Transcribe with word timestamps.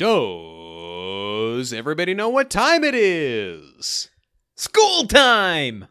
Does 0.00 1.74
everybody 1.74 2.14
know 2.14 2.30
what 2.30 2.48
time 2.48 2.84
it 2.84 2.94
is? 2.94 4.08
School 4.56 5.06
time! 5.06 5.88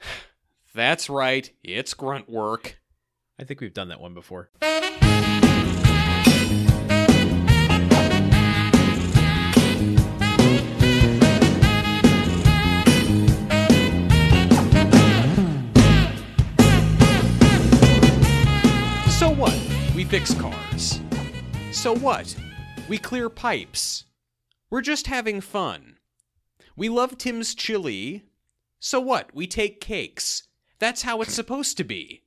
That's 0.74 1.08
right, 1.08 1.48
it's 1.62 1.94
grunt 1.94 2.28
work. 2.28 2.80
I 3.38 3.44
think 3.44 3.60
we've 3.60 3.72
done 3.72 3.90
that 3.90 4.00
one 4.00 4.12
before. 4.12 4.50
So 19.10 19.30
what? 19.30 19.56
We 19.94 20.02
fix 20.02 20.34
cars. 20.34 20.98
So 21.70 21.94
what? 21.94 22.34
We 22.86 22.98
clear 22.98 23.30
pipes. 23.30 24.04
We're 24.68 24.82
just 24.82 25.06
having 25.06 25.40
fun. 25.40 25.96
We 26.76 26.90
love 26.90 27.16
Tim's 27.16 27.54
chili. 27.54 28.24
So 28.78 29.00
what? 29.00 29.34
We 29.34 29.46
take 29.46 29.80
cakes. 29.80 30.48
That's 30.78 31.00
how 31.00 31.22
it's 31.22 31.32
supposed 31.32 31.78
to 31.78 31.84
be. 31.84 32.24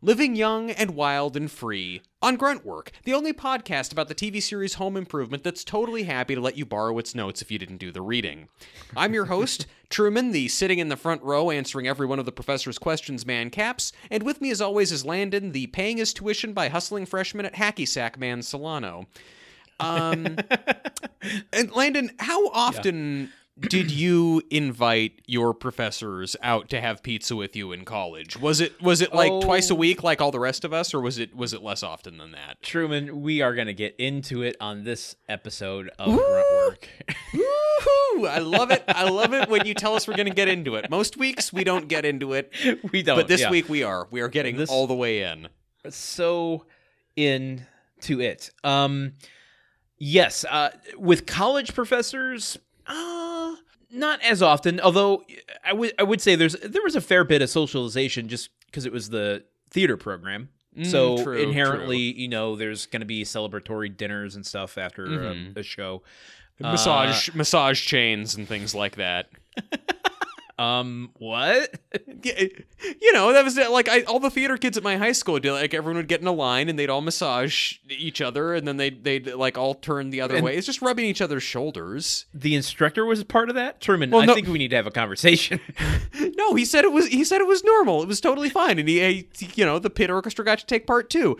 Living 0.00 0.34
young 0.34 0.72
and 0.72 0.96
wild 0.96 1.36
and 1.36 1.48
free 1.48 2.02
on 2.20 2.36
Gruntwork, 2.36 2.88
the 3.04 3.14
only 3.14 3.32
podcast 3.32 3.92
about 3.92 4.08
the 4.08 4.14
TV 4.16 4.42
series 4.42 4.74
Home 4.74 4.96
Improvement 4.96 5.44
that's 5.44 5.62
totally 5.62 6.02
happy 6.02 6.34
to 6.34 6.40
let 6.40 6.58
you 6.58 6.66
borrow 6.66 6.98
its 6.98 7.14
notes 7.14 7.40
if 7.40 7.52
you 7.52 7.58
didn't 7.60 7.76
do 7.76 7.92
the 7.92 8.02
reading. 8.02 8.48
I'm 8.96 9.14
your 9.14 9.26
host, 9.26 9.66
Truman, 9.88 10.32
the 10.32 10.48
sitting 10.48 10.80
in 10.80 10.88
the 10.88 10.96
front 10.96 11.22
row 11.22 11.52
answering 11.52 11.86
every 11.86 12.08
one 12.08 12.18
of 12.18 12.26
the 12.26 12.32
professor's 12.32 12.78
questions 12.78 13.24
man 13.24 13.50
caps, 13.50 13.92
and 14.10 14.24
with 14.24 14.40
me 14.40 14.50
as 14.50 14.60
always 14.60 14.90
is 14.90 15.04
Landon, 15.04 15.52
the 15.52 15.68
paying 15.68 15.98
his 15.98 16.12
tuition 16.12 16.52
by 16.52 16.68
hustling 16.68 17.06
freshman 17.06 17.46
at 17.46 17.54
Hacky 17.54 17.86
Sack 17.86 18.18
Man 18.18 18.42
Solano. 18.42 19.06
Um, 19.82 20.36
and 21.52 21.72
Landon, 21.72 22.10
how 22.18 22.48
often 22.48 23.30
did 23.60 23.90
you 23.90 24.42
invite 24.50 25.20
your 25.26 25.52
professors 25.52 26.36
out 26.42 26.68
to 26.70 26.80
have 26.80 27.02
pizza 27.02 27.36
with 27.36 27.54
you 27.54 27.72
in 27.72 27.84
college? 27.84 28.38
Was 28.40 28.60
it 28.60 28.80
was 28.80 29.00
it 29.02 29.14
like 29.14 29.30
twice 29.42 29.70
a 29.70 29.74
Oh. 29.74 29.76
week 29.76 30.02
like 30.02 30.20
all 30.20 30.30
the 30.30 30.40
rest 30.40 30.64
of 30.64 30.72
us, 30.72 30.94
or 30.94 31.00
was 31.00 31.18
it 31.18 31.36
was 31.36 31.52
it 31.52 31.62
less 31.62 31.82
often 31.82 32.16
than 32.18 32.32
that? 32.32 32.62
Truman, 32.62 33.20
we 33.20 33.42
are 33.42 33.54
going 33.54 33.66
to 33.66 33.74
get 33.74 33.94
into 33.98 34.42
it 34.42 34.56
on 34.60 34.84
this 34.84 35.16
episode 35.28 35.90
of 35.98 36.16
Grunt. 36.16 36.88
Woohoo! 37.32 38.28
I 38.28 38.38
love 38.38 38.70
it. 38.70 38.82
I 38.88 39.08
love 39.08 39.34
it 39.34 39.48
when 39.48 39.66
you 39.66 39.74
tell 39.74 39.94
us 39.94 40.06
we're 40.08 40.16
going 40.16 40.28
to 40.28 40.34
get 40.34 40.48
into 40.48 40.76
it. 40.76 40.88
Most 40.90 41.16
weeks 41.16 41.52
we 41.52 41.62
don't 41.64 41.88
get 41.88 42.04
into 42.04 42.32
it, 42.32 42.52
we 42.92 43.02
don't. 43.02 43.16
but 43.16 43.28
this 43.28 43.42
yeah. 43.42 43.50
week 43.50 43.68
we 43.68 43.82
are. 43.82 44.08
We 44.10 44.20
are 44.22 44.28
getting 44.28 44.56
This- 44.56 44.70
all 44.70 44.86
the 44.86 44.94
way 44.94 45.22
in. 45.22 45.48
so 45.90 46.64
into 47.16 48.20
it. 48.20 48.50
Um, 48.64 49.12
yes, 50.04 50.44
uh, 50.50 50.70
with 50.98 51.26
college 51.26 51.74
professors, 51.74 52.58
uh, 52.86 53.54
not 53.90 54.20
as 54.22 54.42
often. 54.42 54.80
Although 54.80 55.22
I 55.64 55.72
would 55.72 55.92
I 55.98 56.02
would 56.02 56.20
say 56.20 56.34
there's 56.34 56.54
there 56.56 56.82
was 56.82 56.96
a 56.96 57.00
fair 57.00 57.22
bit 57.24 57.40
of 57.42 57.48
socialization 57.50 58.28
just 58.28 58.50
because 58.66 58.84
it 58.86 58.92
was 58.92 59.08
the 59.10 59.44
theater 59.70 59.96
program. 59.96 60.48
so 60.82 61.16
Mm, 61.18 61.22
true, 61.24 61.36
inherently, 61.42 61.98
you 61.98 62.28
know, 62.28 62.56
there's 62.56 62.86
going 62.86 63.00
to 63.00 63.06
be 63.06 63.24
celebratory 63.24 63.94
dinners 63.94 64.34
and 64.36 64.44
stuff 64.46 64.76
after 64.78 65.06
Mhm. 65.06 65.56
a, 65.56 65.60
a 65.60 65.62
show. 65.62 66.02
Massage 66.60 67.34
massage 67.34 67.80
chains 67.84 68.34
and 68.34 68.46
things 68.48 68.74
like 68.74 68.96
that. 68.96 69.28
Um, 70.58 71.10
what? 71.18 71.74
Yeah, 72.24 72.44
you 73.00 73.12
know 73.12 73.32
that 73.32 73.42
was 73.42 73.56
like 73.56 73.88
I, 73.88 74.02
all 74.02 74.20
the 74.20 74.30
theater 74.30 74.56
kids 74.56 74.76
at 74.76 74.84
my 74.84 74.96
high 74.96 75.10
school 75.12 75.38
did. 75.40 75.50
Like 75.52 75.74
everyone 75.74 75.96
would 75.96 76.06
get 76.08 76.20
in 76.20 76.26
a 76.28 76.32
line 76.32 76.68
and 76.68 76.78
they'd 76.78 76.88
all 76.90 77.00
massage 77.00 77.74
each 77.88 78.20
other, 78.20 78.54
and 78.54 78.66
then 78.66 78.76
they 78.76 78.90
they'd 78.90 79.34
like 79.34 79.58
all 79.58 79.74
turn 79.74 80.10
the 80.10 80.20
other 80.20 80.36
And- 80.36 80.44
way. 80.44 80.56
It's 80.56 80.66
just 80.66 80.80
rubbing 80.82 81.04
each 81.06 81.20
other's 81.20 81.42
shoulders. 81.42 82.26
The 82.32 82.54
instructor 82.54 83.04
was 83.04 83.20
a 83.20 83.24
part 83.24 83.48
of 83.48 83.56
that. 83.56 83.80
Truman, 83.80 84.10
Well, 84.10 84.22
I 84.28 84.34
think 84.34 84.46
we 84.46 84.58
need 84.58 84.68
to 84.68 84.76
have 84.76 84.86
a 84.86 84.90
conversation. 84.92 85.60
No, 86.36 86.54
he 86.54 86.64
said 86.64 86.84
it 86.84 86.92
was 86.92 87.06
he 87.08 87.24
said 87.24 87.40
it 87.40 87.46
was 87.46 87.62
normal. 87.64 88.02
It 88.02 88.08
was 88.08 88.20
totally 88.20 88.48
fine, 88.50 88.78
and 88.78 88.88
he, 88.88 89.28
he 89.36 89.48
you 89.54 89.64
know 89.64 89.78
the 89.78 89.90
pit 89.90 90.10
orchestra 90.10 90.44
got 90.44 90.58
to 90.60 90.66
take 90.66 90.86
part 90.86 91.10
too. 91.10 91.36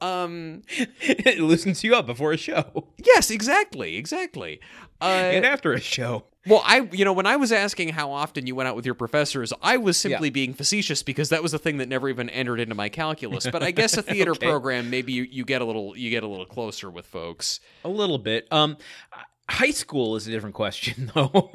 Um, 0.00 0.62
it 1.00 1.38
loosens 1.40 1.82
you 1.84 1.94
up 1.94 2.06
before 2.06 2.32
a 2.32 2.36
show 2.36 2.88
yes, 2.98 3.30
exactly, 3.30 3.96
exactly. 3.96 4.60
Uh, 5.00 5.04
and 5.04 5.44
after 5.46 5.72
a 5.72 5.80
show. 5.80 6.24
Well, 6.46 6.62
I, 6.64 6.88
you 6.92 7.04
know, 7.04 7.12
when 7.12 7.26
I 7.26 7.36
was 7.36 7.52
asking 7.52 7.90
how 7.90 8.10
often 8.12 8.46
you 8.46 8.54
went 8.54 8.68
out 8.68 8.76
with 8.76 8.84
your 8.84 8.94
professors, 8.94 9.52
I 9.62 9.76
was 9.78 9.96
simply 9.96 10.28
being 10.30 10.52
facetious 10.54 11.02
because 11.02 11.30
that 11.30 11.42
was 11.42 11.54
a 11.54 11.58
thing 11.58 11.78
that 11.78 11.88
never 11.88 12.08
even 12.08 12.28
entered 12.30 12.60
into 12.60 12.74
my 12.74 12.88
calculus. 12.88 13.46
But 13.50 13.62
I 13.62 13.70
guess 13.70 13.96
a 13.96 14.02
theater 14.14 14.32
Okay. 14.32 14.46
program, 14.46 14.90
maybe 14.90 15.12
you, 15.12 15.22
you 15.22 15.44
get 15.44 15.62
a 15.62 15.64
little, 15.64 15.96
you 15.96 16.10
get 16.10 16.22
a 16.22 16.28
little 16.28 16.46
closer 16.46 16.90
with 16.90 17.06
folks. 17.06 17.60
A 17.84 17.88
little 17.88 18.18
bit. 18.18 18.46
Um, 18.52 18.76
high 19.48 19.70
school 19.70 20.16
is 20.16 20.26
a 20.26 20.30
different 20.30 20.54
question, 20.54 21.10
though. 21.14 21.50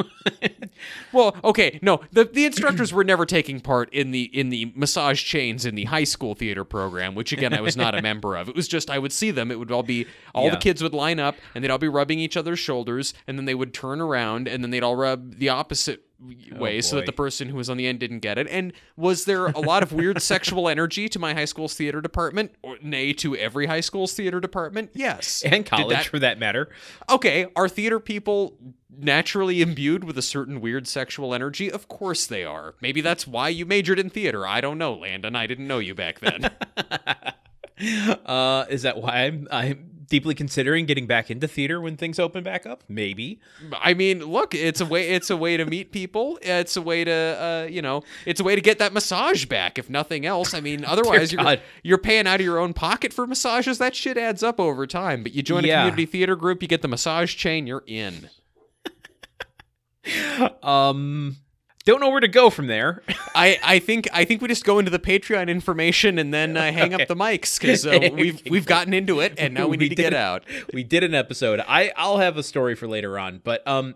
Well, 1.11 1.35
okay, 1.43 1.79
no, 1.81 2.01
the 2.11 2.25
the 2.25 2.45
instructors 2.45 2.93
were 2.93 3.03
never 3.03 3.25
taking 3.25 3.59
part 3.59 3.91
in 3.93 4.11
the 4.11 4.23
in 4.23 4.49
the 4.49 4.71
massage 4.75 5.23
chains 5.23 5.65
in 5.65 5.75
the 5.75 5.85
high 5.85 6.03
school 6.03 6.35
theater 6.35 6.63
program, 6.63 7.15
which 7.15 7.31
again 7.31 7.53
I 7.53 7.61
was 7.61 7.75
not 7.75 7.95
a 7.95 8.01
member 8.01 8.35
of. 8.35 8.49
It 8.49 8.55
was 8.55 8.67
just 8.67 8.89
I 8.89 8.99
would 8.99 9.11
see 9.11 9.31
them. 9.31 9.51
It 9.51 9.59
would 9.59 9.71
all 9.71 9.83
be 9.83 10.05
all 10.33 10.49
the 10.49 10.57
kids 10.57 10.81
would 10.83 10.93
line 10.93 11.19
up 11.19 11.35
and 11.53 11.63
they'd 11.63 11.71
all 11.71 11.77
be 11.77 11.87
rubbing 11.87 12.19
each 12.19 12.37
other's 12.37 12.59
shoulders, 12.59 13.13
and 13.27 13.37
then 13.37 13.45
they 13.45 13.55
would 13.55 13.73
turn 13.73 14.01
around 14.01 14.47
and 14.47 14.63
then 14.63 14.71
they'd 14.71 14.83
all 14.83 14.95
rub 14.95 15.35
the 15.35 15.49
opposite 15.49 16.03
way 16.51 16.81
so 16.81 16.97
that 16.97 17.05
the 17.05 17.11
person 17.13 17.47
who 17.49 17.55
was 17.55 17.69
on 17.69 17.77
the 17.77 17.87
end 17.87 17.99
didn't 17.99 18.19
get 18.19 18.37
it. 18.37 18.47
And 18.49 18.73
was 18.97 19.25
there 19.25 19.47
a 19.47 19.59
lot 19.59 19.83
of 19.83 19.93
weird 19.93 20.21
sexual 20.21 20.67
energy 20.67 21.07
to 21.09 21.19
my 21.19 21.33
high 21.33 21.45
school's 21.45 21.73
theater 21.73 22.01
department, 22.01 22.53
or 22.61 22.77
nay, 22.81 23.13
to 23.13 23.35
every 23.35 23.65
high 23.67 23.79
school's 23.81 24.13
theater 24.13 24.39
department? 24.39 24.91
Yes, 24.93 25.43
and 25.45 25.65
college, 25.65 25.95
that- 25.97 26.05
for 26.05 26.19
that 26.19 26.39
matter. 26.39 26.69
okay, 27.09 27.47
are 27.55 27.69
theater 27.69 27.99
people 27.99 28.57
naturally 29.01 29.61
imbued 29.61 30.03
with 30.03 30.17
a 30.17 30.21
certain 30.21 30.59
weird 30.59 30.85
sexual 30.87 31.33
energy? 31.33 31.71
Of 31.71 31.87
course 31.87 32.25
they 32.27 32.43
are. 32.43 32.75
Maybe 32.81 32.99
that's 32.99 33.25
why 33.25 33.47
you 33.49 33.65
majored 33.65 33.99
in 33.99 34.09
theater. 34.09 34.45
I 34.45 34.59
don't 34.59 34.77
know, 34.77 34.93
Landon. 34.93 35.35
I 35.35 35.47
didn't 35.47 35.67
know 35.67 35.79
you 35.79 35.95
back 35.95 36.19
then. 36.19 36.51
Uh, 38.25 38.65
is 38.69 38.81
that 38.81 38.97
why 39.01 39.23
I'm 39.23 39.47
I'm 39.49 39.98
deeply 40.09 40.35
considering 40.35 40.85
getting 40.85 41.07
back 41.07 41.31
into 41.31 41.47
theater 41.47 41.79
when 41.79 41.95
things 41.95 42.19
open 42.19 42.43
back 42.43 42.65
up? 42.65 42.83
Maybe. 42.89 43.39
I 43.79 43.93
mean, 43.93 44.19
look, 44.25 44.53
it's 44.53 44.81
a 44.81 44.85
way 44.85 45.09
it's 45.11 45.29
a 45.29 45.37
way 45.37 45.55
to 45.55 45.65
meet 45.65 45.91
people. 45.91 46.37
It's 46.41 46.75
a 46.75 46.81
way 46.81 47.03
to 47.03 47.11
uh, 47.11 47.67
you 47.69 47.81
know, 47.81 48.03
it's 48.25 48.39
a 48.39 48.43
way 48.43 48.55
to 48.55 48.61
get 48.61 48.79
that 48.79 48.91
massage 48.91 49.45
back 49.45 49.77
if 49.79 49.89
nothing 49.89 50.25
else. 50.25 50.53
I 50.53 50.59
mean, 50.59 50.83
otherwise 50.93 51.31
you're 51.31 51.43
God. 51.43 51.61
you're 51.83 51.97
paying 51.97 52.27
out 52.27 52.39
of 52.39 52.45
your 52.45 52.59
own 52.59 52.73
pocket 52.73 53.13
for 53.13 53.25
massages. 53.25 53.77
That 53.77 53.95
shit 53.95 54.17
adds 54.17 54.43
up 54.43 54.59
over 54.59 54.85
time. 54.85 55.23
But 55.23 55.33
you 55.33 55.41
join 55.43 55.63
a 55.63 55.67
Yeah. 55.67 55.81
community 55.81 56.05
theater 56.05 56.35
group, 56.35 56.61
you 56.61 56.67
get 56.67 56.81
the 56.81 56.87
massage 56.87 57.35
chain, 57.35 57.65
you're 57.67 57.83
in. 57.87 58.29
Um, 60.63 61.37
don't 61.89 61.99
know 61.99 62.09
where 62.09 62.19
to 62.19 62.27
go 62.27 62.49
from 62.49 62.67
there. 62.67 63.01
I, 63.35 63.59
I 63.63 63.79
think 63.79 64.07
I 64.13 64.25
think 64.25 64.41
we 64.41 64.47
just 64.47 64.63
go 64.65 64.79
into 64.79 64.91
the 64.91 64.99
Patreon 64.99 65.49
information 65.49 66.17
and 66.17 66.33
then 66.33 66.55
uh, 66.57 66.71
hang 66.71 66.93
Okay. 66.93 67.03
up 67.03 67.07
the 67.09 67.15
mics 67.15 67.59
because 67.59 67.85
uh, 67.85 68.09
we've 68.13 68.41
we've 68.49 68.65
gotten 68.65 68.93
into 68.93 69.19
it 69.19 69.33
and 69.37 69.53
now 69.53 69.65
we 69.67 69.71
We 69.71 69.77
need 69.77 69.89
to 69.89 69.95
get 69.95 70.13
out. 70.13 70.45
we 70.73 70.83
did 70.83 71.03
an 71.03 71.13
episode. 71.13 71.59
I 71.67 71.91
I'll 71.97 72.17
have 72.19 72.37
a 72.37 72.43
story 72.43 72.75
for 72.75 72.87
later 72.87 73.19
on, 73.19 73.41
but 73.43 73.65
um, 73.67 73.95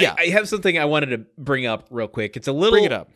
Yeah. 0.00 0.14
I, 0.18 0.24
I 0.24 0.26
have 0.28 0.48
something 0.48 0.78
I 0.78 0.84
wanted 0.84 1.06
to 1.10 1.18
bring 1.38 1.66
up 1.66 1.86
real 1.90 2.08
quick. 2.08 2.36
It's 2.36 2.48
a 2.48 2.52
little. 2.52 2.72
Bring 2.72 2.84
it 2.84 2.92
up. 2.92 3.10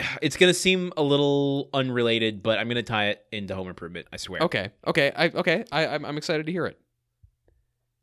It's 0.22 0.36
gonna 0.38 0.54
seem 0.54 0.92
a 0.96 1.02
little 1.02 1.68
unrelated, 1.74 2.42
but 2.42 2.58
I'm 2.58 2.68
gonna 2.68 2.82
tie 2.82 3.08
it 3.08 3.22
into 3.32 3.54
Home 3.54 3.68
Improvement. 3.68 4.06
I 4.10 4.16
swear. 4.16 4.40
Okay, 4.42 4.70
okay, 4.86 5.12
I 5.14 5.28
okay. 5.28 5.64
I, 5.70 5.86
I'm 5.88 6.06
I'm 6.06 6.16
excited 6.16 6.46
to 6.46 6.52
hear 6.52 6.64
it. 6.66 6.80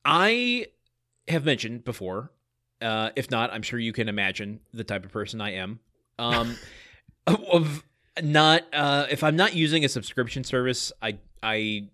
I 0.06 0.68
have 1.28 1.44
mentioned 1.44 1.84
before. 1.84 2.32
Uh, 2.82 3.10
if 3.16 3.32
not, 3.32 3.52
I'm 3.52 3.62
sure 3.64 3.80
you 3.80 3.94
can 3.94 4.08
imagine 4.10 4.60
the 4.74 4.84
type 4.84 5.06
of 5.06 5.12
person 5.12 5.42
I 5.42 5.54
am. 5.54 5.80
Um, 6.20 6.56
of 7.28 7.84
not 8.22 8.64
uh, 8.74 9.08
if 9.10 9.24
I'm 9.24 9.36
not 9.36 9.56
using 9.56 9.86
a 9.86 9.90
subscription 9.90 10.44
service, 10.44 10.92
I 11.02 11.18
I 11.42 11.90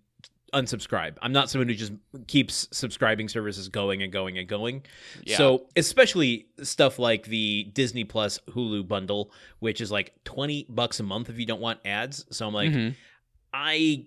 unsubscribe. 0.52 1.16
I'm 1.20 1.32
not 1.32 1.50
someone 1.50 1.68
who 1.68 1.74
just 1.74 1.92
keeps 2.28 2.68
subscribing 2.70 3.28
services 3.28 3.68
going 3.68 4.02
and 4.02 4.12
going 4.12 4.38
and 4.38 4.46
going. 4.46 4.84
Yeah. 5.24 5.36
So 5.36 5.66
especially 5.74 6.46
stuff 6.62 6.98
like 6.98 7.24
the 7.26 7.64
Disney 7.72 8.04
Plus 8.04 8.38
Hulu 8.50 8.86
bundle, 8.86 9.32
which 9.58 9.80
is 9.80 9.90
like 9.90 10.12
20 10.24 10.66
bucks 10.68 11.00
a 11.00 11.02
month 11.02 11.28
if 11.28 11.38
you 11.40 11.46
don't 11.46 11.60
want 11.60 11.80
ads. 11.84 12.24
So 12.30 12.46
I'm 12.46 12.54
like, 12.54 12.70
Mhm. 12.70 12.94
I 13.52 14.06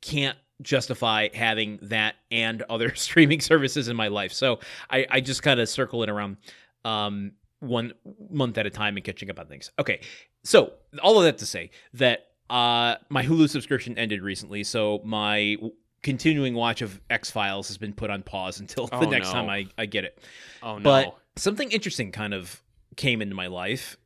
can't 0.00 0.36
justify 0.62 1.28
having 1.34 1.78
that 1.82 2.16
and 2.30 2.62
other 2.70 2.94
streaming 2.94 3.40
services 3.40 3.88
in 3.88 3.96
my 3.96 4.08
life. 4.08 4.32
So 4.32 4.60
I, 4.90 5.06
I 5.10 5.20
just 5.20 5.42
kind 5.42 5.60
of 5.60 5.68
circle 5.68 6.02
it 6.02 6.08
around 6.08 6.36
um, 6.84 7.32
one 7.60 7.92
month 8.30 8.58
at 8.58 8.66
a 8.66 8.70
time 8.70 8.96
and 8.96 9.04
catching 9.04 9.30
up 9.30 9.38
on 9.38 9.46
things. 9.46 9.70
Okay. 9.78 10.00
So 10.44 10.72
all 11.02 11.18
of 11.18 11.24
that 11.24 11.38
to 11.38 11.46
say 11.46 11.70
that 11.94 12.26
uh, 12.50 12.96
my 13.08 13.24
Hulu 13.24 13.48
subscription 13.50 13.98
ended 13.98 14.22
recently. 14.22 14.64
So 14.64 15.00
my 15.04 15.54
w- 15.56 15.74
continuing 16.02 16.54
watch 16.54 16.80
of 16.80 17.00
X 17.10 17.30
Files 17.30 17.68
has 17.68 17.76
been 17.76 17.92
put 17.92 18.08
on 18.10 18.22
pause 18.22 18.60
until 18.60 18.86
the 18.86 18.96
Oh, 18.96 19.00
next 19.10 19.28
no. 19.28 19.32
time 19.32 19.50
I, 19.50 19.66
I 19.76 19.86
get 19.86 20.04
it. 20.04 20.18
Oh 20.62 20.78
no. 20.78 20.82
But 20.82 21.16
something 21.36 21.70
interesting 21.70 22.12
kind 22.12 22.32
of 22.32 22.62
came 22.96 23.20
into 23.20 23.34
my 23.34 23.48
life 23.48 23.96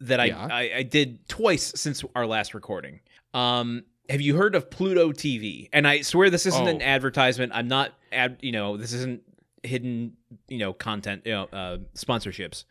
that 0.00 0.20
I, 0.20 0.24
Yeah. 0.26 0.48
I, 0.50 0.72
I 0.76 0.82
did 0.84 1.28
twice 1.28 1.72
since 1.76 2.02
our 2.14 2.26
last 2.26 2.54
recording. 2.54 3.00
Um, 3.34 3.84
have 4.08 4.20
you 4.20 4.36
heard 4.36 4.54
of 4.54 4.70
Pluto 4.70 5.12
TV? 5.12 5.68
And 5.72 5.86
I 5.86 6.02
swear 6.02 6.30
this 6.30 6.46
isn't 6.46 6.68
an 6.68 6.82
Oh. 6.82 6.84
advertisement. 6.84 7.52
I'm 7.54 7.68
not 7.68 7.92
ad, 8.12 8.38
you 8.40 8.52
know, 8.52 8.76
this 8.76 8.92
isn't 8.92 9.22
hidden, 9.62 10.14
you 10.48 10.58
know, 10.58 10.72
content, 10.72 11.22
you 11.24 11.32
know, 11.32 11.44
uh, 11.52 11.78
sponsorships. 11.96 12.64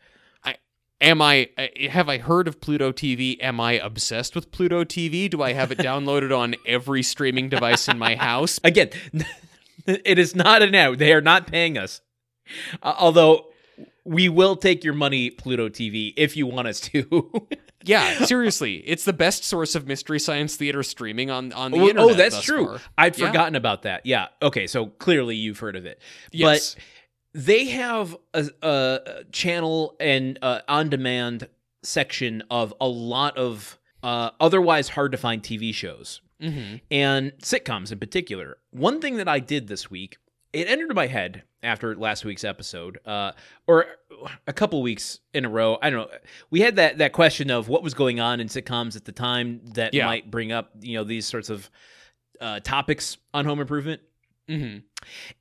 I 0.44 0.56
am 1.00 1.20
I 1.22 1.48
have 1.90 2.08
I 2.08 2.18
heard 2.18 2.46
of 2.48 2.60
Pluto 2.60 2.92
TV? 2.92 3.38
Am 3.42 3.60
I 3.60 3.72
obsessed 3.72 4.34
with 4.34 4.50
Pluto 4.52 4.84
TV? 4.84 5.28
Do 5.30 5.42
I 5.42 5.52
have 5.54 5.72
it 5.72 5.78
downloaded 5.88 6.36
on 6.36 6.54
every 6.66 7.02
streaming 7.02 7.48
device 7.48 7.88
in 7.88 7.98
my 7.98 8.14
house? 8.14 8.60
Again, 8.64 8.90
it 9.86 10.18
is 10.18 10.36
not 10.36 10.62
an 10.62 10.74
ad. 10.74 10.98
They 10.98 11.12
are 11.12 11.20
not 11.22 11.46
paying 11.46 11.78
us. 11.78 12.00
Uh, 12.82 12.94
although 12.98 13.46
we 14.04 14.28
will 14.28 14.56
take 14.56 14.84
your 14.84 14.94
money, 14.94 15.30
Pluto 15.30 15.68
TV, 15.68 16.12
if 16.16 16.36
you 16.36 16.46
want 16.46 16.68
us 16.68 16.80
to. 16.80 17.48
Yeah, 17.84 18.24
seriously, 18.24 18.76
it's 18.86 19.04
the 19.04 19.12
best 19.12 19.44
source 19.44 19.74
of 19.74 19.86
mystery 19.86 20.18
science 20.20 20.56
theater 20.56 20.82
streaming 20.82 21.30
on 21.30 21.52
on 21.52 21.70
the 21.72 21.78
oh, 21.78 21.88
internet. 21.88 22.10
oh, 22.10 22.14
that's 22.14 22.40
true. 22.42 22.66
far. 22.66 22.80
I'd 22.98 23.18
Yeah. 23.18 23.26
forgotten 23.26 23.54
about 23.56 23.82
that. 23.82 24.06
Yeah. 24.06 24.28
Okay. 24.40 24.66
So 24.66 24.86
clearly 24.86 25.36
you've 25.36 25.58
heard 25.58 25.76
of 25.76 25.86
it. 25.86 26.00
Yes. 26.30 26.74
But 26.74 26.82
they 27.46 27.66
have 27.66 28.16
a, 28.34 28.50
a 28.62 29.24
channel 29.32 29.96
and 29.98 30.38
uh, 30.42 30.60
on 30.68 30.88
demand 30.90 31.48
section 31.82 32.42
of 32.50 32.74
a 32.80 32.86
lot 32.88 33.36
of 33.38 33.78
uh, 34.02 34.30
otherwise 34.40 34.90
hard 34.90 35.12
to 35.12 35.18
find 35.18 35.42
TV 35.42 35.72
shows 35.74 36.20
hmm 36.40 36.76
and 36.90 37.32
sitcoms 37.42 37.92
in 37.92 37.98
particular. 38.00 38.58
One 38.70 39.00
thing 39.00 39.16
that 39.16 39.28
I 39.28 39.38
did 39.38 39.68
this 39.68 39.90
week, 39.90 40.18
it 40.52 40.68
entered 40.68 40.94
my 40.94 41.06
head 41.06 41.42
after 41.62 41.94
last 41.96 42.24
week's 42.24 42.44
episode, 42.44 42.98
uh, 43.06 43.32
or 43.66 43.86
a 44.46 44.52
couple 44.52 44.82
weeks 44.82 45.20
in 45.32 45.44
a 45.44 45.48
row. 45.48 45.78
I 45.80 45.90
don't 45.90 46.10
know. 46.10 46.18
We 46.50 46.60
had 46.60 46.76
that 46.76 46.98
that 46.98 47.12
question 47.12 47.50
of 47.50 47.68
what 47.68 47.82
was 47.82 47.94
going 47.94 48.20
on 48.20 48.40
in 48.40 48.48
sitcoms 48.48 48.96
at 48.96 49.04
the 49.04 49.12
time 49.12 49.60
that 49.74 49.94
Yeah. 49.94 50.06
might 50.06 50.30
bring 50.30 50.52
up 50.52 50.70
you 50.80 50.96
know 50.98 51.04
these 51.04 51.26
sorts 51.26 51.50
of 51.50 51.70
uh, 52.40 52.60
topics 52.60 53.16
on 53.32 53.44
Home 53.44 53.60
Improvement, 53.60 54.00
hmm 54.48 54.78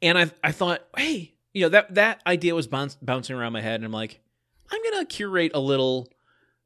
and 0.02 0.18
I 0.18 0.32
I 0.44 0.52
thought, 0.52 0.82
hey, 0.96 1.34
you 1.54 1.64
know 1.64 1.70
that 1.70 1.96
that 1.96 2.22
idea 2.26 2.54
was 2.56 2.68
bounce, 2.68 2.96
bouncing 3.02 3.36
around 3.36 3.54
my 3.54 3.62
head, 3.62 3.76
and 3.76 3.86
I'm 3.86 3.92
like, 3.92 4.20
I'm 4.72 4.80
gonna 4.92 5.06
curate 5.06 5.52
a 5.54 5.60
little 5.60 6.08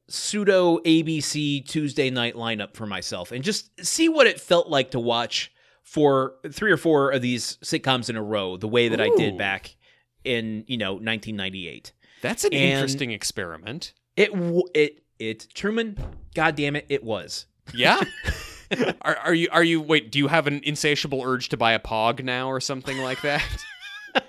pseudo 0.08 0.78
ABC 0.80 1.66
Tuesday 1.68 2.10
night 2.12 2.36
lineup 2.36 2.76
for 2.76 2.86
myself 2.86 3.32
and 3.32 3.44
just 3.44 3.70
see 3.84 4.08
what 4.08 4.28
it 4.28 4.40
felt 4.40 4.70
like 4.70 4.92
to 4.92 5.00
watch 5.00 5.52
for 5.86 6.34
three 6.52 6.72
or 6.72 6.78
four 6.78 7.12
of 7.12 7.22
these 7.22 7.58
sitcoms 7.64 8.10
in 8.10 8.18
a 8.18 8.22
row 8.24 8.58
the 8.58 8.68
way 8.68 8.90
that 8.90 9.00
I 9.00 9.10
did 9.16 9.38
back 9.38 9.76
in 10.26 10.66
you 10.68 10.78
know 10.78 10.92
1998. 10.94 11.94
That's 12.22 12.44
an 12.44 12.54
And- 12.54 12.74
interesting 12.74 13.12
experiment. 13.12 13.94
It 14.18 14.32
it 14.74 15.04
it 15.20 15.48
Truman, 15.54 15.98
God 16.34 16.56
damn 16.58 16.76
it, 16.76 16.86
it 16.90 17.04
was. 17.04 17.46
Yeah. 17.74 18.02
are, 19.04 19.16
are 19.18 19.34
you 19.34 19.48
are 19.52 19.64
you 19.64 19.80
wait? 19.80 20.12
Do 20.12 20.20
you 20.20 20.28
have 20.28 20.48
an 20.48 20.60
insatiable 20.64 21.22
urge 21.24 21.50
to 21.50 21.58
buy 21.58 21.74
a 21.74 21.80
Pog 21.80 22.24
now 22.24 22.50
or 22.50 22.60
something 22.60 22.98
like 22.98 23.22
that? 23.22 23.44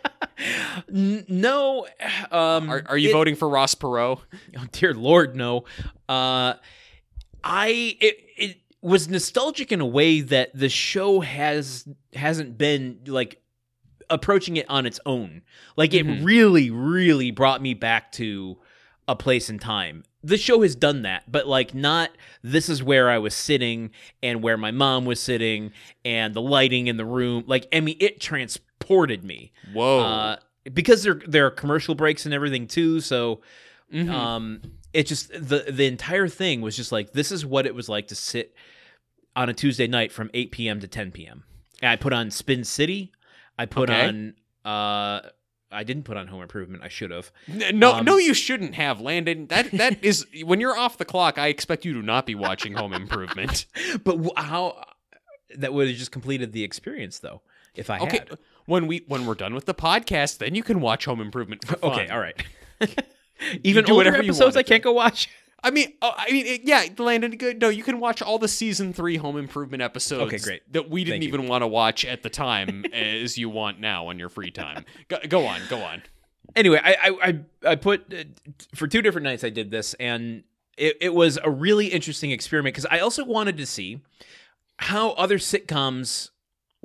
No, 0.88 1.86
um, 2.30 2.68
Are, 2.70 2.82
are 2.86 2.98
you 2.98 3.08
it- 3.10 3.12
voting 3.12 3.36
for 3.36 3.48
Ross 3.48 3.74
Perot? 3.74 4.20
Oh 4.58 4.64
dear 4.72 4.92
lord, 4.94 5.34
no. 5.34 5.64
Uh 6.08 6.54
I 7.42 7.96
it 8.00 8.16
it 8.36 8.56
was 8.86 9.08
nostalgic 9.08 9.72
in 9.72 9.80
a 9.80 9.86
way 9.86 10.20
that 10.20 10.50
the 10.54 10.68
show 10.68 11.20
has 11.20 11.86
hasn't 12.14 12.56
been 12.56 13.00
like 13.06 13.40
approaching 14.08 14.56
it 14.56 14.66
on 14.68 14.86
its 14.86 15.00
own. 15.04 15.42
Like 15.76 15.92
it 15.92 16.06
Mhm. 16.06 16.24
really 16.24 16.70
really 16.70 17.30
brought 17.30 17.60
me 17.60 17.74
back 17.74 18.12
to 18.12 18.58
a 19.08 19.16
place 19.16 19.50
in 19.50 19.58
time. 19.58 20.04
The 20.22 20.36
show 20.36 20.62
has 20.62 20.74
done 20.74 21.02
that, 21.02 21.30
but 21.30 21.46
like 21.46 21.74
not 21.74 22.10
this 22.42 22.68
is 22.68 22.82
where 22.82 23.10
I 23.10 23.18
was 23.18 23.34
sitting 23.34 23.90
and 24.22 24.42
where 24.42 24.56
my 24.56 24.70
mom 24.70 25.04
was 25.04 25.20
sitting 25.20 25.72
and 26.04 26.34
the 26.34 26.42
lighting 26.42 26.86
in 26.86 26.96
the 26.96 27.04
room. 27.04 27.44
Like 27.46 27.66
I 27.72 27.80
mean 27.80 27.96
it 28.00 28.20
transported 28.20 29.24
me. 29.24 29.52
Whoa. 29.72 30.00
Uh 30.00 30.36
because 30.72 31.02
there 31.02 31.20
there 31.26 31.46
are 31.46 31.50
commercial 31.50 31.94
breaks 31.96 32.24
and 32.24 32.34
everything 32.34 32.66
too, 32.66 33.00
so 33.00 33.40
Mhm. 33.92 34.10
um 34.10 34.60
it 34.92 35.06
just 35.06 35.28
the 35.32 35.66
the 35.70 35.86
entire 35.86 36.28
thing 36.28 36.60
was 36.60 36.74
just 36.76 36.90
like 36.92 37.12
this 37.12 37.30
is 37.30 37.46
what 37.46 37.66
it 37.66 37.74
was 37.74 37.88
like 37.88 38.08
to 38.08 38.14
sit 38.16 38.54
on 39.36 39.48
a 39.48 39.52
tuesday 39.54 39.86
night 39.86 40.10
from 40.10 40.28
8 40.34 40.50
p.m 40.50 40.80
to 40.80 40.88
10 40.88 41.12
p.m 41.12 41.44
and 41.82 41.90
i 41.90 41.96
put 41.96 42.12
on 42.12 42.30
spin 42.30 42.64
city 42.64 43.12
i 43.58 43.64
put 43.66 43.88
Okay. 43.88 44.08
on 44.08 44.34
uh 44.64 45.20
i 45.70 45.84
didn't 45.84 46.02
put 46.04 46.16
on 46.16 46.26
home 46.26 46.42
improvement 46.42 46.82
i 46.82 46.88
should 46.88 47.10
have 47.12 47.30
no, 47.72 47.94
um, 47.94 48.04
no, 48.04 48.16
you 48.16 48.34
shouldn't 48.34 48.74
have, 48.74 49.00
Landon. 49.00 49.46
That 49.48 49.70
that 49.72 49.98
is 50.04 50.26
when 50.44 50.58
you're 50.60 50.76
off 50.76 50.96
the 50.98 51.04
clock. 51.04 51.38
I 51.38 51.48
expect 51.48 51.84
you 51.84 51.92
to 51.94 52.02
not 52.02 52.24
be 52.26 52.34
watching 52.34 52.72
Home 52.74 52.92
Improvement. 52.92 53.66
but 54.04 54.18
how 54.36 54.82
that 55.56 55.72
would 55.72 55.88
have 55.88 55.96
just 55.96 56.10
completed 56.12 56.52
the 56.52 56.64
experience 56.64 57.18
though 57.20 57.42
if 57.74 57.88
i 57.90 57.98
Okay, 57.98 58.18
had 58.18 58.38
when 58.66 58.86
we 58.86 59.04
when 59.08 59.26
we're 59.26 59.34
done 59.34 59.54
with 59.54 59.66
the 59.66 59.74
podcast, 59.74 60.38
then 60.38 60.54
you 60.54 60.62
can 60.62 60.80
watch 60.80 61.04
Home 61.04 61.20
Improvement. 61.20 61.64
Okay 61.82 62.08
all 62.08 62.18
right 62.20 62.42
even 63.62 63.84
do 63.84 63.92
older 63.92 64.10
whatever 64.10 64.22
episodes 64.22 64.56
i 64.56 64.62
can't 64.62 64.82
go 64.82 64.92
watch 64.92 65.28
I 65.66 65.70
mean, 65.70 65.94
oh, 66.00 66.12
I 66.16 66.30
mean, 66.30 66.46
it, 66.46 66.60
yeah, 66.64 66.86
Landon. 66.96 67.32
Good. 67.32 67.60
No, 67.60 67.70
you 67.70 67.82
can 67.82 67.98
watch 67.98 68.22
all 68.22 68.38
the 68.38 68.46
season 68.46 68.92
three 68.92 69.16
Home 69.16 69.36
Improvement 69.36 69.82
episodes. 69.82 70.32
Okay, 70.32 70.38
great. 70.38 70.72
That 70.72 70.90
we 70.90 71.02
didn't 71.02 71.14
Thank 71.14 71.22
you. 71.24 71.28
even 71.28 71.48
want 71.48 71.62
to 71.62 71.66
watch 71.66 72.04
at 72.04 72.22
the 72.22 72.30
time, 72.30 72.84
as 72.92 73.36
you 73.36 73.48
want 73.48 73.80
now 73.80 74.06
on 74.06 74.18
your 74.18 74.28
free 74.28 74.52
time. 74.52 74.84
Go, 75.08 75.18
go 75.28 75.46
on, 75.46 75.60
go 75.68 75.82
on. 75.82 76.02
anyway, 76.54 76.80
I 76.84 76.94
I 77.02 77.28
I, 77.28 77.70
I 77.72 77.74
put 77.74 78.14
uh, 78.14 78.24
for 78.76 78.86
two 78.86 79.02
different 79.02 79.24
nights 79.24 79.42
I 79.42 79.50
did 79.50 79.72
this, 79.72 79.94
and 79.94 80.44
it, 80.76 80.98
it 81.00 81.14
was 81.14 81.36
a 81.42 81.50
really 81.50 81.86
interesting 81.88 82.30
experiment 82.30 82.74
because 82.74 82.86
I 82.88 83.00
also 83.00 83.24
wanted 83.24 83.56
to 83.56 83.66
see 83.66 84.02
how 84.78 85.12
other 85.12 85.38
sitcoms 85.38 86.30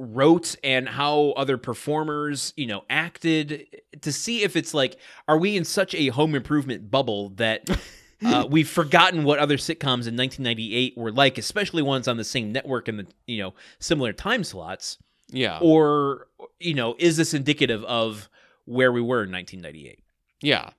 wrote 0.01 0.55
and 0.63 0.89
how 0.89 1.31
other 1.37 1.57
performers 1.57 2.53
you 2.57 2.65
know 2.65 2.83
acted 2.89 3.67
to 4.01 4.11
see 4.11 4.43
if 4.43 4.55
it's 4.55 4.73
like 4.73 4.97
are 5.27 5.37
we 5.37 5.55
in 5.55 5.63
such 5.63 5.93
a 5.95 6.07
home 6.07 6.33
improvement 6.33 6.89
bubble 6.89 7.29
that 7.29 7.69
uh, 8.25 8.45
we've 8.49 8.69
forgotten 8.69 9.23
what 9.23 9.39
other 9.39 9.57
sitcoms 9.57 10.07
in 10.07 10.17
1998 10.17 10.97
were 10.97 11.11
like 11.11 11.37
especially 11.37 11.81
ones 11.81 12.07
on 12.07 12.17
the 12.17 12.23
same 12.23 12.51
network 12.51 12.87
and 12.87 12.99
the 12.99 13.07
you 13.27 13.37
know 13.37 13.53
similar 13.79 14.13
time 14.13 14.43
slots? 14.43 14.97
Yeah, 15.29 15.59
or 15.61 16.27
you 16.59 16.73
know 16.73 16.95
is 16.97 17.15
this 17.15 17.33
indicative 17.33 17.83
of 17.85 18.29
where 18.65 18.91
we 18.91 19.01
were 19.01 19.23
in 19.23 19.31
1998 19.31 20.03
yeah, 20.41 20.71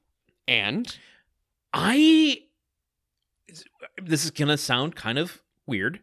and? 0.46 0.94
I 1.72 2.42
this 4.02 4.24
is 4.24 4.30
gonna 4.30 4.58
sound 4.58 4.94
kind 4.94 5.18
of 5.18 5.42
weird. 5.66 6.00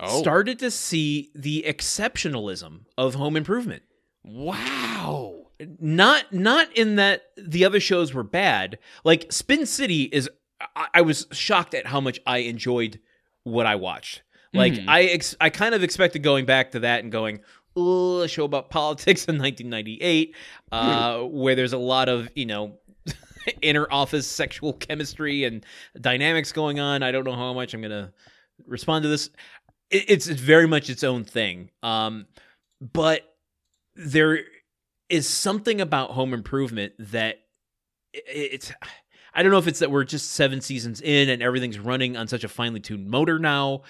Oh, 0.00 0.20
Started 0.20 0.58
to 0.60 0.70
see 0.70 1.30
the 1.34 1.64
exceptionalism 1.66 2.80
of 2.96 3.14
Home 3.14 3.36
Improvement. 3.36 3.82
wow. 4.24 5.34
Not 5.80 6.32
not 6.32 6.72
in 6.76 6.96
that 6.96 7.22
the 7.36 7.64
other 7.64 7.80
shows 7.80 8.14
were 8.14 8.22
bad. 8.22 8.78
Like 9.02 9.32
Spin 9.32 9.66
City 9.66 10.04
is. 10.04 10.30
I, 10.76 10.86
I 10.94 11.00
was 11.02 11.26
shocked 11.32 11.74
at 11.74 11.84
how 11.86 12.00
much 12.00 12.20
I 12.26 12.38
enjoyed 12.38 13.00
what 13.42 13.66
I 13.66 13.74
watched. 13.74 14.22
Like 14.54 14.74
Mhm. 14.74 14.84
I 14.86 15.02
ex- 15.04 15.34
I 15.40 15.50
kind 15.50 15.74
of 15.74 15.82
expected 15.82 16.22
going 16.22 16.44
back 16.46 16.70
to 16.72 16.80
that 16.80 17.02
and 17.02 17.10
going. 17.10 17.40
A 17.76 18.26
show 18.28 18.44
about 18.44 18.70
politics 18.70 19.24
in 19.26 19.36
1998, 19.38 20.34
uh, 20.72 21.20
where 21.22 21.54
there's 21.56 21.72
a 21.72 21.78
lot 21.78 22.08
of 22.08 22.28
you 22.36 22.46
know 22.46 22.78
inner 23.62 23.88
office 23.90 24.28
sexual 24.28 24.72
chemistry 24.74 25.42
and 25.42 25.66
dynamics 26.00 26.52
going 26.52 26.78
on. 26.78 27.02
I 27.02 27.10
don't 27.10 27.24
know 27.24 27.34
how 27.34 27.52
much 27.52 27.74
I'm 27.74 27.82
gonna 27.82 28.12
respond 28.66 29.02
to 29.02 29.08
this. 29.08 29.30
It, 29.90 30.04
it's 30.08 30.26
it's 30.26 30.40
very 30.40 30.66
much 30.66 30.90
its 30.90 31.04
own 31.04 31.24
thing. 31.24 31.70
Um, 31.82 32.26
but 32.80 33.22
there 33.94 34.40
is 35.08 35.28
something 35.28 35.80
about 35.80 36.10
Home 36.10 36.32
Improvement 36.34 36.92
that 36.98 37.40
i- 38.14 38.20
it's. 38.26 38.72
I 39.34 39.42
don't 39.42 39.52
know 39.52 39.58
if 39.58 39.68
it's 39.68 39.78
that 39.80 39.90
we're 39.90 40.04
just 40.04 40.32
seven 40.32 40.60
seasons 40.60 41.00
in 41.00 41.28
and 41.28 41.42
everything's 41.42 41.78
running 41.78 42.16
on 42.16 42.26
such 42.26 42.42
a 42.44 42.48
finely 42.48 42.80
tuned 42.80 43.08
motor 43.08 43.38
now, 43.38 43.82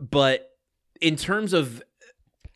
but 0.00 0.50
in 1.00 1.14
terms 1.16 1.52
of 1.52 1.82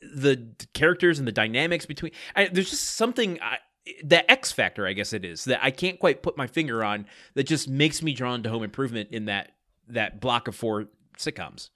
the 0.01 0.49
characters 0.73 1.19
and 1.19 1.29
the 1.29 1.33
dynamics 1.33 1.87
between, 1.87 2.13
I, 2.35 2.49
there's 2.49 2.71
just 2.71 2.95
something. 2.97 3.39
I, 3.41 3.59
the 4.03 4.29
X 4.31 4.51
factor, 4.51 4.87
I 4.87 4.95
guess 4.95 5.13
it 5.13 5.25
is, 5.25 5.45
that 5.45 5.61
I 5.63 5.71
can't 5.71 6.01
quite 6.01 6.23
put 6.23 6.37
my 6.39 6.47
finger 6.47 6.83
on 6.83 7.07
that 7.35 7.45
just 7.47 7.69
makes 7.69 8.03
me 8.03 8.15
drawn 8.15 8.43
to 8.43 8.51
Home 8.51 8.63
Improvement 8.65 9.11
in 9.13 9.27
that 9.27 9.53
that 9.89 10.21
block 10.21 10.49
of 10.49 10.57
four 10.57 10.87
sitcoms. 11.19 11.69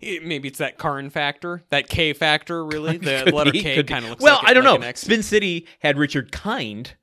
It- 0.00 0.24
maybe 0.24 0.48
it's 0.48 0.58
that 0.58 0.78
Karn 0.78 1.10
factor, 1.10 1.62
that 1.70 1.88
K 1.88 2.12
factor. 2.12 2.64
Really, 2.64 2.96
the 2.98 3.22
Could 3.24 3.34
letter 3.34 3.52
be, 3.52 3.62
K 3.62 3.82
kind 3.82 4.04
of 4.04 4.10
looks. 4.10 4.22
Like. 4.22 4.30
Well. 4.32 4.40
like 4.42 4.50
I 4.50 4.54
don't 4.54 4.64
like 4.64 4.80
know. 4.80 4.92
Spin 4.94 5.22
City 5.22 5.66
had 5.80 5.98
Richard 5.98 6.32
Kind, 6.32 6.94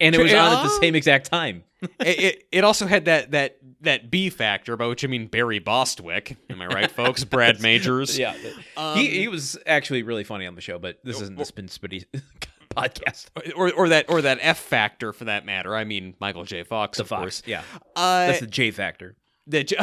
and 0.00 0.14
it 0.14 0.22
was 0.22 0.32
on 0.32 0.52
at 0.52 0.62
the 0.62 0.68
same 0.80 0.94
exact 0.94 1.30
time. 1.30 1.64
it, 2.00 2.20
it, 2.20 2.48
it 2.52 2.64
also 2.64 2.86
had 2.86 3.06
that 3.06 3.30
that 3.30 3.56
that 3.80 4.10
B 4.10 4.28
factor, 4.28 4.76
by 4.76 4.86
which 4.86 5.02
I 5.04 5.08
mean 5.08 5.26
Barry 5.28 5.58
Bostwick. 5.58 6.36
Am 6.50 6.60
I 6.60 6.66
right, 6.66 6.90
folks? 6.90 7.24
Brad 7.24 7.62
Majors. 7.62 8.18
Yeah, 8.18 8.34
Um, 8.76 8.98
he 8.98 9.08
he 9.08 9.28
was 9.28 9.56
actually 9.66 10.02
really 10.02 10.24
funny 10.24 10.46
on 10.46 10.54
the 10.54 10.60
show, 10.60 10.78
but 10.78 10.98
this 11.04 11.20
isn't 11.22 11.38
the 11.38 11.46
Spin 11.46 11.68
City 11.68 12.04
podcast. 12.76 13.28
or 13.56 13.72
or 13.72 13.88
that 13.88 14.10
or 14.10 14.20
that 14.20 14.38
F 14.42 14.58
factor 14.58 15.14
for 15.14 15.24
that 15.24 15.46
matter. 15.46 15.74
I 15.74 15.84
mean 15.84 16.14
Michael 16.20 16.44
J. 16.44 16.62
Fox, 16.64 16.98
The 16.98 17.04
of 17.04 17.08
Fox, 17.08 17.20
course. 17.20 17.42
yeah, 17.46 17.62
Uh, 17.96 18.26
that's 18.26 18.40
the 18.40 18.46
J 18.46 18.70
factor. 18.72 19.16
that 19.46 19.68
j- 19.68 19.76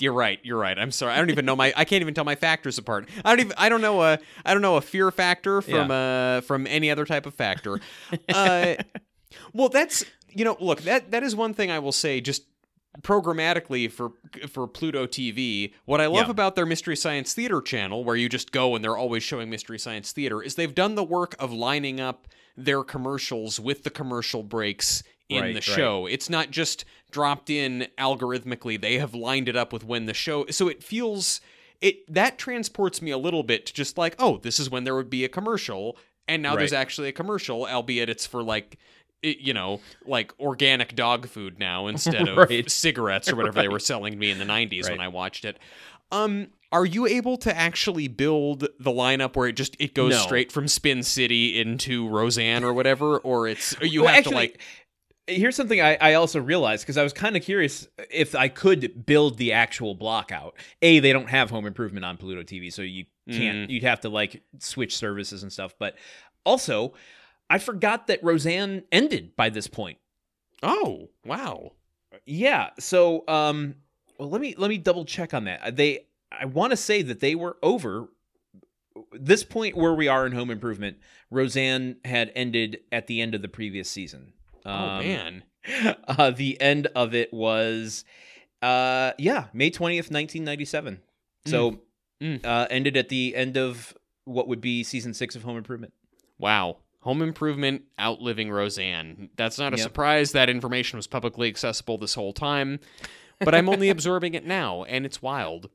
You're 0.00 0.12
right. 0.12 0.40
You're 0.42 0.58
right. 0.58 0.78
I'm 0.78 0.90
sorry. 0.90 1.12
I 1.12 1.18
don't 1.18 1.30
even 1.30 1.44
know 1.44 1.54
my. 1.54 1.72
I 1.76 1.84
can't 1.84 2.00
even 2.00 2.14
tell 2.14 2.24
my 2.24 2.34
factors 2.34 2.78
apart. 2.78 3.08
I 3.24 3.30
don't 3.30 3.40
even. 3.40 3.52
I 3.58 3.68
don't 3.68 3.80
know 3.82 4.02
a. 4.02 4.18
I 4.44 4.52
don't 4.52 4.62
know 4.62 4.76
a 4.76 4.80
fear 4.80 5.10
factor 5.10 5.60
from 5.62 5.90
uh 5.90 6.40
from 6.42 6.66
any 6.66 6.90
other 6.90 7.04
type 7.04 7.26
of 7.26 7.34
factor. 7.34 7.78
Uh, 8.28 8.76
well, 9.52 9.68
that's 9.68 10.04
you 10.28 10.44
know. 10.44 10.56
Look, 10.60 10.82
that 10.82 11.10
that 11.10 11.22
is 11.22 11.36
one 11.36 11.54
thing 11.54 11.70
I 11.70 11.78
will 11.78 11.92
say. 11.92 12.20
Just 12.20 12.44
programmatically 13.02 13.90
for 13.90 14.12
for 14.48 14.66
Pluto 14.66 15.06
TV, 15.06 15.72
what 15.84 16.00
I 16.00 16.06
love 16.06 16.26
Yeah. 16.26 16.30
about 16.30 16.56
their 16.56 16.66
Mystery 16.66 16.96
Science 16.96 17.34
Theater 17.34 17.60
channel, 17.60 18.04
where 18.04 18.16
you 18.16 18.28
just 18.28 18.52
go 18.52 18.74
and 18.74 18.84
they're 18.84 18.96
always 18.96 19.22
showing 19.22 19.48
Mystery 19.50 19.78
Science 19.78 20.12
Theater, 20.12 20.42
is 20.42 20.54
they've 20.54 20.74
done 20.74 20.94
the 20.94 21.04
work 21.04 21.34
of 21.38 21.52
lining 21.52 22.00
up 22.00 22.26
their 22.56 22.82
commercials 22.82 23.60
with 23.60 23.84
the 23.84 23.90
commercial 23.90 24.42
breaks 24.42 25.02
in 25.30 25.40
Right, 25.40 25.48
the 25.54 25.54
right. 25.54 25.62
show. 25.64 26.06
It's 26.06 26.28
not 26.28 26.50
just 26.50 26.84
dropped 27.10 27.48
in 27.50 27.86
algorithmically. 27.98 28.80
They 28.80 28.98
have 28.98 29.14
lined 29.14 29.48
it 29.48 29.56
up 29.56 29.72
with 29.72 29.84
when 29.84 30.06
the 30.06 30.14
show 30.14 30.46
so 30.50 30.68
it 30.68 30.82
feels 30.82 31.40
it 31.80 32.12
that 32.12 32.36
transports 32.38 33.00
me 33.00 33.10
a 33.10 33.18
little 33.18 33.42
bit 33.42 33.64
to 33.66 33.72
just 33.72 33.96
like, 33.96 34.14
oh, 34.18 34.36
this 34.38 34.60
is 34.60 34.68
when 34.68 34.84
there 34.84 34.94
would 34.94 35.08
be 35.10 35.24
a 35.24 35.28
commercial 35.28 35.96
and 36.28 36.42
now 36.42 36.54
there's 36.56 36.72
actually 36.72 37.08
a 37.08 37.12
commercial, 37.12 37.66
albeit 37.66 38.08
it's 38.10 38.26
for 38.26 38.42
like 38.42 38.78
you 39.22 39.52
know, 39.52 39.80
like 40.06 40.32
organic 40.40 40.94
dog 40.96 41.28
food 41.28 41.58
now 41.58 41.86
instead 41.92 42.26
of 42.28 42.36
Right. 42.38 42.70
cigarettes 42.70 43.28
or 43.30 43.36
whatever 43.36 43.60
they 43.60 43.68
were 43.68 43.78
selling 43.78 44.18
me 44.18 44.30
in 44.30 44.38
the 44.38 44.44
90s 44.46 44.88
when 44.90 45.00
I 45.00 45.08
watched 45.08 45.44
it. 45.44 45.58
Um 46.12 46.48
are 46.72 46.86
you 46.86 47.04
able 47.06 47.36
to 47.38 47.56
actually 47.56 48.06
build 48.06 48.60
the 48.78 48.92
lineup 48.92 49.34
where 49.34 49.48
it 49.48 49.54
just 49.56 49.76
it 49.80 49.92
goes 49.92 50.12
No. 50.12 50.22
straight 50.22 50.52
from 50.52 50.68
Spin 50.68 51.02
City 51.02 51.60
into 51.60 52.08
Roseanne 52.08 52.62
or 52.64 52.72
whatever 52.72 53.18
or 53.18 53.48
it's 53.48 53.74
you 53.82 54.02
Well, 54.04 54.10
have 54.10 54.18
actually, 54.18 54.30
to 54.32 54.36
like 54.36 54.60
Here's 55.26 55.54
something 55.54 55.80
I, 55.80 55.96
I 56.00 56.14
also 56.14 56.40
realized 56.40 56.84
because 56.84 56.96
I 56.96 57.02
was 57.02 57.12
kind 57.12 57.36
of 57.36 57.42
curious 57.42 57.86
if 58.10 58.34
I 58.34 58.48
could 58.48 59.06
build 59.06 59.38
the 59.38 59.52
actual 59.52 59.94
block 59.94 60.32
out. 60.32 60.56
A, 60.82 60.98
they 60.98 61.12
don't 61.12 61.30
have 61.30 61.50
Home 61.50 61.66
Improvement 61.66 62.04
on 62.04 62.16
Pluto 62.16 62.42
TV, 62.42 62.72
so 62.72 62.82
you 62.82 63.04
can't. 63.28 63.68
Mm. 63.68 63.70
You'd 63.70 63.84
have 63.84 64.00
to 64.00 64.08
like 64.08 64.42
switch 64.58 64.96
services 64.96 65.42
and 65.42 65.52
stuff. 65.52 65.74
But 65.78 65.96
also, 66.44 66.94
I 67.48 67.58
forgot 67.58 68.06
that 68.08 68.22
Roseanne 68.22 68.84
ended 68.90 69.36
by 69.36 69.50
this 69.50 69.66
point. 69.66 69.98
Oh, 70.62 71.10
wow. 71.24 71.72
Yeah. 72.26 72.70
So, 72.78 73.24
um, 73.28 73.76
well, 74.18 74.30
let 74.30 74.40
me 74.40 74.54
let 74.58 74.68
me 74.68 74.78
double 74.78 75.04
check 75.04 75.32
on 75.32 75.44
that. 75.44 75.76
They, 75.76 76.06
I 76.30 76.44
want 76.44 76.72
to 76.72 76.76
say 76.76 77.02
that 77.02 77.20
they 77.20 77.34
were 77.34 77.56
over 77.62 78.08
this 79.12 79.42
point 79.42 79.76
where 79.76 79.94
we 79.94 80.08
are 80.08 80.26
in 80.26 80.32
Home 80.32 80.50
Improvement. 80.50 80.98
Roseanne 81.30 81.96
had 82.04 82.32
ended 82.34 82.80
at 82.92 83.06
the 83.06 83.20
end 83.20 83.34
of 83.34 83.42
the 83.42 83.48
previous 83.48 83.88
season. 83.88 84.32
Oh 84.66 84.70
Um, 84.70 84.98
man. 85.06 85.44
uh, 86.08 86.30
the 86.30 86.60
end 86.60 86.86
of 86.94 87.14
it 87.14 87.32
was, 87.32 88.04
uh, 88.62 89.12
yeah, 89.18 89.46
May 89.52 89.70
twentieth, 89.70 90.10
nineteen 90.10 90.44
ninety 90.44 90.64
seven. 90.64 91.00
So, 91.46 91.80
Mm. 92.20 92.44
uh, 92.44 92.66
ended 92.70 92.98
at 92.98 93.08
the 93.08 93.34
end 93.34 93.56
of 93.56 93.94
what 94.24 94.46
would 94.46 94.60
be 94.60 94.82
season 94.84 95.14
six 95.14 95.34
of 95.34 95.42
Home 95.42 95.56
Improvement. 95.56 95.94
Wow. 96.38 96.76
Home 97.00 97.22
Improvement 97.22 97.84
outliving 97.98 98.50
Roseanne. 98.50 99.30
That's 99.36 99.58
not 99.58 99.72
a 99.72 99.78
Yep. 99.78 99.82
surprise. 99.84 100.32
That 100.32 100.50
information 100.50 100.98
was 100.98 101.06
publicly 101.06 101.48
accessible 101.48 101.96
this 101.96 102.12
whole 102.12 102.34
time. 102.34 102.78
But 103.38 103.54
I'm 103.54 103.70
only 103.70 103.88
absorbing 103.90 104.34
it 104.34 104.44
now, 104.44 104.84
and 104.84 105.06
it's 105.06 105.22
wild. 105.22 105.70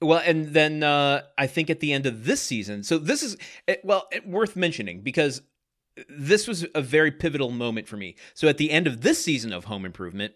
Well, 0.00 0.22
and 0.24 0.48
then 0.54 0.82
uh, 0.82 1.22
I 1.36 1.46
think 1.46 1.68
at 1.68 1.80
the 1.80 1.92
end 1.92 2.06
of 2.06 2.24
this 2.24 2.40
season, 2.40 2.82
so 2.84 2.96
this 2.96 3.22
is 3.22 3.36
eh, 3.68 3.76
well 3.84 4.08
eh, 4.12 4.20
worth 4.24 4.56
mentioning 4.56 5.02
because 5.02 5.42
this 6.08 6.46
was 6.48 6.66
a 6.74 6.82
very 6.82 7.10
pivotal 7.10 7.50
moment 7.50 7.86
for 7.86 7.96
me. 7.96 8.16
So 8.34 8.48
at 8.48 8.58
the 8.58 8.70
end 8.70 8.86
of 8.86 9.02
this 9.02 9.22
season 9.22 9.52
of 9.52 9.66
Home 9.66 9.84
Improvement, 9.84 10.34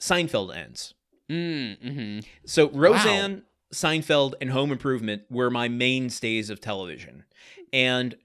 Seinfeld 0.00 0.54
ends. 0.56 0.94
Mm, 1.30 1.78
hmm 1.78 2.18
So 2.44 2.70
Roseanne, 2.70 3.42
Seinfeld, 3.72 4.34
and 4.40 4.50
Home 4.50 4.72
Improvement 4.72 5.22
were 5.30 5.50
my 5.50 5.68
mainstays 5.68 6.50
of 6.50 6.60
television. 6.60 7.24
And 7.72 8.16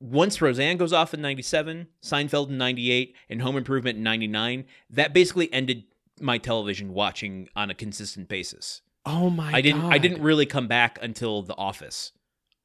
once 0.00 0.40
Roseanne 0.40 0.76
goes 0.76 0.92
off 0.92 1.14
in 1.14 1.22
97, 1.22 1.88
Seinfeld 2.02 2.48
in 2.48 2.58
98, 2.58 3.14
and 3.30 3.42
Home 3.42 3.56
Improvement 3.56 3.96
in 3.98 4.02
99, 4.02 4.64
that 4.90 5.14
basically 5.14 5.52
ended 5.52 5.84
my 6.20 6.38
television 6.38 6.92
watching 6.92 7.48
on 7.56 7.70
a 7.70 7.74
consistent 7.74 8.28
basis. 8.28 8.82
Oh 9.06 9.28
my 9.28 9.52
I 9.52 9.60
didn't 9.60 9.84
I 9.84 9.98
didn't 9.98 10.22
really 10.22 10.46
come 10.46 10.66
back 10.66 10.98
until 11.02 11.42
The 11.42 11.56
Office. 11.56 12.12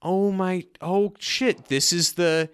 Oh 0.01 0.31
my 0.31 0.65
oh 0.81 1.13
shit. 1.19 1.65
This 1.65 1.91
is 1.91 2.13
the 2.13 2.49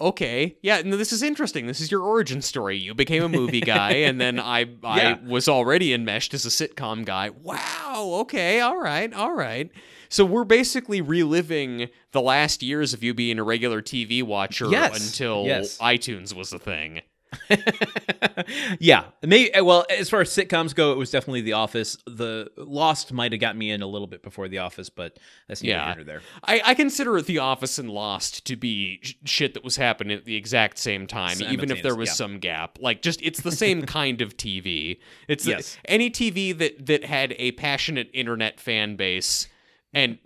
Okay. 0.00 0.56
Yeah, 0.62 0.80
no, 0.84 0.96
this 0.96 1.12
is 1.12 1.22
interesting. 1.22 1.66
This 1.66 1.80
is 1.80 1.90
your 1.90 2.02
origin 2.02 2.40
story. 2.40 2.76
You 2.76 2.94
became 2.94 3.22
a 3.24 3.28
movie 3.28 3.60
guy 3.60 3.90
and 3.92 4.20
then 4.20 4.38
I 4.58 4.66
I 4.84 4.96
Yeah. 5.00 5.16
was 5.26 5.48
already 5.48 5.92
enmeshed 5.92 6.34
as 6.34 6.46
a 6.46 6.50
sitcom 6.50 7.04
guy. 7.04 7.30
Wow. 7.30 8.18
Okay. 8.20 8.60
All 8.60 8.78
right. 8.80 9.12
All 9.12 9.32
right. 9.34 9.70
So 10.08 10.24
we're 10.24 10.44
basically 10.44 11.00
reliving 11.00 11.88
the 12.12 12.20
last 12.22 12.62
years 12.62 12.94
of 12.94 13.02
you 13.02 13.12
being 13.12 13.38
a 13.38 13.44
regular 13.44 13.82
TV 13.82 14.22
watcher 14.22 14.66
Yes. 14.70 15.06
until 15.08 15.44
Yes. 15.44 15.76
iTunes 15.78 16.32
was 16.34 16.52
a 16.52 16.58
thing. 16.58 17.02
yeah, 18.78 19.04
maybe. 19.22 19.52
Eh, 19.54 19.60
well, 19.60 19.84
as 19.90 20.08
far 20.08 20.20
as 20.20 20.30
sitcoms 20.30 20.74
go, 20.74 20.92
it 20.92 20.98
was 20.98 21.10
definitely 21.10 21.40
The 21.42 21.52
Office. 21.54 21.96
The 22.06 22.50
Lost 22.56 23.12
might 23.12 23.32
have 23.32 23.40
got 23.40 23.56
me 23.56 23.70
in 23.70 23.82
a 23.82 23.86
little 23.86 24.06
bit 24.06 24.22
before 24.22 24.48
The 24.48 24.58
Office, 24.58 24.88
but 24.90 25.18
that's 25.48 25.62
neither 25.62 25.74
Yeah. 25.76 25.94
here 25.94 26.04
there. 26.04 26.22
I, 26.44 26.62
I 26.64 26.74
consider 26.74 27.20
The 27.20 27.38
Office 27.38 27.78
and 27.78 27.90
Lost 27.90 28.46
to 28.46 28.56
be 28.56 29.00
sh- 29.02 29.14
shit 29.24 29.54
that 29.54 29.64
was 29.64 29.76
happening 29.76 30.16
at 30.16 30.24
the 30.24 30.36
exact 30.36 30.78
same 30.78 31.06
time, 31.06 31.40
even 31.42 31.70
if 31.70 31.82
there 31.82 31.94
was 31.96 32.08
yeah. 32.10 32.14
some 32.14 32.38
gap. 32.38 32.78
Like, 32.80 33.02
just 33.02 33.20
it's 33.22 33.40
the 33.40 33.52
same 33.52 33.82
kind 33.86 34.20
of 34.20 34.36
TV. 34.36 34.98
It's 35.28 35.44
the- 35.44 35.50
Yes. 35.52 35.78
any 35.86 36.10
TV 36.10 36.56
that 36.58 36.86
that 36.86 37.04
had 37.04 37.34
a 37.38 37.52
passionate 37.52 38.10
internet 38.12 38.60
fan 38.60 38.96
base, 38.96 39.48
and 39.92 40.18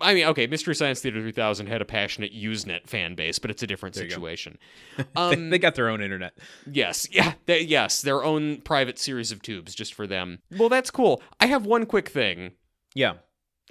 I 0.00 0.14
mean, 0.14 0.26
okay, 0.26 0.46
Mystery 0.46 0.74
Science 0.74 1.00
Theater 1.00 1.20
3000 1.20 1.66
had 1.66 1.80
a 1.82 1.84
passionate 1.84 2.32
Usenet 2.34 2.86
fan 2.88 3.14
base, 3.14 3.38
but 3.38 3.50
it's 3.50 3.62
a 3.62 3.66
different 3.66 3.94
There 3.94 4.04
go. 4.04 4.10
situation. 4.10 4.58
They- 4.96 5.04
Um, 5.16 5.50
they 5.50 5.58
got 5.58 5.74
their 5.74 5.88
own 5.88 6.00
internet. 6.02 6.36
Yes, 6.70 7.06
yeah, 7.10 7.32
they, 7.46 7.60
yes, 7.60 8.02
their 8.02 8.22
own 8.22 8.60
private 8.62 8.98
series 8.98 9.32
of 9.32 9.42
tubes 9.42 9.74
just 9.74 9.94
for 9.94 10.06
them. 10.06 10.38
Well, 10.56 10.68
that's 10.68 10.90
cool. 10.90 11.22
I 11.40 11.46
have 11.46 11.66
one 11.66 11.86
quick 11.86 12.08
thing. 12.08 12.52
Yeah. 12.94 13.14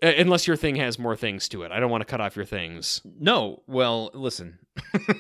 Uh, 0.04 0.14
unless 0.18 0.46
your 0.48 0.56
thing 0.58 0.76
has 0.76 1.00
more 1.00 1.16
things 1.16 1.50
to 1.50 1.64
it, 1.64 1.72
I 1.72 1.80
don't 1.80 1.90
want 1.90 2.02
to 2.02 2.06
cut 2.06 2.22
off 2.22 2.36
your 2.36 2.46
things. 2.46 3.02
No. 3.20 3.64
Well, 3.68 4.12
listen. 4.14 4.60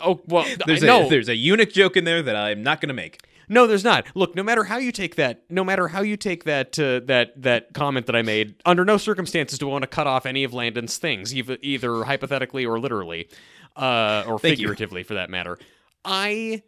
Oh 0.00 0.20
well, 0.26 0.44
There's 0.66 0.82
no, 0.82 1.08
there's 1.08 1.28
a 1.28 1.34
eunuch 1.34 1.72
joke 1.72 1.96
in 1.96 2.04
there 2.04 2.22
that 2.22 2.36
I'm 2.36 2.62
not 2.62 2.80
going 2.80 2.88
to 2.88 2.94
make. 2.94 3.26
No, 3.48 3.66
there's 3.66 3.84
not. 3.84 4.06
Look, 4.14 4.34
no 4.34 4.42
matter 4.42 4.64
how 4.64 4.76
you 4.78 4.92
take 4.92 5.16
that, 5.16 5.42
no 5.50 5.64
matter 5.64 5.88
how 5.88 6.02
you 6.02 6.16
take 6.16 6.44
that 6.44 6.78
uh, 6.78 7.00
that 7.06 7.40
that 7.42 7.72
comment 7.74 8.06
that 8.06 8.16
I 8.16 8.22
made, 8.22 8.54
under 8.64 8.84
no 8.84 8.96
circumstances 8.96 9.58
do 9.58 9.68
I 9.68 9.72
want 9.72 9.82
to 9.82 9.88
cut 9.88 10.06
off 10.06 10.26
any 10.26 10.44
of 10.44 10.52
Landon's 10.54 10.98
things, 10.98 11.34
either 11.34 11.56
either 11.62 12.04
hypothetically 12.04 12.64
or 12.64 12.78
literally, 12.78 13.28
uh, 13.76 14.24
or 14.26 14.38
Thank 14.38 14.58
you. 14.58 14.66
figuratively 14.68 15.02
for 15.02 15.14
that 15.14 15.30
matter. 15.30 15.58
I 16.04 16.62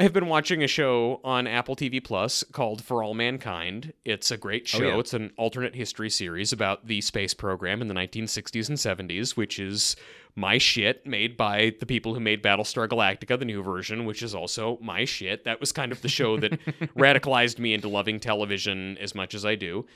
have 0.00 0.12
been 0.12 0.26
watching 0.26 0.62
a 0.64 0.66
show 0.66 1.20
on 1.22 1.46
Apple 1.46 1.76
TV 1.76 2.02
Plus 2.02 2.42
called 2.52 2.82
For 2.82 3.02
All 3.02 3.14
Mankind. 3.14 3.92
It's 4.04 4.30
a 4.32 4.36
great 4.36 4.62
Oh, 4.74 4.78
show. 4.78 4.88
yeah. 4.88 4.98
It's 4.98 5.14
an 5.14 5.32
alternate 5.36 5.76
history 5.76 6.10
series 6.10 6.52
about 6.52 6.86
the 6.88 7.00
space 7.00 7.32
program 7.32 7.80
in 7.80 7.86
the 7.86 7.94
1960s 7.94 8.68
and 8.68 8.76
70s, 8.76 9.36
which 9.36 9.60
is 9.60 9.94
my 10.36 10.58
shit, 10.58 11.06
made 11.06 11.36
by 11.36 11.74
the 11.78 11.86
people 11.86 12.14
who 12.14 12.20
made 12.20 12.42
Battlestar 12.42 12.88
Galactica, 12.88 13.38
the 13.38 13.44
new 13.44 13.62
version, 13.62 14.04
which 14.04 14.22
is 14.22 14.34
also 14.34 14.78
my 14.80 15.04
shit. 15.04 15.44
That 15.44 15.60
was 15.60 15.70
kind 15.70 15.92
of 15.92 16.02
the 16.02 16.08
show 16.08 16.36
that 16.38 16.52
radicalized 16.96 17.58
me 17.58 17.72
into 17.72 17.88
loving 17.88 18.18
television 18.18 18.98
as 18.98 19.14
much 19.14 19.34
as 19.34 19.44
I 19.44 19.54
do. 19.54 19.86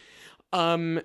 Um, 0.53 1.01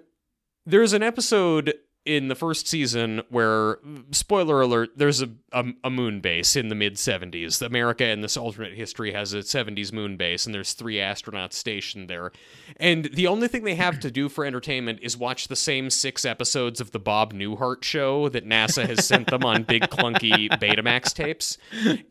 there's 0.65 0.93
an 0.93 1.03
episode 1.03 1.73
in 2.05 2.27
the 2.27 2.35
first 2.35 2.67
season 2.67 3.21
where 3.29 3.79
spoiler 4.11 4.61
alert 4.61 4.89
there's 4.95 5.21
a, 5.21 5.29
a, 5.51 5.65
a 5.85 5.89
moon 5.89 6.19
base 6.19 6.55
in 6.55 6.67
the 6.67 6.75
mid 6.75 6.95
70s 6.95 7.61
america 7.61 8.05
in 8.07 8.21
this 8.21 8.35
alternate 8.35 8.73
history 8.73 9.13
has 9.13 9.33
a 9.33 9.39
70s 9.39 9.93
moon 9.93 10.17
base 10.17 10.45
and 10.45 10.53
there's 10.53 10.73
three 10.73 10.95
astronauts 10.95 11.53
stationed 11.53 12.09
there. 12.09 12.31
And 12.77 13.05
the 13.05 13.27
only 13.27 13.47
thing 13.47 13.63
they 13.63 13.75
have 13.75 13.99
to 14.01 14.11
do 14.11 14.29
for 14.29 14.45
entertainment 14.45 14.99
is 15.01 15.17
watch 15.17 15.47
the 15.47 15.55
same 15.55 15.89
six 15.89 16.25
episodes 16.25 16.81
of 16.81 16.91
the 16.91 16.99
bob 16.99 17.33
newhart 17.33 17.83
show 17.83 18.29
that 18.29 18.47
nasa 18.47 18.85
has 18.85 19.05
sent 19.05 19.27
them 19.27 19.43
on 19.43 19.63
big 19.63 19.83
clunky 19.83 20.49
betamax 20.59 21.13
tapes. 21.13 21.57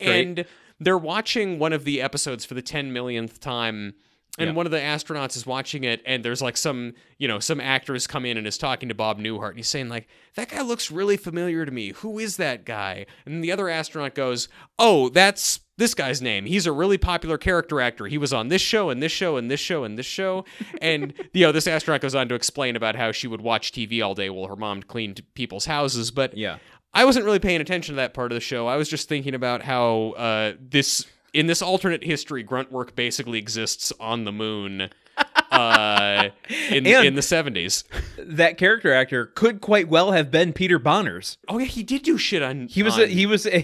And 0.00 0.44
they're 0.80 0.98
watching 0.98 1.58
one 1.58 1.72
of 1.72 1.84
the 1.84 2.00
episodes 2.00 2.44
for 2.44 2.54
the 2.54 2.62
10 2.62 2.92
millionth 2.92 3.40
time 3.40 3.94
and 4.38 4.48
Yeah. 4.48 4.54
one 4.54 4.64
of 4.66 4.72
the 4.72 4.78
astronauts 4.78 5.36
is 5.36 5.44
watching 5.46 5.84
it 5.84 6.02
and 6.06 6.24
there's 6.24 6.40
like 6.40 6.56
some 6.56 6.94
you 7.18 7.28
know 7.28 7.38
some 7.38 7.60
actors 7.60 8.06
come 8.06 8.24
in 8.24 8.36
and 8.38 8.46
is 8.46 8.56
talking 8.56 8.88
to 8.88 8.94
bob 8.94 9.18
newhart 9.18 9.50
and 9.50 9.58
he's 9.58 9.68
saying 9.68 9.88
like 9.90 10.08
that 10.36 10.48
guy 10.48 10.62
looks 10.62 10.90
really 10.90 11.16
familiar 11.18 11.66
to 11.66 11.70
me 11.72 11.90
who 11.90 12.18
is 12.18 12.38
that 12.38 12.64
guy 12.64 13.04
and 13.26 13.44
the 13.44 13.52
other 13.52 13.68
astronaut 13.68 14.14
goes 14.14 14.48
oh 14.78 15.10
that's 15.10 15.60
this 15.76 15.92
guy's 15.94 16.22
name 16.22 16.46
he's 16.46 16.66
a 16.66 16.72
really 16.72 16.96
popular 16.96 17.36
character 17.36 17.78
actor 17.80 18.06
he 18.06 18.16
was 18.16 18.32
on 18.32 18.48
this 18.48 18.62
show 18.62 18.88
and 18.88 19.02
this 19.02 19.12
show 19.12 19.36
and 19.36 19.50
this 19.50 19.60
show 19.60 19.84
and 19.84 19.98
this 19.98 20.06
show 20.06 20.44
and 20.80 21.12
you 21.34 21.44
know 21.44 21.52
this 21.52 21.66
astronaut 21.66 22.00
goes 22.00 22.14
on 22.14 22.26
to 22.28 22.34
explain 22.34 22.74
about 22.74 22.96
how 22.96 23.12
she 23.12 23.26
would 23.26 23.40
watch 23.42 23.70
tv 23.72 24.02
all 24.02 24.14
day 24.14 24.30
while 24.30 24.48
her 24.48 24.56
mom 24.56 24.82
cleaned 24.82 25.20
people's 25.34 25.66
houses 25.66 26.10
but 26.10 26.36
Yeah. 26.36 26.56
I 26.94 27.06
wasn't 27.06 27.24
really 27.24 27.38
paying 27.38 27.62
attention 27.62 27.94
to 27.94 27.96
that 27.96 28.12
part 28.12 28.32
of 28.32 28.36
the 28.36 28.40
show. 28.40 28.66
I 28.66 28.76
was 28.76 28.86
just 28.86 29.08
thinking 29.08 29.34
about 29.34 29.62
how 29.62 30.10
uh, 30.10 30.52
this 30.60 31.06
in 31.32 31.46
this 31.46 31.62
alternate 31.62 32.04
history, 32.04 32.42
grunt 32.42 32.70
work 32.70 32.94
basically 32.94 33.38
exists 33.38 33.92
on 33.98 34.24
the 34.24 34.32
moon. 34.32 34.90
uh, 35.50 36.30
in 36.70 36.86
in 36.86 37.14
the 37.14 37.22
seventies. 37.22 37.84
that 38.18 38.56
character 38.56 38.92
actor 38.92 39.26
could 39.26 39.60
quite 39.60 39.88
well 39.88 40.12
have 40.12 40.30
been 40.30 40.52
Peter 40.52 40.78
Bonerz. 40.78 41.36
Oh 41.48 41.58
yeah, 41.58 41.66
he 41.66 41.82
did 41.82 42.02
do 42.02 42.16
shit 42.16 42.42
on. 42.42 42.68
He 42.68 42.82
was 42.82 42.94
on- 42.94 43.04
a, 43.04 43.06
he 43.06 43.26
was 43.26 43.46
a 43.46 43.62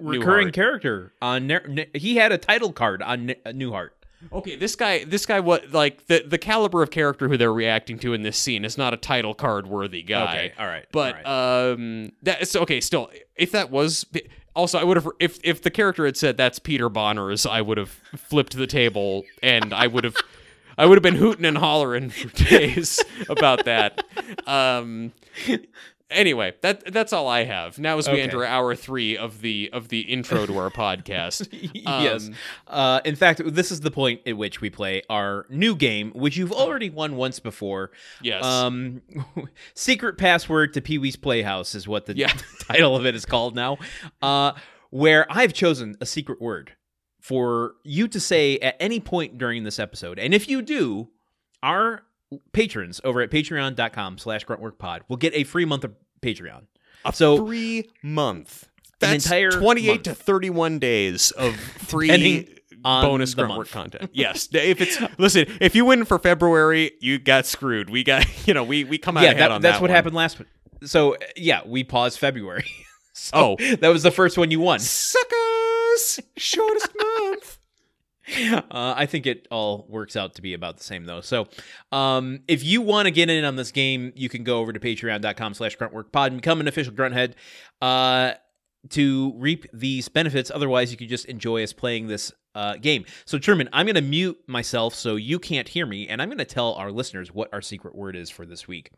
recurring 0.00 0.48
Newhart. 0.48 0.54
character 0.54 1.12
on. 1.20 1.50
He 1.94 2.16
had 2.16 2.32
a 2.32 2.38
title 2.38 2.72
card 2.72 3.02
on 3.02 3.34
Newhart. 3.46 3.90
Okay, 4.32 4.56
this 4.56 4.74
guy, 4.74 5.04
this 5.04 5.26
guy, 5.26 5.40
what 5.40 5.72
like 5.72 6.06
the 6.06 6.24
the 6.26 6.38
caliber 6.38 6.82
of 6.82 6.90
character 6.90 7.28
who 7.28 7.36
they're 7.36 7.52
reacting 7.52 7.98
to 8.00 8.14
in 8.14 8.22
this 8.22 8.38
scene 8.38 8.64
is 8.64 8.78
not 8.78 8.94
a 8.94 8.96
title 8.96 9.34
card 9.34 9.66
worthy 9.66 10.02
guy. 10.02 10.22
Okay, 10.22 10.52
all 10.58 10.66
right, 10.66 10.86
but 10.90 11.24
all 11.24 11.72
um, 11.74 12.12
that's 12.22 12.56
okay. 12.56 12.80
Still, 12.80 13.10
if 13.36 13.52
that 13.52 13.70
was 13.70 14.06
also, 14.56 14.78
I 14.78 14.84
would 14.84 14.96
have 14.96 15.08
if 15.20 15.38
if 15.44 15.62
the 15.62 15.70
character 15.70 16.06
had 16.06 16.16
said 16.16 16.36
that's 16.36 16.58
Peter 16.58 16.90
Bonerz, 16.90 17.48
I 17.48 17.60
would 17.60 17.78
have 17.78 17.90
flipped 18.16 18.56
the 18.56 18.66
table 18.66 19.24
and 19.42 19.72
I 19.72 19.86
would 19.86 20.04
have. 20.04 20.16
I 20.78 20.84
would 20.84 20.96
have 20.96 21.02
been 21.02 21.14
hooting 21.14 21.46
and 21.46 21.56
hollering 21.56 22.10
for 22.10 22.28
days 22.44 23.02
about 23.30 23.64
that. 23.64 24.04
Um, 24.46 25.12
anyway, 26.10 26.54
that 26.62 26.92
that's 26.92 27.12
all 27.12 27.26
I 27.28 27.44
have. 27.44 27.78
Now, 27.78 27.98
as 27.98 28.06
we 28.08 28.14
Okay. 28.14 28.22
enter 28.22 28.44
hour 28.44 28.74
three 28.74 29.16
of 29.16 29.40
the 29.40 29.70
of 29.72 29.88
the 29.88 30.00
intro 30.00 30.46
to 30.46 30.56
our 30.58 30.70
podcast, 30.70 31.48
yes. 31.74 32.26
Um, 32.28 32.34
Uh, 32.66 33.00
in 33.04 33.16
fact, 33.16 33.42
this 33.44 33.70
is 33.70 33.80
the 33.80 33.90
point 33.90 34.20
at 34.26 34.36
which 34.36 34.60
we 34.60 34.70
play 34.70 35.02
our 35.10 35.46
new 35.50 35.74
game, 35.76 36.12
which 36.14 36.36
you've 36.36 36.52
already 36.52 36.90
won 36.90 37.16
once 37.16 37.40
before. 37.40 37.90
yes, 38.22 38.44
Um, 38.44 39.02
Secret 39.74 40.18
Password 40.18 40.72
to 40.74 40.80
Pee 40.80 40.98
Wee's 40.98 41.16
Playhouse 41.16 41.74
is 41.74 41.86
what 41.88 42.06
the 42.06 42.16
Yeah. 42.16 42.32
title 42.60 42.96
of 42.96 43.04
it 43.06 43.14
is 43.14 43.26
called 43.26 43.54
now. 43.54 43.78
Uh, 44.22 44.52
where 44.90 45.26
I've 45.30 45.52
chosen 45.52 45.96
a 46.00 46.06
secret 46.06 46.40
word 46.40 46.72
for 47.20 47.74
you 47.84 48.06
to 48.08 48.20
say 48.20 48.56
at 48.58 48.76
any 48.78 49.00
point 49.00 49.36
during 49.36 49.64
this 49.64 49.78
episode. 49.80 50.18
And 50.18 50.32
if 50.32 50.48
you 50.48 50.62
do, 50.62 51.08
our 51.62 52.04
patrons 52.52 53.00
over 53.04 53.20
at 53.20 53.30
patreon.com 53.30 54.18
slash 54.18 54.44
gruntworkpod 54.46 55.00
will 55.08 55.16
get 55.16 55.34
a 55.34 55.44
free 55.44 55.64
month 55.64 55.84
of 55.84 55.94
Patreon. 56.22 56.62
a 57.04 57.12
so- 57.12 57.44
free 57.46 57.90
month. 58.02 58.68
An 59.02 59.10
That's 59.12 59.26
entire 59.26 59.50
28 59.50 59.88
month. 59.88 60.02
to 60.04 60.14
31 60.14 60.78
days 60.78 61.30
of 61.32 61.54
free 61.60 62.06
Depending 62.06 62.48
on 62.82 63.04
bonus 63.04 63.30
the 63.34 63.42
grunt 63.42 63.50
work 63.58 63.74
month. 63.74 63.92
content. 63.92 64.10
Yes, 64.14 64.48
if 64.52 64.80
it's 64.80 64.98
listen, 65.18 65.44
if 65.60 65.74
you 65.74 65.84
win 65.84 66.06
for 66.06 66.18
February, 66.18 66.92
you 67.00 67.18
got 67.18 67.44
screwed. 67.44 67.90
We 67.90 68.02
got 68.04 68.24
you 68.48 68.54
know 68.54 68.64
we 68.64 68.84
we 68.84 68.96
come 68.96 69.18
out 69.18 69.24
yeah, 69.24 69.32
ahead 69.32 69.40
that, 69.42 69.50
on 69.50 69.60
that's 69.60 69.76
that 69.76 69.82
what 69.82 69.90
one. 69.90 69.94
happened 69.96 70.14
last. 70.16 70.40
So 70.84 71.16
yeah, 71.36 71.60
we 71.66 71.84
paused 71.84 72.18
February. 72.18 72.64
so 73.12 73.56
Oh. 73.60 73.76
that 73.80 73.88
was 73.88 74.02
the 74.02 74.10
first 74.10 74.38
one 74.38 74.50
you 74.50 74.60
won. 74.60 74.78
Suckers, 74.80 76.20
shortest 76.38 76.88
month. 76.98 77.58
Uh, 78.28 78.94
I 78.96 79.06
think 79.06 79.26
it 79.26 79.46
all 79.50 79.86
works 79.88 80.16
out 80.16 80.34
to 80.34 80.42
be 80.42 80.52
about 80.52 80.76
the 80.78 80.84
same 80.84 81.04
though. 81.04 81.20
So, 81.20 81.46
um, 81.92 82.40
if 82.48 82.64
you 82.64 82.82
want 82.82 83.06
to 83.06 83.10
get 83.10 83.30
in 83.30 83.44
on 83.44 83.56
this 83.56 83.70
game, 83.70 84.12
you 84.16 84.28
can 84.28 84.42
go 84.44 84.58
over 84.58 84.72
to 84.72 84.80
patreon.com 84.80 85.54
slash 85.54 85.76
gruntworkpod 85.76 86.28
and 86.28 86.36
become 86.36 86.60
an 86.60 86.68
official 86.68 86.92
grunthead 86.92 87.34
uh, 87.80 88.32
to 88.90 89.32
reap 89.36 89.66
these 89.72 90.08
benefits. 90.08 90.50
Otherwise, 90.52 90.90
you 90.90 90.96
could 90.96 91.08
just 91.08 91.26
enjoy 91.26 91.62
us 91.62 91.72
playing 91.72 92.08
this 92.08 92.32
uh, 92.54 92.76
game. 92.76 93.04
So, 93.26 93.38
Truman, 93.38 93.68
I'm 93.72 93.86
going 93.86 93.94
to 93.94 94.02
mute 94.02 94.38
myself 94.46 94.94
so 94.94 95.16
you 95.16 95.38
can't 95.38 95.68
hear 95.68 95.86
me, 95.86 96.08
and 96.08 96.20
I'm 96.20 96.28
going 96.28 96.38
to 96.38 96.44
tell 96.44 96.74
our 96.74 96.90
listeners 96.90 97.32
what 97.32 97.52
our 97.52 97.62
secret 97.62 97.94
word 97.94 98.16
is 98.16 98.30
for 98.30 98.44
this 98.44 98.66
week. 98.66 98.90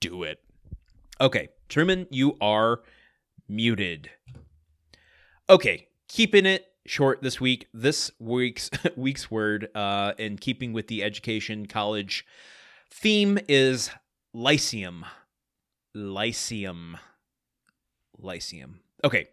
Do 0.00 0.22
it. 0.22 0.40
Okay, 1.20 1.48
Truman, 1.68 2.06
you 2.10 2.36
are 2.40 2.80
muted. 3.48 4.10
Okay, 5.50 5.88
keeping 6.08 6.46
it 6.46 6.71
short 6.86 7.22
this 7.22 7.40
week. 7.40 7.68
This 7.72 8.10
week's 8.18 8.70
week's 8.96 9.30
word, 9.30 9.68
uh, 9.74 10.12
in 10.18 10.38
keeping 10.38 10.72
with 10.72 10.88
the 10.88 11.02
education 11.02 11.66
college 11.66 12.26
theme, 12.90 13.38
is 13.48 13.90
lyceum. 14.32 15.04
Lyceum. 15.94 16.96
Lyceum. 18.18 18.80
Okay. 19.04 19.28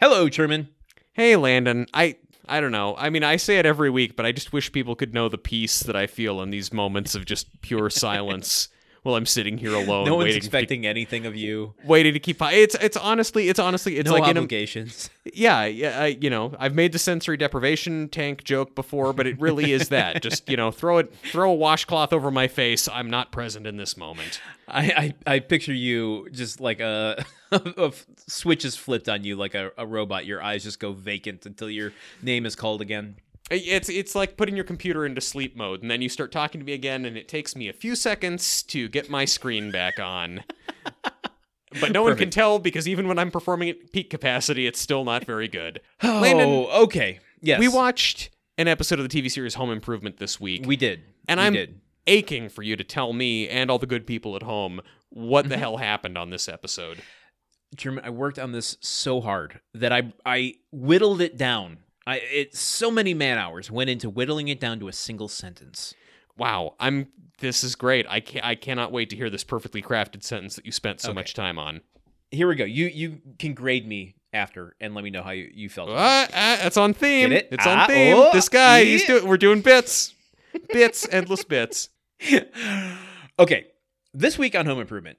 Hello, 0.00 0.28
Truman. 0.28 0.68
Hey 1.12 1.36
Landon, 1.36 1.86
I 1.92 2.16
I 2.48 2.60
don't 2.60 2.72
know. 2.72 2.96
I 2.96 3.10
mean, 3.10 3.22
I 3.22 3.36
say 3.36 3.58
it 3.58 3.66
every 3.66 3.90
week, 3.90 4.16
but 4.16 4.26
I 4.26 4.32
just 4.32 4.52
wish 4.52 4.72
people 4.72 4.96
could 4.96 5.14
know 5.14 5.28
the 5.28 5.38
peace 5.38 5.80
that 5.80 5.94
I 5.94 6.06
feel 6.06 6.40
in 6.42 6.50
these 6.50 6.72
moments 6.72 7.14
of 7.14 7.24
just 7.24 7.60
pure 7.60 7.90
silence 7.90 8.68
while 9.02 9.16
I'm 9.16 9.26
sitting 9.26 9.58
here 9.58 9.74
alone, 9.74 10.06
no 10.06 10.14
one's 10.14 10.36
expecting 10.36 10.86
anything 10.86 11.26
of 11.26 11.34
you. 11.34 11.74
waiting 11.84 12.12
to 12.14 12.20
keep. 12.20 12.40
It's 12.40 12.74
it's 12.76 12.96
honestly 12.96 13.48
it's 13.48 13.58
honestly 13.58 13.98
it's 13.98 14.06
no 14.06 14.12
like 14.14 14.30
in 14.30 14.36
a, 14.36 14.40
obligations. 14.40 15.10
Yeah, 15.34 15.66
yeah, 15.66 16.00
I, 16.00 16.06
you 16.20 16.30
know, 16.30 16.52
I've 16.58 16.74
made 16.74 16.90
the 16.90 16.98
sensory 16.98 17.36
deprivation 17.36 18.08
tank 18.08 18.42
joke 18.42 18.74
before, 18.74 19.12
but 19.12 19.24
it 19.28 19.40
really 19.40 19.70
is 19.70 19.88
that. 19.90 20.20
Just 20.22 20.48
you 20.48 20.56
know, 20.56 20.72
throw 20.72 20.98
it, 20.98 21.14
throw 21.30 21.52
a 21.52 21.54
washcloth 21.54 22.12
over 22.12 22.32
my 22.32 22.48
face. 22.48 22.88
I'm 22.88 23.08
not 23.08 23.30
present 23.30 23.64
in 23.64 23.76
this 23.76 23.96
moment. 23.96 24.40
I, 24.66 25.14
I, 25.26 25.34
I 25.34 25.38
picture 25.38 25.72
you 25.72 26.28
just 26.32 26.60
like 26.60 26.80
a, 26.80 27.24
a 27.52 27.92
switch 28.26 28.64
is 28.64 28.74
flipped 28.74 29.08
on 29.08 29.22
you 29.22 29.36
like 29.36 29.54
a, 29.54 29.70
a 29.78 29.86
robot. 29.86 30.26
Your 30.26 30.42
eyes 30.42 30.64
just 30.64 30.80
go 30.80 30.92
vacant 30.92 31.46
until 31.46 31.70
your 31.70 31.92
name 32.20 32.46
is 32.46 32.56
called 32.56 32.80
again. 32.80 33.16
It's 33.52 33.88
it's 33.88 34.14
like 34.14 34.36
putting 34.36 34.56
your 34.56 34.64
computer 34.64 35.04
into 35.04 35.20
sleep 35.20 35.56
mode, 35.56 35.82
and 35.82 35.90
then 35.90 36.02
you 36.02 36.08
start 36.08 36.32
talking 36.32 36.60
to 36.60 36.64
me 36.64 36.72
again, 36.72 37.04
and 37.04 37.16
it 37.16 37.28
takes 37.28 37.54
me 37.54 37.68
a 37.68 37.72
few 37.72 37.94
seconds 37.94 38.62
to 38.64 38.88
get 38.88 39.10
my 39.10 39.24
screen 39.24 39.70
back 39.70 40.00
on. 40.00 40.44
But 41.80 41.92
no 41.92 42.02
one 42.02 42.16
can 42.16 42.30
tell 42.30 42.58
because 42.58 42.86
even 42.86 43.08
when 43.08 43.18
I'm 43.18 43.30
performing 43.30 43.70
at 43.70 43.92
peak 43.92 44.10
capacity, 44.10 44.66
it's 44.66 44.80
still 44.80 45.04
not 45.04 45.24
very 45.24 45.48
good. 45.48 45.80
Oh, 46.02 46.20
Landon, 46.20 46.48
Oh, 46.48 46.82
okay. 46.84 47.20
Yes, 47.40 47.58
we 47.58 47.68
watched 47.68 48.30
an 48.58 48.68
episode 48.68 48.98
of 48.98 49.08
the 49.08 49.22
TV 49.22 49.30
series 49.30 49.54
Home 49.54 49.70
Improvement 49.70 50.18
this 50.18 50.40
week. 50.40 50.64
We 50.66 50.76
did, 50.76 51.02
And 51.28 51.40
We 51.40 51.46
I'm 51.46 51.52
did. 51.54 51.80
aching 52.06 52.48
for 52.48 52.62
you 52.62 52.76
to 52.76 52.84
tell 52.84 53.12
me 53.12 53.48
and 53.48 53.70
all 53.70 53.78
the 53.78 53.86
good 53.86 54.06
people 54.06 54.36
at 54.36 54.42
home 54.42 54.80
what 55.08 55.48
the 55.48 55.54
mm-hmm. 55.54 55.60
hell 55.60 55.76
happened 55.78 56.18
on 56.18 56.30
this 56.30 56.48
episode. 56.48 57.02
Truman, 57.76 58.04
I 58.04 58.10
worked 58.10 58.38
on 58.38 58.52
this 58.52 58.76
so 58.80 59.20
hard 59.20 59.60
that 59.74 59.92
I 59.92 60.12
I 60.26 60.54
whittled 60.70 61.20
it 61.20 61.36
down. 61.36 61.78
I 62.06 62.16
it 62.16 62.56
so 62.56 62.90
many 62.90 63.14
man 63.14 63.38
hours 63.38 63.70
went 63.70 63.90
into 63.90 64.10
whittling 64.10 64.48
it 64.48 64.58
down 64.60 64.80
to 64.80 64.88
a 64.88 64.92
single 64.92 65.28
sentence. 65.28 65.94
Wow, 66.36 66.74
I'm 66.80 67.08
this 67.38 67.62
is 67.62 67.74
great. 67.74 68.06
I 68.08 68.20
ca- 68.20 68.40
I 68.42 68.54
cannot 68.54 68.90
wait 68.92 69.10
to 69.10 69.16
hear 69.16 69.30
this 69.30 69.44
perfectly 69.44 69.82
crafted 69.82 70.22
sentence 70.22 70.56
that 70.56 70.66
you 70.66 70.72
spent 70.72 71.00
so 71.00 71.10
Okay. 71.10 71.14
much 71.14 71.34
time 71.34 71.58
on. 71.58 71.80
Here 72.30 72.48
we 72.48 72.54
go. 72.56 72.64
You 72.64 72.86
you 72.86 73.20
can 73.38 73.54
grade 73.54 73.86
me 73.86 74.16
after 74.32 74.74
and 74.80 74.94
let 74.94 75.04
me 75.04 75.10
know 75.10 75.22
how 75.22 75.30
you, 75.32 75.50
you 75.52 75.68
felt. 75.68 75.90
Uh, 75.90 75.92
uh, 75.92 76.26
that's 76.32 76.78
on 76.78 76.94
theme. 76.94 77.32
It? 77.32 77.48
It's 77.52 77.66
Ah, 77.66 77.82
on 77.82 77.88
theme. 77.88 78.16
oh, 78.16 78.30
this 78.32 78.48
guy, 78.48 78.82
he's 78.84 79.04
doing. 79.04 79.26
We're 79.26 79.36
doing 79.36 79.60
bits, 79.60 80.14
bits, 80.72 81.06
endless 81.10 81.44
bits. 81.44 81.90
okay, 83.38 83.66
this 84.14 84.38
week 84.38 84.54
on 84.54 84.66
Home 84.66 84.80
Improvement, 84.80 85.18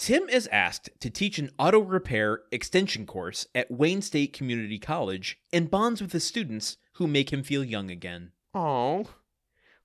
Tim 0.00 0.30
is 0.30 0.46
asked 0.50 0.88
to 1.00 1.10
teach 1.10 1.38
an 1.38 1.50
auto 1.58 1.78
repair 1.78 2.40
extension 2.50 3.04
course 3.04 3.46
at 3.54 3.70
Wayne 3.70 4.00
State 4.00 4.32
Community 4.32 4.78
College 4.78 5.38
and 5.52 5.70
bonds 5.70 6.00
with 6.00 6.12
his 6.12 6.24
students 6.24 6.78
who 6.94 7.06
make 7.06 7.30
him 7.30 7.42
feel 7.42 7.62
young 7.62 7.90
again. 7.90 8.32
Oh, 8.54 9.04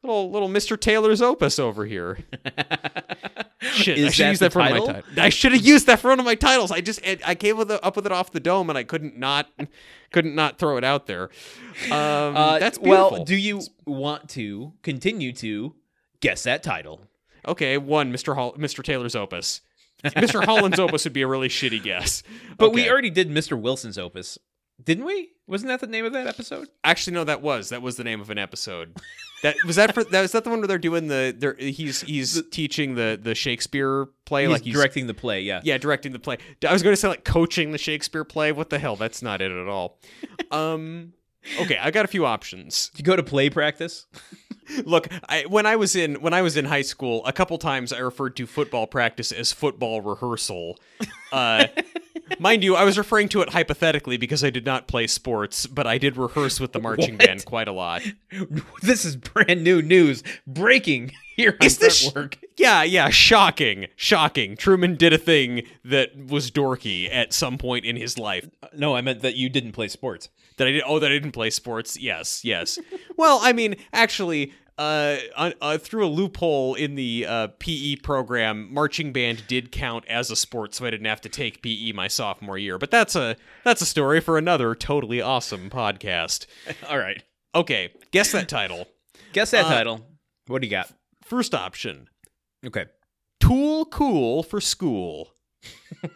little 0.01 0.31
little 0.31 0.47
Mr. 0.47 0.79
Taylor's 0.79 1.21
opus 1.21 1.59
over 1.59 1.85
here. 1.85 2.19
Shit, 3.61 3.97
I 3.99 4.09
should 4.09 4.27
use 4.27 4.39
that 4.39 4.53
for 4.53 4.59
one 4.59 4.67
of 4.71 4.73
title? 4.77 4.87
my 4.87 4.93
titles. 4.93 5.17
I 5.17 5.29
should 5.29 5.51
have 5.51 5.65
used 5.65 5.87
that 5.87 5.99
for 5.99 6.07
one 6.07 6.19
of 6.19 6.25
my 6.25 6.35
titles. 6.35 6.71
I 6.71 6.79
just 6.79 7.01
I 7.05 7.35
came 7.35 7.57
with 7.57 7.69
it, 7.69 7.79
up 7.83 7.97
with 7.97 8.05
it 8.05 8.13
off 8.13 8.31
the 8.31 8.39
dome, 8.39 8.69
and 8.69 8.77
I 8.77 8.85
couldn't 8.85 9.17
not 9.17 9.49
couldn't 10.13 10.33
not 10.33 10.59
throw 10.59 10.77
it 10.77 10.85
out 10.85 11.07
there. 11.07 11.29
Um, 11.91 12.37
Uh, 12.37 12.59
that's 12.59 12.77
beautiful. 12.77 13.11
well. 13.11 13.25
Do 13.25 13.35
you 13.35 13.63
want 13.85 14.29
to 14.29 14.71
continue 14.81 15.33
to 15.33 15.75
guess 16.21 16.43
that 16.43 16.63
title? 16.63 17.01
okay, 17.45 17.77
one 17.77 18.13
Mr. 18.13 18.33
Hall, 18.35 18.53
Mr. 18.53 18.81
Taylor's 18.81 19.13
opus. 19.15 19.59
Mr. 20.13 20.43
Holland's 20.43 20.79
opus 20.79 21.03
would 21.03 21.13
be 21.13 21.21
a 21.21 21.27
really 21.27 21.49
shitty 21.49 21.81
guess. 21.83 22.23
But 22.57 22.73
we 22.73 22.89
already 22.89 23.09
did 23.09 23.29
Mr. 23.29 23.59
Wilson's 23.59 23.97
opus, 23.97 24.37
didn't 24.83 25.05
we? 25.05 25.31
Wasn't 25.47 25.67
that 25.67 25.79
the 25.79 25.87
name 25.87 26.05
of 26.05 26.13
that 26.13 26.27
episode? 26.27 26.67
Actually, 26.83 27.13
no, 27.13 27.23
that 27.23 27.41
was 27.41 27.69
that 27.69 27.81
was 27.81 27.97
the 27.97 28.03
name 28.03 28.21
of 28.21 28.29
an 28.29 28.37
episode. 28.37 28.95
That 29.43 29.55
was 29.65 29.75
that 29.75 29.93
for 29.93 30.03
that 30.05 30.21
was 30.21 30.31
that 30.31 30.43
the 30.43 30.49
one 30.49 30.59
where 30.59 30.67
they're 30.67 30.77
doing 30.77 31.07
the 31.07 31.35
they're 31.37 31.55
he's 31.55 32.01
he's 32.01 32.41
teaching 32.49 32.95
the 32.95 33.19
the 33.21 33.35
Shakespeare 33.35 34.07
play 34.25 34.43
He's 34.43 34.51
like 34.51 34.61
he's 34.63 34.73
directing 34.73 35.07
the 35.07 35.13
play. 35.13 35.41
Yeah. 35.41 35.61
yeah 35.63 35.77
directing 35.77 36.13
the 36.13 36.19
play. 36.19 36.37
I 36.67 36.73
was 36.73 36.81
going 36.81 36.93
to 36.93 36.97
say 36.99 37.07
like 37.09 37.25
coaching 37.25 37.71
the 37.71 37.77
Shakespeare 37.77 38.23
play. 38.23 38.51
What 38.51 38.69
the 38.69 38.79
hell? 38.79 38.95
That's 38.95 39.21
not 39.21 39.41
it 39.41 39.51
at 39.51 39.67
all. 39.67 39.99
Um. 40.51 41.13
Okay, 41.61 41.77
I 41.81 41.91
got 41.91 42.05
a 42.05 42.07
few 42.07 42.25
options. 42.25 42.89
Did 42.95 42.99
you 42.99 43.05
go 43.05 43.15
to 43.15 43.23
play 43.23 43.49
practice? 43.49 44.07
Look, 44.83 45.07
I, 45.29 45.43
when 45.43 45.67
I 45.67 45.75
was 45.75 45.95
in 45.95 46.15
when 46.21 46.33
I 46.33 46.41
was 46.41 46.57
in 46.57 46.65
high 46.65 46.81
school, 46.81 47.23
a 47.25 47.31
couple 47.31 47.57
times 47.59 47.93
I 47.93 47.99
referred 47.99 48.35
to 48.37 48.47
football 48.47 48.87
practice 48.87 49.31
as 49.31 49.51
football 49.53 50.01
rehearsal. 50.01 50.79
Uh, 51.31 51.67
mind 52.39 52.63
you, 52.63 52.75
I 52.75 52.83
was 52.83 52.97
referring 52.97 53.29
to 53.29 53.41
it 53.41 53.49
hypothetically 53.49 54.17
because 54.17 54.43
I 54.43 54.49
did 54.49 54.65
not 54.65 54.87
play 54.87 55.05
sports, 55.05 55.67
but 55.67 55.85
I 55.85 55.99
did 55.99 56.17
rehearse 56.17 56.59
with 56.59 56.71
the 56.73 56.79
marching 56.81 57.15
What? 57.17 57.27
band 57.27 57.45
quite 57.45 57.67
a 57.67 57.71
lot. 57.71 58.01
this 58.81 59.05
is 59.05 59.15
brand 59.15 59.63
new 59.63 59.83
news, 59.83 60.23
breaking 60.47 61.11
here 61.35 61.55
on 61.61 61.65
Is 61.67 61.77
this- 61.77 62.11
Work. 62.15 62.37
Yeah, 62.57 62.83
yeah, 62.83 63.09
shocking, 63.09 63.87
shocking. 63.97 64.55
Truman 64.55 64.95
did 64.95 65.11
a 65.11 65.17
thing 65.17 65.63
that 65.83 66.15
was 66.17 66.49
dorky 66.49 67.07
at 67.13 67.33
some 67.33 67.57
point 67.57 67.83
in 67.83 67.97
his 67.97 68.17
life. 68.17 68.49
No, 68.73 68.95
I 68.95 69.01
meant 69.01 69.21
that 69.23 69.35
you 69.35 69.49
didn't 69.49 69.73
play 69.73 69.89
sports. 69.89 70.29
That 70.57 70.67
I 70.67 70.71
did. 70.71 70.83
Oh, 70.85 70.99
that 70.99 71.11
I 71.11 71.15
didn't 71.15 71.31
play 71.33 71.49
sports. 71.49 71.97
Yes, 71.99 72.45
yes. 72.45 72.77
well, 73.17 73.39
I 73.41 73.51
mean, 73.53 73.75
actually, 73.91 74.53
uh, 74.77 75.17
uh, 75.35 75.77
through 75.77 76.05
a 76.05 76.07
loophole 76.07 76.75
in 76.75 76.95
the 76.95 77.25
uh, 77.27 77.47
PE 77.59 77.97
program, 77.97 78.73
marching 78.73 79.11
band 79.13 79.43
did 79.47 79.71
count 79.71 80.05
as 80.07 80.31
a 80.31 80.35
sport, 80.35 80.73
so 80.75 80.85
I 80.85 80.91
didn't 80.91 81.07
have 81.07 81.21
to 81.21 81.29
take 81.29 81.61
PE 81.61 81.91
my 81.93 82.07
sophomore 82.07 82.57
year. 82.57 82.77
But 82.77 82.91
that's 82.91 83.15
a 83.15 83.35
that's 83.63 83.81
a 83.81 83.85
story 83.85 84.19
for 84.21 84.37
another 84.37 84.75
totally 84.75 85.21
awesome 85.21 85.69
podcast. 85.69 86.45
All 86.89 86.97
right. 86.97 87.21
Okay, 87.53 87.91
guess 88.11 88.31
that 88.33 88.49
title. 88.49 88.87
Guess 89.33 89.51
that 89.51 89.65
Uh, 89.65 89.69
title. 89.69 90.05
What 90.47 90.61
do 90.61 90.67
you 90.67 90.71
got? 90.71 90.89
First 91.25 91.53
option: 91.53 92.07
Okay. 92.65 92.85
Tool 93.41 93.85
cool 93.85 94.43
for 94.43 94.61
school. 94.61 95.33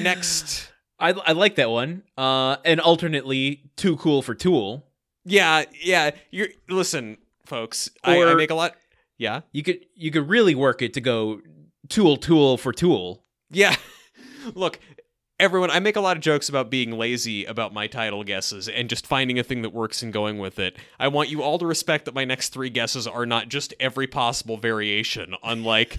Next, 0.00 0.70
I, 0.98 1.10
I 1.10 1.32
like 1.32 1.56
that 1.56 1.70
one. 1.70 2.02
Uh, 2.16 2.56
and 2.64 2.80
alternately, 2.80 3.70
too 3.76 3.96
cool 3.96 4.22
for 4.22 4.34
Tool. 4.34 4.84
yeah, 5.24 5.64
yeah. 5.82 6.10
You're 6.30 6.48
listen, 6.68 7.18
folks. 7.44 7.90
I, 8.04 8.22
I 8.22 8.34
make 8.34 8.50
a 8.50 8.54
lot. 8.54 8.74
Yeah, 9.16 9.40
You 9.50 9.64
could 9.64 9.84
you 9.96 10.10
could 10.12 10.28
really 10.28 10.54
work 10.54 10.80
it 10.80 10.94
to 10.94 11.00
go 11.00 11.40
Tool 11.88 12.16
Tool 12.16 12.56
for 12.56 12.72
Tool. 12.72 13.24
Yeah. 13.50 13.74
Look, 14.54 14.78
everyone, 15.40 15.70
I 15.70 15.80
make 15.80 15.96
a 15.96 16.00
lot 16.00 16.16
of 16.16 16.22
jokes 16.22 16.48
about 16.48 16.70
being 16.70 16.92
lazy 16.92 17.44
about 17.44 17.72
my 17.72 17.86
title 17.86 18.22
guesses 18.24 18.68
and 18.68 18.88
just 18.88 19.06
finding 19.06 19.38
a 19.38 19.42
thing 19.42 19.62
that 19.62 19.70
works 19.70 20.02
and 20.02 20.12
going 20.12 20.38
with 20.38 20.58
it. 20.58 20.76
I 20.98 21.08
want 21.08 21.30
you 21.30 21.42
all 21.42 21.58
to 21.58 21.66
respect 21.66 22.04
that 22.04 22.14
my 22.14 22.24
next 22.24 22.50
three 22.50 22.70
guesses 22.70 23.06
are 23.06 23.26
not 23.26 23.48
just 23.48 23.74
every 23.80 24.06
possible 24.06 24.56
variation, 24.56 25.34
unlike 25.42 25.98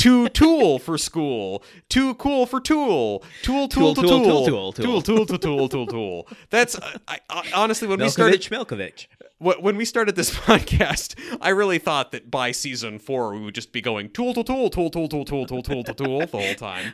too 0.00 0.28
tool 0.30 0.78
for 0.78 0.96
school, 0.98 1.62
too 1.88 2.14
cool 2.14 2.46
for 2.46 2.60
tool, 2.60 3.22
tool 3.42 3.68
tool 3.68 3.94
Tool, 3.94 4.08
tool, 4.08 4.24
tool, 4.24 4.46
tool, 4.46 4.72
tool, 4.72 5.02
tool 5.02 5.26
tool 5.26 5.38
tool 5.38 5.68
tool 5.68 5.86
tool. 5.86 6.28
That's 6.48 6.74
I, 7.08 7.18
I, 7.28 7.42
honestly 7.54 7.86
when 7.88 8.00
we 8.00 8.08
started 8.08 8.40
Milkovich. 8.42 9.06
When 9.38 9.76
we 9.76 9.84
started 9.84 10.16
this 10.16 10.30
podcast, 10.30 11.18
I 11.40 11.50
really 11.50 11.78
thought 11.78 12.12
that 12.12 12.30
by 12.30 12.52
season 12.52 12.98
four 12.98 13.32
we 13.32 13.40
would 13.40 13.54
just 13.54 13.72
be 13.72 13.80
going 13.80 14.10
tool 14.10 14.32
tool 14.34 14.44
tool 14.44 14.70
tool 14.70 14.90
tool 14.90 15.08
tool 15.08 15.24
tool 15.24 15.46
tool 15.46 15.62
tool 15.62 15.82
tool 15.84 15.94
tool 15.94 16.18
the 16.20 16.26
whole 16.38 16.54
time. 16.54 16.92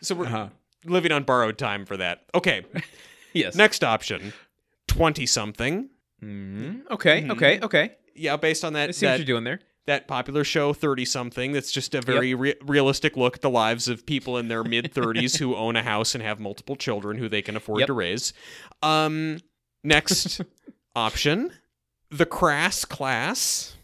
So 0.00 0.14
we're 0.14 0.26
Uh-huh. 0.26 0.48
living 0.84 1.12
on 1.12 1.22
borrowed 1.24 1.58
time 1.58 1.84
for 1.86 1.96
that. 1.98 2.24
Okay, 2.34 2.64
Yes. 3.34 3.54
next 3.54 3.82
option, 3.84 4.32
twenty 4.88 5.26
something. 5.26 5.88
Mhm. 6.22 6.82
Okay. 6.90 7.28
Okay. 7.30 7.60
Okay. 7.60 7.92
Yeah, 8.14 8.36
based 8.36 8.64
on 8.64 8.74
I 8.76 8.86
that 8.86 8.94
see 8.94 9.06
what 9.06 9.18
you're 9.18 9.26
doing 9.26 9.44
there. 9.44 9.60
That 9.86 10.06
popular 10.06 10.44
show 10.44 10.72
thirty 10.72 11.04
something. 11.04 11.52
That's 11.52 11.72
just 11.72 11.94
a 11.94 12.00
very 12.00 12.34
re- 12.34 12.54
realistic 12.62 13.16
look 13.16 13.36
at 13.36 13.42
the 13.42 13.50
lives 13.50 13.88
of 13.88 14.06
people 14.06 14.38
in 14.38 14.48
their 14.48 14.62
mid 14.64 14.92
thirties 14.94 15.36
who 15.36 15.56
own 15.56 15.76
a 15.76 15.82
house 15.82 16.14
and 16.14 16.22
have 16.22 16.38
multiple 16.38 16.76
children 16.76 17.18
who 17.18 17.28
they 17.28 17.42
can 17.42 17.56
afford 17.56 17.80
Yep. 17.80 17.86
to 17.88 17.92
raise. 17.92 18.32
Um, 18.82 19.38
next 19.82 20.40
option, 20.96 21.52
the 22.10 22.26
crass 22.26 22.84
class. 22.84 23.76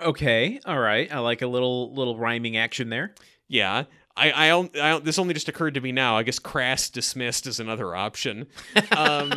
Okay. 0.00 0.60
All 0.64 0.78
right. 0.78 1.12
I 1.12 1.18
like 1.18 1.42
a 1.42 1.46
little 1.46 1.92
little 1.94 2.16
rhyming 2.16 2.56
action 2.56 2.88
there. 2.88 3.14
Yeah. 3.48 3.84
I, 4.16 4.30
I, 4.50 4.70
I 4.94 4.98
this 4.98 5.18
only 5.18 5.34
just 5.34 5.48
occurred 5.48 5.74
to 5.74 5.80
me 5.80 5.92
now. 5.92 6.16
I 6.16 6.22
guess 6.24 6.38
crass 6.40 6.90
dismissed 6.90 7.46
is 7.46 7.60
another 7.60 7.94
option. 7.94 8.46
Um, 8.96 9.32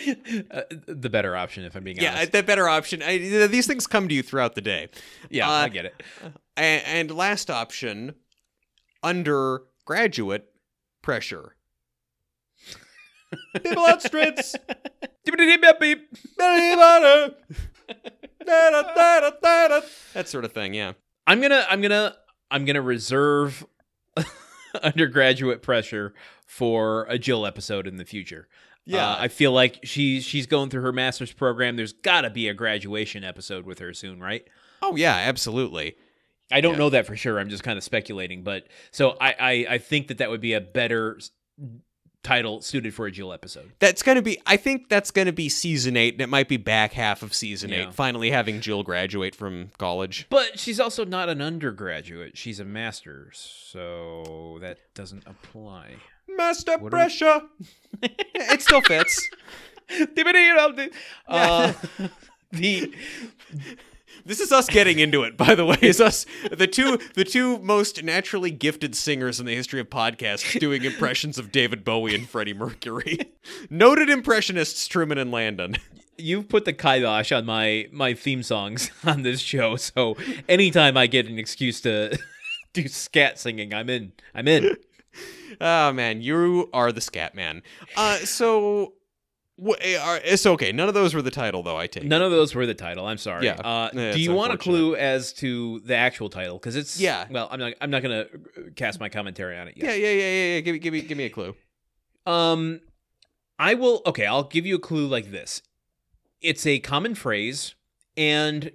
uh, 0.50 0.62
the 0.86 1.10
better 1.10 1.36
option, 1.36 1.64
if 1.64 1.74
I'm 1.74 1.84
being 1.84 1.96
yeah, 1.96 2.12
honest. 2.12 2.32
Yeah, 2.32 2.40
the 2.40 2.46
better 2.46 2.68
option. 2.68 3.02
I, 3.02 3.18
these 3.46 3.66
things 3.66 3.86
come 3.86 4.08
to 4.08 4.14
you 4.14 4.22
throughout 4.22 4.54
the 4.54 4.60
day. 4.60 4.88
yeah, 5.28 5.48
uh, 5.48 5.52
I 5.52 5.68
get 5.68 5.84
it. 5.86 6.02
And, 6.56 6.82
and 6.86 7.10
last 7.10 7.50
option, 7.50 8.14
undergraduate 9.02 10.50
pressure. 11.02 11.56
People 13.62 13.86
out 13.86 14.02
streets. 14.02 14.56
that 20.14 20.28
sort 20.28 20.44
of 20.44 20.52
thing. 20.52 20.74
Yeah. 20.74 20.92
I'm 21.26 21.40
gonna 21.40 21.64
I'm 21.68 21.80
gonna 21.80 22.16
I'm 22.50 22.64
gonna 22.64 22.82
reserve 22.82 23.64
undergraduate 24.82 25.62
pressure 25.62 26.14
for 26.46 27.04
a 27.08 27.18
Jill 27.18 27.46
episode 27.46 27.86
in 27.86 27.96
the 27.96 28.04
future. 28.04 28.48
Uh, 28.98 29.16
I 29.18 29.28
feel 29.28 29.52
like 29.52 29.80
she's 29.84 30.24
she's 30.24 30.46
going 30.46 30.70
through 30.70 30.82
her 30.82 30.92
master's 30.92 31.32
program. 31.32 31.76
There's 31.76 31.92
got 31.92 32.22
to 32.22 32.30
be 32.30 32.48
a 32.48 32.54
graduation 32.54 33.24
episode 33.24 33.64
with 33.66 33.78
her 33.78 33.92
soon, 33.94 34.20
right? 34.20 34.46
oh 34.82 34.96
yeah, 34.96 35.14
absolutely. 35.14 35.96
I 36.52 36.60
don't 36.60 36.72
Yeah. 36.72 36.78
know 36.78 36.90
that 36.90 37.06
for 37.06 37.14
sure. 37.16 37.38
I'm 37.38 37.48
just 37.50 37.62
kind 37.62 37.76
of 37.76 37.84
speculating, 37.84 38.42
but 38.42 38.66
so 38.90 39.16
I, 39.20 39.34
I 39.38 39.66
I 39.74 39.78
think 39.78 40.08
that 40.08 40.18
that 40.18 40.30
would 40.30 40.40
be 40.40 40.54
a 40.54 40.60
better 40.60 41.18
title 42.22 42.60
suited 42.60 42.92
for 42.92 43.06
a 43.06 43.10
Jill 43.10 43.32
episode. 43.32 43.72
That's 43.78 44.02
gonna 44.02 44.20
be. 44.22 44.40
I 44.46 44.56
think 44.56 44.88
that's 44.88 45.10
gonna 45.10 45.32
be 45.32 45.48
season 45.48 45.96
eight, 45.96 46.14
and 46.14 46.20
it 46.20 46.28
might 46.28 46.48
be 46.48 46.56
back 46.58 46.92
half 46.92 47.22
of 47.22 47.32
season 47.34 47.70
Yeah. 47.70 47.88
eight. 47.88 47.94
Finally, 47.94 48.30
having 48.30 48.60
Jill 48.60 48.82
graduate 48.82 49.34
from 49.34 49.70
college. 49.78 50.26
But 50.28 50.58
she's 50.58 50.80
also 50.80 51.04
not 51.04 51.28
an 51.28 51.40
undergraduate. 51.40 52.36
She's 52.36 52.60
a 52.60 52.64
master's, 52.64 53.38
so 53.68 54.58
that 54.60 54.78
doesn't 54.94 55.24
apply. 55.26 55.96
Master 56.40 56.72
What 56.72 56.80
are 56.80 56.84
we- 56.84 56.88
pressure. 56.90 57.42
it 58.02 58.62
still 58.62 58.80
fits. 58.80 59.28
uh, 61.28 61.72
the 62.52 62.94
This 64.24 64.40
is 64.40 64.52
us 64.52 64.68
getting 64.68 64.98
into 64.98 65.22
it, 65.24 65.36
by 65.36 65.54
the 65.54 65.64
way. 65.66 65.76
Is 65.82 66.00
us 66.00 66.24
the 66.52 66.66
two 66.66 66.98
the 67.14 67.24
two 67.24 67.58
most 67.58 68.02
naturally 68.02 68.50
gifted 68.50 68.94
singers 68.94 69.38
in 69.40 69.46
the 69.46 69.54
history 69.54 69.80
of 69.80 69.90
podcasts 69.90 70.58
doing 70.58 70.84
impressions 70.84 71.38
of 71.38 71.52
David 71.52 71.84
Bowie 71.84 72.14
and 72.14 72.28
Freddie 72.28 72.54
Mercury. 72.54 73.18
Noted 73.68 74.08
impressionists 74.08 74.86
Truman 74.86 75.18
and 75.18 75.30
Landon. 75.30 75.76
you've 76.16 76.48
put 76.48 76.64
the 76.64 76.72
kibosh 76.72 77.32
on 77.32 77.44
my 77.44 77.86
my 77.92 78.14
theme 78.14 78.42
songs 78.42 78.90
on 79.04 79.22
this 79.22 79.40
show, 79.40 79.76
so 79.76 80.16
anytime 80.48 80.96
I 80.96 81.06
get 81.06 81.26
an 81.26 81.38
excuse 81.38 81.80
to 81.82 82.16
do 82.72 82.88
scat 82.88 83.38
singing, 83.38 83.74
I'm 83.74 83.90
in. 83.90 84.12
I'm 84.34 84.46
in. 84.48 84.76
Oh 85.60 85.92
man, 85.92 86.22
you 86.22 86.68
are 86.72 86.92
the 86.92 87.00
scat 87.00 87.34
man. 87.34 87.62
Uh, 87.96 88.16
so 88.18 88.94
it's 89.62 90.46
okay. 90.46 90.72
None 90.72 90.88
of 90.88 90.94
those 90.94 91.14
were 91.14 91.22
the 91.22 91.30
title, 91.30 91.62
though. 91.62 91.76
I 91.76 91.86
take. 91.86 92.04
None 92.04 92.22
of 92.22 92.30
those 92.30 92.54
were 92.54 92.66
the 92.66 92.74
title. 92.74 93.06
I'm 93.06 93.18
sorry. 93.18 93.44
Yeah. 93.44 93.54
Uh, 93.54 93.90
Yeah, 93.92 94.12
do 94.12 94.20
you 94.20 94.32
want 94.32 94.52
a 94.52 94.58
clue 94.58 94.96
as 94.96 95.32
to 95.34 95.80
the 95.80 95.94
actual 95.96 96.30
title? 96.30 96.58
Because 96.58 96.76
it's 96.76 96.98
Yeah. 97.00 97.26
Well, 97.30 97.48
I'm 97.50 97.60
not. 97.60 97.74
I'm 97.80 97.90
not 97.90 98.02
gonna 98.02 98.26
cast 98.76 99.00
my 99.00 99.08
commentary 99.08 99.58
on 99.58 99.68
it 99.68 99.76
yet. 99.76 99.86
Yeah, 99.86 99.94
yeah, 99.94 100.12
yeah, 100.12 100.30
yeah, 100.30 100.54
yeah. 100.54 100.60
Give 100.60 100.72
me, 100.74 100.78
give 100.78 100.92
me, 100.92 101.00
give 101.02 101.18
me 101.18 101.24
a 101.24 101.30
clue. 101.30 101.54
Um, 102.26 102.80
I 103.58 103.74
will. 103.74 104.02
Okay, 104.06 104.26
I'll 104.26 104.44
give 104.44 104.66
you 104.66 104.76
a 104.76 104.80
clue 104.80 105.06
like 105.06 105.30
this. 105.30 105.62
It's 106.40 106.64
a 106.66 106.78
common 106.78 107.14
phrase, 107.14 107.74
and 108.16 108.72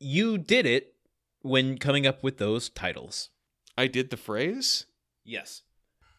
you 0.00 0.38
did 0.38 0.66
it 0.66 0.94
when 1.42 1.78
coming 1.78 2.06
up 2.06 2.22
with 2.24 2.38
those 2.38 2.68
titles. 2.68 3.30
I 3.78 3.86
did 3.86 4.10
the 4.10 4.16
phrase. 4.16 4.86
Yes. 5.24 5.62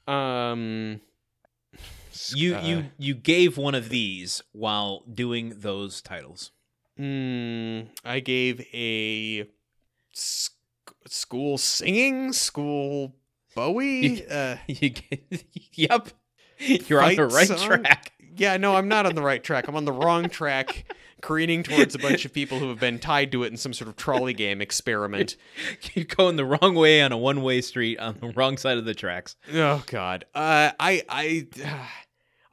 Um, 0.07 1.01
You 2.35 2.55
uh, 2.55 2.61
you 2.61 2.85
you 2.97 3.13
gave 3.15 3.57
one 3.57 3.75
of 3.75 3.89
these 3.89 4.41
while 4.51 5.03
doing 5.13 5.53
those 5.57 6.01
titles. 6.01 6.51
Mm, 6.99 7.89
I 8.03 8.19
gave 8.21 8.61
a 8.73 9.47
sc- 10.13 10.53
school 11.07 11.57
singing, 11.57 12.33
school 12.33 13.15
Bowie. 13.55 14.25
Uh, 14.27 14.57
You 14.67 14.89
g- 14.89 15.25
yep. 15.73 16.09
You're 16.59 17.03
on 17.03 17.15
the 17.15 17.27
right 17.27 17.47
song? 17.47 17.57
track. 17.83 18.13
yeah, 18.35 18.57
no, 18.57 18.75
I'm 18.75 18.87
not 18.87 19.05
on 19.05 19.13
the 19.13 19.21
right 19.21 19.43
track. 19.43 19.67
I'm 19.67 19.75
on 19.75 19.85
the 19.85 19.91
wrong 19.93 20.27
track, 20.29 20.91
careening 21.21 21.63
towards 21.63 21.95
a 21.95 21.99
bunch 21.99 22.25
of 22.25 22.33
people 22.39 22.59
who 22.59 22.69
have 22.69 22.79
been 22.79 22.99
tied 22.99 23.31
to 23.31 23.43
it 23.43 23.47
in 23.51 23.57
some 23.57 23.73
sort 23.73 23.87
of 23.89 23.95
trolley 23.95 24.33
game 24.33 24.61
experiment. 24.61 25.35
You're 25.93 26.05
going 26.05 26.35
the 26.35 26.45
wrong 26.45 26.75
way 26.75 27.01
on 27.01 27.11
a 27.11 27.17
one-way 27.17 27.61
street 27.61 27.99
on 27.99 28.17
the 28.19 28.29
wrong 28.29 28.57
side 28.57 28.77
of 28.77 28.85
the 28.85 28.93
tracks. 28.93 29.35
Oh 29.53 29.83
God, 29.87 30.25
uh, 30.35 30.71
I, 30.79 31.03
I, 31.09 31.47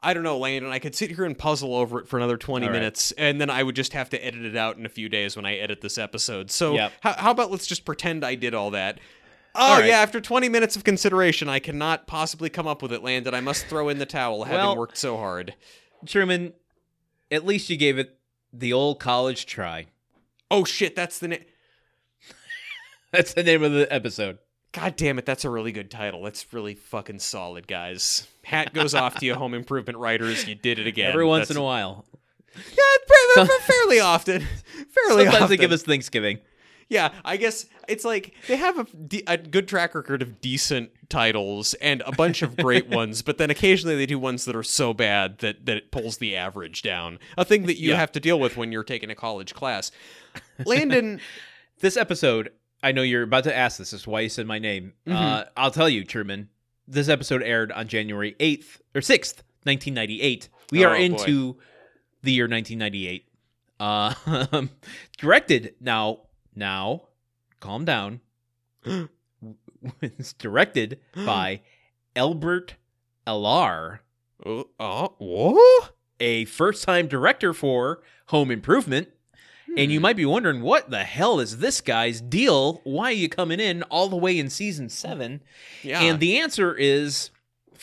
I 0.01 0.13
don't 0.15 0.23
know, 0.23 0.37
Landon. 0.39 0.71
I 0.71 0.79
could 0.81 0.95
sit 0.95 1.11
here 1.11 1.25
and 1.25 1.37
puzzle 1.37 1.75
over 1.75 2.01
it 2.01 2.09
for 2.09 2.17
another 2.19 2.37
20 2.37 2.67
All 2.67 2.73
right. 2.73 2.79
minutes, 2.79 3.13
and 3.13 3.41
then 3.41 3.49
I 3.51 3.63
would 3.63 3.75
just 3.77 3.93
have 3.95 4.11
to 4.11 4.23
edit 4.25 4.45
it 4.45 4.57
out 4.57 4.77
in 4.77 4.85
a 4.85 4.91
few 4.91 5.09
days 5.09 5.35
when 5.37 5.47
I 5.47 5.57
edit 5.57 5.81
this 5.81 5.97
episode. 5.97 6.51
So, 6.51 6.75
Yep. 6.75 6.93
how, 7.01 7.13
how 7.15 7.31
about 7.31 7.51
let's 7.51 7.67
just 7.67 7.85
pretend 7.87 8.25
I 8.25 8.35
did 8.35 8.55
all 8.55 8.71
that. 8.73 8.99
Oh 9.55 9.79
right. 9.79 9.87
yeah, 9.87 10.01
after 10.01 10.21
20 10.21 10.49
minutes 10.49 10.75
of 10.77 10.83
consideration, 10.85 11.49
I 11.49 11.59
cannot 11.61 12.07
possibly 12.09 12.51
come 12.51 12.67
up 12.67 12.83
with 12.83 12.93
it, 12.93 13.03
Landon. 13.05 13.35
I 13.35 13.41
must 13.41 13.67
throw 13.67 13.89
in 13.89 13.99
the 13.99 14.05
towel, 14.07 14.45
having 14.45 14.59
Well- 14.59 14.77
worked 14.77 14.99
so 14.99 15.17
hard. 15.17 15.55
Truman, 16.07 16.53
at 17.31 17.47
least 17.47 17.71
you 17.71 17.77
gave 17.77 17.97
it 17.99 18.19
the 18.57 18.73
old 18.73 19.01
college 19.01 19.47
try. 19.47 19.87
Oh 20.51 20.65
shit, 20.65 20.95
that's 20.95 21.19
the 21.19 21.29
name. 21.29 21.45
That's 23.13 23.33
the 23.35 23.43
name 23.45 23.63
of 23.63 23.73
the 23.73 23.93
episode. 23.93 24.39
God 24.73 24.97
damn 24.97 25.21
it, 25.21 25.25
that's 25.25 25.45
a 25.45 25.51
really 25.51 25.71
good 25.71 25.89
title. 25.89 26.21
That's 26.25 26.53
really 26.53 26.75
fucking 26.75 27.21
solid, 27.21 27.69
guys. 27.69 28.27
Hat 28.43 28.75
goes 28.75 28.93
off 28.93 29.15
to 29.21 29.27
you, 29.27 29.35
home 29.37 29.55
improvement 29.55 29.99
writers. 29.99 30.49
You 30.49 30.57
did 30.57 30.81
it 30.81 30.89
again. 30.89 31.11
Every 31.13 31.25
once 31.25 31.43
That's- 31.49 31.57
in 31.57 31.63
a 31.63 31.65
while. 31.65 32.05
Yeah, 32.57 32.85
fa- 33.37 33.47
fa- 33.47 33.63
fairly 33.63 34.01
often. 34.01 34.41
Fairly 34.91 35.25
Sometimes 35.25 35.35
often. 35.35 35.49
they 35.49 35.57
give 35.57 35.73
us 35.73 35.83
Thanksgiving. 35.83 36.39
Yeah, 36.95 37.13
I 37.25 37.37
guess 37.37 37.67
it's 37.89 38.05
like 38.05 38.35
they 38.49 38.57
have 38.57 38.79
a, 38.79 38.85
de- 38.97 39.25
a 39.27 39.37
good 39.37 39.67
track 39.69 39.95
record 39.95 40.23
of 40.23 40.41
decent 40.41 40.91
titles 41.09 41.75
and 41.75 42.03
a 42.07 42.13
bunch 42.13 42.41
of 42.43 42.57
great 42.57 42.87
ones, 43.01 43.21
but 43.23 43.37
then 43.39 43.51
occasionally 43.51 43.97
they 43.97 44.07
do 44.07 44.19
ones 44.19 44.45
that 44.47 44.55
are 44.57 44.63
so 44.63 44.95
bad 44.95 45.39
that, 45.39 45.67
that 45.67 45.77
it 45.77 45.91
pulls 45.91 46.19
the 46.19 46.37
average 46.37 46.83
down. 46.83 47.19
A 47.37 47.45
thing 47.45 47.67
that 47.67 47.79
you 47.79 47.91
Yeah. 47.91 47.97
have 47.97 48.13
to 48.13 48.21
deal 48.21 48.39
with 48.41 48.57
when 48.57 48.71
you're 48.73 48.85
taking 48.85 49.11
a 49.11 49.15
college 49.15 49.55
class. 49.55 49.91
Landon, 50.65 51.21
This 51.81 51.97
episode, 51.97 52.51
I 52.83 52.93
know 52.93 53.03
you're 53.03 53.25
about 53.25 53.45
to 53.45 53.55
ask 53.55 53.79
this. 53.79 53.91
This 53.91 54.03
is 54.03 54.07
why 54.07 54.21
you 54.21 54.29
said 54.29 54.47
my 54.47 54.59
name. 54.61 54.93
Uh, 55.11 55.45
I'll 55.57 55.73
tell 55.73 55.89
you, 55.89 56.05
Truman. 56.05 56.49
This 56.87 57.09
episode 57.09 57.43
aired 57.43 57.73
on 57.73 57.89
January 57.89 58.37
8th 58.39 58.79
or 58.95 59.01
6th, 59.01 59.43
1998. 59.65 60.49
We 60.71 60.85
Oh, 60.85 60.89
are 60.91 60.95
boy. 60.97 61.03
into 61.03 61.57
the 62.23 62.31
year 62.33 62.45
1998. 62.49 63.29
Uh, 63.81 64.15
directed 65.19 65.75
now, 65.81 66.21
now, 66.57 67.03
calm 67.61 67.85
down. 67.85 68.21
it's 70.01 70.33
directed 70.35 71.01
by 71.15 71.61
Albert 72.17 72.77
Alarr, 73.27 74.01
oh, 74.45 74.69
oh, 74.79 75.15
what? 75.19 75.93
a 76.21 76.45
first-time 76.45 77.09
director 77.09 77.53
for 77.53 78.03
Home 78.27 78.51
Improvement. 78.51 79.09
And 79.77 79.91
you 79.91 79.99
hmm. 79.99 80.03
might 80.03 80.17
be 80.17 80.27
wondering, 80.27 80.63
what 80.63 80.91
the 80.91 81.03
hell 81.03 81.41
is 81.41 81.59
this 81.59 81.81
guy's 81.81 82.21
deal? 82.21 82.81
Why 82.85 83.07
are 83.07 83.13
you 83.13 83.29
coming 83.29 83.59
in 83.59 83.83
all 83.85 84.09
the 84.09 84.17
way 84.17 84.39
in 84.39 84.49
season 84.49 84.89
seven? 84.89 85.43
Yeah. 85.83 86.01
And 86.01 86.21
the 86.21 86.39
answer 86.39 86.77
is 86.77 87.31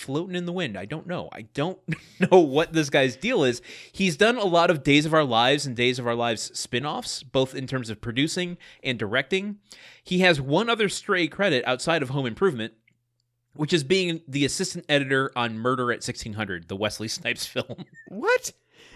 floating 0.02 0.36
in 0.36 0.46
the 0.46 0.52
wind. 0.52 0.78
I 0.78 0.86
don't 0.86 1.08
know. 1.08 1.30
I 1.32 1.44
don't 1.54 1.80
know 2.32 2.40
what 2.40 2.74
this 2.74 2.90
guy's 2.90 3.16
deal 3.16 3.44
is. 3.44 3.62
He's 3.92 4.18
done 4.18 4.38
a 4.38 4.46
lot 4.46 4.70
of 4.70 4.84
Days 4.84 5.06
of 5.06 5.14
Our 5.14 5.24
Lives 5.24 5.66
and 5.66 5.76
Days 5.76 6.00
of 6.00 6.08
Our 6.08 6.16
Lives 6.16 6.58
spin 6.58 6.86
offs, 6.86 7.24
both 7.24 7.56
in 7.56 7.68
terms 7.68 7.90
of 7.90 8.02
producing 8.02 8.58
and 8.84 8.98
directing. 8.98 9.58
He 10.04 10.20
has 10.20 10.42
one 10.42 10.70
other 10.70 10.90
stray 10.90 11.28
credit 11.28 11.64
outside 11.66 12.02
of 12.02 12.10
Home 12.10 12.26
Improvement, 12.26 12.74
which 13.54 13.74
is 13.74 13.84
being 13.84 14.22
the 14.28 14.46
assistant 14.46 14.86
editor 14.90 15.32
on 15.36 15.58
Murder 15.58 15.92
at 15.92 15.98
1600, 15.98 16.68
the 16.68 16.76
Wesley 16.76 17.08
Snipes 17.10 17.46
film. 17.46 17.86
what? 18.08 18.52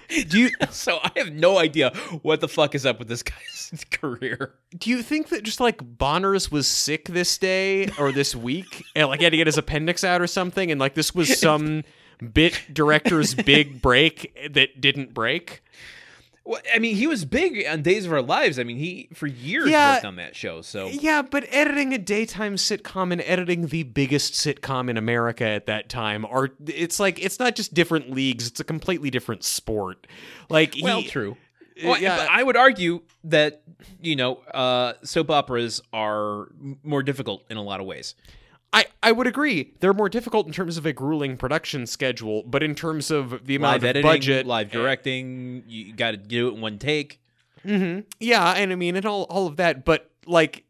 Do 0.29 0.39
you 0.39 0.49
so 0.71 0.99
I 1.03 1.11
have 1.17 1.33
no 1.33 1.57
idea 1.57 1.91
what 2.21 2.41
the 2.41 2.47
fuck 2.47 2.75
is 2.75 2.85
up 2.85 2.99
with 2.99 3.07
this 3.07 3.23
guy's 3.23 3.85
career. 3.91 4.53
do 4.77 4.89
you 4.89 5.01
think 5.01 5.29
that 5.29 5.43
just 5.43 5.59
like 5.59 5.77
Bonerz 5.77 6.51
was 6.51 6.67
sick 6.67 7.07
this 7.07 7.37
day 7.37 7.89
or 7.99 8.11
this 8.11 8.35
week 8.35 8.83
and 8.95 9.07
like 9.07 9.19
he 9.19 9.23
had 9.23 9.31
to 9.31 9.37
get 9.37 9.47
his 9.47 9.57
appendix 9.57 10.03
out 10.03 10.21
or 10.21 10.27
something 10.27 10.71
and 10.71 10.79
like 10.79 10.93
this 10.93 11.15
was 11.15 11.39
some 11.39 11.83
bit 12.33 12.61
director's 12.71 13.33
big 13.33 13.81
break 13.81 14.35
that 14.51 14.79
didn't 14.79 15.13
break? 15.13 15.63
Well, 16.47 16.61
I 16.73 16.77
mean, 16.77 16.95
he 16.95 17.07
was 17.07 17.25
big 17.25 17.65
on 17.67 17.81
Days 17.81 18.05
of 18.05 18.13
Our 18.13 18.21
Lives. 18.21 18.59
I 18.59 18.63
mean, 18.63 18.77
he 18.77 19.09
for 19.15 19.25
years 19.25 19.67
Yeah. 19.67 19.93
worked 19.95 20.05
on 20.05 20.17
that 20.17 20.35
show. 20.35 20.61
So 20.61 20.87
Yeah, 20.87 21.23
but 21.23 21.45
editing 21.49 21.91
a 21.93 21.97
daytime 21.97 22.55
sitcom 22.55 23.11
and 23.11 23.19
editing 23.21 23.67
the 23.67 23.81
biggest 23.83 24.33
sitcom 24.33 24.87
in 24.89 24.95
America 24.97 25.43
at 25.43 25.65
that 25.65 25.89
time 25.89 26.23
are 26.25 26.49
it's 26.67 26.99
like 26.99 27.19
it's 27.23 27.39
not 27.39 27.55
just 27.55 27.73
different 27.73 28.11
leagues, 28.11 28.47
it's 28.47 28.59
a 28.59 28.63
completely 28.63 29.09
different 29.09 29.43
sport. 29.43 30.05
Like 30.49 30.75
well, 30.83 31.01
he, 31.01 31.07
true. 31.07 31.31
uh, 31.83 31.87
Well, 31.89 31.99
yeah. 32.01 32.17
but 32.17 32.29
I 32.29 32.43
would 32.43 32.57
argue 32.57 33.01
that 33.23 33.63
you 33.99 34.15
know 34.15 34.35
uh, 34.53 34.93
soap 35.03 35.31
operas 35.31 35.81
are 35.91 36.49
more 36.83 37.01
difficult 37.01 37.43
in 37.49 37.57
a 37.57 37.63
lot 37.63 37.79
of 37.79 37.87
ways. 37.87 38.13
I, 38.75 38.85
I 39.01 39.13
would 39.13 39.25
agree. 39.25 39.73
They're 39.79 39.93
more 39.93 40.09
difficult 40.09 40.47
in 40.47 40.51
terms 40.51 40.75
of 40.77 40.85
a 40.85 40.91
grueling 40.91 41.37
production 41.37 41.87
schedule, 41.87 42.43
but 42.43 42.61
in 42.61 42.75
terms 42.75 43.09
of 43.09 43.45
the 43.45 43.55
amount 43.55 43.75
Live 43.75 43.83
of 43.83 43.89
editing, 43.89 44.11
budget, 44.11 44.45
live 44.45 44.69
directing, 44.69 45.63
you 45.65 45.93
got 45.93 46.11
to 46.11 46.17
do 46.17 46.49
it 46.49 46.55
in 46.55 46.61
one 46.61 46.77
take. 46.77 47.21
hmm 47.63 47.99
Yeah, 48.19 48.51
and 48.51 48.73
I 48.73 48.75
mean, 48.75 48.97
and 48.97 49.05
all 49.05 49.23
all 49.23 49.47
of 49.47 49.55
that, 49.55 49.85
but 49.85 50.11
like, 50.27 50.65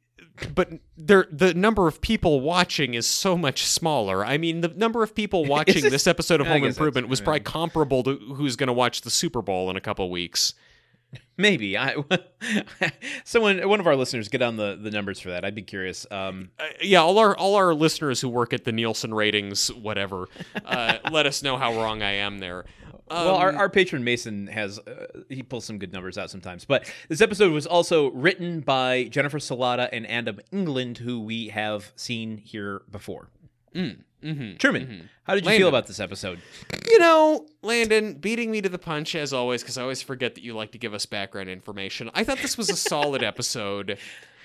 but 0.54 0.70
there 0.96 1.26
the 1.32 1.56
number 1.56 1.88
of 1.88 2.00
people 2.00 2.42
watching 2.42 2.94
is 2.94 3.08
so 3.08 3.36
much 3.36 3.66
smaller. 3.66 4.24
I 4.24 4.38
mean, 4.38 4.62
the 4.62 4.68
number 4.68 5.02
of 5.02 5.16
people 5.16 5.44
watching 5.56 5.84
it? 5.84 5.90
this 5.90 6.06
episode 6.06 6.42
of 6.42 6.48
Home 6.48 6.64
Improvement 6.64 7.08
was 7.08 7.22
probably 7.22 7.40
comparable 7.40 8.04
to 8.04 8.18
who's 8.36 8.56
going 8.56 8.68
to 8.68 8.74
watch 8.74 9.02
the 9.02 9.10
Super 9.10 9.42
Bowl 9.42 9.72
in 9.72 9.78
a 9.78 9.82
couple 9.82 10.08
weeks. 10.12 10.54
Maybe 11.38 11.78
I 11.78 11.96
someone 13.24 13.68
one 13.68 13.80
of 13.80 13.88
our 13.88 13.96
listeners 13.96 14.30
get 14.30 14.42
on 14.42 14.56
the 14.58 14.78
the 14.82 14.92
numbers 14.92 15.20
for 15.20 15.30
that. 15.30 15.44
I'd 15.46 15.56
be 15.56 15.62
curious. 15.62 16.06
Um, 16.12 16.52
Uh, 16.60 16.66
yeah, 16.82 17.02
all 17.02 17.18
our 17.20 17.36
all 17.36 17.56
our 17.56 17.74
listeners 17.74 18.22
who 18.22 18.30
work 18.30 18.54
at 18.54 18.64
the 18.64 18.72
Nielsen 18.72 19.14
ratings, 19.14 19.72
whatever, 19.74 20.28
uh, 20.66 20.98
let 21.12 21.26
us 21.26 21.44
know 21.44 21.58
how 21.58 21.74
wrong 21.74 22.02
I 22.02 22.12
am 22.14 22.40
there. 22.40 22.66
well, 23.10 23.36
our, 23.36 23.50
Um, 23.50 23.58
our 23.58 23.70
patron 23.70 24.04
Mason 24.04 24.48
has 24.48 24.80
uh, 24.80 25.08
he 25.30 25.44
pulls 25.44 25.66
some 25.66 25.78
good 25.78 25.92
numbers 25.94 26.18
out 26.18 26.30
sometimes. 26.30 26.66
But 26.66 26.92
this 27.10 27.22
episode 27.22 27.52
was 27.52 27.68
also 27.68 28.12
written 28.12 28.62
by 28.62 29.04
Jennifer 29.06 29.40
Celotta 29.40 29.90
and 29.92 30.10
Adam 30.10 30.40
England, 30.52 31.00
who 31.00 31.20
we 31.22 31.50
have 31.50 31.92
seen 31.96 32.38
here 32.38 32.82
before. 32.90 33.30
Mhm. 34.26 34.58
Truman, 34.58 35.10
how 35.24 35.36
did 35.36 35.44
you 35.44 35.48
Landon. 35.50 35.60
feel 35.62 35.68
about 35.70 35.88
this 35.88 36.00
episode? 36.00 36.40
You 36.90 37.00
know, 37.00 37.46
Landon, 37.62 38.16
beating 38.16 38.52
me 38.52 38.62
to 38.62 38.70
the 38.70 38.78
punch 38.80 39.16
as 39.16 39.32
always, 39.34 39.62
because 39.62 39.78
I 39.78 39.82
always 39.84 40.02
forget 40.02 40.36
that 40.36 40.44
you 40.44 40.54
like 40.54 40.72
to 40.72 40.78
give 40.78 40.94
us 40.94 41.06
background 41.06 41.50
information. 41.50 42.10
I 42.14 42.24
thought 42.24 42.40
this 42.40 42.58
was 42.58 42.70
a 42.70 42.76
solid 42.76 43.24
episode. 43.32 43.98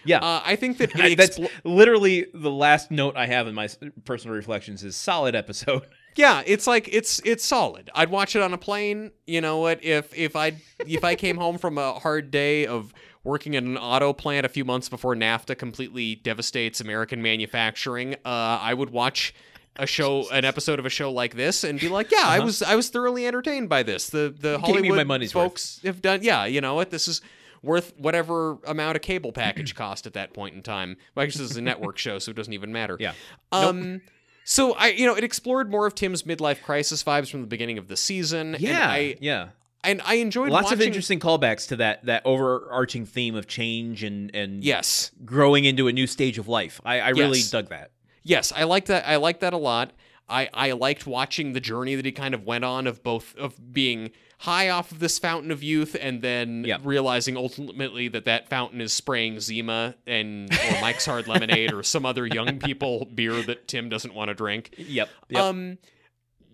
Yeah, 0.04 0.18
Uh, 0.18 0.40
I 0.44 0.56
think 0.56 0.78
that 0.78 0.98
I- 0.98 1.14
that's 1.14 1.38
literally 1.64 2.26
the 2.32 2.50
last 2.50 2.90
note 2.90 3.16
I 3.16 3.26
have 3.26 3.46
in 3.46 3.54
my 3.54 3.68
personal 4.04 4.34
reflections 4.36 4.82
is 4.82 4.96
solid 4.96 5.34
episode. 5.34 5.82
yeah, 6.16 6.42
it's 6.46 6.66
like 6.66 6.88
it's 6.90 7.20
it's 7.24 7.44
solid. 7.44 7.90
I'd 7.94 8.10
watch 8.10 8.34
it 8.34 8.40
on 8.42 8.54
a 8.54 8.58
plane. 8.58 9.10
You 9.26 9.40
know 9.42 9.58
what? 9.58 9.84
If 9.84 10.16
if 10.16 10.36
I 10.36 10.54
if 10.86 11.04
I 11.04 11.14
came 11.16 11.36
home 11.36 11.58
from 11.58 11.76
a 11.78 11.92
hard 11.94 12.30
day 12.30 12.66
of 12.66 12.94
working 13.24 13.52
in 13.52 13.66
an 13.66 13.76
auto 13.76 14.14
plant 14.14 14.46
a 14.46 14.48
few 14.48 14.64
months 14.64 14.88
before 14.88 15.14
NAFTA 15.14 15.58
completely 15.58 16.14
devastates 16.14 16.80
American 16.80 17.20
manufacturing, 17.20 18.14
uh, 18.24 18.56
I 18.62 18.72
would 18.72 18.88
watch 18.88 19.34
a 19.76 19.86
show 19.86 20.28
an 20.30 20.44
episode 20.44 20.78
of 20.78 20.86
a 20.86 20.90
show 20.90 21.10
like 21.12 21.34
this 21.36 21.64
and 21.64 21.78
be 21.80 21.88
like 21.88 22.10
yeah 22.10 22.22
i 22.24 22.36
Uh-huh. 22.38 22.46
was 22.46 22.62
i 22.62 22.74
was 22.74 22.88
thoroughly 22.90 23.26
entertained 23.26 23.68
by 23.68 23.82
this 23.82 24.08
the 24.10 24.34
the 24.38 24.58
hollywood 24.58 24.96
my 24.96 25.04
money's 25.04 25.34
worth. 25.34 25.44
folks 25.44 25.80
have 25.84 26.02
done 26.02 26.20
yeah 26.22 26.44
you 26.44 26.60
know 26.60 26.74
what 26.74 26.90
this 26.90 27.06
is 27.08 27.20
worth 27.62 27.92
whatever 27.98 28.58
amount 28.66 28.96
of 28.96 29.02
cable 29.02 29.32
package 29.32 29.74
cost 29.82 30.06
at 30.06 30.14
that 30.14 30.34
point 30.34 30.54
in 30.54 30.62
time 30.62 30.96
well 31.14 31.24
actually 31.24 31.42
this 31.44 31.52
is 31.52 31.56
a 31.56 31.62
network 31.62 31.98
show 31.98 32.18
so 32.18 32.30
it 32.30 32.36
doesn't 32.36 32.52
even 32.52 32.72
matter 32.72 32.96
Yeah. 32.98 33.12
um 33.52 34.00
so 34.44 34.72
i 34.74 34.88
you 34.88 35.06
know 35.06 35.14
it 35.14 35.24
explored 35.24 35.70
more 35.70 35.86
of 35.86 35.94
tim's 35.94 36.24
midlife 36.24 36.62
crisis 36.62 37.02
vibes 37.04 37.30
from 37.30 37.40
the 37.42 37.46
beginning 37.46 37.78
of 37.78 37.86
the 37.88 37.96
season 37.96 38.54
and 38.56 38.62
Yeah, 38.62 38.88
i 38.90 39.16
yeah. 39.20 39.48
and 39.84 40.02
i 40.04 40.14
enjoyed 40.14 40.50
Lots 40.50 40.72
of 40.72 40.80
interesting 40.80 41.20
callbacks 41.20 41.68
to 41.68 41.76
that 41.76 42.04
that 42.06 42.22
overarching 42.26 43.06
theme 43.06 43.34
of 43.36 43.46
change 43.46 44.02
and 44.02 44.34
and 44.34 44.64
yes 44.64 45.10
growing 45.24 45.64
into 45.64 45.86
a 45.88 45.92
new 45.92 46.06
stage 46.06 46.38
of 46.38 46.48
life. 46.48 46.80
I, 46.84 47.00
I 47.00 47.08
really 47.10 47.40
dug 47.50 47.68
that. 47.68 47.92
Yes, 48.22 48.52
I 48.54 48.64
like 48.64 48.86
that. 48.86 49.06
I 49.06 49.16
like 49.16 49.40
that 49.40 49.52
a 49.52 49.56
lot. 49.58 49.92
I, 50.28 50.48
I 50.54 50.72
liked 50.72 51.06
watching 51.06 51.54
the 51.54 51.60
journey 51.60 51.96
that 51.96 52.04
he 52.04 52.12
kind 52.12 52.34
of 52.34 52.44
went 52.44 52.64
on 52.64 52.86
of 52.86 53.02
both 53.02 53.34
of 53.36 53.72
being 53.72 54.12
high 54.38 54.68
off 54.68 54.92
of 54.92 55.00
this 55.00 55.18
fountain 55.18 55.50
of 55.50 55.62
youth 55.62 55.96
and 56.00 56.22
then 56.22 56.64
Yep. 56.64 56.80
realizing 56.84 57.36
ultimately 57.36 58.08
that 58.08 58.24
that 58.26 58.48
fountain 58.48 58.80
is 58.80 58.92
spraying 58.92 59.40
Zima 59.40 59.96
and 60.06 60.50
or 60.52 60.80
Mike's 60.80 61.04
Hard 61.04 61.26
Lemonade 61.26 61.72
or 61.72 61.82
some 61.82 62.06
other 62.06 62.26
young 62.26 62.58
people 62.60 63.06
beer 63.12 63.42
that 63.42 63.66
Tim 63.68 63.88
doesn't 63.88 64.14
want 64.14 64.28
to 64.28 64.34
drink. 64.34 64.72
Yep. 64.78 65.08
yep. 65.30 65.42
Um, 65.42 65.78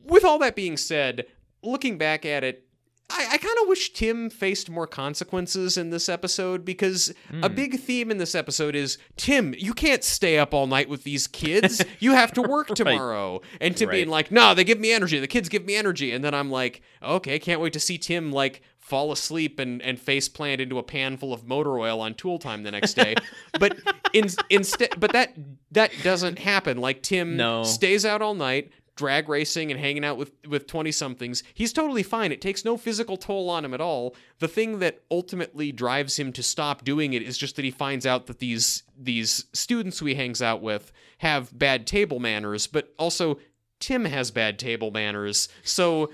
with 0.05 0.25
all 0.25 0.39
that 0.39 0.57
being 0.57 0.77
said, 0.77 1.27
looking 1.63 1.99
back 1.99 2.25
at 2.25 2.43
it, 2.45 2.66
I, 3.09 3.29
I 3.33 3.39
kind 3.39 3.57
of 3.63 3.69
wish 3.69 3.93
Tim 3.93 4.31
faced 4.31 4.69
more 4.69 4.87
consequences 4.87 5.77
in 5.77 5.91
this 5.91 6.09
episode 6.09 6.65
because 6.65 7.15
a 7.43 7.49
Hmm. 7.49 7.55
big 7.55 7.79
theme 7.81 8.11
in 8.11 8.19
this 8.19 8.35
episode 8.35 8.75
is 8.75 8.99
Tim, 9.17 9.55
you 9.57 9.75
can't 9.75 10.03
stay 10.03 10.39
up 10.39 10.53
all 10.53 10.67
night 10.67 10.89
with 10.89 11.05
these 11.05 11.27
kids. 11.27 11.85
You 12.01 12.13
have 12.13 12.33
to 12.33 12.43
work 12.43 12.69
tomorrow. 12.75 13.41
And 13.61 13.77
Tim 13.77 13.89
being 13.91 14.09
like, 14.09 14.31
no, 14.31 14.55
they 14.55 14.65
give 14.65 14.79
me 14.81 14.93
energy. 14.93 15.19
The 15.19 15.27
kids 15.29 15.49
give 15.49 15.65
me 15.65 15.77
energy. 15.77 16.13
And 16.13 16.25
then 16.25 16.35
I'm 16.35 16.51
like, 16.51 16.83
okay, 17.03 17.39
can't 17.39 17.61
wait 17.61 17.73
to 17.75 17.81
see 17.81 17.97
Tim 17.97 18.33
like 18.33 18.61
fall 18.79 19.11
asleep 19.13 19.59
and, 19.59 19.81
and 19.83 19.99
face 19.99 20.29
plant 20.29 20.61
into 20.61 20.79
a 20.79 20.83
pan 20.83 21.17
full 21.17 21.33
of 21.33 21.45
motor 21.47 21.79
oil 21.79 22.01
on 22.01 22.15
tool 22.15 22.39
time 22.39 22.65
the 22.65 22.71
next 22.71 22.95
day. 22.95 23.15
but 23.59 23.79
in, 24.13 24.29
instead, 24.51 24.91
but 24.99 25.13
that 25.13 25.35
that 25.73 25.91
doesn't 26.03 26.39
happen. 26.39 26.79
Like 26.79 27.03
Tim 27.03 27.37
No. 27.37 27.63
stays 27.65 28.05
out 28.05 28.21
all 28.23 28.35
night, 28.35 28.71
drag 28.97 29.29
racing 29.29 29.71
and 29.71 29.79
hanging 29.79 30.05
out 30.05 30.17
with 30.17 30.33
with 30.49 30.67
20 30.67 30.91
somethings. 30.91 31.43
He's 31.55 31.73
totally 31.73 32.03
fine. 32.03 32.33
It 32.33 32.41
takes 32.41 32.65
no 32.65 32.77
physical 32.77 33.17
toll 33.17 33.49
on 33.51 33.65
him 33.65 33.73
at 33.75 33.81
all. 33.81 34.17
The 34.41 34.49
thing 34.49 34.79
that 34.81 35.03
ultimately 35.11 35.71
drives 35.71 36.19
him 36.19 36.33
to 36.33 36.43
stop 36.43 36.83
doing 36.85 37.13
it 37.13 37.23
is 37.23 37.37
just 37.39 37.57
that 37.57 37.65
he 37.65 37.71
finds 37.71 38.05
out 38.07 38.27
that 38.27 38.39
these 38.39 38.83
these 38.99 39.45
students 39.53 39.99
who 39.99 40.07
he 40.07 40.15
hangs 40.15 40.43
out 40.43 40.63
with 40.63 40.91
have 41.19 41.57
bad 41.57 41.87
table 41.87 42.19
manners, 42.19 42.67
but 42.67 42.93
also 42.99 43.39
Tim 43.79 44.07
has 44.07 44.31
bad 44.31 44.59
table 44.59 44.91
manners. 44.91 45.49
So 45.63 46.11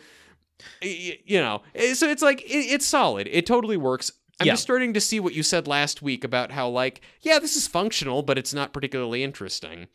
you 0.80 1.40
know, 1.40 1.62
eh, 1.74 1.94
so 1.94 2.08
it's 2.08 2.22
like 2.22 2.40
it, 2.42 2.46
it's 2.72 2.86
solid. 2.86 3.28
It 3.30 3.46
totally 3.46 3.76
works. 3.76 4.12
I'm 4.40 4.46
Yeah. 4.46 4.52
just 4.54 4.62
starting 4.62 4.92
to 4.94 5.00
see 5.00 5.20
what 5.20 5.34
you 5.34 5.42
said 5.42 5.68
last 5.68 6.02
week 6.02 6.24
about 6.24 6.50
how 6.52 6.68
like, 6.68 7.00
yeah, 7.20 7.38
this 7.38 7.56
is 7.56 7.66
functional, 7.68 8.22
but 8.22 8.38
it's 8.38 8.54
not 8.54 8.72
particularly 8.72 9.22
interesting. 9.22 9.86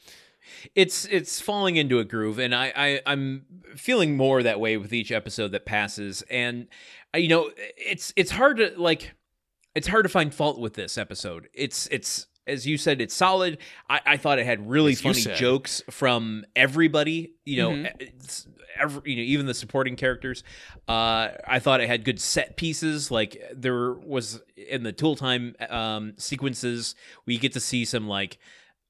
It's 0.76 1.06
it's 1.06 1.40
falling 1.42 1.76
into 1.76 2.00
a 2.00 2.04
groove 2.06 2.40
and 2.40 2.54
I, 2.56 2.72
I 2.76 3.02
i'm 3.06 3.46
feeling 3.76 4.18
more 4.18 4.42
that 4.44 4.60
way 4.60 4.78
with 4.78 4.94
each 4.94 5.12
episode 5.12 5.52
that 5.52 5.66
passes 5.66 6.24
and 6.30 6.68
uh, 7.14 7.18
you 7.18 7.28
know 7.28 7.52
it's 7.78 8.14
it's 8.16 8.32
hard 8.32 8.58
to 8.58 8.74
like 8.78 9.14
it's 9.76 9.88
hard 9.88 10.04
to 10.06 10.10
find 10.10 10.34
fault 10.34 10.60
with 10.60 10.74
this 10.74 10.98
episode. 10.98 11.50
It's 11.54 11.88
it's 11.92 12.26
as 12.48 12.66
you 12.66 12.78
said, 12.78 13.00
it's 13.00 13.14
solid. 13.14 13.60
I, 13.90 14.00
I 14.08 14.18
thought 14.18 14.40
it 14.40 14.46
had 14.46 14.68
really 14.68 14.94
As 14.94 15.02
funny 15.02 15.22
jokes 15.36 15.84
from 15.92 16.46
everybody. 16.56 17.34
You 17.46 17.58
know, 17.58 17.70
Mhm. 17.72 17.92
it's 18.00 18.48
every, 18.80 19.02
you 19.12 19.18
know, 19.18 19.22
even 19.24 19.46
the 19.46 19.54
supporting 19.54 19.96
characters. 19.96 20.44
Uh, 20.88 21.30
I 21.46 21.60
thought 21.60 21.82
it 21.82 21.88
had 21.88 22.06
good 22.06 22.20
set 22.20 22.58
pieces. 22.58 23.12
Like 23.12 23.40
there 23.54 23.94
was 23.94 24.42
in 24.56 24.82
the 24.82 24.94
tool 24.94 25.16
time 25.16 25.56
um, 25.70 26.14
sequences, 26.18 26.96
we 27.28 27.38
get 27.38 27.52
to 27.54 27.60
see 27.60 27.86
some 27.86 28.08
like 28.08 28.40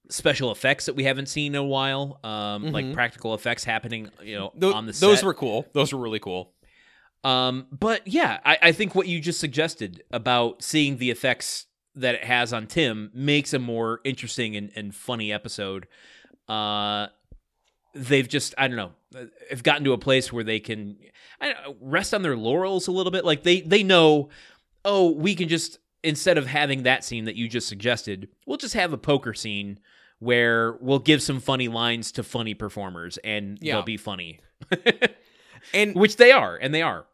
special 0.09 0.51
effects 0.51 0.85
that 0.85 0.95
we 0.95 1.03
haven't 1.03 1.27
seen 1.27 1.53
in 1.53 1.59
a 1.59 1.63
while. 1.63 2.19
Um, 2.23 2.71
like 2.71 2.85
Mhm. 2.85 2.93
practical 2.93 3.33
effects 3.33 3.63
happening. 3.63 4.09
You 4.23 4.35
know, 4.35 4.51
Tho- 4.55 4.73
on 4.73 4.85
the 4.85 4.93
set. 4.93 5.05
those 5.05 5.23
were 5.23 5.33
cool. 5.33 5.65
Those 5.73 5.93
were 5.93 5.99
really 5.99 6.19
cool. 6.19 6.53
Um, 7.23 7.67
but 7.71 8.07
yeah, 8.07 8.39
I, 8.45 8.57
I 8.61 8.71
think 8.71 8.95
what 8.95 9.07
you 9.07 9.19
just 9.19 9.39
suggested 9.39 10.03
about 10.11 10.63
seeing 10.63 10.97
the 10.97 11.11
effects 11.11 11.65
that 11.95 12.15
it 12.15 12.23
has 12.23 12.53
on 12.53 12.67
Tim 12.67 13.09
makes 13.13 13.53
a 13.53 13.59
more 13.59 13.99
interesting 14.03 14.55
and, 14.55 14.71
and 14.75 14.93
funny 14.95 15.33
episode. 15.33 15.87
Uh, 16.47 17.07
they've 17.93 18.27
just 18.27 18.53
I 18.57 18.67
don't 18.67 18.77
know, 18.77 18.91
have 19.49 19.63
gotten 19.63 19.83
to 19.85 19.93
a 19.93 19.97
place 19.97 20.31
where 20.31 20.43
they 20.43 20.59
can 20.59 20.97
I 21.41 21.51
don't 21.53 21.63
know, 21.63 21.75
rest 21.81 22.13
on 22.13 22.21
their 22.21 22.37
laurels 22.37 22.87
a 22.87 22.91
little 22.91 23.11
bit. 23.11 23.25
Like 23.25 23.43
they 23.43 23.61
they 23.61 23.83
know, 23.83 24.29
oh, 24.85 25.11
we 25.11 25.35
can 25.35 25.49
just 25.49 25.79
instead 26.03 26.37
of 26.37 26.45
having 26.45 26.83
that 26.83 27.03
scene 27.03 27.25
that 27.25 27.35
you 27.35 27.49
just 27.49 27.67
suggested, 27.67 28.29
we'll 28.45 28.57
just 28.57 28.75
have 28.75 28.93
a 28.93 28.97
poker 28.97 29.33
scene 29.33 29.79
where 30.19 30.73
we'll 30.81 30.99
give 30.99 31.21
some 31.21 31.39
funny 31.39 31.67
lines 31.67 32.11
to 32.13 32.23
funny 32.23 32.53
performers 32.53 33.17
and 33.23 33.57
Yeah. 33.61 33.75
they'll 33.75 33.83
be 33.83 33.97
funny. 33.97 34.39
And 35.73 35.95
Which 35.95 36.15
they 36.17 36.31
are, 36.31 36.55
and 36.55 36.73
they 36.73 36.81
are. 36.81 37.05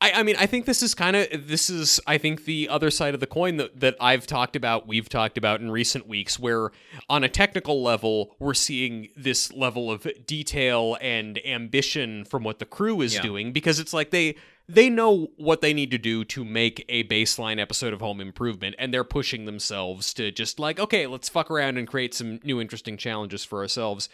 I, 0.00 0.12
I 0.12 0.22
mean, 0.22 0.36
I 0.38 0.46
think 0.46 0.64
this 0.66 0.82
is 0.82 0.94
kind 0.94 1.14
of 1.14 1.28
this 1.46 1.68
is 1.68 2.00
I 2.06 2.16
think 2.16 2.44
the 2.44 2.68
other 2.68 2.90
side 2.90 3.12
of 3.14 3.20
the 3.20 3.26
coin 3.26 3.56
that 3.58 3.78
that 3.80 3.96
I've 4.00 4.26
talked 4.26 4.56
about, 4.56 4.88
we've 4.88 5.08
talked 5.08 5.36
about 5.36 5.60
in 5.60 5.70
recent 5.70 6.08
weeks, 6.08 6.38
where 6.38 6.70
on 7.10 7.22
a 7.22 7.28
technical 7.28 7.82
level, 7.82 8.34
we're 8.38 8.54
seeing 8.54 9.08
this 9.16 9.52
level 9.52 9.90
of 9.90 10.06
detail 10.26 10.96
and 11.00 11.38
ambition 11.46 12.24
from 12.24 12.44
what 12.44 12.58
the 12.60 12.64
crew 12.66 13.00
is 13.02 13.14
Yeah. 13.14 13.22
doing 13.22 13.52
because 13.52 13.78
it's 13.78 13.92
like 13.92 14.10
they 14.10 14.36
they 14.68 14.88
know 14.88 15.28
what 15.36 15.60
they 15.60 15.74
need 15.74 15.90
to 15.90 15.98
do 15.98 16.24
to 16.24 16.44
make 16.44 16.84
a 16.88 17.04
baseline 17.04 17.60
episode 17.60 17.92
of 17.92 18.00
Home 18.00 18.20
Improvement, 18.20 18.74
and 18.78 18.92
they're 18.92 19.04
pushing 19.04 19.44
themselves 19.44 20.14
to 20.14 20.30
just 20.30 20.58
like, 20.58 20.78
okay, 20.78 21.06
let's 21.06 21.28
fuck 21.28 21.50
around 21.50 21.78
and 21.78 21.86
create 21.86 22.14
some 22.14 22.40
new 22.44 22.60
interesting 22.60 22.96
challenges 22.96 23.44
for 23.44 23.60
ourselves. 23.60 24.08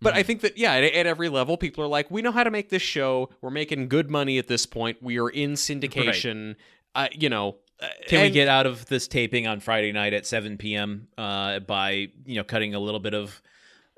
But 0.00 0.14
I 0.14 0.24
think 0.24 0.40
that 0.40 0.58
yeah, 0.58 0.72
at, 0.72 0.82
at 0.82 1.06
every 1.06 1.28
level, 1.28 1.56
people 1.56 1.84
are 1.84 1.88
like, 1.88 2.10
we 2.10 2.22
know 2.22 2.32
how 2.32 2.42
to 2.42 2.50
make 2.50 2.70
this 2.70 2.82
show. 2.82 3.30
We're 3.40 3.50
making 3.50 3.88
good 3.88 4.10
money 4.10 4.38
at 4.38 4.48
this 4.48 4.66
point. 4.66 5.00
We 5.00 5.20
are 5.20 5.28
in 5.28 5.52
syndication. 5.52 6.56
Uh, 6.94 7.06
you 7.12 7.28
know, 7.28 7.56
uh, 7.80 7.86
Can 8.06 8.22
we 8.22 8.30
get 8.30 8.48
out 8.48 8.66
of 8.66 8.86
this 8.86 9.08
taping 9.08 9.46
on 9.46 9.60
Friday 9.60 9.92
night 9.92 10.12
at 10.12 10.26
7 10.26 10.56
p.m. 10.58 11.08
Uh, 11.18 11.60
by 11.60 12.08
you 12.24 12.36
know 12.36 12.44
cutting 12.44 12.74
a 12.74 12.80
little 12.80 13.00
bit 13.00 13.14
of 13.14 13.40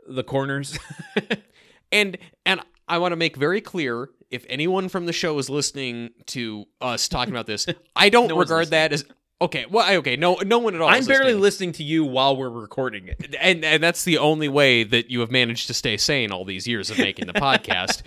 the 0.06 0.24
corners? 0.24 0.78
and 1.92 2.16
and 2.46 2.60
I 2.88 2.98
want 2.98 3.12
to 3.12 3.16
make 3.16 3.36
very 3.36 3.60
clear 3.60 4.10
if 4.34 4.44
anyone 4.48 4.88
from 4.88 5.06
the 5.06 5.12
show 5.12 5.38
is 5.38 5.48
listening 5.48 6.10
to 6.26 6.66
us 6.80 7.08
talking 7.08 7.32
about 7.32 7.46
this, 7.46 7.66
I 7.96 8.08
don't 8.08 8.28
No 8.28 8.38
regard 8.38 8.68
that 8.70 8.92
as 8.92 9.04
okay. 9.40 9.66
Well, 9.70 9.84
I- 9.86 9.96
okay, 9.96 10.16
no, 10.16 10.34
no 10.44 10.58
one 10.58 10.74
at 10.74 10.80
all. 10.80 10.88
I'm 10.88 11.04
barely 11.06 11.26
listening. 11.34 11.40
listening 11.42 11.72
to 11.72 11.82
you 11.84 12.04
while 12.04 12.36
we're 12.36 12.48
recording 12.50 13.08
it. 13.08 13.34
and 13.40 13.64
and 13.64 13.82
that's 13.82 14.04
the 14.04 14.18
only 14.18 14.48
way 14.48 14.84
that 14.84 15.10
you 15.10 15.20
have 15.20 15.30
managed 15.30 15.66
to 15.68 15.74
stay 15.74 15.96
sane 15.96 16.32
all 16.32 16.44
these 16.44 16.66
years 16.66 16.90
of 16.90 16.98
making 16.98 17.26
the 17.26 17.32
podcast. 17.48 18.02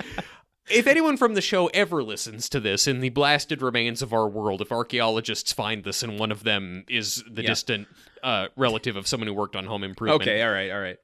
If 0.70 0.86
anyone 0.86 1.16
from 1.16 1.34
the 1.34 1.40
show 1.42 1.68
ever 1.68 2.04
listens 2.04 2.50
to 2.50 2.60
this 2.60 2.88
in 2.88 3.00
the 3.00 3.08
blasted 3.08 3.62
remains 3.62 4.02
of 4.02 4.12
our 4.12 4.28
world, 4.28 4.60
if 4.62 4.70
archaeologists 4.70 5.54
find 5.54 5.86
this 5.86 6.04
and 6.04 6.20
one 6.20 6.30
of 6.30 6.44
them 6.44 6.84
is 6.90 7.24
the 7.32 7.42
Yeah. 7.42 7.48
distant 7.50 7.88
uh, 8.22 8.48
relative 8.58 8.98
of 8.98 9.08
someone 9.08 9.28
who 9.28 9.34
worked 9.34 9.56
on 9.56 9.66
Home 9.66 9.86
Improvement, 9.86 10.22
Okay, 10.24 10.42
all 10.44 10.52
right, 10.52 10.70
all 10.72 10.82
right. 10.82 10.98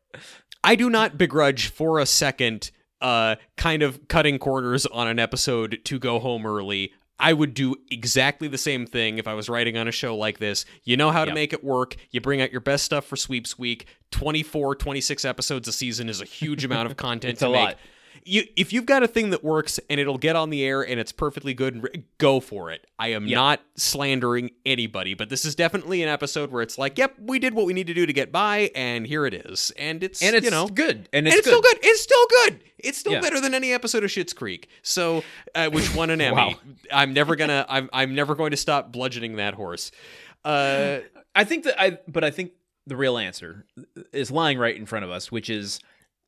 I 0.66 0.76
do 0.76 0.90
not 0.90 1.18
begrudge 1.18 1.70
for 1.70 2.00
a 2.00 2.06
second 2.06 2.72
uh, 3.04 3.36
kind 3.58 3.84
of 3.84 4.08
cutting 4.08 4.40
corners 4.40 4.86
on 4.88 5.08
an 5.08 5.20
episode 5.20 5.80
to 5.84 6.00
go 6.00 6.18
home 6.20 6.46
early. 6.48 6.92
I 7.20 7.32
would 7.32 7.54
do 7.54 7.76
exactly 7.92 8.48
the 8.48 8.58
same 8.58 8.88
thing 8.88 9.18
if 9.20 9.28
I 9.28 9.34
was 9.36 9.48
writing 9.48 9.78
on 9.78 9.88
a 9.88 9.92
show 9.92 10.16
like 10.18 10.40
this. 10.40 10.66
You 10.84 10.98
know 10.98 11.12
how 11.12 11.24
to 11.26 11.30
Yep. 11.30 11.36
make 11.36 11.54
it 11.54 11.64
work. 11.64 11.96
You 12.10 12.20
bring 12.22 12.42
out 12.42 12.52
your 12.52 12.60
best 12.60 12.84
stuff 12.84 13.06
for 13.06 13.16
Sweeps 13.16 13.58
Week. 13.60 13.86
24, 14.12 14.76
26 14.76 15.24
episodes 15.24 15.68
a 15.68 15.72
season 15.72 16.10
is 16.10 16.22
a 16.22 16.26
huge 16.26 16.66
amount 16.66 16.90
of 16.90 16.98
content 16.98 17.34
It's 17.34 17.40
to 17.42 17.48
a 17.48 17.52
make. 17.52 17.60
lot. 17.62 17.78
You, 18.26 18.44
if 18.56 18.72
you've 18.72 18.86
got 18.86 19.04
a 19.04 19.08
thing 19.08 19.32
that 19.32 19.44
works 19.44 19.80
and 19.90 20.00
it'll 20.00 20.18
get 20.18 20.36
on 20.36 20.50
the 20.50 20.64
air 20.64 20.82
and 20.82 21.00
it's 21.00 21.12
perfectly 21.12 21.54
good, 21.54 22.06
go 22.18 22.40
for 22.40 22.72
it. 22.72 22.88
I 22.98 23.10
am 23.10 23.28
Yeah. 23.28 23.36
not 23.38 23.62
slandering 23.76 24.52
anybody, 24.66 25.14
but 25.14 25.30
this 25.30 25.44
is 25.46 25.56
definitely 25.56 26.02
an 26.04 26.10
episode 26.10 26.52
where 26.52 26.62
it's 26.62 26.78
like, 26.78 26.98
yep, 26.98 27.16
we 27.20 27.38
did 27.40 27.54
what 27.54 27.66
we 27.66 27.74
need 27.74 27.88
to 27.88 27.94
do 27.94 28.06
to 28.06 28.14
get 28.14 28.32
by, 28.32 28.72
and 28.76 29.06
here 29.06 29.26
it 29.26 29.34
is. 29.34 29.72
And 29.78 30.04
it's, 30.04 30.22
And 30.22 30.36
it's 30.36 30.46
you 30.46 30.52
know, 30.52 30.68
good. 30.68 31.10
And 31.12 31.26
and 31.26 31.28
it's, 31.28 31.38
it's 31.38 31.48
still 31.48 31.62
good. 31.62 31.78
It's 31.82 32.02
still 32.02 32.26
good. 32.46 32.64
It's 32.80 32.98
still 32.98 33.14
Yeah. 33.14 33.22
better 33.22 33.42
than 33.42 33.54
any 33.54 33.74
episode 33.74 34.04
of 34.04 34.10
Schitt's 34.10 34.34
Creek. 34.34 34.70
So, 34.84 35.24
uh, 35.56 35.70
which 35.70 35.94
won 35.96 36.10
an 36.10 36.22
Emmy. 36.22 36.36
Wow. 36.36 36.54
I'm 36.92 37.14
never 37.14 37.36
gonna. 37.36 37.66
I'm. 37.70 37.90
I'm 37.92 38.16
never 38.16 38.36
going 38.36 38.52
to 38.52 38.58
stop 38.58 38.92
bludgeoning 38.92 39.36
that 39.38 39.54
horse. 39.54 39.92
Uh, 40.46 41.00
I 41.36 41.44
think 41.44 41.64
that 41.64 41.82
I, 41.82 41.98
but 42.08 42.24
I 42.24 42.30
think 42.32 42.52
the 42.86 42.96
real 42.98 43.18
answer 43.18 43.66
is 44.12 44.30
lying 44.32 44.58
right 44.60 44.76
in 44.76 44.86
front 44.86 45.06
of 45.06 45.12
us, 45.12 45.32
which 45.32 45.50
is 45.50 45.80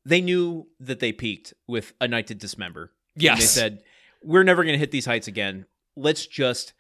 they 0.06 0.22
knew 0.22 0.68
that 0.80 1.00
they 1.00 1.12
peaked 1.12 1.54
with 1.68 1.94
A 2.00 2.08
Night 2.08 2.28
to 2.28 2.36
Dismember. 2.36 2.92
And 3.16 3.38
they 3.38 3.42
said, 3.46 3.82
we're 4.24 4.44
never 4.44 4.64
going 4.64 4.74
to 4.74 4.80
hit 4.80 4.92
these 4.92 5.06
heights 5.06 5.28
again. 5.28 5.66
Let's 5.96 6.26
just 6.26 6.74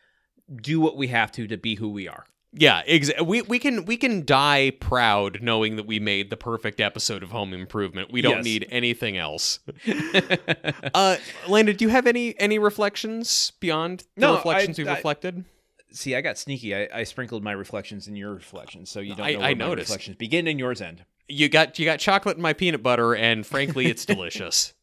do 0.61 0.79
what 0.79 0.95
we 0.97 1.07
have 1.07 1.31
to 1.33 1.47
to 1.47 1.57
be 1.57 1.75
who 1.75 1.89
we 1.89 2.07
are. 2.07 2.25
Yeah. 2.57 2.83
Exa- 2.83 3.25
we 3.25 3.41
we 3.41 3.59
can 3.59 3.83
we 3.85 3.97
can 3.97 4.23
die 4.25 4.71
proud 4.79 5.41
knowing 5.41 5.75
that 5.75 5.85
we 5.85 5.99
made 5.99 6.29
the 6.29 6.37
perfect 6.37 6.79
episode 6.79 7.21
of 7.23 7.31
Home 7.31 7.53
Improvement. 7.53 8.11
We 8.13 8.21
don't 8.21 8.37
Yes. 8.37 8.45
need 8.45 8.67
anything 8.69 9.17
else. 9.17 9.59
Uh, 10.93 11.17
Landon, 11.47 11.75
do 11.75 11.83
you 11.85 11.89
have 11.89 12.07
any 12.07 12.39
any 12.39 12.59
reflections 12.59 13.51
beyond 13.59 14.05
the 14.15 14.21
No, 14.21 14.35
reflections 14.35 14.79
I- 14.79 14.83
we've 14.83 14.89
I- 14.91 14.95
reflected? 14.95 15.45
See, 15.91 16.15
I 16.15 16.21
got 16.21 16.37
sneaky. 16.37 16.75
I, 16.75 16.87
I 16.93 17.03
sprinkled 17.03 17.43
my 17.43 17.53
reflections 17.53 18.07
in 18.07 18.15
your 18.17 18.33
reflections, 18.33 18.89
so 18.89 18.99
you 18.99 19.15
don't 19.15 19.25
I- 19.25 19.31
know 19.33 19.39
I 19.39 19.41
where 19.41 19.55
my 19.55 19.65
noticed. 19.69 19.89
reflections 19.89 20.17
begin 20.17 20.47
and 20.47 20.59
yours 20.59 20.81
end. 20.81 21.05
You 21.27 21.49
got 21.49 21.79
you 21.79 21.85
got 21.85 21.99
chocolate 21.99 22.37
in 22.37 22.43
my 22.43 22.53
peanut 22.53 22.83
butter, 22.83 23.15
and 23.15 23.45
frankly, 23.45 23.87
it's 23.87 24.05
delicious. 24.05 24.73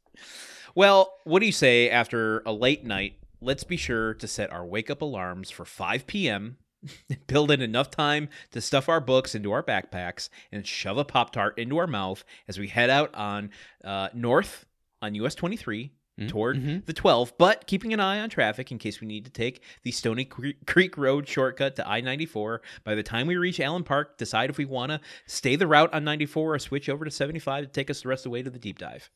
Well, 0.75 1.15
what 1.25 1.41
do 1.41 1.47
you 1.47 1.53
say 1.53 1.91
after 1.91 2.43
a 2.47 2.53
late 2.53 2.85
night? 2.85 3.15
Let's 3.41 3.65
be 3.65 3.77
sure 3.77 4.15
to 4.15 4.27
set 4.27 4.53
our 4.53 4.65
wake 4.65 4.91
up 4.91 5.03
alarms 5.03 5.51
for 5.51 5.65
5 5.65 6.07
p.m., 6.07 6.57
build 7.27 7.51
in 7.51 7.61
enough 7.61 7.91
time 7.91 8.29
to 8.53 8.61
stuff 8.61 8.89
our 8.89 9.01
books 9.01 9.35
into 9.35 9.53
our 9.53 9.63
backpacks, 9.63 10.29
and 10.51 10.67
shove 10.67 10.99
a 10.99 11.05
Pop 11.05 11.33
Tart 11.33 11.59
into 11.59 11.79
our 11.79 11.87
mouth 11.87 12.25
as 12.49 12.59
we 12.59 12.69
head 12.69 12.91
out 12.91 13.15
on 13.15 13.51
uh, 13.85 14.09
north 14.15 14.67
on 15.01 15.15
US 15.17 15.35
23 15.35 15.93
toward 16.29 16.59
mhm. 16.59 16.85
the 16.85 16.92
12, 16.92 17.33
but 17.38 17.66
keeping 17.66 17.92
an 17.92 18.01
eye 18.01 18.20
on 18.20 18.29
traffic 18.29 18.70
in 18.70 18.79
case 18.79 19.01
we 19.01 19.07
need 19.07 19.25
to 19.25 19.31
take 19.31 19.62
the 19.83 19.90
Stony 19.90 20.29
Creek 20.66 20.96
Road 20.96 21.27
shortcut 21.27 21.77
to 21.77 21.88
I 21.88 22.01
94. 22.01 22.61
By 22.85 22.94
the 22.94 23.03
time 23.03 23.27
we 23.27 23.37
reach 23.37 23.61
Allen 23.61 23.83
Park, 23.83 24.18
decide 24.18 24.51
if 24.51 24.59
we 24.59 24.64
want 24.64 24.92
to 24.92 25.01
stay 25.27 25.57
the 25.57 25.66
route 25.66 25.92
on 25.94 26.05
94 26.05 26.55
or 26.55 26.59
switch 26.59 26.88
over 26.88 27.05
to 27.05 27.11
75 27.11 27.64
to 27.64 27.70
take 27.70 27.90
us 27.90 28.03
the 28.03 28.09
rest 28.09 28.20
of 28.20 28.25
the 28.25 28.31
way 28.31 28.42
to 28.42 28.51
the 28.51 28.59
deep 28.59 28.79
dive. 28.79 29.11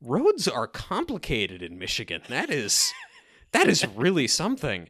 roads 0.00 0.46
are 0.46 0.66
complicated 0.66 1.62
in 1.62 1.78
Michigan. 1.78 2.22
That 2.28 2.50
is 2.50 2.92
that 3.52 3.68
is 3.68 3.86
really 3.96 4.26
something. 4.28 4.88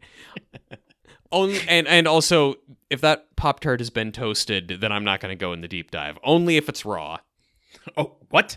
Only 1.32 1.60
and 1.68 1.88
and 1.88 2.06
also 2.06 2.56
if 2.90 3.00
that 3.00 3.34
pop 3.36 3.60
tart 3.60 3.80
has 3.80 3.90
been 3.90 4.12
toasted, 4.12 4.78
then 4.80 4.92
I'm 4.92 5.04
not 5.04 5.20
going 5.20 5.36
to 5.36 5.40
go 5.40 5.52
in 5.52 5.60
the 5.60 5.68
deep 5.68 5.90
dive. 5.90 6.18
Only 6.22 6.56
if 6.56 6.68
it's 6.68 6.84
raw. 6.84 7.18
Oh, 7.96 8.16
what? 8.30 8.56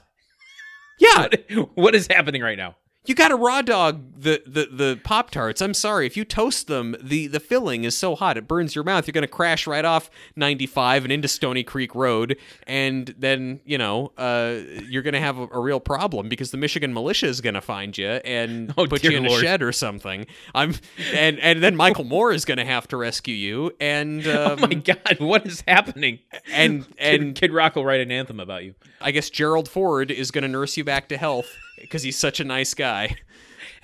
Yeah, 0.99 1.27
what 1.75 1.95
is 1.95 2.07
happening 2.07 2.41
right 2.41 2.57
now? 2.57 2.75
You 3.09 3.15
got 3.15 3.29
to 3.29 3.35
raw 3.35 3.63
dog 3.63 4.03
the 4.21 4.43
the 4.45 4.67
the 4.71 5.01
pop 5.03 5.31
tarts. 5.31 5.63
I'm 5.63 5.73
sorry 5.73 6.05
if 6.05 6.15
you 6.15 6.23
toast 6.23 6.67
them, 6.67 6.95
the 7.01 7.25
the 7.25 7.39
filling 7.39 7.83
is 7.83 7.97
so 7.97 8.15
hot 8.15 8.37
it 8.37 8.47
burns 8.47 8.75
your 8.75 8.83
mouth. 8.83 9.07
You're 9.07 9.13
going 9.13 9.23
to 9.23 9.27
crash 9.27 9.65
right 9.65 9.83
off 9.83 10.11
95 10.35 11.05
and 11.05 11.11
into 11.11 11.27
Stony 11.27 11.63
Creek 11.63 11.95
Road, 11.95 12.37
and 12.67 13.13
then 13.17 13.61
you 13.65 13.79
know 13.79 14.11
uh, 14.17 14.57
you're 14.87 15.01
going 15.01 15.15
to 15.15 15.19
have 15.19 15.39
a, 15.39 15.47
a 15.51 15.59
real 15.59 15.79
problem 15.79 16.29
because 16.29 16.51
the 16.51 16.57
Michigan 16.57 16.93
militia 16.93 17.25
is 17.25 17.41
going 17.41 17.55
to 17.55 17.61
find 17.61 17.97
you 17.97 18.07
and 18.07 18.73
Oh, 18.77 18.85
put 18.85 19.03
you 19.03 19.17
in 19.17 19.23
Lord. 19.23 19.39
a 19.39 19.43
shed 19.43 19.63
or 19.63 19.71
something. 19.71 20.27
I'm 20.53 20.75
and 21.13 21.39
and 21.39 21.63
then 21.63 21.75
Michael 21.75 22.03
Moore 22.03 22.31
is 22.31 22.45
going 22.45 22.59
to 22.59 22.65
have 22.65 22.87
to 22.89 22.97
rescue 22.97 23.33
you, 23.35 23.71
and 23.79 24.25
oh 24.27 24.53
um, 24.53 24.61
my 24.61 24.73
God, 24.75 25.17
what 25.19 25.47
is 25.47 25.63
happening? 25.67 26.19
and 26.53 26.85
And 26.99 27.23
and 27.23 27.35
Kid 27.35 27.51
Rock 27.53 27.75
will 27.75 27.85
write 27.85 28.01
an 28.01 28.11
anthem 28.11 28.39
about 28.39 28.65
you. 28.65 28.75
I 29.01 29.09
guess 29.09 29.31
Gerald 29.31 29.67
Ford 29.67 30.11
is 30.11 30.29
going 30.29 30.43
to 30.43 30.47
nurse 30.47 30.77
you 30.77 30.83
back 30.83 31.09
to 31.09 31.17
health 31.17 31.47
because 31.81 32.03
he's 32.03 32.17
such 32.17 32.39
a 32.39 32.43
nice 32.43 32.73
guy. 32.73 33.15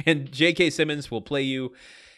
And 0.06 0.30
J.K. 0.30 0.72
Simmons 0.72 1.10
will 1.10 1.22
play 1.22 1.44
you 1.44 1.72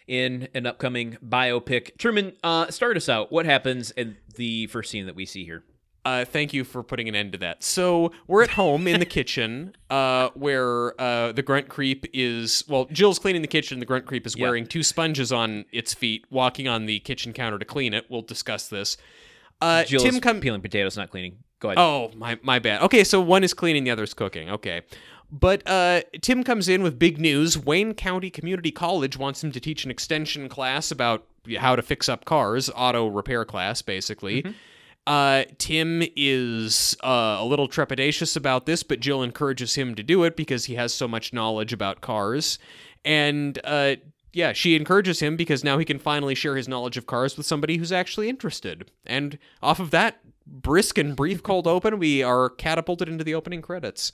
in 0.07 0.47
an 0.55 0.65
upcoming 0.65 1.17
biopic. 1.23 1.95
Truman, 1.97 2.34
uh, 2.43 2.71
start 2.71 2.97
us 2.97 3.07
out. 3.07 3.32
What 3.32 3.45
happens 3.45 3.91
in 3.91 4.17
the 4.36 4.65
first 4.67 4.89
scene 4.89 5.05
that 5.05 5.15
we 5.15 5.25
see 5.28 5.45
here? 5.45 5.63
Uh, 6.03 6.23
thank 6.25 6.53
you 6.53 6.63
for 6.63 6.82
putting 6.84 7.09
an 7.09 7.15
end 7.15 7.34
to 7.34 7.38
that. 7.39 7.63
So 7.63 8.13
we're 8.28 8.41
at 8.41 8.51
home 8.51 8.88
in 8.88 8.99
the 8.99 9.05
kitchen, 9.19 9.75
uh, 9.89 10.30
where 10.34 10.99
uh, 10.99 11.34
the 11.34 11.43
grunt 11.43 11.67
creep 11.67 12.05
is. 12.13 12.63
Well, 12.67 12.86
Jill's 12.86 13.19
cleaning 13.19 13.41
the 13.41 13.47
kitchen. 13.47 13.80
The 13.80 13.86
grunt 13.86 14.05
creep 14.05 14.25
is 14.25 14.38
wearing 14.38 14.65
two 14.65 14.84
sponges 14.84 15.32
on 15.34 15.65
its 15.71 15.93
feet, 15.93 16.25
walking 16.30 16.67
on 16.67 16.86
the 16.86 16.99
kitchen 17.01 17.34
counter 17.34 17.59
to 17.59 17.65
clean 17.65 17.93
it. 17.93 18.05
We'll 18.09 18.21
discuss 18.21 18.69
this. 18.69 18.97
Uh, 19.61 19.84
Jill 19.84 20.01
Tim 20.01 20.15
is 20.15 20.21
come. 20.21 20.39
peeling 20.39 20.61
potatoes, 20.61 20.95
not 20.95 21.09
cleaning. 21.09 21.39
Go 21.59 21.69
ahead. 21.69 21.78
Oh, 21.80 22.11
my 22.15 22.39
my 22.41 22.59
bad. 22.59 22.84
Okay, 22.84 23.03
so 23.03 23.19
one 23.19 23.43
is 23.43 23.53
cleaning, 23.53 23.84
the 23.84 23.91
other's 23.91 24.13
cooking. 24.13 24.49
Okay. 24.49 24.84
But 25.30 25.67
uh, 25.67 26.01
Tim 26.21 26.43
comes 26.43 26.69
in 26.69 26.84
with 26.84 26.97
big 26.97 27.19
news. 27.19 27.57
Wayne 27.57 27.93
County 27.93 28.30
Community 28.30 28.71
College 28.71 29.17
wants 29.17 29.43
him 29.43 29.51
to 29.51 29.59
teach 29.59 29.84
an 29.84 29.91
extension 29.91 30.47
class 30.47 30.89
about 30.89 31.25
how 31.57 31.75
to 31.75 31.82
fix 31.82 32.07
up 32.07 32.25
cars, 32.25 32.69
auto 32.75 33.07
repair 33.07 33.43
class, 33.45 33.82
basically. 33.82 34.45
Uh, 35.05 35.45
Tim 35.57 36.03
is 36.17 36.97
uh, 37.01 37.38
a 37.39 37.45
little 37.45 37.69
trepidatious 37.69 38.36
about 38.36 38.65
this, 38.65 38.84
but 38.84 38.99
Jill 38.99 39.23
encourages 39.23 39.75
him 39.75 39.95
to 39.95 40.03
do 40.03 40.23
it 40.23 40.36
because 40.36 40.65
he 40.65 40.75
has 40.75 40.93
so 40.93 41.07
much 41.07 41.32
knowledge 41.32 41.71
about 41.71 42.01
cars. 42.01 42.59
And 43.05 43.57
uh, 43.63 43.95
yeah, 44.34 44.51
she 44.53 44.75
encourages 44.75 45.21
him 45.21 45.38
because 45.38 45.63
now 45.63 45.78
he 45.78 45.86
can 45.86 45.99
finally 45.99 46.36
share 46.36 46.57
his 46.57 46.67
knowledge 46.67 46.97
of 46.97 47.05
cars 47.05 47.38
with 47.38 47.45
somebody 47.45 47.78
who's 47.78 47.93
actually 47.93 48.28
interested. 48.28 48.91
And 49.05 49.39
off 49.63 49.80
of 49.80 49.91
that 49.91 50.19
brisk 50.45 50.97
and 50.97 51.15
brief 51.15 51.41
cold 51.41 51.67
open, 51.67 51.99
we 51.99 52.21
are 52.21 52.49
catapulted 52.49 53.07
into 53.07 53.23
the 53.23 53.34
opening 53.34 53.61
credits. 53.61 54.11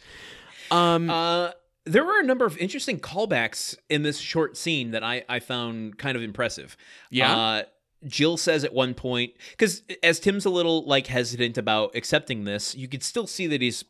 Um, 0.72 1.09
Uh, 1.09 1.51
there 1.86 2.05
were 2.05 2.20
a 2.20 2.24
number 2.24 2.45
of 2.45 2.57
interesting 2.57 2.99
callbacks 2.99 3.76
in 3.89 4.03
this 4.03 4.18
short 4.18 4.55
scene 4.55 4.91
that 4.91 5.03
I, 5.03 5.24
I 5.28 5.39
found 5.39 5.97
kind 5.97 6.16
of 6.16 6.24
impressive. 6.24 6.78
Yeah? 7.09 7.36
Uh, 7.36 7.64
Jill 8.07 8.38
says 8.38 8.64
at 8.64 8.74
one 8.74 8.93
point, 8.93 9.34
because 9.51 9.82
as 10.01 10.20
Tim's 10.20 10.45
a 10.45 10.49
little 10.49 10.86
like 10.86 11.07
hesitant 11.07 11.57
about 11.57 11.95
accepting 11.95 12.43
this, 12.43 12.76
you 12.76 12.88
could 12.88 13.03
still 13.03 13.28
see 13.28 13.47
that 13.47 13.61
he's 13.61 13.84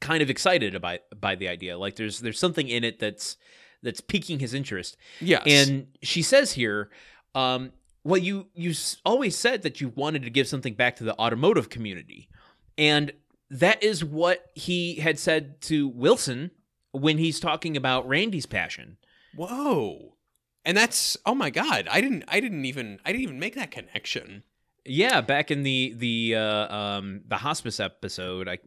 kind 0.00 0.22
of 0.22 0.28
excited 0.30 0.74
about 0.74 1.00
by 1.20 1.34
the 1.36 1.48
idea. 1.48 1.78
Like 1.78 1.96
there's 1.96 2.20
there's 2.20 2.38
something 2.38 2.68
in 2.68 2.82
it 2.84 2.98
that's 2.98 3.36
that's 3.82 4.00
piquing 4.00 4.38
his 4.40 4.54
interest. 4.54 4.96
yes. 5.20 5.42
And 5.46 5.88
she 6.02 6.22
says 6.22 6.52
here, 6.52 6.90
um, 7.34 7.72
well, 8.04 8.18
you 8.18 8.48
you 8.54 8.72
always 9.04 9.36
said 9.36 9.62
that 9.62 9.80
you 9.80 9.92
wanted 9.94 10.22
to 10.22 10.30
give 10.30 10.48
something 10.48 10.74
back 10.74 10.96
to 10.96 11.04
the 11.04 11.16
automotive 11.18 11.68
community, 11.68 12.28
and 12.76 13.12
that 13.52 13.82
is 13.82 14.02
what 14.02 14.50
he 14.54 14.96
had 14.96 15.18
said 15.18 15.60
to 15.60 15.86
Wilson 15.86 16.50
when 16.92 17.18
he's 17.18 17.38
talking 17.38 17.76
about 17.76 18.08
Randy's 18.08 18.46
passion. 18.46 18.96
Whoa. 19.36 20.16
And 20.64 20.76
that's 20.76 21.16
oh 21.26 21.34
my 21.34 21.50
god! 21.50 21.88
I 21.90 22.00
didn't 22.00 22.24
I 22.28 22.40
didn't 22.40 22.64
even 22.64 22.98
I 23.04 23.12
didn't 23.12 23.24
even 23.24 23.38
make 23.40 23.54
that 23.56 23.70
connection. 23.70 24.44
Yeah, 24.84 25.20
back 25.20 25.50
in 25.50 25.64
the 25.64 25.94
the 25.96 26.36
uh, 26.36 26.74
um, 26.74 27.22
the 27.26 27.36
hospice 27.36 27.78
episode, 27.78 28.48
I 28.48 28.58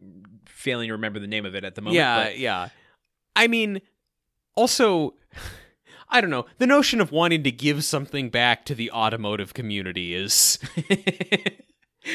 failing 0.46 0.88
to 0.88 0.92
remember 0.92 1.18
the 1.18 1.26
name 1.26 1.46
of 1.46 1.54
it 1.54 1.64
at 1.64 1.74
the 1.74 1.80
moment. 1.80 1.96
yeah, 1.96 2.28
yeah. 2.28 2.68
I 3.34 3.48
mean, 3.48 3.80
also, 4.54 5.14
I 6.08 6.20
don't 6.20 6.30
know. 6.30 6.46
The 6.58 6.66
notion 6.66 7.00
of 7.00 7.12
wanting 7.12 7.42
to 7.44 7.50
give 7.50 7.82
something 7.82 8.28
back 8.28 8.64
to 8.66 8.74
the 8.74 8.90
automotive 8.90 9.54
community 9.54 10.14
is, 10.14 10.58
but 10.86 11.52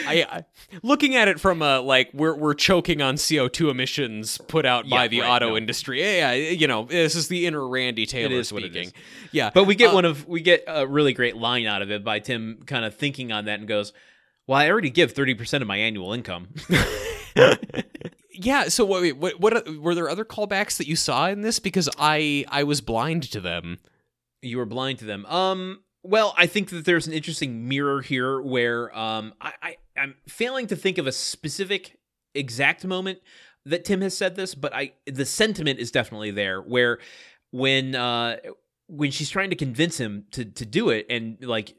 I, 0.08 0.26
I 0.30 0.46
looking 0.84 1.16
at 1.16 1.28
it 1.28 1.39
from 1.39 1.62
a 1.62 1.80
like 1.82 2.10
we're 2.14 2.36
we're 2.36 2.54
choking 2.54 3.02
on 3.02 3.18
CO 3.18 3.48
two 3.48 3.70
emissions 3.70 4.38
put 4.48 4.66
out 4.66 4.89
by 4.89 5.08
the 5.08 5.22
right, 5.22 5.30
auto 5.30 5.50
no. 5.50 5.58
industry. 5.58 6.02
Yeah, 6.02 6.32
yeah, 6.32 6.50
you 6.52 6.68
know, 6.68 6.86
this 6.86 7.16
is 7.16 7.28
the 7.28 7.46
inner 7.46 7.68
Randy 7.68 8.06
Taylor 8.06 8.36
is 8.36 8.52
what 8.54 8.64
speaking. 8.64 8.92
Yeah, 9.32 9.52
but 9.54 9.66
we 9.66 9.76
get 9.76 9.92
Uh, 9.92 9.96
one 9.96 10.06
of 10.06 10.28
we 10.28 10.42
get 10.42 10.64
a 10.68 10.88
really 10.88 11.14
great 11.14 11.36
line 11.38 11.66
out 11.66 11.82
of 11.82 11.92
it 11.92 12.04
by 12.04 12.20
Tim 12.20 12.64
kind 12.66 12.86
of 12.86 12.96
thinking 12.96 13.32
on 13.32 13.46
that 13.46 13.60
and 13.60 13.68
goes, 13.68 13.94
"Well, 14.48 14.58
I 14.58 14.70
already 14.70 14.89
give 14.89 15.12
thirty 15.12 15.34
percent 15.34 15.62
of 15.62 15.68
my 15.68 15.78
annual 15.78 16.14
income." 16.14 16.50
yeah. 18.32 18.68
So 18.70 18.86
wait, 18.86 19.18
what, 19.18 19.39
what 19.39 19.68
were 19.80 19.96
there 19.96 20.10
other 20.10 20.26
callbacks 20.26 20.78
that 20.78 20.88
you 20.88 20.96
saw 20.96 21.28
in 21.28 21.42
this? 21.42 21.60
Because 21.60 21.89
I 21.98 22.46
I 22.50 22.64
was 22.64 22.82
blind 22.82 23.24
to 23.32 23.42
them. 23.42 23.80
you 24.42 24.58
were 24.58 24.66
blind 24.66 25.00
to 25.00 25.06
them. 25.06 25.26
Um, 25.26 25.82
well, 26.04 26.34
I 26.36 26.48
think 26.48 26.70
that 26.72 26.86
there's 26.86 27.06
an 27.08 27.14
interesting 27.14 27.68
mirror 27.68 28.02
here 28.02 28.42
where 28.42 28.98
um, 28.98 29.34
I, 29.39 29.54
I 29.62 29.76
I'm 29.98 30.16
failing 30.28 30.68
to 30.68 30.76
think 30.76 30.98
of 30.98 31.08
a 31.08 31.12
specific 31.12 31.98
exact 32.34 32.86
moment 32.86 33.20
that 33.66 33.86
Tim 33.86 34.02
has 34.02 34.16
said 34.16 34.36
this, 34.36 34.56
but 34.56 34.74
I 34.74 34.94
the 35.06 35.26
sentiment 35.26 35.80
is 35.80 35.92
definitely 35.92 36.32
there. 36.32 36.62
Where 36.62 37.00
when 37.52 37.96
uh 37.96 38.38
when 38.88 39.12
she's 39.12 39.30
trying 39.30 39.50
to 39.50 39.56
convince 39.56 40.00
him 40.00 40.26
to 40.32 40.46
to 40.46 40.66
do 40.66 40.89
it, 40.89 41.06
and 41.10 41.38
like 41.42 41.76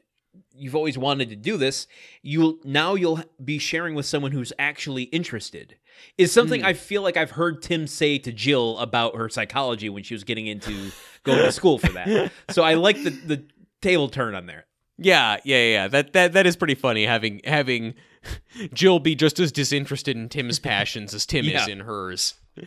you've 0.55 0.75
always 0.75 0.97
wanted 0.97 1.29
to 1.29 1.35
do 1.35 1.57
this, 1.57 1.87
you'll 2.21 2.57
now 2.63 2.95
you'll 2.95 3.21
be 3.43 3.57
sharing 3.57 3.95
with 3.95 4.05
someone 4.05 4.31
who's 4.31 4.53
actually 4.57 5.03
interested. 5.03 5.77
Is 6.17 6.31
something 6.31 6.61
Hmm. 6.61 6.67
I 6.67 6.73
feel 6.73 7.01
like 7.01 7.17
I've 7.17 7.31
heard 7.31 7.61
Tim 7.61 7.85
say 7.87 8.17
to 8.19 8.31
Jill 8.31 8.77
about 8.79 9.15
her 9.15 9.29
psychology 9.29 9.89
when 9.89 10.03
she 10.03 10.13
was 10.13 10.23
getting 10.23 10.47
into 10.47 10.91
going 11.23 11.39
to 11.39 11.51
school 11.51 11.77
for 11.77 11.91
that. 11.93 12.31
So 12.49 12.63
I 12.63 12.75
like 12.75 13.03
the 13.03 13.09
the 13.09 13.45
table 13.81 14.09
turn 14.09 14.35
on 14.35 14.45
there. 14.45 14.65
Yeah, 14.97 15.37
yeah, 15.43 15.57
yeah. 15.57 15.71
yeah. 15.71 15.87
That 15.87 16.13
that 16.13 16.33
that 16.33 16.45
is 16.45 16.55
pretty 16.55 16.75
funny 16.75 17.05
having 17.05 17.41
having 17.43 17.95
Jill 18.73 18.99
be 18.99 19.15
just 19.15 19.39
as 19.39 19.51
disinterested 19.51 20.15
in 20.15 20.29
Tim's 20.29 20.59
passions 20.71 21.13
as 21.13 21.25
Tim 21.25 21.45
is 21.45 21.67
in 21.67 21.79
hers. 21.81 22.35
Um, 22.57 22.65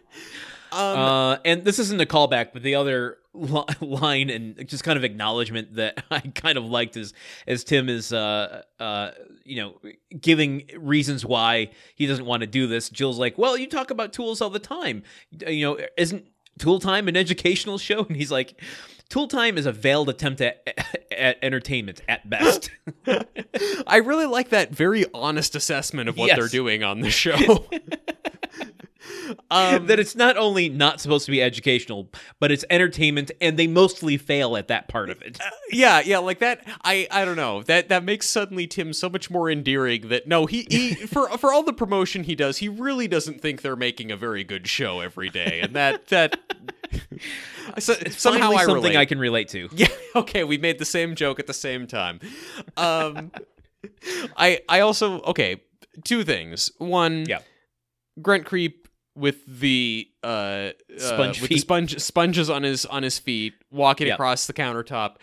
Uh, 0.73 1.37
and 1.45 1.65
this 1.65 1.79
isn't 1.79 2.01
a 2.01 2.07
callback, 2.07 2.49
but 2.53 2.63
the 2.63 2.75
other 2.75 3.19
li- 3.33 3.65
line 3.81 4.29
and 4.31 4.69
just 4.69 4.83
kind 4.83 4.97
of 4.99 5.05
acknowledgement 5.05 5.77
that 5.77 6.05
I 6.11 6.21
kind 6.21 6.59
of 6.59 6.65
liked 6.65 6.97
is 6.97 7.15
as 7.47 7.63
Tim 7.63 7.89
is, 7.89 8.13
uh, 8.13 8.63
uh, 8.81 9.13
you 9.45 9.57
know, 9.57 9.79
giving 10.21 10.69
reasons 10.77 11.25
why 11.25 11.71
he 11.95 12.07
doesn't 12.07 12.27
want 12.27 12.41
to 12.41 12.47
do 12.49 12.67
this. 12.67 12.91
Jill's 12.91 13.19
like, 13.19 13.39
"Well, 13.39 13.57
you 13.57 13.69
talk 13.69 13.91
about 13.93 14.13
tools 14.13 14.41
all 14.41 14.51
the 14.51 14.59
time. 14.59 15.05
You 15.47 15.67
know, 15.67 15.79
isn't 15.97 16.27
Tool 16.59 16.81
Time 16.81 17.07
an 17.07 17.17
educational 17.17 17.79
show?" 17.79 18.05
And 18.05 18.17
he's 18.17 18.33
like, 18.33 18.61
"Tool 19.09 19.29
Time 19.29 19.57
is 19.59 19.67
a 19.67 19.73
veiled 19.73 20.09
attempt 20.09 20.41
at, 20.41 20.63
at 21.17 21.39
entertainment 21.43 22.03
at 22.09 22.29
best." 22.29 22.71
I 23.87 23.97
really 23.99 24.27
like 24.27 24.49
that 24.51 24.71
very 24.71 25.05
honest 25.15 25.55
assessment 25.55 26.09
of 26.09 26.17
what 26.17 26.29
Yes. 26.29 26.39
they're 26.39 26.49
doing 26.49 26.83
on 26.83 27.01
the 27.01 27.11
show. 27.25 27.67
Um, 29.51 29.87
that 29.87 29.99
it's 29.99 30.15
not 30.15 30.37
only 30.37 30.69
not 30.69 31.01
supposed 31.01 31.25
to 31.27 31.31
be 31.33 31.43
educational, 31.43 32.11
but 32.41 32.51
it's 32.53 32.65
entertainment, 32.71 33.31
and 33.41 33.59
they 33.59 33.67
mostly 33.67 34.17
fail 34.17 34.57
at 34.57 34.69
that 34.69 34.89
part 34.89 35.11
of 35.11 35.21
it. 35.23 35.39
yeah, 35.71 36.01
yeah, 36.05 36.19
like 36.19 36.39
that. 36.41 36.67
I 36.85 37.07
I 37.11 37.25
don't 37.25 37.37
know 37.37 37.63
that 37.65 37.89
that 37.89 38.05
makes 38.05 38.29
suddenly 38.29 38.67
Tim 38.67 38.93
so 38.93 39.09
much 39.09 39.31
more 39.31 39.51
endearing. 39.51 40.09
That 40.09 40.27
no, 40.27 40.47
he 40.47 40.67
he 40.71 40.95
for 41.07 41.29
for 41.39 41.53
all 41.53 41.63
the 41.63 41.73
promotion 41.73 42.25
he 42.25 42.35
does, 42.35 42.59
he 42.59 42.69
really 42.69 43.09
doesn't 43.09 43.41
think 43.41 43.63
they're 43.63 43.77
making 43.77 44.11
a 44.11 44.17
very 44.17 44.45
good 44.45 44.67
show 44.69 45.01
every 45.01 45.29
day, 45.31 45.61
and 45.63 45.75
that 45.75 46.07
that 46.09 46.39
so, 47.79 47.95
somehow 48.11 48.53
I 48.53 48.65
something 48.65 48.75
relate. 48.75 48.97
I 48.97 49.05
can 49.05 49.19
relate 49.19 49.49
to. 49.49 49.69
Yeah, 49.73 49.89
okay, 50.17 50.45
we 50.45 50.59
made 50.59 50.79
the 50.79 50.85
same 50.85 51.15
joke 51.15 51.39
at 51.41 51.47
the 51.47 51.55
same 51.55 51.87
time. 51.87 52.21
Um 52.77 53.33
I 54.37 54.61
I 54.69 54.81
also 54.81 55.21
okay, 55.23 55.63
two 56.05 56.25
things. 56.25 56.71
One, 56.79 57.25
Yeah. 57.27 57.41
Grunt 58.23 58.47
Creep 58.47 58.86
with 59.17 59.45
the 59.61 60.09
uh, 60.23 60.71
Sponge 60.99 61.39
uh, 61.39 61.43
with 61.43 61.51
the 61.51 61.59
sponge 61.59 61.99
sponges 62.01 62.51
on 62.51 62.63
his 62.63 62.85
on 62.87 63.03
his 63.03 63.19
feet 63.19 63.55
walking 63.71 64.11
across 64.11 64.47
the 64.47 64.53
countertop. 64.53 65.17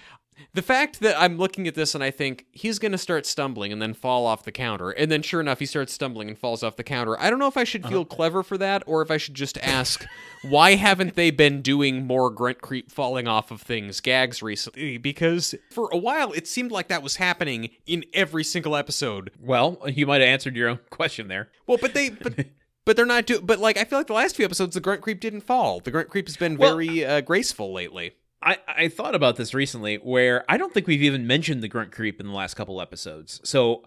The 0.55 0.63
fact 0.63 0.99
that 1.01 1.15
I'm 1.21 1.37
looking 1.37 1.67
at 1.67 1.75
this 1.75 1.93
and 1.93 2.03
I 2.03 2.09
think 2.09 2.47
he's 2.51 2.79
going 2.79 2.91
to 2.91 2.97
start 2.97 3.27
stumbling 3.27 3.71
and 3.71 3.79
then 3.79 3.93
fall 3.93 4.25
off 4.25 4.43
the 4.43 4.51
counter 4.51 4.89
and 4.89 5.11
then 5.11 5.21
sure 5.21 5.39
enough 5.39 5.59
he 5.59 5.67
starts 5.67 5.93
stumbling 5.93 6.27
and 6.27 6.37
falls 6.37 6.63
off 6.63 6.75
the 6.75 6.83
counter. 6.83 7.17
I 7.19 7.29
don't 7.29 7.37
know 7.37 7.47
if 7.47 7.55
I 7.55 7.63
should 7.63 7.83
feel 7.87 8.01
Uh-huh. 8.01 8.15
clever 8.15 8.41
for 8.43 8.57
that 8.57 8.81
or 8.87 9.03
if 9.03 9.11
I 9.11 9.17
should 9.17 9.35
just 9.35 9.59
ask 9.59 10.03
why 10.41 10.73
haven't 10.73 11.13
they 11.15 11.29
been 11.29 11.61
doing 11.61 12.05
more 12.07 12.31
grunt 12.31 12.61
creep 12.61 12.91
falling 12.91 13.27
off 13.27 13.51
of 13.51 13.61
things 13.61 14.01
gags 14.01 14.41
recently 14.41 14.97
because 14.97 15.53
for 15.71 15.87
a 15.93 15.97
while 15.97 16.31
it 16.33 16.47
seemed 16.47 16.71
like 16.71 16.87
that 16.87 17.03
was 17.03 17.17
happening 17.17 17.69
in 17.85 18.03
every 18.13 18.43
single 18.43 18.75
episode. 18.75 19.29
Well, 19.39 19.79
you 19.87 20.07
might 20.07 20.21
have 20.21 20.29
answered 20.29 20.55
your 20.55 20.67
own 20.67 20.79
question 20.89 21.27
there. 21.27 21.49
Well, 21.67 21.77
but 21.79 21.93
they 21.93 22.09
but 22.09 22.47
but 22.85 22.95
they're 22.95 23.05
not 23.05 23.25
do 23.25 23.39
but 23.41 23.59
like 23.59 23.77
I 23.77 23.83
feel 23.83 23.99
like 23.99 24.07
the 24.07 24.13
last 24.13 24.35
few 24.35 24.45
episodes 24.45 24.73
the 24.73 24.81
grunt 24.81 25.01
creep 25.01 25.19
didn't 25.19 25.41
fall. 25.41 25.79
The 25.79 25.91
grunt 25.91 26.09
creep 26.09 26.27
has 26.27 26.37
been 26.37 26.57
Well- 26.57 26.75
very 26.75 27.05
uh, 27.05 27.21
graceful 27.21 27.73
lately. 27.73 28.13
I, 28.45 28.57
I 28.67 28.87
thought 28.89 29.15
about 29.15 29.37
this 29.37 29.53
recently 29.53 29.95
where 29.95 30.43
I 30.49 30.57
don't 30.57 30.73
think 30.73 30.85
we've 30.85 31.01
even 31.01 31.25
mentioned 31.25 31.63
the 31.63 31.69
grunt 31.69 31.93
creep 31.93 32.19
in 32.19 32.27
the 32.27 32.33
last 32.33 32.55
couple 32.55 32.81
episodes. 32.81 33.39
So 33.45 33.83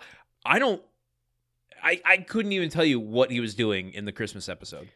I 0.47 0.59
don't 0.59 0.81
I, 1.83 2.01
I 2.05 2.17
couldn't 2.19 2.53
even 2.53 2.71
tell 2.71 2.85
you 2.85 2.99
what 2.99 3.31
he 3.31 3.39
was 3.39 3.55
doing 3.55 3.93
in 3.93 4.07
the 4.07 4.13
Christmas 4.13 4.49
episode. 4.49 4.89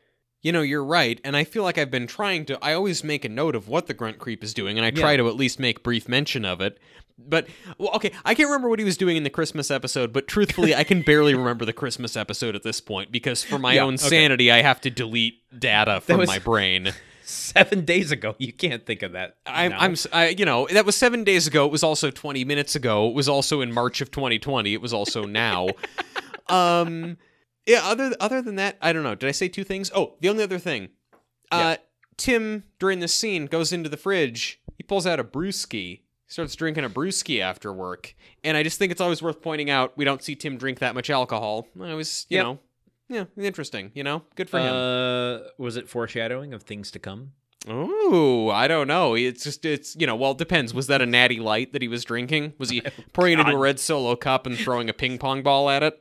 You 0.42 0.52
know, 0.52 0.62
you're 0.62 0.84
right, 0.84 1.20
and 1.22 1.36
I 1.36 1.44
feel 1.44 1.62
like 1.62 1.76
I've 1.76 1.90
been 1.90 2.06
trying 2.06 2.46
to. 2.46 2.58
I 2.64 2.72
always 2.72 3.04
make 3.04 3.24
a 3.26 3.28
note 3.28 3.54
of 3.54 3.68
what 3.68 3.86
the 3.88 3.94
grunt 3.94 4.18
creep 4.18 4.42
is 4.42 4.54
doing, 4.54 4.78
and 4.78 4.86
I 4.86 4.90
try 4.90 5.10
Yeah. 5.12 5.18
to 5.18 5.28
at 5.28 5.36
least 5.36 5.58
make 5.60 5.82
brief 5.82 6.08
mention 6.08 6.44
of 6.46 6.60
it. 6.62 6.78
But 7.18 7.48
well, 7.76 7.90
okay, 7.96 8.12
I 8.24 8.34
can't 8.34 8.48
remember 8.48 8.70
what 8.70 8.78
he 8.78 8.84
was 8.86 8.96
doing 8.96 9.18
in 9.18 9.22
the 9.24 9.28
Christmas 9.30 9.70
episode, 9.70 10.10
but 10.14 10.26
truthfully, 10.26 10.74
I 10.74 10.84
can 10.84 11.02
barely 11.02 11.34
remember 11.34 11.66
the 11.66 11.74
Christmas 11.74 12.16
episode 12.16 12.56
at 12.56 12.62
this 12.62 12.80
point 12.80 13.12
because 13.12 13.44
for 13.44 13.58
my 13.58 13.74
Yeah, 13.74 13.82
own 13.84 13.94
okay. 13.94 14.08
sanity, 14.08 14.50
I 14.50 14.62
have 14.62 14.80
to 14.82 14.90
delete 14.90 15.34
data 15.58 16.00
from 16.00 16.18
was- 16.20 16.28
my 16.28 16.38
brain. 16.38 16.92
Seven 17.22 17.84
days 17.84 18.10
ago. 18.10 18.34
You 18.38 18.52
can't 18.52 18.84
think 18.84 19.02
of 19.02 19.12
that. 19.12 19.36
I'm. 19.46 19.72
I'm, 19.74 19.94
I, 20.12 20.28
you 20.30 20.44
know, 20.44 20.66
that 20.72 20.84
was 20.84 20.96
seven 20.96 21.22
days 21.22 21.46
ago. 21.46 21.64
It 21.64 21.70
was 21.70 21.84
also 21.84 22.10
20 22.10 22.44
minutes 22.44 22.74
ago. 22.74 23.08
It 23.08 23.14
was 23.14 23.28
also 23.28 23.60
in 23.60 23.72
March 23.72 24.00
of 24.00 24.10
2020. 24.10 24.72
It 24.74 24.80
was 24.80 24.92
also 24.92 25.26
now. 25.26 25.68
um, 26.48 27.18
yeah. 27.70 27.80
Other 27.84 28.12
other 28.20 28.42
than 28.42 28.56
that, 28.56 28.76
I 28.80 28.92
don't 28.92 29.02
know. 29.02 29.14
Did 29.14 29.28
I 29.28 29.32
say 29.32 29.48
two 29.48 29.64
things? 29.64 29.90
Oh, 29.94 30.14
the 30.20 30.28
only 30.28 30.42
other 30.42 30.58
thing. 30.58 30.88
Uh, 31.50 31.76
Tim 32.16 32.64
during 32.78 33.00
this 33.00 33.14
scene 33.14 33.46
goes 33.46 33.72
into 33.72 33.88
the 33.88 33.96
fridge. 33.96 34.60
He 34.76 34.82
pulls 34.82 35.06
out 35.06 35.18
a 35.20 35.24
brewski. 35.24 36.00
Starts 36.26 36.54
drinking 36.54 36.84
a 36.84 36.88
brewski 36.90 37.40
after 37.40 37.72
work, 37.72 38.14
and 38.44 38.56
I 38.56 38.62
just 38.62 38.78
think 38.78 38.92
it's 38.92 39.00
always 39.00 39.20
worth 39.20 39.42
pointing 39.42 39.68
out 39.68 39.96
we 39.96 40.04
don't 40.04 40.22
see 40.22 40.36
Tim 40.36 40.58
drink 40.58 40.78
that 40.78 40.94
much 40.94 41.10
alcohol. 41.10 41.66
I 41.82 41.94
was, 41.94 42.24
you 42.28 42.36
Yep. 42.36 42.44
know, 42.44 42.58
yeah, 43.08 43.24
interesting. 43.36 43.90
You 43.94 44.04
know, 44.04 44.22
good 44.36 44.48
for 44.48 44.60
him. 44.60 44.72
Uh, 44.72 45.48
was 45.58 45.76
it 45.76 45.88
foreshadowing 45.88 46.54
of 46.54 46.62
things 46.62 46.92
to 46.92 47.00
come? 47.00 47.32
Oh, 47.68 48.48
I 48.48 48.68
don't 48.68 48.86
know. 48.86 49.14
It's 49.16 49.42
just 49.42 49.64
it's 49.64 49.96
you 49.98 50.06
know, 50.06 50.14
well, 50.14 50.30
it 50.30 50.38
depends. 50.38 50.72
Was 50.72 50.86
that 50.86 51.02
a 51.02 51.06
natty 51.06 51.40
light 51.40 51.72
that 51.72 51.82
he 51.82 51.88
was 51.88 52.04
drinking? 52.04 52.52
Was 52.58 52.70
he 52.70 52.80
pouring 53.12 53.32
it 53.32 53.40
into 53.40 53.52
a 53.52 53.58
red 53.58 53.80
solo 53.80 54.14
cup 54.14 54.46
and 54.46 54.56
throwing 54.56 54.88
a 54.88 54.92
ping 54.92 55.18
pong 55.18 55.42
ball 55.42 55.68
at 55.68 55.82
it? 55.82 56.00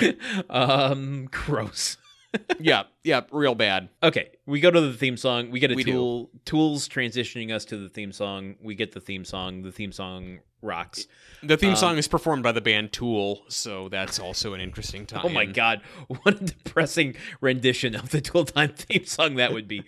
um, 0.50 1.28
gross. 1.30 1.96
yeah, 2.58 2.84
yeah, 3.04 3.20
real 3.30 3.54
bad. 3.54 3.90
Okay, 4.02 4.30
we 4.46 4.58
go 4.60 4.70
to 4.70 4.80
the 4.80 4.94
theme 4.94 5.18
song. 5.18 5.50
We 5.50 5.60
get 5.60 5.70
a 5.70 5.74
We 5.74 5.84
do. 5.84 5.92
tool 5.92 6.30
tools 6.46 6.88
transitioning 6.88 7.52
us 7.52 7.64
to 7.66 7.76
the 7.76 7.90
theme 7.90 8.10
song. 8.12 8.54
We 8.62 8.74
get 8.74 8.92
the 8.92 9.00
theme 9.00 9.24
song. 9.26 9.62
The 9.62 9.70
theme 9.72 9.92
song 9.92 10.38
rocks. 10.62 11.06
The 11.42 11.58
theme 11.58 11.70
Um, 11.70 11.76
song 11.76 11.98
is 11.98 12.08
performed 12.08 12.42
by 12.42 12.52
the 12.52 12.62
band 12.62 12.92
Tool, 12.92 13.42
so 13.48 13.90
that's 13.90 14.18
also 14.18 14.54
an 14.54 14.62
interesting 14.62 15.04
time. 15.04 15.20
Oh 15.24 15.28
my 15.28 15.44
god, 15.44 15.82
what 16.06 16.40
a 16.40 16.44
depressing 16.44 17.16
rendition 17.42 17.94
of 17.94 18.08
the 18.10 18.20
Tool 18.22 18.46
Time 18.46 18.72
theme 18.72 19.04
song 19.04 19.34
that 19.34 19.52
would 19.52 19.68
be. 19.68 19.82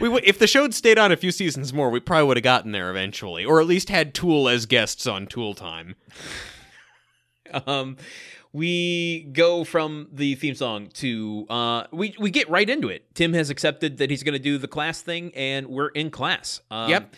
We 0.00 0.08
would, 0.08 0.24
if 0.24 0.38
the 0.38 0.46
show 0.46 0.62
had 0.62 0.72
stayed 0.72 0.98
on 0.98 1.12
a 1.12 1.16
few 1.18 1.32
seasons 1.32 1.74
more, 1.74 1.90
we 1.90 2.00
probably 2.00 2.28
would 2.28 2.36
have 2.38 2.44
gotten 2.44 2.72
there 2.72 2.88
eventually, 2.90 3.44
or 3.44 3.60
at 3.60 3.66
least 3.66 3.90
had 3.90 4.14
Tool 4.14 4.48
as 4.48 4.64
guests 4.64 5.06
on 5.06 5.26
Tool 5.26 5.52
Time. 5.52 5.96
um 7.66 7.96
we 8.52 9.28
go 9.32 9.62
from 9.64 10.08
the 10.12 10.34
theme 10.36 10.54
song 10.54 10.88
to 10.94 11.46
uh 11.50 11.84
we 11.92 12.14
we 12.18 12.30
get 12.30 12.48
right 12.48 12.68
into 12.68 12.88
it 12.88 13.04
tim 13.14 13.32
has 13.34 13.50
accepted 13.50 13.98
that 13.98 14.10
he's 14.10 14.22
going 14.22 14.32
to 14.32 14.38
do 14.38 14.56
the 14.58 14.68
class 14.68 15.02
thing 15.02 15.30
and 15.34 15.66
we're 15.66 15.88
in 15.88 16.10
class 16.10 16.60
um, 16.70 16.88
Yep. 16.90 17.14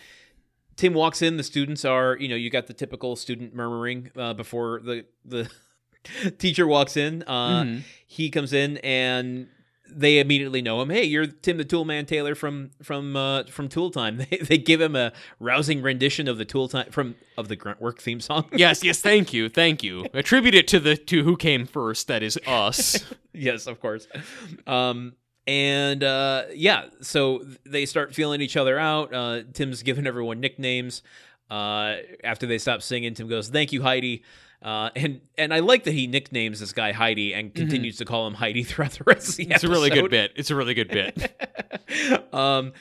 tim 0.77 0.93
walks 0.95 1.23
in 1.23 1.37
the 1.37 1.43
students 1.45 1.85
are 1.85 2.17
you 2.19 2.29
know 2.29 2.35
you 2.37 2.51
got 2.51 2.67
the 2.67 2.75
typical 2.75 3.15
student 3.17 3.55
murmuring 3.55 4.11
uh, 4.17 4.35
before 4.35 4.81
the 4.81 5.05
the 5.25 5.49
teacher 6.39 6.67
walks 6.67 6.97
in 6.97 7.23
uh 7.27 7.63
Mhm. 7.63 7.83
he 8.07 8.29
comes 8.31 8.53
in 8.53 8.79
and 8.79 9.49
they 9.93 10.19
immediately 10.19 10.63
know 10.63 10.81
him. 10.81 10.91
Hey, 10.91 11.05
you're 11.05 11.27
Tim 11.27 11.57
the 11.57 11.65
Toolman 11.65 12.07
Taylor 12.07 12.35
from 12.35 12.71
from 12.83 13.17
uh, 13.17 13.45
from 13.45 13.69
Tool 13.69 13.91
Time. 13.91 14.19
They, 14.31 14.37
they 14.37 14.59
give 14.59 14.81
him 14.81 14.95
a 14.95 15.13
rousing 15.39 15.83
rendition 15.83 16.29
of 16.29 16.37
the 16.39 16.45
Tool 16.45 16.69
Time 16.69 16.91
from 16.91 17.15
of 17.39 17.49
the 17.49 17.57
Gruntwork 17.57 17.99
theme 17.99 18.21
song. 18.21 18.47
Yes, 18.53 18.85
yes, 18.85 19.01
thank 19.01 19.33
you, 19.33 19.49
thank 19.49 19.83
you. 19.83 20.07
Attribute 20.13 20.55
it 20.55 20.69
to 20.69 20.81
the 20.81 20.97
to 20.97 21.25
who 21.25 21.37
came 21.37 21.67
first. 21.67 22.09
That 22.09 22.23
is 22.23 22.39
us. 22.47 23.05
yes, 23.33 23.67
of 23.67 23.81
course. 23.81 24.07
Um, 24.67 25.15
and 25.47 26.05
uh, 26.05 26.45
yeah, 26.55 26.87
so 27.01 27.45
they 27.65 27.87
start 27.87 28.15
feeling 28.15 28.41
each 28.41 28.57
other 28.57 28.79
out. 28.79 29.15
Uh, 29.15 29.43
Tim's 29.53 29.83
giving 29.83 30.07
everyone 30.07 30.41
nicknames. 30.41 31.03
Uh, 31.51 31.97
after 32.23 32.47
they 32.47 32.59
stop 32.59 32.83
singing, 32.83 33.15
Tim 33.15 33.29
goes, 33.29 33.49
"Thank 33.49 33.73
you, 33.73 33.83
Heidi." 33.83 34.23
Uh, 34.63 34.91
and 34.95 35.21
and 35.39 35.55
I 35.55 35.61
like 35.61 35.85
that 35.85 35.93
he 35.93 36.07
nicknames 36.07 36.61
this 36.61 36.73
guy 36.73 36.93
Heidi 36.93 37.33
and 37.33 37.55
continues 37.55 37.97
to 37.97 38.05
call 38.05 38.27
him 38.27 38.35
Heidi 38.35 38.63
throughout 38.65 38.93
the 38.93 39.05
rest 39.05 39.31
of 39.31 39.37
the 39.37 39.45
Mm-hmm. 39.45 39.53
It's 39.53 39.65
a 39.65 39.69
really 39.69 39.91
good 39.91 40.11
bit. 40.11 40.33
It's 40.37 40.51
a 40.51 40.55
really 40.55 40.75
good 40.75 40.89
bit. 40.89 42.33
um, 42.35 42.73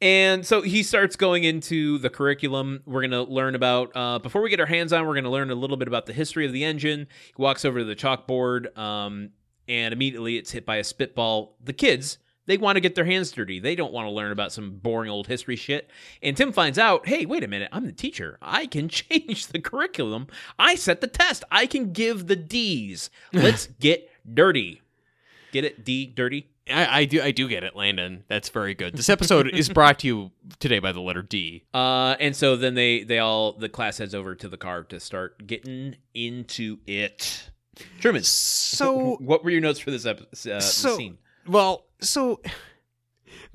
and 0.00 0.46
so 0.46 0.62
he 0.62 0.82
starts 0.82 1.16
going 1.16 1.44
into 1.44 1.98
the 1.98 2.10
curriculum. 2.10 2.82
We're 2.86 3.00
going 3.00 3.10
to 3.10 3.22
learn 3.22 3.54
about, 3.56 3.90
uh, 3.96 4.18
before 4.20 4.42
we 4.42 4.50
get 4.50 4.60
our 4.60 4.66
hands 4.66 4.92
on, 4.92 5.06
we're 5.06 5.14
going 5.14 5.24
to 5.24 5.30
learn 5.30 5.50
a 5.50 5.56
little 5.56 5.76
bit 5.76 5.88
about 5.88 6.06
the 6.06 6.12
history 6.12 6.46
of 6.46 6.52
the 6.52 6.62
engine. 6.62 7.08
He 7.36 7.42
walks 7.42 7.64
over 7.64 7.80
to 7.80 7.84
the 7.84 7.96
chalkboard, 7.96 8.76
um, 8.78 9.30
and 9.66 9.92
immediately 9.92 10.36
it's 10.36 10.52
hit 10.52 10.64
by 10.64 10.76
a 10.76 10.84
spitball. 10.84 11.56
The 11.62 11.72
kids, 11.72 12.18
they 12.48 12.56
want 12.56 12.74
to 12.76 12.80
get 12.80 12.96
their 12.96 13.04
hands 13.04 13.30
dirty. 13.30 13.60
They 13.60 13.76
don't 13.76 13.92
want 13.92 14.06
to 14.06 14.10
learn 14.10 14.32
about 14.32 14.50
some 14.52 14.72
boring 14.72 15.10
old 15.10 15.28
history 15.28 15.54
shit. 15.54 15.88
And 16.22 16.36
Tim 16.36 16.50
finds 16.52 16.78
out, 16.78 17.06
hey, 17.06 17.26
wait 17.26 17.44
a 17.44 17.48
minute, 17.48 17.68
I'm 17.70 17.84
the 17.86 17.92
teacher. 17.92 18.38
I 18.42 18.66
can 18.66 18.88
change 18.88 19.46
the 19.48 19.60
curriculum. 19.60 20.26
I 20.58 20.74
set 20.74 21.00
the 21.00 21.06
test. 21.06 21.44
I 21.52 21.66
can 21.66 21.92
give 21.92 22.26
the 22.26 22.36
D's. 22.36 23.10
Let's 23.32 23.66
get 23.78 24.10
dirty. 24.34 24.82
Get 25.52 25.64
it? 25.64 25.84
D, 25.84 26.06
dirty? 26.06 26.48
I, 26.70 27.00
I 27.00 27.04
do 27.06 27.22
I 27.22 27.30
do 27.30 27.48
get 27.48 27.64
it, 27.64 27.74
Landon. 27.74 28.24
That's 28.28 28.50
very 28.50 28.74
good. 28.74 28.94
This 28.94 29.08
episode 29.08 29.48
is 29.48 29.70
brought 29.70 30.00
to 30.00 30.06
you 30.06 30.30
today 30.58 30.80
by 30.80 30.92
the 30.92 31.00
letter 31.00 31.22
D. 31.22 31.64
Uh, 31.72 32.14
and 32.20 32.36
so 32.36 32.56
then 32.56 32.74
they 32.74 33.04
they 33.04 33.18
all 33.18 33.52
the 33.52 33.70
class 33.70 33.96
heads 33.96 34.14
over 34.14 34.34
to 34.34 34.48
the 34.50 34.58
car 34.58 34.82
to 34.84 35.00
start 35.00 35.46
getting 35.46 35.96
into 36.12 36.76
it. 36.86 37.48
Truman, 38.00 38.22
So 38.24 39.16
what 39.20 39.44
were 39.44 39.50
your 39.50 39.62
notes 39.62 39.78
for 39.78 39.90
this 39.90 40.04
episode? 40.04 40.52
Uh, 40.56 40.60
So- 40.60 40.96
scene? 40.98 41.16
Well, 41.46 41.86
so 42.00 42.40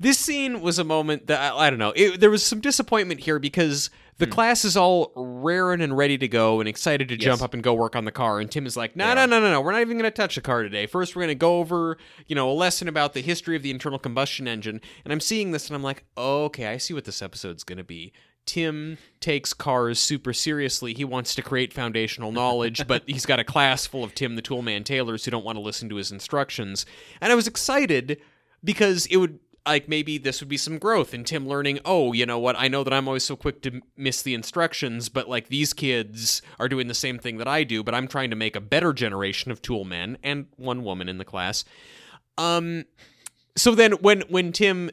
this 0.00 0.18
scene 0.18 0.60
was 0.60 0.78
a 0.78 0.84
moment 0.84 1.26
that 1.28 1.52
I, 1.52 1.66
I 1.66 1.70
don't 1.70 1.78
know. 1.78 1.92
It, 1.94 2.20
there 2.20 2.30
was 2.30 2.44
some 2.44 2.60
disappointment 2.60 3.20
here 3.20 3.38
because 3.38 3.90
the 4.18 4.26
Hmm. 4.26 4.32
class 4.32 4.64
is 4.64 4.76
all 4.76 5.12
raring 5.16 5.80
and 5.80 5.96
ready 5.96 6.16
to 6.18 6.28
go 6.28 6.60
and 6.60 6.68
excited 6.68 7.08
to 7.08 7.16
jump 7.16 7.42
up 7.42 7.52
and 7.54 7.62
go 7.62 7.74
work 7.74 7.96
on 7.96 8.04
the 8.04 8.12
car, 8.12 8.38
and 8.40 8.50
Tim 8.50 8.66
is 8.66 8.76
like, 8.76 8.94
"No, 8.96 9.08
They 9.08 9.14
no, 9.14 9.26
no, 9.26 9.40
no, 9.40 9.50
no. 9.50 9.60
We're 9.60 9.72
not 9.72 9.80
even 9.80 9.98
going 9.98 10.10
to 10.10 10.14
touch 10.16 10.36
the 10.36 10.40
car 10.40 10.62
today. 10.62 10.86
First, 10.86 11.16
we're 11.16 11.22
going 11.22 11.28
to 11.30 11.34
go 11.34 11.58
over, 11.58 11.96
you 12.26 12.34
know, 12.36 12.50
a 12.50 12.54
lesson 12.54 12.86
about 12.86 13.12
the 13.14 13.20
history 13.22 13.56
of 13.56 13.62
the 13.62 13.70
internal 13.70 13.98
combustion 13.98 14.46
engine." 14.46 14.80
And 15.04 15.12
I'm 15.12 15.20
seeing 15.20 15.50
this, 15.52 15.66
and 15.68 15.74
I'm 15.74 15.82
like, 15.82 16.04
oh, 16.16 16.44
"Okay, 16.44 16.66
I 16.66 16.76
see 16.76 16.94
what 16.94 17.04
this 17.04 17.22
episode's 17.22 17.64
going 17.64 17.78
to 17.78 17.84
be." 17.84 18.12
Tim 18.46 18.98
takes 19.20 19.54
cars 19.54 19.98
super 19.98 20.34
seriously. 20.34 20.92
He 20.92 21.04
wants 21.04 21.34
to 21.34 21.40
create 21.42 21.72
foundational 21.72 22.30
knowledge, 22.30 22.86
but 22.86 23.02
he's 23.06 23.24
got 23.26 23.40
a 23.40 23.44
class 23.44 23.86
full 23.86 24.04
of 24.04 24.14
Tim 24.14 24.36
the 24.36 24.42
Toolman 24.42 24.84
Taylors 24.84 25.24
who 25.24 25.30
don't 25.30 25.46
want 25.46 25.56
to 25.56 25.62
listen 25.62 25.88
to 25.88 25.96
his 25.96 26.12
instructions. 26.12 26.84
And 27.22 27.32
I 27.32 27.36
was 27.36 27.48
excited 27.48 28.20
because 28.64 29.06
it 29.06 29.18
would 29.18 29.38
like 29.66 29.88
maybe 29.88 30.18
this 30.18 30.40
would 30.40 30.48
be 30.48 30.56
some 30.56 30.78
growth 30.78 31.14
in 31.14 31.24
Tim 31.24 31.48
learning, 31.48 31.80
oh, 31.84 32.12
you 32.12 32.26
know 32.26 32.38
what? 32.38 32.56
I 32.58 32.68
know 32.68 32.84
that 32.84 32.92
I'm 32.92 33.08
always 33.08 33.24
so 33.24 33.36
quick 33.36 33.62
to 33.62 33.80
miss 33.96 34.22
the 34.22 34.34
instructions, 34.34 35.08
but 35.08 35.28
like 35.28 35.48
these 35.48 35.72
kids 35.72 36.42
are 36.58 36.68
doing 36.68 36.86
the 36.86 36.94
same 36.94 37.18
thing 37.18 37.38
that 37.38 37.48
I 37.48 37.64
do, 37.64 37.82
but 37.82 37.94
I'm 37.94 38.06
trying 38.06 38.30
to 38.30 38.36
make 38.36 38.56
a 38.56 38.60
better 38.60 38.92
generation 38.92 39.50
of 39.50 39.62
tool 39.62 39.84
men 39.84 40.18
and 40.22 40.46
one 40.56 40.84
woman 40.84 41.08
in 41.08 41.18
the 41.18 41.24
class. 41.24 41.64
Um 42.36 42.84
so 43.56 43.74
then 43.74 43.92
when 43.92 44.22
when 44.22 44.52
Tim 44.52 44.90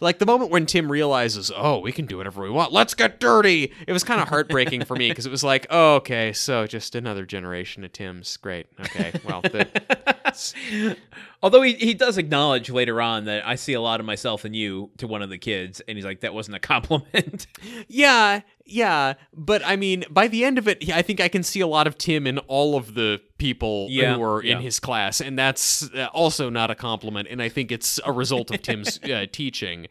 like 0.00 0.18
the 0.18 0.26
moment 0.26 0.50
when 0.50 0.66
Tim 0.66 0.90
realizes, 0.90 1.50
"Oh, 1.54 1.78
we 1.78 1.92
can 1.92 2.06
do 2.06 2.16
whatever 2.18 2.42
we 2.42 2.50
want. 2.50 2.72
Let's 2.72 2.94
get 2.94 3.20
dirty." 3.20 3.72
It 3.86 3.92
was 3.92 4.04
kind 4.04 4.20
of 4.20 4.28
heartbreaking 4.28 4.84
for 4.84 4.96
me 4.96 5.08
because 5.08 5.26
it 5.26 5.30
was 5.30 5.44
like, 5.44 5.66
"Oh, 5.70 5.96
okay, 5.96 6.32
so 6.32 6.66
just 6.66 6.94
another 6.94 7.24
generation 7.24 7.84
of 7.84 7.92
Tims. 7.92 8.36
Great. 8.36 8.66
Okay. 8.80 9.12
Well, 9.24 9.42
the, 9.42 10.96
Although 11.42 11.62
he, 11.62 11.74
he 11.74 11.94
does 11.94 12.18
acknowledge 12.18 12.70
later 12.70 13.00
on 13.00 13.26
that 13.26 13.46
I 13.46 13.54
see 13.56 13.74
a 13.74 13.80
lot 13.80 14.00
of 14.00 14.06
myself 14.06 14.44
in 14.44 14.54
you 14.54 14.90
to 14.98 15.06
one 15.06 15.22
of 15.22 15.30
the 15.30 15.38
kids, 15.38 15.80
and 15.86 15.96
he's 15.96 16.04
like, 16.04 16.20
that 16.20 16.34
wasn't 16.34 16.56
a 16.56 16.60
compliment. 16.60 17.46
Yeah, 17.88 18.40
yeah, 18.66 19.14
but 19.32 19.62
I 19.64 19.76
mean, 19.76 20.04
by 20.10 20.28
the 20.28 20.44
end 20.44 20.58
of 20.58 20.66
it, 20.68 20.88
I 20.90 21.02
think 21.02 21.20
I 21.20 21.28
can 21.28 21.42
see 21.42 21.60
a 21.60 21.66
lot 21.66 21.86
of 21.86 21.98
Tim 21.98 22.26
in 22.26 22.38
all 22.38 22.76
of 22.76 22.94
the 22.94 23.20
people 23.38 23.88
Yeah, 23.90 24.14
who 24.14 24.22
are 24.22 24.40
in 24.40 24.60
his 24.60 24.80
class, 24.80 25.20
and 25.20 25.38
that's 25.38 25.90
uh, 25.94 26.08
also 26.12 26.48
not 26.48 26.70
a 26.70 26.74
compliment. 26.74 27.28
And 27.30 27.42
I 27.42 27.48
think 27.48 27.70
it's 27.70 28.00
a 28.04 28.12
result 28.12 28.50
of 28.50 28.62
Tim's 28.62 28.98
uh, 29.04 29.26
teaching. 29.30 29.88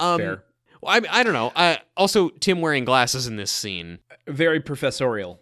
Um, 0.00 0.18
Fair. 0.18 0.44
I, 0.84 1.00
I 1.10 1.22
don't 1.22 1.34
know. 1.34 1.52
Uh, 1.54 1.76
also, 1.96 2.30
Tim 2.30 2.60
wearing 2.60 2.84
glasses 2.84 3.26
in 3.26 3.36
this 3.36 3.52
scene. 3.52 3.98
Very 4.26 4.60
professorial. 4.60 5.40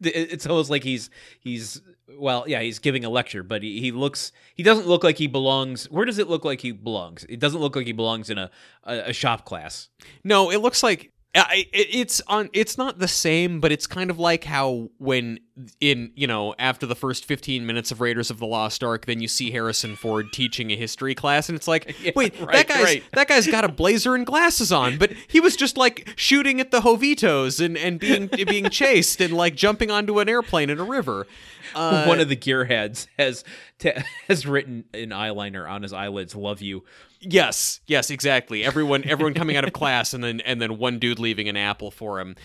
It's 0.00 0.46
almost 0.46 0.70
like 0.70 0.82
he's 0.82 1.10
he's 1.40 1.82
well, 2.16 2.44
yeah, 2.48 2.60
he's 2.60 2.78
giving 2.78 3.04
a 3.04 3.10
lecture, 3.10 3.42
but 3.42 3.62
he, 3.62 3.80
he 3.80 3.92
looks 3.92 4.32
he 4.54 4.62
doesn't 4.62 4.86
look 4.86 5.04
like 5.04 5.18
he 5.18 5.26
belongs. 5.26 5.88
Where 5.90 6.04
does 6.04 6.18
it 6.18 6.28
look 6.28 6.44
like 6.44 6.62
he 6.62 6.72
belongs? 6.72 7.24
It 7.28 7.38
doesn't 7.38 7.60
look 7.60 7.76
like 7.76 7.86
he 7.86 7.92
belongs 7.92 8.30
in 8.30 8.38
a 8.38 8.50
a, 8.84 9.10
a 9.10 9.12
shop 9.12 9.44
class. 9.44 9.88
No, 10.24 10.50
it 10.50 10.58
looks 10.58 10.82
like 10.82 11.12
I, 11.34 11.66
it's 11.72 12.22
on. 12.26 12.48
It's 12.52 12.78
not 12.78 12.98
the 12.98 13.08
same, 13.08 13.60
but 13.60 13.70
it's 13.70 13.86
kind 13.86 14.10
of 14.10 14.18
like 14.18 14.44
how 14.44 14.90
when 14.98 15.40
in 15.80 16.10
you 16.14 16.26
know 16.26 16.54
after 16.58 16.86
the 16.86 16.94
first 16.94 17.26
fifteen 17.26 17.66
minutes 17.66 17.90
of 17.90 18.00
Raiders 18.00 18.30
of 18.30 18.38
the 18.38 18.46
Lost 18.46 18.82
Ark, 18.82 19.04
then 19.04 19.20
you 19.20 19.28
see 19.28 19.50
Harrison 19.50 19.94
Ford 19.94 20.32
teaching 20.32 20.70
a 20.70 20.76
history 20.76 21.14
class, 21.14 21.48
and 21.48 21.56
it's 21.56 21.68
like, 21.68 21.94
Yeah, 22.02 22.12
wait, 22.16 22.38
that 22.38 22.46
right, 22.46 22.66
guy's 22.68 22.84
right. 22.84 23.04
that 23.12 23.28
guy's 23.28 23.46
got 23.46 23.64
a 23.64 23.68
blazer 23.68 24.14
and 24.14 24.24
glasses 24.24 24.72
on, 24.72 24.96
but 24.96 25.12
he 25.28 25.38
was 25.38 25.54
just 25.54 25.76
like 25.76 26.12
shooting 26.16 26.60
at 26.60 26.70
the 26.70 26.80
Hovitos 26.80 27.64
and 27.64 27.76
and 27.76 28.00
being 28.00 28.28
being 28.46 28.70
chased 28.70 29.20
and 29.20 29.34
like 29.34 29.54
jumping 29.54 29.90
onto 29.90 30.18
an 30.20 30.28
airplane 30.28 30.70
in 30.70 30.78
a 30.78 30.84
river. 30.84 31.26
Uh, 31.74 32.04
One 32.06 32.20
of 32.20 32.28
the 32.28 32.36
gearheads 32.36 33.06
has 33.18 33.44
t- 33.78 33.92
has 34.28 34.46
written 34.46 34.84
in 34.92 35.10
eyeliner 35.10 35.68
on 35.68 35.82
his 35.82 35.92
eyelids, 35.92 36.34
"Love 36.34 36.60
you." 36.62 36.84
Yes, 37.20 37.80
yes, 37.86 38.10
exactly. 38.10 38.64
Everyone 38.64 39.02
everyone 39.04 39.34
coming 39.34 39.56
out 39.56 39.64
of 39.64 39.72
class 39.72 40.14
and 40.14 40.22
then 40.22 40.40
and 40.40 40.60
then 40.62 40.78
one 40.78 40.98
dude 40.98 41.18
leaving 41.18 41.48
an 41.48 41.56
apple 41.56 41.90
for 41.90 42.20
him. 42.20 42.36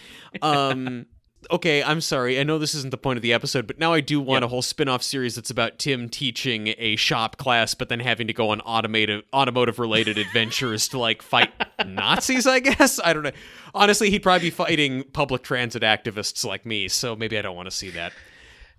Um 0.42 1.06
okay, 1.52 1.84
I'm 1.84 2.02
sorry. 2.02 2.40
I 2.40 2.44
know 2.44 2.58
this 2.58 2.74
isn't 2.74 2.90
the 2.92 2.98
point 2.98 3.18
of 3.18 3.22
the 3.22 3.34
episode, 3.34 3.68
but 3.68 3.78
now 3.78 3.94
I 3.94 4.00
do 4.00 4.20
want 4.20 4.42
Yep. 4.44 4.48
a 4.48 4.50
whole 4.50 4.62
spin-off 4.62 5.04
series 5.04 5.36
that's 5.36 5.50
about 5.52 5.78
Tim 5.78 6.08
teaching 6.10 6.74
a 6.78 6.96
shop 6.96 7.38
class 7.38 7.74
but 7.76 7.90
then 7.90 8.00
having 8.00 8.26
to 8.28 8.34
go 8.34 8.50
on 8.50 8.62
automotive 8.62 9.24
automotive 9.34 9.78
related 9.78 10.18
adventures 10.18 10.88
to 10.88 10.98
like 10.98 11.22
fight 11.22 11.52
Nazis, 11.86 12.48
I 12.48 12.60
guess. 12.60 13.00
I 13.04 13.14
don't 13.14 13.24
know. 13.24 13.32
Honestly, 13.76 14.10
he'd 14.10 14.24
probably 14.24 14.48
be 14.48 14.52
fighting 14.52 15.04
public 15.14 15.44
transit 15.44 15.84
activists 15.84 16.44
like 16.46 16.66
me, 16.66 16.88
so 16.88 17.16
maybe 17.16 17.38
I 17.38 17.42
don't 17.44 17.56
want 17.56 17.68
to 17.70 17.76
see 17.76 17.90
that. 17.92 18.14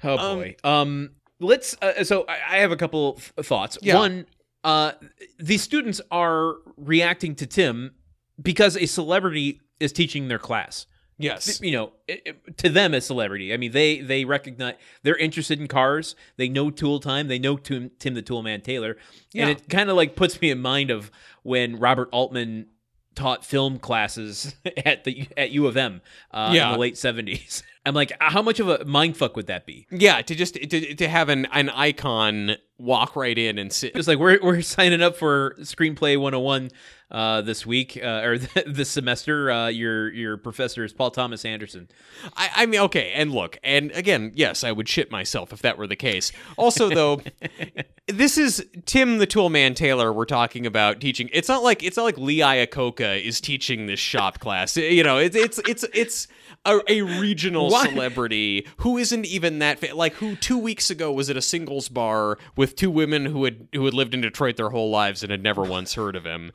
Oh 0.05 0.19
Um, 0.19 0.39
boy. 0.39 0.57
Um 0.65 1.11
let's. 1.41 1.77
Uh, 1.83 2.05
so 2.05 2.25
I 2.29 2.35
I 2.49 2.57
have 2.59 2.71
a 2.73 2.77
couple 2.77 3.19
thoughts. 3.43 3.79
Yeah. 3.83 3.97
One, 3.97 4.27
uh, 4.63 4.93
the 5.39 5.59
students 5.59 6.01
are 6.11 6.55
reacting 6.77 7.35
to 7.37 7.47
Tim 7.47 7.95
because 8.41 8.77
a 8.77 8.87
celebrity 8.87 9.61
is 9.81 9.93
teaching 9.93 10.29
their 10.29 10.39
class. 10.39 10.87
Yes. 11.17 11.61
you 11.63 11.71
know, 11.71 11.93
it, 12.09 12.23
it- 12.27 12.57
to 12.59 12.69
them 12.69 12.93
as 12.93 13.07
celebrity. 13.07 13.55
I 13.55 13.57
mean, 13.57 13.71
they 13.73 14.01
they 14.01 14.25
recognize 14.25 14.75
they're 15.05 15.17
interested 15.17 15.61
in 15.61 15.69
cars. 15.69 16.17
They 16.37 16.49
know 16.49 16.71
Tool 16.71 16.99
Time. 16.99 17.29
They 17.29 17.39
know 17.39 17.57
Tim, 17.57 17.91
Tim 18.01 18.15
the 18.15 18.23
Tool 18.23 18.43
Man 18.43 18.61
Taylor, 18.63 18.97
Yeah. 19.33 19.43
and 19.49 19.51
it 19.59 19.69
kind 19.69 19.91
of 19.91 19.97
like 19.97 20.17
puts 20.17 20.41
me 20.41 20.51
in 20.51 20.61
mind 20.61 20.91
of 20.91 21.11
when 21.45 21.79
Robert 21.79 22.09
Altman 22.11 22.67
taught 23.15 23.45
film 23.45 23.79
classes 23.79 24.57
at 24.85 25.05
the 25.05 25.29
at 25.37 25.53
U 25.53 25.67
of 25.69 25.77
M 25.77 26.01
uh, 26.33 26.51
Yeah. 26.53 26.67
in 26.69 26.73
the 26.73 26.79
late 26.81 26.99
seventies. 26.99 27.63
I'm 27.87 27.95
like, 27.95 28.13
how 28.19 28.41
much 28.41 28.61
of 28.61 28.69
a 28.69 28.85
mind 28.85 29.17
fuck 29.17 29.37
would 29.37 29.47
that 29.49 29.67
be? 29.67 29.87
Yeah, 29.91 30.23
to 30.23 30.35
just 30.35 30.55
to, 30.55 30.95
to 30.95 31.09
have 31.09 31.29
an, 31.29 31.47
an 31.53 31.69
icon 31.69 32.57
walk 32.79 33.15
right 33.15 33.37
in 33.37 33.59
and 33.59 33.73
sit. 33.73 33.95
It's 33.95 34.09
like 34.09 34.19
we're 34.19 34.39
we're 34.43 34.63
signing 34.63 35.03
up 35.03 35.17
for 35.17 35.55
Screenplay 35.61 36.19
101 36.19 36.71
uh, 37.11 37.43
this 37.43 37.67
week 37.67 37.99
uh, 38.03 38.23
or 38.25 38.39
this 38.39 38.91
semester. 38.91 39.51
Uh, 39.51 39.69
your 39.69 40.11
your 40.13 40.37
professor 40.37 40.85
is 40.85 40.93
Paul 40.93 41.11
Thomas 41.11 41.45
Anderson. 41.45 41.89
I, 42.37 42.51
I 42.57 42.67
mean, 42.67 42.81
okay, 42.81 43.13
and 43.15 43.33
look, 43.33 43.59
and 43.63 43.91
again, 43.93 44.33
yes, 44.35 44.65
I 44.65 44.73
would 44.73 44.89
shit 44.89 45.11
myself 45.11 45.53
if 45.53 45.61
that 45.63 45.77
were 45.77 45.87
the 45.87 45.97
case. 45.97 46.33
Also, 46.57 46.89
though, 46.89 47.21
this 48.09 48.39
is 48.39 48.67
Tim 48.87 49.19
the 49.19 49.27
Toolman 49.27 49.77
Taylor 49.77 50.13
we're 50.13 50.25
talking 50.25 50.67
about 50.67 51.01
teaching. 51.01 51.29
It's 51.33 51.49
not 51.49 51.63
like 51.63 51.83
it's 51.83 51.97
not 51.97 52.05
like 52.05 52.19
Lee 52.19 52.39
Iacocca 52.39 53.23
is 53.23 53.41
teaching 53.41 53.87
this 53.87 54.01
shop 54.01 54.41
class. 54.41 54.77
You 54.77 55.05
know, 55.05 55.19
it's 55.19 55.37
it's 55.37 55.59
it's 55.67 55.85
it's 55.93 56.29
a, 56.67 56.81
a 56.89 57.03
regional 57.03 57.71
Why- 57.71 57.87
celebrity 57.89 58.67
who 58.79 58.97
isn't 58.99 59.27
even 59.27 59.59
that 59.59 59.79
fa- 59.79 59.95
like 59.95 60.15
who 60.15 60.35
two 60.37 60.59
weeks 60.59 60.91
ago 60.91 61.13
was 61.13 61.29
at 61.31 61.37
a 61.37 61.43
singles 61.43 61.89
bar 61.89 62.39
with 62.57 62.77
two 62.77 62.91
women 62.91 63.27
who 63.27 63.45
had 63.45 63.69
who 63.75 63.85
had 63.85 63.95
lived 63.95 64.15
in 64.15 64.21
Detroit 64.21 64.57
their 64.57 64.71
whole 64.71 64.91
lives 64.91 65.23
and 65.23 65.31
had 65.31 65.43
never 65.43 65.63
once 65.63 65.95
heard 65.95 66.17
of 66.17 66.25
him. 66.25 66.53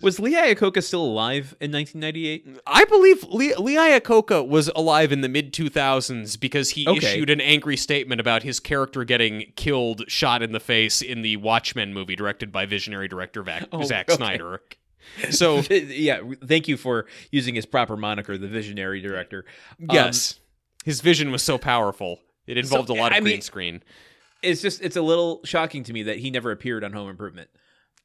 Was 0.00 0.20
Lee 0.20 0.34
Iacocca 0.34 0.82
still 0.82 1.02
alive 1.04 1.56
in 1.60 1.72
1998? 1.72 2.60
I 2.66 2.84
believe 2.84 3.24
Lee, 3.24 3.54
Lee 3.56 3.74
Iacocca 3.76 4.46
was 4.46 4.68
alive 4.76 5.10
in 5.12 5.20
the 5.20 5.28
mid 5.28 5.52
2000s 5.52 6.38
because 6.38 6.70
he 6.70 6.86
Okay. 6.86 6.98
issued 6.98 7.28
an 7.30 7.40
angry 7.40 7.76
statement 7.76 8.20
about 8.20 8.44
his 8.44 8.60
character 8.60 9.04
getting 9.04 9.52
killed, 9.56 10.04
shot 10.08 10.42
in 10.42 10.52
the 10.52 10.60
face 10.60 11.02
in 11.02 11.22
the 11.22 11.36
Watchmen 11.38 11.92
movie 11.92 12.14
directed 12.16 12.52
by 12.52 12.66
visionary 12.66 13.08
director 13.08 13.42
Vac- 13.42 13.66
Oh, 13.72 13.82
Zack 13.82 14.08
okay. 14.08 14.16
Snyder. 14.16 14.60
So, 15.30 15.58
yeah, 15.70 16.20
thank 16.46 16.68
you 16.68 16.76
for 16.76 17.06
using 17.30 17.54
his 17.54 17.66
proper 17.66 17.96
moniker, 17.96 18.36
the 18.36 18.48
visionary 18.48 19.00
director. 19.00 19.44
Um, 19.80 19.86
yes, 19.94 20.40
his 20.84 21.00
vision 21.00 21.30
was 21.30 21.42
so 21.42 21.56
powerful. 21.58 22.20
It 22.46 22.58
involved 22.58 22.90
a 22.90 22.94
lot 22.94 23.12
of 23.12 23.16
I 23.16 23.20
green 23.20 23.34
mean- 23.34 23.40
screen. 23.42 23.82
it's 24.42 24.60
just 24.60 24.82
it's 24.82 24.96
a 24.96 25.02
little 25.02 25.40
shocking 25.44 25.82
to 25.84 25.92
me 25.92 26.02
that 26.04 26.18
he 26.18 26.30
never 26.30 26.50
appeared 26.50 26.84
on 26.84 26.92
Home 26.92 27.08
Improvement. 27.08 27.48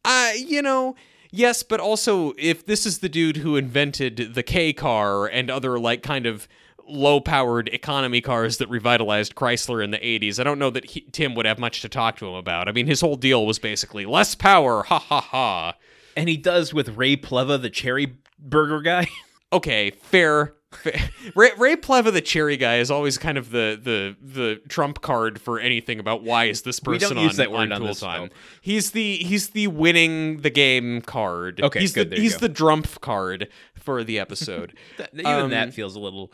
Uh, 0.05 0.31
you 0.37 0.61
know, 0.61 0.95
yes, 1.31 1.61
but 1.63 1.79
also 1.81 2.33
if 2.37 2.65
this 2.65 2.85
is 2.85 2.99
the 2.99 3.09
dude 3.09 3.37
who 3.37 3.57
invented 3.57 4.33
the 4.33 4.43
K 4.43 4.71
car 4.71 5.25
and 5.27 5.49
other 5.51 5.77
like 5.77 6.03
kind 6.03 6.25
of 6.25 6.47
low-powered 6.87 7.69
economy 7.69 8.19
cars 8.21 8.57
that 8.57 8.67
revitalized 8.69 9.35
Chrysler 9.35 9.83
in 9.83 9.91
the 9.91 9.97
80s, 9.99 10.39
I 10.39 10.43
don't 10.43 10.57
know 10.57 10.71
that 10.71 10.85
he, 10.85 11.01
Tim 11.11 11.35
would 11.35 11.45
have 11.45 11.59
much 11.59 11.81
to 11.81 11.89
talk 11.89 12.17
to 12.17 12.27
him 12.27 12.33
about. 12.33 12.67
I 12.67 12.71
mean, 12.71 12.87
his 12.87 13.01
whole 13.01 13.15
deal 13.15 13.45
was 13.45 13.59
basically 13.59 14.05
less 14.05 14.33
power, 14.35 14.83
ha 14.83 14.97
ha 14.97 15.21
ha. 15.21 15.75
And 16.17 16.27
he 16.29 16.37
does 16.37 16.73
with 16.73 16.89
Ray 16.97 17.15
Pleva, 17.17 17.61
the 17.61 17.69
cherry 17.69 18.17
burger 18.39 18.81
guy. 18.81 19.07
Okay, 19.51 19.89
fair. 19.89 20.53
fair. 20.71 21.09
Ray, 21.35 21.49
Ray 21.57 21.75
Pleva, 21.75 22.13
the 22.13 22.21
cherry 22.21 22.55
guy, 22.55 22.75
is 22.77 22.91
always 22.91 23.17
kind 23.17 23.35
of 23.35 23.49
the 23.49 23.79
the 23.81 24.15
the 24.21 24.61
trump 24.69 25.01
card 25.01 25.41
for 25.41 25.59
anything 25.59 25.99
about 25.99 26.21
why 26.21 26.45
is 26.45 26.61
this 26.61 26.79
person 26.79 26.91
We 27.09 27.15
don't 27.15 27.23
use 27.23 27.31
on, 27.31 27.37
that 27.37 27.51
word 27.51 27.71
on 27.71 27.81
on 27.81 27.83
this 27.87 27.99
Time. 27.99 28.27
show. 28.29 28.33
He's 28.61 28.91
the 28.91 29.17
he's 29.17 29.49
the 29.49 29.65
winning 29.65 30.41
the 30.41 30.51
game 30.51 31.01
card. 31.01 31.61
Okay, 31.63 31.79
he's 31.79 31.93
good, 31.93 32.11
the 32.11 32.17
he's 32.17 32.33
go. 32.37 32.45
the 32.45 32.53
Drumpf 32.53 33.01
card 33.01 33.47
for 33.73 34.03
the 34.03 34.19
episode. 34.19 34.77
Even 35.13 35.25
Um, 35.25 35.49
that 35.49 35.73
feels 35.73 35.95
a 35.95 35.99
little 35.99 36.31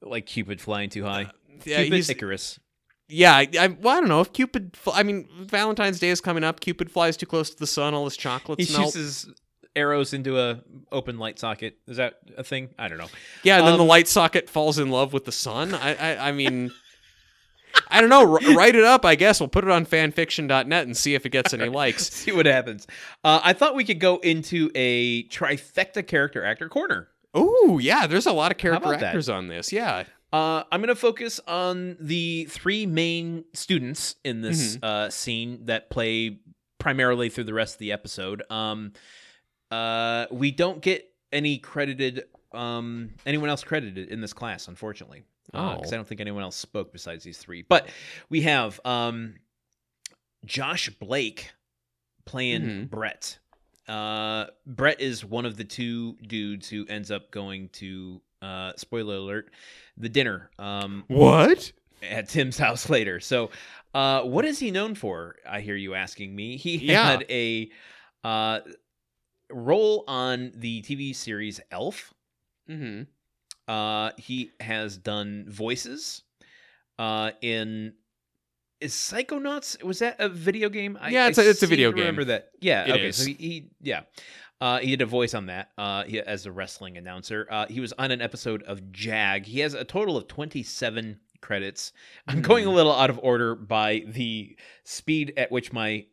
like 0.00 0.26
Cupid 0.26 0.60
flying 0.60 0.88
too 0.88 1.02
high. 1.02 1.32
yeah, 1.64 1.78
Cupid 1.82 1.92
he's- 1.94 2.08
Icarus. 2.10 2.60
Yeah, 3.12 3.34
I, 3.36 3.48
I, 3.60 3.66
well, 3.68 3.96
I 3.96 4.00
don't 4.00 4.08
know 4.08 4.20
if 4.20 4.32
Cupid. 4.32 4.76
fl- 4.76 4.90
I 4.94 5.02
mean, 5.02 5.28
Valentine's 5.40 5.98
Day 6.00 6.08
is 6.08 6.20
coming 6.20 6.42
up. 6.44 6.60
Cupid 6.60 6.90
flies 6.90 7.16
too 7.16 7.26
close 7.26 7.50
to 7.50 7.58
the 7.58 7.66
sun. 7.66 7.94
All 7.94 8.04
his 8.04 8.16
chocolates 8.16 8.66
He 8.68 8.72
melt. 8.76 8.92
shoots 8.92 8.94
his 8.96 9.28
arrows 9.76 10.12
into 10.12 10.38
a 10.38 10.60
open 10.90 11.18
light 11.18 11.38
socket. 11.38 11.76
Is 11.86 11.96
that 11.98 12.14
a 12.36 12.44
thing? 12.44 12.70
I 12.78 12.88
don't 12.88 12.98
know. 12.98 13.08
yeah, 13.42 13.58
and 13.58 13.66
then 13.66 13.76
the 13.76 13.82
um, 13.82 13.88
light 13.88 14.08
socket 14.08 14.48
falls 14.50 14.78
in 14.78 14.90
love 14.90 15.12
with 15.12 15.24
the 15.24 15.32
sun. 15.32 15.74
I, 15.74 15.94
I, 15.94 16.28
I 16.28 16.32
mean, 16.32 16.70
I 17.88 18.00
don't 18.00 18.10
know. 18.10 18.32
R- 18.34 18.54
write 18.54 18.74
it 18.76 18.84
up. 18.84 19.04
I 19.06 19.14
guess 19.14 19.40
we'll 19.40 19.48
put 19.48 19.64
it 19.64 19.70
on 19.70 19.86
fanfiction.net 19.86 20.86
and 20.86 20.96
see 20.96 21.14
if 21.14 21.24
it 21.26 21.30
gets 21.30 21.54
any 21.54 21.68
likes. 21.70 22.08
See 22.10 22.32
what 22.32 22.46
happens. 22.46 22.86
Uh, 23.24 23.40
I 23.42 23.52
thought 23.54 23.74
we 23.74 23.84
could 23.84 24.00
go 24.00 24.16
into 24.18 24.70
a 24.74 25.24
trifecta 25.28 26.06
character 26.06 26.44
actor 26.44 26.68
corner. 26.68 27.08
Oh 27.34 27.78
yeah. 27.78 28.06
There's 28.06 28.26
a 28.26 28.32
lot 28.32 28.52
of 28.52 28.58
character 28.58 28.88
about 28.88 29.00
that? 29.00 29.06
actors 29.08 29.28
on 29.30 29.48
this. 29.48 29.72
Yeah. 29.72 30.04
Uh, 30.32 30.64
I'm 30.72 30.80
going 30.80 30.88
to 30.88 30.94
focus 30.94 31.40
on 31.46 31.96
the 32.00 32.46
three 32.46 32.86
main 32.86 33.44
students 33.52 34.16
in 34.24 34.40
this 34.40 34.78
uh, 34.82 35.10
scene 35.10 35.66
that 35.66 35.90
play 35.90 36.38
primarily 36.78 37.28
through 37.28 37.44
the 37.44 37.54
rest 37.54 37.74
of 37.74 37.78
the 37.80 37.92
episode. 37.92 38.42
Um, 38.50 38.92
uh, 39.70 40.26
we 40.30 40.50
don't 40.50 40.80
get 40.80 41.08
any 41.32 41.58
credited, 41.58 42.24
um, 42.52 43.10
anyone 43.26 43.50
else 43.50 43.62
credited 43.62 44.08
in 44.08 44.20
this 44.20 44.32
class, 44.32 44.68
unfortunately, 44.68 45.22
because 45.46 45.90
Oh. 45.92 45.94
I 45.94 45.96
don't 45.96 46.08
think 46.08 46.20
anyone 46.20 46.42
else 46.42 46.56
spoke 46.56 46.92
besides 46.92 47.24
these 47.24 47.38
three. 47.38 47.62
But 47.62 47.88
we 48.30 48.40
have 48.42 48.80
um, 48.86 49.34
Josh 50.46 50.88
Blake 50.90 51.52
playing 52.24 52.62
Mhm. 52.62 52.90
Brett. 52.90 53.38
Uh, 53.88 54.46
Brett 54.64 55.00
is 55.00 55.24
one 55.24 55.44
of 55.44 55.56
the 55.56 55.64
two 55.64 56.14
dudes 56.26 56.68
who 56.68 56.86
ends 56.86 57.10
up 57.10 57.30
going 57.30 57.68
to 57.70 58.22
uh, 58.42 58.72
spoiler 58.76 59.16
alert 59.16 59.50
the 59.96 60.08
dinner 60.08 60.50
um, 60.58 61.04
What? 61.08 61.72
at 62.02 62.28
Tim's 62.28 62.58
house 62.58 62.90
later. 62.90 63.20
So, 63.20 63.50
uh, 63.94 64.22
what 64.22 64.44
is 64.44 64.58
he 64.58 64.70
known 64.70 64.94
for? 64.94 65.36
I 65.48 65.60
hear 65.60 65.76
you 65.76 65.94
asking 65.94 66.34
me. 66.34 66.56
He 66.56 66.76
Yeah. 66.78 67.10
had 67.10 67.24
a 67.30 67.70
uh, 68.24 68.60
role 69.50 70.04
on 70.08 70.52
the 70.56 70.82
TV 70.82 71.14
series 71.14 71.60
Elf. 71.70 72.12
Mm-hmm. 72.68 73.02
Uh, 73.72 74.10
he 74.16 74.50
has 74.60 74.96
done 74.96 75.44
voices 75.48 76.22
uh, 76.98 77.32
in. 77.40 77.94
Is 78.80 78.94
Psychonauts 78.94 79.80
was 79.84 80.00
that 80.00 80.16
a 80.18 80.28
video 80.28 80.68
game? 80.68 80.98
I- 81.00 81.10
Yeah, 81.10 81.28
it's 81.28 81.38
a- 81.38 81.48
it's 81.48 81.62
a 81.62 81.68
video 81.68 81.92
to 81.92 81.96
Remember 81.98 82.22
game. 82.22 82.28
that? 82.30 82.50
Yeah. 82.60 82.84
It 82.86 82.90
okay. 82.92 83.06
is. 83.08 83.16
So 83.16 83.26
he, 83.26 83.34
he 83.34 83.66
yeah. 83.80 84.00
Uh, 84.62 84.78
he 84.78 84.90
did 84.90 85.02
a 85.02 85.06
voice 85.06 85.34
on 85.34 85.46
that 85.46 85.72
uh, 85.76 86.04
he, 86.04 86.20
as 86.20 86.46
a 86.46 86.52
wrestling 86.52 86.96
announcer. 86.96 87.48
Uh, 87.50 87.66
he 87.68 87.80
was 87.80 87.92
on 87.94 88.12
an 88.12 88.22
episode 88.22 88.62
of 88.62 88.92
Jag. 88.92 89.44
He 89.44 89.58
has 89.58 89.74
a 89.74 89.82
total 89.84 90.16
of 90.16 90.28
27 90.28 91.18
credits. 91.40 91.92
I'm 92.28 92.42
going 92.42 92.64
a 92.66 92.70
Hmm. 92.70 92.76
little 92.76 92.92
out 92.94 93.10
of 93.10 93.18
order 93.24 93.56
by 93.56 94.04
the 94.06 94.56
speed 94.84 95.32
at 95.36 95.50
which 95.50 95.72
my 95.72 96.06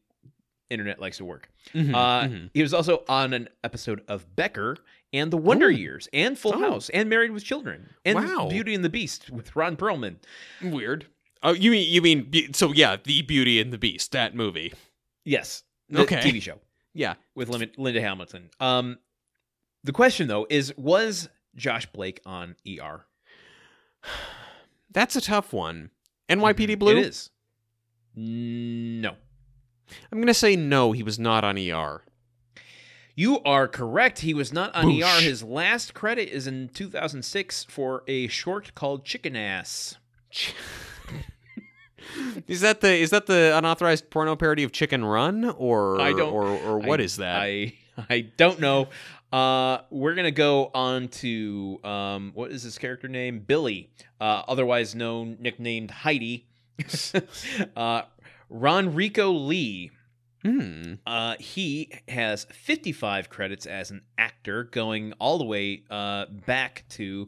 internet 0.72 1.00
likes 1.00 1.18
to 1.18 1.26
work. 1.26 1.50
Mhm, 1.76 1.93
Uh, 1.93 2.28
mhm. 2.28 2.50
He 2.54 2.64
was 2.64 2.74
also 2.74 3.04
on 3.08 3.34
an 3.34 3.50
episode 3.64 4.02
of 4.08 4.36
Becker 4.36 4.78
and 5.14 5.30
The 5.32 5.38
Wonder 5.38 5.68
Oh. 5.68 5.70
Years 5.70 6.08
and 6.12 6.38
Full 6.38 6.56
Oh. 6.56 6.60
House 6.60 6.89
and 6.89 7.08
Married 7.10 7.32
with 7.32 7.43
Children 7.45 7.89
and 8.04 8.16
Wow. 8.16 8.50
Beauty 8.50 8.74
and 8.74 8.84
the 8.84 8.89
Beast 8.89 9.30
with 9.30 9.56
Ron 9.56 9.78
Perlman. 9.78 10.16
Weird. 10.62 11.06
Oh, 11.43 11.54
you 11.54 11.70
mean 11.72 11.88
you 11.88 12.02
mean 12.02 12.54
so? 12.54 12.74
Yeah, 12.74 12.97
the 13.04 13.22
Beauty 13.22 13.62
and 13.62 13.72
the 13.72 13.78
Beast, 13.78 14.12
that 14.12 14.34
movie. 14.36 14.74
Yes. 15.24 15.64
Okay. 15.93 16.18
TV 16.22 16.39
show 16.41 16.60
Yeah. 16.94 17.16
with 17.36 17.50
Linda 17.50 18.02
Hamilton. 18.02 18.50
Um, 18.60 18.98
the 19.84 19.92
question 19.92 20.28
though 20.28 20.48
is, 20.50 20.74
was 20.78 21.30
Josh 21.56 21.86
Blake 21.88 22.22
on 22.26 22.56
ER? 22.68 23.06
That's 24.92 25.16
a 25.16 25.22
tough 25.22 25.54
one. 25.54 25.92
NYPD 26.30 26.80
Blue. 26.80 26.94
Mm-hmm. 26.94 27.04
It 27.04 27.08
is. 27.08 27.30
No. 28.16 29.16
I'm 30.12 30.20
gonna 30.20 30.34
say 30.34 30.56
no. 30.56 30.92
He 30.92 31.04
was 31.04 31.20
not 31.20 31.44
on 31.44 31.58
ER. 31.58 32.04
You 33.16 33.42
are 33.44 33.68
correct. 33.68 34.20
He 34.20 34.34
was 34.34 34.54
not 34.54 34.74
on 34.76 34.86
Boosh. 34.86 35.04
ER. 35.04 35.22
His 35.22 35.44
last 35.44 35.94
credit 35.94 36.30
is 36.30 36.48
in 36.48 36.70
2006 36.70 37.66
for 37.66 38.04
a 38.08 38.28
short 38.28 38.74
called 38.76 39.04
Chicken 39.06 39.36
Ass. 39.36 39.98
Is 42.47 42.62
that 42.62 42.82
the 42.82 42.93
is 42.95 43.10
that 43.12 43.26
the 43.26 43.53
unauthorized 43.57 44.10
porno 44.10 44.36
parody 44.36 44.64
of 44.64 44.72
Chicken 44.72 45.03
Run 45.05 45.45
or 45.57 45.99
I 46.01 46.12
don't- 46.14 46.32
or 46.34 46.47
or 46.47 46.80
what 46.80 46.99
I- 46.99 47.03
is 47.03 47.18
that? 47.18 47.41
I 47.41 47.74
I 48.10 48.22
don't 48.38 48.60
know. 48.60 48.88
Uh, 49.32 49.80
we're 49.91 50.16
gonna 50.16 50.32
go 50.32 50.72
on 50.74 51.07
to 51.10 51.80
um, 51.84 52.32
what 52.34 52.51
is 52.51 52.64
his 52.64 52.78
character 52.78 53.07
name? 53.07 53.39
Billy, 53.39 53.91
uh, 54.20 54.43
otherwise 54.47 54.95
known 54.95 55.38
nicknamed 55.39 55.91
Heidi. 55.91 56.47
uh, 57.76 58.03
RonReaco 58.51 59.47
Lee. 59.47 59.91
Hmm. 60.43 60.93
Uh, 61.05 61.36
he 61.39 61.91
has 62.07 62.45
55 62.45 63.30
credits 63.30 63.66
as 63.66 63.91
an 63.91 64.01
actor, 64.18 64.64
going 64.64 65.12
all 65.20 65.38
the 65.38 65.43
way 65.43 65.84
uh, 65.89 66.26
back 66.45 66.86
to 66.91 67.28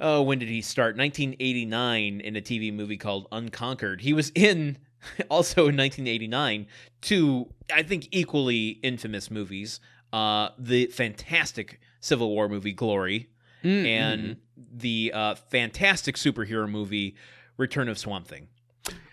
oh, 0.00 0.22
when 0.22 0.38
did 0.38 0.48
he 0.48 0.60
start? 0.62 0.96
1989 0.96 2.20
in 2.20 2.36
a 2.36 2.40
TV 2.40 2.72
movie 2.72 2.96
called 2.96 3.26
Unconquered. 3.32 4.00
He 4.00 4.12
was 4.12 4.30
in 4.34 4.78
also 5.30 5.68
in 5.68 5.76
1989 5.76 6.66
two, 7.00 7.52
I 7.72 7.82
think, 7.82 8.08
equally 8.10 8.78
infamous 8.82 9.30
movies. 9.30 9.80
Uh, 10.12 10.48
the 10.58 10.86
fantastic 10.86 11.80
Civil 12.00 12.30
War 12.30 12.48
movie 12.48 12.72
Glory 12.72 13.28
Mm, 13.64 13.86
and 13.86 14.22
mm. 14.22 14.36
the 14.72 15.10
uh, 15.12 15.34
fantastic 15.34 16.14
superhero 16.14 16.70
movie 16.70 17.16
Return 17.56 17.88
of 17.88 17.98
Swamp 17.98 18.28
Thing. 18.28 18.46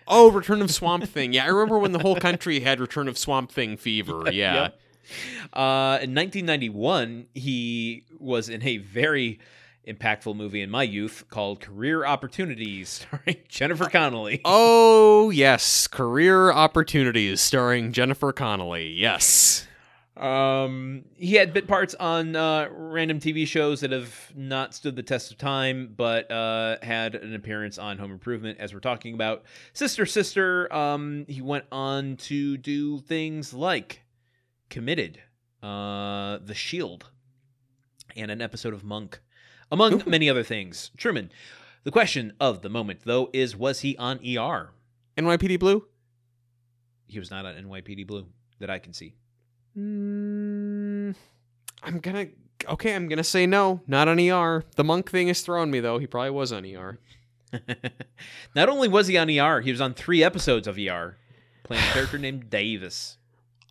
oh, 0.06 0.30
Return 0.30 0.62
of 0.62 0.70
Swamp 0.70 1.02
Thing. 1.04 1.32
Yeah, 1.32 1.44
I 1.44 1.48
remember 1.48 1.80
when 1.80 1.90
the 1.90 1.98
whole 1.98 2.14
country 2.14 2.60
had 2.60 2.78
Return 2.78 3.08
of 3.08 3.18
Swamp 3.18 3.50
Thing 3.50 3.76
fever. 3.76 4.22
Yeah. 4.32 4.54
Yep. 4.54 4.80
Uh, 5.52 5.98
in 6.02 6.14
1991, 6.14 7.26
he 7.34 8.04
was 8.18 8.48
in 8.48 8.62
a 8.62 8.76
very 8.78 9.40
impactful 9.86 10.36
movie 10.36 10.62
in 10.62 10.70
my 10.70 10.82
youth 10.82 11.24
called 11.28 11.60
Career 11.60 12.04
Opportunities, 12.04 12.88
starring 13.10 13.42
Jennifer 13.48 13.88
Connelly. 13.88 14.40
Oh 14.48 15.30
yes, 15.30 15.86
career 15.86 16.52
opportunities 16.52 17.40
starring 17.40 17.92
Jennifer 17.92 18.32
Connelly. 18.32 18.88
Yes. 18.90 19.66
Um, 20.16 21.04
he 21.16 21.34
had 21.34 21.52
bit 21.52 21.68
parts 21.68 21.94
on 21.94 22.36
uh, 22.36 22.68
random 22.70 23.20
TV 23.20 23.46
shows 23.46 23.80
that 23.80 23.90
have 23.92 24.32
not 24.34 24.74
stood 24.74 24.96
the 24.96 25.02
test 25.02 25.30
of 25.30 25.36
time, 25.36 25.92
but 25.94 26.30
uh, 26.30 26.76
had 26.80 27.14
an 27.16 27.34
appearance 27.34 27.76
on 27.76 27.98
Home 27.98 28.12
Improvement, 28.12 28.58
as 28.58 28.72
we're 28.72 28.80
talking 28.80 29.14
about. 29.14 29.44
Sister, 29.74 30.06
Sister. 30.06 30.72
Um, 30.72 31.26
he 31.28 31.42
went 31.42 31.66
on 31.70 32.16
to 32.16 32.56
do 32.56 33.00
things 33.00 33.52
like 33.52 34.02
Committed, 34.70 35.20
uh, 35.62 36.38
The 36.42 36.54
Shield, 36.54 37.10
and 38.16 38.30
an 38.30 38.40
episode 38.40 38.72
of 38.72 38.84
Monk, 38.84 39.20
among 39.70 40.02
many 40.06 40.28
other 40.28 40.42
things. 40.42 40.90
Truman. 40.96 41.30
The 41.84 41.92
question 41.92 42.32
of 42.40 42.62
the 42.62 42.68
moment, 42.68 43.00
though, 43.04 43.30
is 43.32 43.56
was 43.56 43.80
he 43.80 43.96
on 43.96 44.18
ER? 44.18 44.72
NYPD 45.16 45.58
Blue. 45.58 45.86
He 47.06 47.18
was 47.18 47.30
not 47.30 47.46
on 47.46 47.54
NYPD 47.54 48.06
Blue 48.06 48.26
that 48.58 48.70
I 48.70 48.78
can 48.78 48.92
see. 48.92 49.14
Mm, 49.78 51.14
I'm 51.82 51.98
gonna. 52.00 52.26
Okay, 52.68 52.94
I'm 52.94 53.08
gonna 53.08 53.22
say 53.22 53.46
no. 53.46 53.82
Not 53.86 54.08
on 54.08 54.18
ER. 54.18 54.64
The 54.76 54.84
monk 54.84 55.10
thing 55.10 55.28
is 55.28 55.42
throwing 55.42 55.70
me 55.70 55.80
though. 55.80 55.98
He 55.98 56.06
probably 56.06 56.30
was 56.30 56.52
on 56.52 56.64
ER. 56.64 56.98
Not 58.54 58.68
only 58.68 58.88
was 58.88 59.06
he 59.06 59.16
on 59.16 59.30
ER, 59.30 59.60
he 59.60 59.70
was 59.70 59.80
on 59.80 59.94
three 59.94 60.24
episodes 60.24 60.66
of 60.66 60.78
ER, 60.78 61.16
playing 61.62 61.82
a 61.82 61.92
character 61.92 62.18
named 62.18 62.50
Davis. 62.50 63.18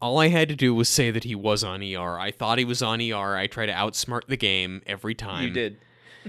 All 0.02 0.20
I 0.20 0.28
had 0.28 0.50
to 0.50 0.56
do 0.56 0.74
was 0.76 0.88
say 0.88 1.10
that 1.12 1.24
he 1.24 1.36
was 1.36 1.64
on 1.64 1.82
ER. 1.82 2.20
I 2.20 2.32
thought 2.32 2.60
he 2.60 2.66
was 2.66 2.82
on 2.82 3.02
ER. 3.02 3.36
I 3.36 3.48
try 3.48 3.66
to 3.66 3.74
outsmart 3.74 4.28
the 4.28 4.38
game 4.38 4.82
every 4.86 5.16
time. 5.16 5.44
You 5.44 5.50
did. 5.50 5.78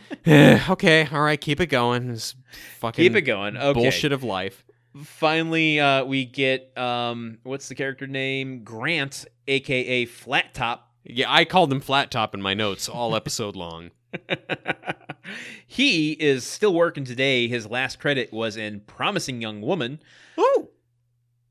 okay, 0.26 1.08
all 1.10 1.22
right, 1.22 1.40
keep 1.40 1.60
it 1.60 1.66
going. 1.66 2.08
This 2.08 2.34
fucking 2.78 3.02
Keep 3.02 3.16
it 3.16 3.22
going. 3.22 3.56
Okay. 3.56 3.80
bullshit 3.80 4.12
of 4.12 4.22
life. 4.22 4.64
Finally, 5.04 5.78
uh, 5.78 6.04
we 6.04 6.24
get 6.24 6.76
um, 6.76 7.38
what's 7.42 7.68
the 7.68 7.74
character 7.74 8.06
name? 8.06 8.64
Grant, 8.64 9.26
aka 9.46 10.04
Flat 10.06 10.54
Top. 10.54 10.90
Yeah, 11.04 11.32
I 11.32 11.44
called 11.44 11.72
him 11.72 11.80
flat 11.80 12.10
top 12.10 12.34
in 12.34 12.42
my 12.42 12.54
notes 12.54 12.88
all 12.88 13.14
episode 13.14 13.54
long. 13.54 13.90
he 15.66 16.12
is 16.12 16.44
still 16.44 16.74
working 16.74 17.04
today. 17.04 17.46
His 17.46 17.66
last 17.68 18.00
credit 18.00 18.32
was 18.32 18.56
in 18.56 18.80
Promising 18.80 19.40
Young 19.40 19.60
Woman. 19.60 20.00
Oh, 20.36 20.68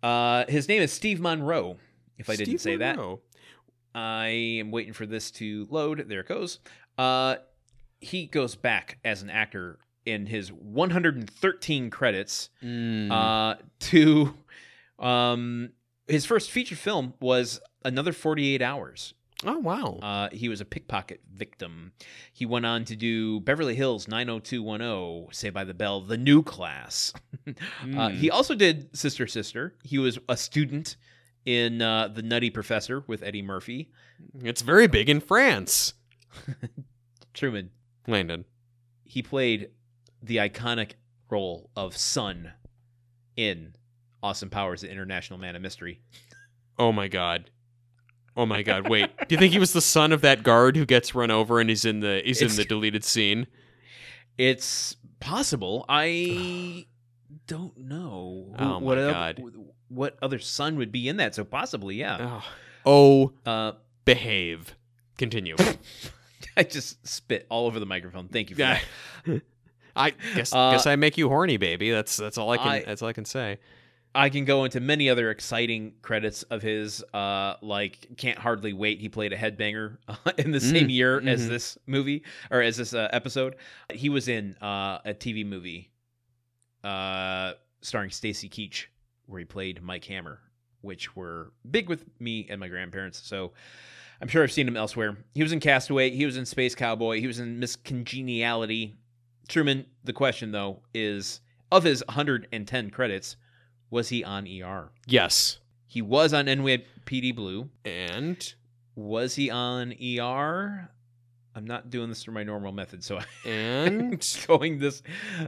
Uh, 0.04 0.46
his 0.50 0.68
name 0.68 0.82
is 0.82 0.91
Steve 0.91 1.20
Monroe. 1.22 1.78
If 2.18 2.30
I 2.30 2.36
didn't 2.36 2.60
Steve 2.60 2.62
say 2.62 2.76
that, 2.78 3.00
I 3.93 4.28
am 4.60 4.72
waiting 4.72 4.93
for 4.93 5.06
this 5.06 5.32
to 5.32 5.68
load. 5.70 6.06
There 6.08 6.20
it 6.22 6.28
goes. 6.28 6.60
Uh, 6.98 7.36
he 8.06 8.26
goes 8.28 8.56
back 8.56 8.97
as 9.03 9.22
an 9.22 9.30
actor 9.30 9.80
in 10.06 10.26
his 10.28 10.51
113 10.51 11.89
credits 11.89 12.49
Mm. 12.64 13.12
uh, 13.12 13.56
to 13.80 14.36
um, 14.99 15.70
his 16.08 16.26
first 16.26 16.51
feature 16.51 16.76
film 16.76 17.14
was 17.20 17.60
Another 17.84 18.14
48 18.14 18.62
Hours. 18.62 19.14
oh 19.45 19.60
wow. 19.60 19.99
Uh, 20.01 20.30
he 20.32 20.47
was 20.49 20.62
a 20.62 20.66
pickpocket 20.66 21.22
victim. 21.34 21.91
He 22.34 22.45
went 22.45 22.66
on 22.66 22.86
to 22.86 22.95
do 22.95 23.39
Beverly 23.41 23.76
Hills 23.76 24.08
90210, 24.08 25.34
Saved 25.34 25.53
by 25.53 25.64
the 25.64 25.74
Bell, 25.74 26.01
The 26.01 26.18
New 26.18 26.41
Class. 26.43 27.14
uh, 27.47 27.51
Mm. 27.84 28.16
he 28.16 28.30
also 28.32 28.56
did 28.56 28.95
Sister 28.95 29.28
Sister. 29.28 29.76
He 29.84 29.97
was 29.97 30.18
a 30.30 30.38
student 30.38 30.95
in 31.45 31.82
uh, 31.82 32.08
The 32.08 32.22
Nutty 32.24 32.49
Professor 32.49 33.03
with 33.08 33.22
Eddie 33.24 33.41
Murphy. 33.43 33.91
it's 34.43 34.62
very 34.62 34.88
big 34.88 35.10
in 35.10 35.20
France. 35.20 35.93
Truman, 37.34 37.70
Landon. 38.08 38.45
he 39.03 39.22
played 39.22 39.70
the 40.22 40.38
iconic 40.38 40.91
role 41.30 41.70
of 41.76 41.95
Son 41.97 42.51
in 43.36 43.74
Austin 44.24 44.49
Powers, 44.49 44.82
The 44.82 44.89
International 44.91 45.39
Man 45.39 45.56
of 45.56 45.62
Mystery. 45.62 45.99
Oh 46.80 46.91
my 46.91 47.08
god. 47.08 47.49
Oh 48.38 48.45
my 48.45 48.64
god. 48.64 48.89
Wait. 48.89 49.10
Do 49.28 49.36
you 49.36 49.38
think 49.39 49.53
he 49.53 49.60
was 49.66 49.74
the 49.74 49.82
son 49.82 50.12
of 50.12 50.22
that 50.22 50.43
guard 50.43 50.76
who 50.76 50.86
gets 50.86 51.16
run 51.16 51.32
over 51.32 51.60
and 51.60 51.70
he's 51.70 51.86
in 51.86 51.99
the 52.01 52.22
he's 52.26 52.41
in 52.41 52.56
the 52.56 52.66
deleted 52.66 53.03
scene? 53.03 53.47
It's 54.38 54.95
possible. 55.20 55.86
I 55.88 56.86
don't 57.47 57.78
know 57.78 58.53
Oh 58.60 58.66
my 58.66 58.78
what, 58.80 58.97
oth- 58.97 59.14
God. 59.14 59.43
what 59.89 60.18
other 60.22 60.39
son 60.39 60.76
would 60.78 60.91
be 60.91 61.08
in 61.08 61.18
that. 61.18 61.36
So 61.36 61.43
possibly, 61.45 61.95
yeah. 61.95 62.39
Oh, 62.86 63.32
oh 63.45 63.49
Uh, 63.49 63.72
behave. 64.06 64.76
Continue. 65.18 65.56
I 66.58 66.64
just 66.64 67.06
spit 67.08 67.46
all 67.50 67.68
over 67.68 67.80
the 67.80 67.86
microphone. 67.86 68.28
Thank 68.28 68.50
you 68.50 68.56
for 68.56 68.62
Yeah. 68.62 68.80
that. 69.26 69.41
I 69.96 70.14
guess 70.36 70.54
Uh, 70.54 70.72
guess 70.72 70.86
I 70.88 70.96
make 70.98 71.18
you 71.18 71.30
horny, 71.30 71.58
baby. 71.58 71.89
That's 71.91 72.18
that's 72.18 72.38
all 72.38 72.50
I 72.52 72.58
can 72.58 72.68
I- 72.68 72.84
that's 72.84 73.02
all 73.02 73.08
I 73.08 73.14
can 73.14 73.26
say. 73.26 73.60
I 74.18 74.30
can 74.30 74.46
go 74.46 74.64
into 74.64 74.80
many 74.80 75.10
other 75.10 75.30
exciting 75.30 75.91
credits 76.02 76.43
of 76.43 76.62
his, 76.62 77.04
uh, 77.14 77.56
like 77.62 78.08
Can't 78.16 78.38
Hardly 78.39 78.72
Wait. 78.72 79.02
He 79.02 79.10
played 79.10 79.34
a 79.34 79.38
headbanger 79.38 79.98
uh, 80.08 80.16
in 80.38 80.52
the 80.52 80.62
same 80.62 80.88
Mm, 80.88 80.91
year 80.93 81.20
as 81.28 81.43
mhm. 81.46 81.50
this 81.50 81.78
movie 81.86 82.24
or 82.50 82.62
as 82.62 82.78
this 82.78 82.93
uh, 82.93 83.10
episode. 83.12 83.58
He 83.93 84.08
was 84.08 84.30
in 84.30 84.56
uh, 84.62 85.00
a 85.04 85.14
TV 85.14 85.46
movie 85.46 85.91
uh, 86.84 87.54
starring 87.82 88.10
Stacy 88.10 88.48
Keach 88.50 88.86
where 89.26 89.39
he 89.39 89.46
played 89.46 89.82
Mike 89.84 90.06
Hammer, 90.06 90.39
which 90.80 91.14
were 91.16 91.52
big 91.70 91.89
with 91.89 92.06
me 92.22 92.48
and 92.50 92.60
my 92.60 92.68
grandparents. 92.70 93.20
So 93.22 93.52
I'm 94.22 94.28
sure 94.28 94.43
I've 94.43 94.51
seen 94.51 94.68
him 94.68 94.78
elsewhere. 94.78 95.18
He 95.34 95.43
was 95.43 95.51
in 95.51 95.59
Castaway. 95.59 96.11
He 96.11 96.26
was 96.26 96.38
in 96.38 96.45
Space 96.45 96.76
Cowboy. 96.76 97.20
He 97.20 97.28
was 97.28 97.39
in 97.39 97.59
Miss 97.59 97.76
Congeniality. 97.76 98.95
Truman, 99.47 99.86
the 100.03 100.13
question 100.13 100.51
though 100.51 100.82
is 100.93 101.41
of 101.72 101.84
his 101.84 102.03
110 102.07 102.89
credits, 102.89 103.36
was 103.89 104.09
he 104.09 104.24
on 104.24 104.47
ER? 104.47 104.91
Yes. 105.05 105.59
He 105.88 106.01
was 106.01 106.34
on 106.34 106.45
NYPD 106.45 107.36
Blue. 107.36 107.70
And 107.84 108.53
Was 108.95 109.36
he 109.36 109.49
on 109.49 109.93
ER? 109.93 110.89
I'm 111.55 111.66
not 111.66 111.89
doing 111.89 112.09
this 112.09 112.24
through 112.24 112.34
my 112.34 112.43
normal 112.43 112.72
method, 112.74 113.03
so 113.03 113.18
I'm 113.45 113.51
and 113.51 114.38
going 114.47 114.80
this 114.80 115.01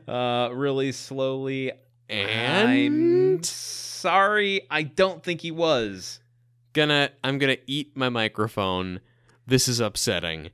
uh, 0.07 0.49
really 0.53 0.91
slowly. 0.91 1.72
And 2.09 2.70
I'm 2.70 2.93
and 2.93 3.45
sorry, 3.45 4.61
I 4.72 4.84
don't 4.84 5.22
think 5.22 5.41
he 5.41 5.51
was. 5.51 6.20
Gonna 6.78 7.09
I'm 7.23 7.39
gonna 7.39 7.57
eat 7.65 7.97
my 7.97 8.07
microphone. 8.07 9.01
This 9.45 9.67
is 9.67 9.80
upsetting. 9.80 10.51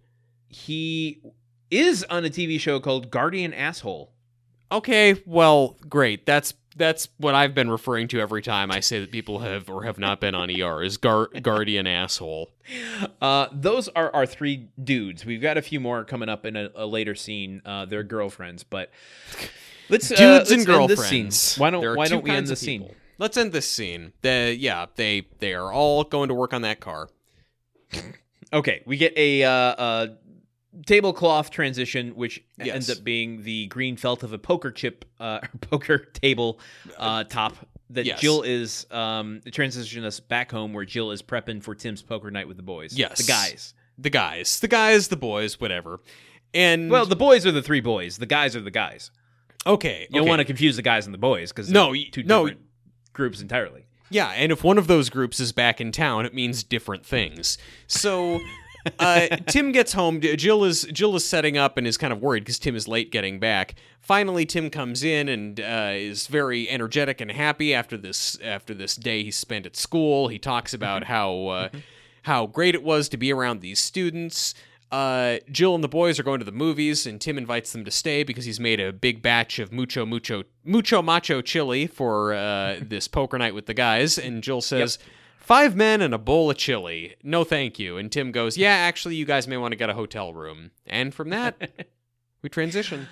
He 0.48 1.22
is 1.70 2.04
on 2.06 2.24
a 2.26 2.30
TV 2.30 2.60
show 2.60 2.80
called 2.80 3.12
Guardian 3.12 3.54
Asshole. 3.54 4.12
Okay, 4.72 5.22
well, 5.26 5.78
great. 5.90 6.26
That's 6.26 6.54
that's 6.76 7.10
what 7.18 7.36
I've 7.36 7.54
been 7.54 7.70
referring 7.70 8.08
to 8.10 8.20
every 8.20 8.42
time 8.42 8.72
I 8.72 8.80
say 8.80 9.00
that 9.00 9.12
people 9.12 9.40
have 9.40 9.70
or 9.70 9.84
have 9.84 10.00
not 10.00 10.20
been 10.20 10.34
on 10.34 10.50
ER 10.50 10.82
is 10.82 10.98
gar- 10.98 11.28
guardian 11.28 11.86
asshole. 11.86 12.50
Uh, 13.22 13.48
those 13.52 13.90
are 13.90 14.14
our 14.14 14.26
three 14.26 14.70
dudes. 14.82 15.26
We've 15.26 15.42
got 15.42 15.58
a 15.58 15.62
few 15.62 15.80
more 15.80 16.04
coming 16.04 16.28
up 16.30 16.46
in 16.46 16.56
a, 16.56 16.70
a 16.76 16.86
later 16.86 17.16
scene. 17.16 17.62
Uh, 17.66 17.86
they're 17.86 18.04
girlfriends, 18.04 18.64
but 18.64 18.90
let's 19.90 20.12
uh, 20.12 20.16
Dudes 20.16 20.52
and 20.52 20.66
let's 20.66 20.70
end 20.70 20.90
this 20.90 21.00
scene. 21.00 21.24
girlfriends. 21.24 21.58
Why 21.58 21.70
don't 21.70 21.98
Why 21.98 22.08
don't 22.08 22.24
we 22.24 22.32
end 22.32 22.48
the 22.48 22.56
scene? 22.56 22.90
Let's 23.20 23.38
end 23.38 23.52
this 23.52 23.70
scene. 23.70 24.14
The 24.22 24.56
yeah, 24.58 24.88
they 24.96 25.28
they 25.40 25.54
are 25.54 25.72
all 25.72 26.04
going 26.04 26.30
to 26.30 26.34
work 26.36 26.54
on 26.54 26.62
that 26.64 26.80
car. 26.80 27.10
Okay, 28.52 28.84
we 28.86 28.98
get 28.98 29.18
a 29.18 29.44
uh, 29.44 29.50
uh, 29.52 30.08
tablecloth 30.86 31.50
transition, 31.50 32.16
which 32.16 32.44
Yes. 32.58 32.76
ends 32.76 32.90
up 32.90 33.04
being 33.04 33.44
the 33.44 33.68
green 33.68 33.98
felt 33.98 34.22
of 34.24 34.32
a 34.34 34.38
poker 34.38 34.72
chip, 34.72 35.06
uh, 35.20 35.40
poker 35.62 35.98
table 35.98 36.60
uh, 36.98 37.24
top. 37.24 37.56
That 37.90 38.06
Yes. 38.06 38.20
Jill 38.22 38.42
is 38.42 38.88
um, 38.92 39.42
transition 39.52 40.04
us 40.06 40.20
back 40.20 40.52
home, 40.52 40.74
where 40.74 40.86
Jill 40.86 41.12
is 41.12 41.22
prepping 41.22 41.62
for 41.64 41.76
Tim's 41.76 42.02
poker 42.02 42.32
night 42.32 42.48
with 42.48 42.58
the 42.58 42.64
boys. 42.64 42.94
Yes. 42.98 43.18
the 43.20 43.24
guys. 43.32 43.74
The 44.00 44.10
guys, 44.10 44.60
the 44.60 44.68
guys, 44.68 45.10
the 45.10 45.16
boys, 45.18 45.60
whatever. 45.60 46.00
And 46.56 46.90
Well, 46.90 47.06
the 47.06 47.16
boys 47.16 47.46
are 47.46 47.52
the 47.52 47.62
three 47.62 47.82
boys. 47.82 48.18
The 48.18 48.26
guys 48.26 48.56
are 48.56 48.62
the 48.62 48.72
guys. 48.72 49.12
okay, 49.68 50.08
You 50.10 50.20
don't 50.22 50.28
want 50.30 50.40
to 50.40 50.46
confuse 50.46 50.76
the 50.76 50.82
guys 50.82 51.06
and 51.06 51.14
the 51.14 51.20
boys 51.20 51.52
because 51.52 51.70
No, 51.70 51.94
two 51.94 52.24
no. 52.24 52.46
different 52.48 52.66
groups 53.14 53.42
entirely. 53.42 53.86
Yeah, 54.10 54.30
and 54.30 54.52
if 54.52 54.64
one 54.64 54.78
of 54.78 54.88
those 54.88 55.10
groups 55.10 55.40
is 55.40 55.52
back 55.52 55.82
in 55.82 55.92
town, 55.92 56.26
it 56.26 56.34
means 56.34 56.64
different 56.64 57.06
things. 57.06 57.58
So, 57.88 58.40
uh, 59.00 59.28
Tim 59.48 59.72
gets 59.72 59.94
home. 59.94 60.22
Jill 60.22 60.64
is 60.64 60.84
Jill 60.92 61.16
is 61.16 61.26
setting 61.26 61.58
up 61.58 61.78
and 61.78 61.88
is 61.88 61.98
kind 61.98 62.14
of 62.14 62.22
worried 62.22 62.42
because 62.42 62.60
Tim 62.60 62.76
is 62.76 62.88
late 62.88 63.12
getting 63.12 63.40
back. 63.40 63.76
Finally, 64.02 64.46
Tim 64.46 64.70
comes 64.70 65.04
in 65.04 65.30
and 65.30 65.60
uh, 65.60 65.92
is 65.94 66.28
very 66.28 66.70
energetic 66.70 67.22
and 67.22 67.32
happy 67.32 67.74
after 67.74 67.98
this 67.98 68.38
after 68.44 68.74
this 68.74 68.96
day 68.96 69.24
he 69.24 69.32
spent 69.32 69.66
at 69.66 69.76
school. 69.76 70.28
He 70.28 70.38
talks 70.38 70.74
about 70.74 71.06
how 71.06 71.48
uh, 71.48 71.70
how 72.24 72.46
great 72.46 72.76
it 72.76 72.84
was 72.84 73.10
to 73.10 73.18
be 73.18 73.32
around 73.32 73.62
these 73.62 73.80
students. 73.80 74.54
Uh, 74.94 75.40
Jill 75.50 75.74
and 75.74 75.84
the 75.84 75.88
boys 75.88 76.20
are 76.20 76.24
going 76.24 76.38
to 76.38 76.46
the 76.46 76.52
movies, 76.52 77.08
and 77.08 77.20
Tim 77.20 77.36
invites 77.40 77.72
them 77.72 77.84
to 77.84 77.90
stay 77.90 78.22
because 78.22 78.46
he's 78.46 78.60
made 78.60 78.80
a 78.80 78.94
big 78.94 79.24
batch 79.24 79.58
of 79.58 79.72
mucho 79.72 80.06
mucho 80.06 80.44
mucho 80.64 81.02
macho 81.02 81.42
chili 81.42 81.88
for 81.88 82.32
uh, 82.36 82.76
this 82.82 83.08
poker 83.08 83.40
night 83.40 83.56
with 83.56 83.66
the 83.66 83.74
guys. 83.74 84.20
And 84.20 84.44
Jill 84.44 84.62
says, 84.62 85.00
Five 85.40 85.76
men 85.76 86.00
and 86.02 86.14
a 86.14 86.20
bowl 86.20 86.52
of 86.52 86.58
chili. 86.58 87.16
No, 87.24 87.44
thank 87.44 87.80
you. 87.80 87.98
And 87.98 88.12
Tim 88.12 88.32
goes, 88.32 88.56
Yeah, 88.56 88.70
actually, 88.70 89.16
you 89.16 89.26
guys 89.26 89.48
may 89.48 89.58
want 89.58 89.72
to 89.72 89.76
get 89.76 89.90
a 89.90 89.96
hotel 89.96 90.32
room. 90.32 90.70
And 90.86 91.12
from 91.12 91.30
that, 91.32 91.88
we 92.44 92.50
transition. 92.50 93.08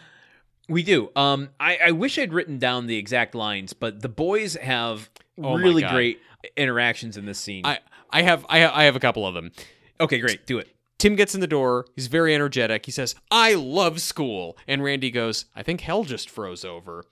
We 0.69 0.83
do. 0.83 1.09
Um, 1.15 1.49
I, 1.59 1.79
I 1.87 1.91
wish 1.93 2.19
I'd 2.19 2.31
written 2.31 2.59
down 2.59 2.85
the 2.85 2.97
exact 2.97 3.33
lines, 3.33 3.73
but 3.73 4.03
the 4.03 4.09
boys 4.09 4.53
have 4.53 5.09
Oh 5.41 5.55
really 5.55 5.81
great 5.81 6.19
interactions 6.55 7.17
in 7.17 7.25
this 7.25 7.39
scene. 7.39 7.65
I, 7.65 7.79
I 8.11 8.21
have 8.21 8.45
I, 8.47 8.67
I 8.67 8.83
have 8.83 8.95
a 8.95 8.99
couple 8.99 9.25
of 9.25 9.33
them. 9.33 9.51
okay, 9.99 10.19
great. 10.19 10.45
Do 10.45 10.59
it. 10.59 10.67
Tim 11.01 11.15
gets 11.15 11.33
in 11.33 11.41
the 11.41 11.47
door. 11.47 11.87
He's 11.95 12.05
very 12.05 12.35
energetic. 12.35 12.85
He 12.85 12.91
says, 12.91 13.15
"I 13.31 13.55
love 13.55 13.99
school." 13.99 14.55
And 14.67 14.83
Randy 14.83 15.09
goes, 15.09 15.45
"I 15.55 15.63
think 15.63 15.81
hell 15.81 16.03
just 16.03 16.29
froze 16.29 16.63
over." 16.63 17.05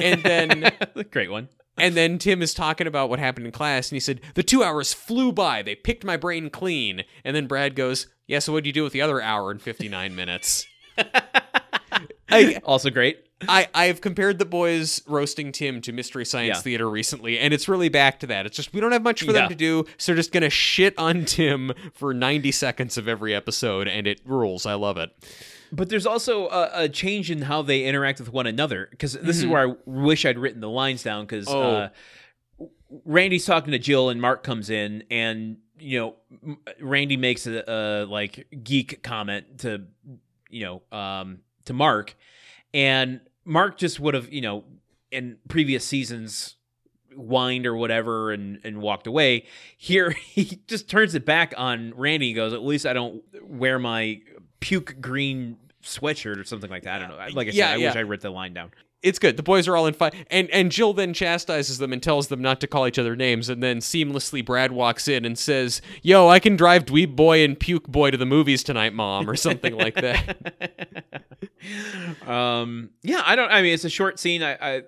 And 0.00 0.22
then 0.22 0.72
great 1.10 1.30
one. 1.30 1.50
and 1.76 1.94
then 1.94 2.16
Tim 2.16 2.40
is 2.40 2.54
talking 2.54 2.86
about 2.86 3.10
what 3.10 3.18
happened 3.18 3.44
in 3.44 3.52
class, 3.52 3.90
and 3.90 3.96
he 3.96 4.00
said, 4.00 4.22
"The 4.34 4.42
two 4.42 4.64
hours 4.64 4.94
flew 4.94 5.30
by. 5.30 5.60
They 5.60 5.74
picked 5.74 6.04
my 6.04 6.16
brain 6.16 6.48
clean." 6.48 7.04
And 7.22 7.36
then 7.36 7.46
Brad 7.46 7.74
goes, 7.74 8.06
"Yeah, 8.26 8.38
so 8.38 8.54
what 8.54 8.64
do 8.64 8.68
you 8.70 8.72
do 8.72 8.82
with 8.82 8.94
the 8.94 9.02
other 9.02 9.20
hour 9.20 9.50
and 9.50 9.60
fifty 9.60 9.90
nine 9.90 10.16
minutes?" 10.16 10.66
I, 12.30 12.60
Also 12.64 12.88
great. 12.88 13.23
I 13.48 13.68
I've 13.74 14.00
compared 14.00 14.38
the 14.38 14.44
boys 14.44 15.02
roasting 15.06 15.52
Tim 15.52 15.80
to 15.82 15.92
Mystery 15.92 16.24
Science 16.24 16.58
Yeah. 16.58 16.62
Theater 16.62 16.88
recently, 16.88 17.38
and 17.38 17.52
it's 17.52 17.68
really 17.68 17.88
back 17.88 18.20
to 18.20 18.26
that. 18.28 18.46
It's 18.46 18.56
just 18.56 18.72
we 18.72 18.80
don't 18.80 18.92
have 18.92 19.02
much 19.02 19.20
for 19.20 19.26
Yeah. 19.26 19.32
them 19.32 19.48
to 19.50 19.54
do, 19.54 19.84
so 19.98 20.12
they're 20.12 20.16
just 20.16 20.32
gonna 20.32 20.50
shit 20.50 20.94
on 20.98 21.24
Tim 21.24 21.72
for 21.92 22.14
ninety 22.14 22.52
seconds 22.52 22.96
of 22.96 23.08
every 23.08 23.34
episode, 23.34 23.88
and 23.88 24.06
it 24.06 24.20
rules. 24.24 24.64
I 24.66 24.74
love 24.74 24.96
it. 24.96 25.10
But 25.72 25.88
there's 25.88 26.06
also 26.06 26.46
a, 26.48 26.70
a 26.84 26.88
change 26.88 27.30
in 27.30 27.42
how 27.42 27.60
they 27.62 27.84
interact 27.84 28.20
with 28.20 28.32
one 28.32 28.46
another 28.46 28.86
because 28.92 29.14
this 29.14 29.36
is 29.38 29.44
Mhm. 29.44 29.48
where 29.50 29.68
I 29.70 29.74
wish 29.84 30.24
I'd 30.24 30.38
written 30.38 30.60
the 30.60 30.70
lines 30.70 31.02
down 31.02 31.24
because 31.26 31.46
Oh. 31.48 31.60
uh, 31.62 31.88
Randy's 33.04 33.44
talking 33.44 33.72
to 33.72 33.78
Jill 33.78 34.08
and 34.08 34.20
Mark 34.20 34.44
comes 34.44 34.70
in 34.70 35.02
and 35.10 35.58
you 35.80 35.98
know 35.98 36.14
Randy 36.80 37.16
makes 37.16 37.46
a, 37.46 37.64
a 37.66 38.04
like 38.06 38.46
geek 38.62 39.02
comment 39.02 39.58
to 39.58 39.82
you 40.48 40.64
know 40.90 40.96
um, 40.96 41.38
to 41.64 41.72
Mark 41.72 42.14
and 42.74 43.20
Mark 43.46 43.78
just 43.78 43.98
would 44.00 44.12
have 44.12 44.30
you 44.30 44.42
know 44.42 44.64
in 45.10 45.38
previous 45.48 45.86
seasons 45.86 46.56
whined 47.16 47.64
or 47.66 47.76
whatever 47.76 48.32
and 48.32 48.58
and 48.64 48.80
walked 48.82 49.06
away. 49.06 49.46
Here 49.78 50.10
he 50.26 50.60
just 50.66 50.88
turns 50.90 51.14
it 51.14 51.24
back 51.24 51.54
on 51.56 51.94
Randy. 51.96 52.30
and 52.30 52.36
goes, 52.36 52.52
"At 52.52 52.62
least 52.64 52.84
I 52.84 52.92
don't 52.92 53.22
wear 53.42 53.78
my 53.78 54.20
puke 54.60 55.00
green 55.00 55.56
sweatshirt 55.82 56.38
or 56.38 56.44
something 56.44 56.70
like 56.70 56.82
that." 56.82 56.96
I 56.96 56.98
don't 57.06 57.16
know. 57.16 57.24
Like 57.34 57.48
I 57.48 57.50
Yeah, 57.52 57.68
said, 57.68 57.74
I 57.74 57.76
yeah. 57.76 57.88
wish 57.88 57.96
I 57.96 58.02
wrote 58.02 58.20
the 58.20 58.30
line 58.30 58.52
down. 58.54 58.72
It's 59.04 59.18
good. 59.18 59.36
The 59.36 59.42
boys 59.42 59.68
are 59.68 59.76
all 59.76 59.86
in 59.86 59.94
fight, 59.94 60.14
and 60.30 60.48
and 60.50 60.72
Jill 60.72 60.92
then 60.94 61.12
chastises 61.12 61.78
them 61.78 61.92
and 61.92 62.02
tells 62.02 62.28
them 62.28 62.40
not 62.42 62.60
to 62.62 62.66
call 62.66 62.86
each 62.88 62.98
other 62.98 63.14
names, 63.14 63.48
and 63.50 63.62
then 63.62 63.78
seamlessly 63.78 64.44
Brad 64.44 64.72
walks 64.72 65.06
in 65.06 65.24
and 65.24 65.38
says, 65.38 65.82
"Yo, 66.02 66.28
I 66.28 66.38
can 66.40 66.56
drive 66.56 66.86
Dweeb 66.86 67.14
Boy 67.14 67.44
and 67.44 67.58
Puke 67.60 67.86
Boy 67.86 68.10
to 68.10 68.16
the 68.16 68.26
movies 68.26 68.64
tonight, 68.64 68.94
Mom," 68.94 69.28
or 69.28 69.36
something 69.36 69.76
like 69.76 69.94
that. 69.96 70.36
um, 72.26 72.90
yeah, 73.02 73.22
I 73.24 73.36
don't. 73.36 73.50
I 73.50 73.62
mean, 73.62 73.74
it's 73.74 73.84
a 73.84 73.90
short 73.90 74.18
scene. 74.18 74.42
I, 74.42 74.52
I 74.54 74.82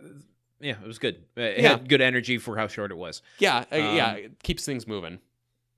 yeah, 0.60 0.76
it 0.82 0.86
was 0.86 0.98
good. 0.98 1.16
It 1.36 1.60
Yeah. 1.60 1.70
had 1.72 1.88
good 1.88 2.00
energy 2.00 2.38
for 2.38 2.56
how 2.56 2.66
short 2.66 2.90
it 2.90 2.96
was. 2.96 3.22
Yeah, 3.38 3.64
uh, 3.72 3.76
yeah, 3.76 4.10
Um, 4.12 4.16
it 4.16 4.42
keeps 4.42 4.64
things 4.64 4.86
moving. 4.86 5.18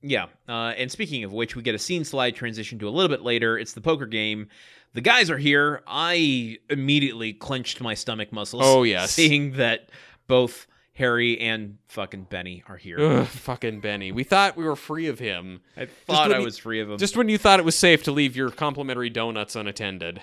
Yeah. 0.01 0.27
Uh, 0.47 0.73
and 0.77 0.89
speaking 0.89 1.25
of 1.25 1.33
which, 1.33 1.57
we 1.57 1.61
get 1.61 1.75
a 1.75 1.79
scene 1.79 2.05
slide 2.05 2.33
transition 2.33 2.79
to 2.79 2.87
a 2.87 2.89
little 2.89 3.09
bit 3.09 3.21
later. 3.21 3.57
It's 3.57 3.73
the 3.73 3.81
poker 3.81 4.05
game. 4.05 4.47
The 4.93 5.01
guys 5.01 5.29
are 5.29 5.37
here. 5.37 5.83
I 5.87 6.57
immediately 6.69 7.33
clenched 7.33 7.79
my 7.81 7.93
stomach 7.93 8.31
muscles. 8.33 8.63
Oh, 8.65 8.83
yes. 8.83 9.11
seeing 9.11 9.53
that 9.53 9.89
both 10.27 10.65
Harry 10.93 11.39
and 11.39 11.77
fucking 11.87 12.23
Benny 12.23 12.63
are 12.67 12.75
here. 12.77 12.99
Ugh, 12.99 13.27
fucking 13.27 13.79
Benny. 13.81 14.11
We 14.11 14.23
thought 14.23 14.57
we 14.57 14.63
were 14.65 14.75
free 14.75 15.07
of 15.07 15.19
him. 15.19 15.61
I 15.77 15.85
thought 15.85 16.31
I 16.33 16.39
you- 16.39 16.43
was 16.45 16.57
free 16.57 16.79
of 16.81 16.89
him. 16.89 16.97
Just 16.97 17.15
when 17.15 17.29
you 17.29 17.37
thought 17.37 17.59
it 17.59 17.65
was 17.65 17.75
safe 17.77 18.03
to 18.03 18.11
leave 18.11 18.35
your 18.35 18.49
complimentary 18.49 19.09
donuts 19.09 19.55
unattended. 19.55 20.21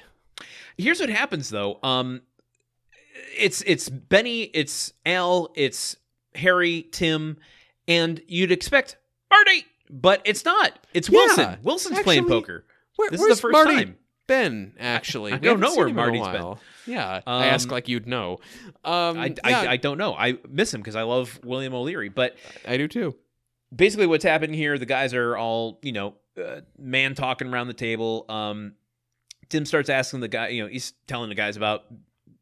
Here's 0.76 1.00
what 1.00 1.08
happens 1.08 1.48
though. 1.48 1.78
Um, 1.82 2.20
it's 3.38 3.62
it's 3.62 3.88
Benny, 3.88 4.42
it's 4.42 4.92
Al, 5.06 5.50
it's 5.54 5.96
Harry, 6.34 6.86
Tim, 6.92 7.38
and 7.88 8.20
you'd 8.28 8.52
expect 8.52 8.98
Marty, 9.30 9.64
but 9.88 10.20
it's 10.26 10.44
not. 10.44 10.78
It's 10.92 11.08
Yeah, 11.08 11.20
Wilson. 11.20 11.58
Wilson's 11.62 12.00
playing 12.00 12.26
poker. 12.26 12.66
Where, 12.96 13.08
This 13.10 13.22
is 13.22 13.28
the 13.28 13.36
first 13.36 13.52
Marty 13.52 13.76
time. 13.76 13.96
Been? 14.26 14.74
Actually, 14.78 15.32
I 15.34 15.36
We 15.36 15.40
don't 15.48 15.60
know 15.60 15.74
where 15.74 15.86
him 15.88 15.98
in 15.98 16.04
a 16.04 16.20
Marty's 16.20 16.28
been. 16.28 16.94
Yeah, 16.94 17.20
I 17.26 17.46
ask 17.46 17.68
Um, 17.68 17.72
like 17.72 17.88
you'd 17.88 18.06
know. 18.06 18.38
Um, 18.84 19.18
I, 19.18 19.34
yeah, 19.48 19.60
I, 19.62 19.66
I 19.72 19.76
don't 19.76 19.98
know. 19.98 20.14
I 20.14 20.38
miss 20.48 20.72
him 20.72 20.80
because 20.80 20.96
I 20.96 21.02
love 21.02 21.40
William 21.44 21.74
O'Leary. 21.74 22.08
But 22.08 22.36
I 22.66 22.76
do 22.76 22.86
too. 22.88 23.16
basically, 23.74 24.06
what's 24.06 24.24
happening 24.24 24.54
here? 24.54 24.78
The 24.78 24.86
guys 24.86 25.12
are 25.14 25.36
all 25.36 25.78
you 25.82 25.92
know, 25.92 26.14
uh, 26.42 26.60
man 26.78 27.14
talking 27.14 27.48
around 27.52 27.66
the 27.68 27.74
table. 27.74 28.24
Um, 28.28 28.74
Tim 29.48 29.64
starts 29.64 29.88
asking 29.90 30.20
the 30.20 30.28
guy. 30.28 30.48
You 30.48 30.62
know, 30.64 30.68
he's 30.68 30.92
telling 31.06 31.28
the 31.28 31.34
guys 31.34 31.56
about 31.56 31.84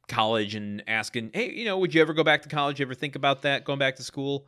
college 0.09 0.55
and 0.55 0.83
asking, 0.87 1.31
"Hey, 1.33 1.51
you 1.53 1.65
know, 1.65 1.79
would 1.79 1.95
you 1.95 2.01
ever 2.03 2.13
go 2.13 2.25
back 2.25 2.43
to 2.43 2.49
college? 2.49 2.81
You 2.81 2.87
ever 2.87 2.95
think 2.95 3.17
about 3.17 3.43
that? 3.43 3.65
Going 3.65 3.79
back 3.79 3.97
to 3.97 4.03
school?" 4.03 4.47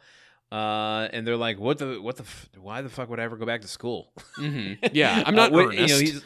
Uh, 0.53 1.09
and 1.13 1.27
they're 1.27 1.37
like, 1.37 1.59
"What 1.59 1.79
the? 1.79 2.01
What 2.01 2.17
the? 2.17 2.23
F- 2.23 2.51
why 2.59 2.83
the 2.83 2.89
fuck 2.89 3.09
would 3.11 3.19
I 3.19 3.25
ever 3.25 3.37
go 3.37 3.47
back 3.47 3.63
to 3.63 3.69
school?" 3.69 4.13
hmm 4.37 4.75
Yeah, 4.93 5.23
I'm 5.27 5.35
not 5.35 5.53
Uh, 5.53 5.57
wh- 5.57 5.65
earnest. 5.69 5.81
You 5.81 5.87
know, 5.89 5.99
he's, 5.99 6.25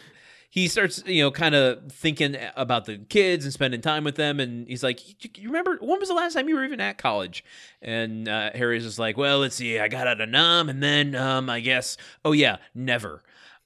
he 0.52 0.66
starts, 0.66 1.02
you 1.06 1.22
know, 1.22 1.30
kind 1.30 1.54
of 1.54 1.90
thinking 1.92 2.36
about 2.56 2.84
the 2.84 2.98
kids 2.98 3.44
and 3.44 3.54
spending 3.54 3.80
time 3.80 4.02
with 4.04 4.16
them, 4.16 4.40
and 4.40 4.66
he's 4.68 4.82
like, 4.82 5.08
"You, 5.08 5.30
you 5.36 5.48
remember 5.48 5.78
when 5.80 5.98
was 6.00 6.08
the 6.08 6.14
last 6.14 6.34
time 6.34 6.48
you 6.48 6.56
were 6.56 6.64
even 6.64 6.80
at 6.80 6.98
college?" 6.98 7.44
And 7.80 8.28
uh, 8.28 8.50
Harry's 8.54 8.82
just 8.84 8.98
like, 8.98 9.16
"Well, 9.16 9.38
let's 9.38 9.54
see, 9.54 9.78
I 9.78 9.88
got 9.88 10.06
out 10.08 10.20
of 10.20 10.28
Nam, 10.28 10.68
and 10.68 10.82
then, 10.82 11.14
um, 11.14 11.48
I 11.48 11.60
guess, 11.60 11.96
oh 12.24 12.32
yeah, 12.32 12.56
never." 12.74 13.22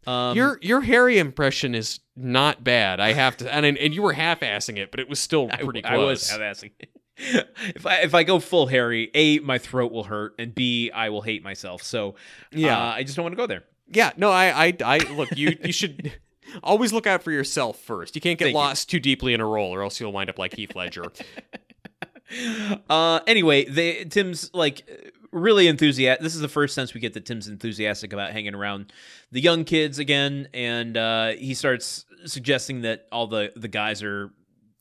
Um, 0.07 0.37
your 0.37 0.59
your 0.61 0.82
Harry 0.82 1.18
impression 1.18 1.74
is 1.74 2.01
not 2.14 2.62
bad. 2.62 3.01
I 3.01 3.14
have 3.14 3.39
to, 3.39 3.53
and 3.53 3.64
and 3.64 3.95
you 3.95 4.03
were 4.03 4.12
half-assing 4.12 4.76
it, 4.76 4.91
but 4.91 5.01
it 5.01 5.09
was 5.09 5.18
still 5.18 5.49
I, 5.51 5.57
pretty 5.57 5.82
I 5.82 5.97
was 5.97 6.28
close. 6.28 6.30
half-assing. 6.30 6.72
if 7.16 7.87
I 7.87 8.01
if 8.03 8.14
I 8.14 8.22
go 8.24 8.39
full 8.41 8.66
Harry, 8.66 9.11
a 9.14 9.39
my 9.39 9.57
throat 9.57 9.91
will 9.93 10.05
hurt, 10.05 10.35
and 10.39 10.55
b 10.55 10.91
I 10.91 11.09
will 11.09 11.22
hate 11.22 11.43
myself. 11.43 11.82
So 11.82 12.16
Yeah. 12.53 12.78
uh, 12.78 12.93
I 12.93 13.05
just 13.05 13.16
don't 13.16 13.22
want 13.22 13.32
to 13.32 13.37
go 13.39 13.47
there. 13.47 13.62
Yeah, 13.89 14.12
no, 14.16 14.30
I, 14.30 14.66
I, 14.66 14.76
I 14.85 14.99
look. 15.12 15.37
You, 15.37 15.57
you 15.62 15.72
should 15.72 16.12
always 16.63 16.93
look 16.93 17.07
out 17.07 17.23
for 17.23 17.31
yourself 17.33 17.79
first. 17.79 18.15
You 18.15 18.21
can't 18.21 18.39
get 18.39 18.47
Thank 18.47 18.55
you. 18.55 18.59
lost 18.59 18.91
too 18.91 19.01
deeply 19.01 19.35
in 19.35 19.41
a 19.41 19.47
role, 19.47 19.75
or 19.75 19.83
else 19.83 20.01
you'll 20.01 20.13
wind 20.13 20.31
up 20.31 20.39
like 20.39 20.55
Heath 20.55 20.75
Ledger. 20.75 21.05
uh 22.91 23.21
anyway 23.27 23.65
they 23.67 24.05
tim's 24.05 24.51
like 24.55 24.83
really 25.31 25.69
enthusiastic 25.69 26.23
this 26.23 26.35
is 26.35 26.41
the 26.41 26.49
first 26.49 26.75
sense 26.75 26.95
we 26.95 27.01
get 27.01 27.13
that 27.13 27.27
tim's 27.27 27.49
enthusiastic 27.49 28.13
about 28.13 28.33
hanging 28.33 28.55
around 28.55 28.93
the 29.31 29.41
young 29.41 29.63
kids 29.65 29.99
again 29.99 30.49
and 30.55 30.97
uh 30.97 31.29
he 31.33 31.55
starts 31.55 32.07
suggesting 32.25 32.81
that 32.81 33.07
all 33.13 33.27
the 33.27 33.53
the 33.57 33.69
guys 33.69 34.03
are 34.03 34.31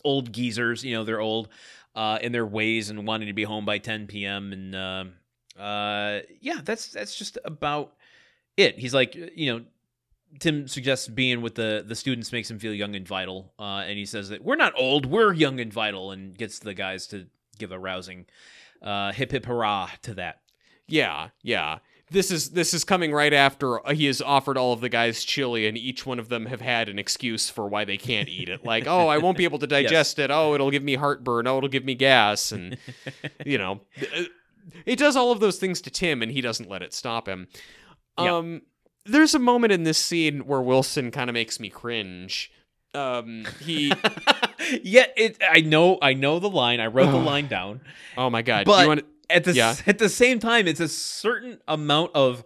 old 0.03 0.31
geezers 0.31 0.83
you 0.83 0.95
know 0.95 1.03
they're 1.03 1.19
old 1.19 1.49
uh 1.95 2.17
in 2.21 2.31
their 2.31 2.45
ways 2.45 2.89
and 2.89 3.05
wanting 3.05 3.27
to 3.27 3.33
be 3.33 3.43
home 3.43 3.65
by 3.65 3.77
10 3.77 4.07
p.m 4.07 4.53
and 4.53 4.75
um 4.75 5.13
uh 5.59 6.19
yeah 6.39 6.59
that's 6.63 6.87
that's 6.87 7.15
just 7.15 7.37
about 7.45 7.93
it 8.57 8.79
he's 8.79 8.93
like 8.93 9.15
you 9.35 9.53
know 9.53 9.63
Tim 10.39 10.67
suggests 10.67 11.07
being 11.07 11.41
with 11.41 11.55
the 11.55 11.83
the 11.85 11.95
students 11.95 12.31
makes 12.31 12.49
him 12.49 12.59
feel 12.59 12.73
young 12.73 12.95
and 12.95 13.07
vital, 13.07 13.53
uh, 13.59 13.83
and 13.87 13.97
he 13.97 14.05
says 14.05 14.29
that 14.29 14.43
we're 14.43 14.55
not 14.55 14.73
old, 14.77 15.05
we're 15.05 15.33
young 15.33 15.59
and 15.59 15.71
vital, 15.71 16.11
and 16.11 16.37
gets 16.37 16.59
the 16.59 16.73
guys 16.73 17.07
to 17.07 17.27
give 17.59 17.71
a 17.71 17.79
rousing 17.79 18.25
uh, 18.81 19.11
hip 19.11 19.31
hip 19.31 19.45
hurrah 19.45 19.89
to 20.03 20.13
that. 20.15 20.41
yeah, 20.87 21.29
yeah. 21.41 21.79
This 22.11 22.29
is 22.29 22.51
this 22.51 22.73
is 22.75 22.83
coming 22.83 23.11
right 23.11 23.33
after 23.33 23.79
he 23.91 24.05
has 24.05 24.21
offered 24.21 24.55
all 24.57 24.71
of 24.73 24.81
the 24.81 24.89
guys 24.89 25.23
chili, 25.23 25.65
and 25.67 25.75
each 25.77 26.05
one 26.05 26.19
of 26.19 26.29
them 26.29 26.45
have 26.45 26.61
had 26.61 26.87
an 26.89 26.99
excuse 26.99 27.49
for 27.49 27.67
why 27.67 27.85
they 27.85 27.97
can't 27.97 28.29
eat 28.29 28.49
it. 28.49 28.63
Like, 28.63 28.85
oh, 28.85 29.07
I 29.07 29.17
won't 29.17 29.37
be 29.37 29.45
able 29.45 29.57
to 29.59 29.67
digest 29.79 30.19
it. 30.19 30.29
Oh, 30.29 30.53
it'll 30.53 30.69
give 30.69 30.83
me 30.83 30.93
heartburn. 30.95 31.47
Oh, 31.47 31.57
it'll 31.57 31.69
give 31.69 31.85
me 31.85 31.95
gas, 31.95 32.51
and 32.51 32.77
you 33.45 33.57
know, 33.57 33.81
uh, 33.99 34.23
it 34.85 34.99
does 34.99 35.15
all 35.15 35.31
of 35.31 35.39
those 35.39 35.57
things 35.57 35.81
to 35.81 35.89
Tim, 35.89 36.21
and 36.21 36.31
he 36.31 36.41
doesn't 36.41 36.69
let 36.69 36.83
it 36.83 36.93
stop 36.93 37.27
him. 37.27 37.47
Um, 38.17 38.61
there's 39.05 39.35
a 39.35 39.39
moment 39.39 39.73
in 39.73 39.83
this 39.83 39.97
scene 39.97 40.41
where 40.45 40.61
Wilson 40.61 41.11
kind 41.11 41.29
of 41.29 41.33
makes 41.33 41.59
me 41.59 41.69
cringe. 41.69 42.51
Um, 42.95 43.45
he, 43.61 43.87
yeah, 44.83 45.05
it, 45.17 45.37
I 45.41 45.61
know, 45.61 45.97
I 46.01 46.13
know 46.13 46.39
the 46.39 46.49
line. 46.49 46.79
I 46.79 46.87
wrote 46.87 47.09
the 47.11 47.17
line 47.17 47.47
down. 47.47 47.81
oh 48.17 48.29
my 48.29 48.41
god, 48.43 48.65
But- 48.65 48.81
you 48.83 48.87
want 48.87 49.05
At 49.29 49.43
the 49.45 49.53
Yeah. 49.53 49.75
at 49.87 49.97
the 49.97 50.09
same 50.09 50.39
time, 50.39 50.67
it's 50.67 50.79
a 50.79 50.87
certain 50.87 51.59
amount 51.67 52.11
of 52.13 52.43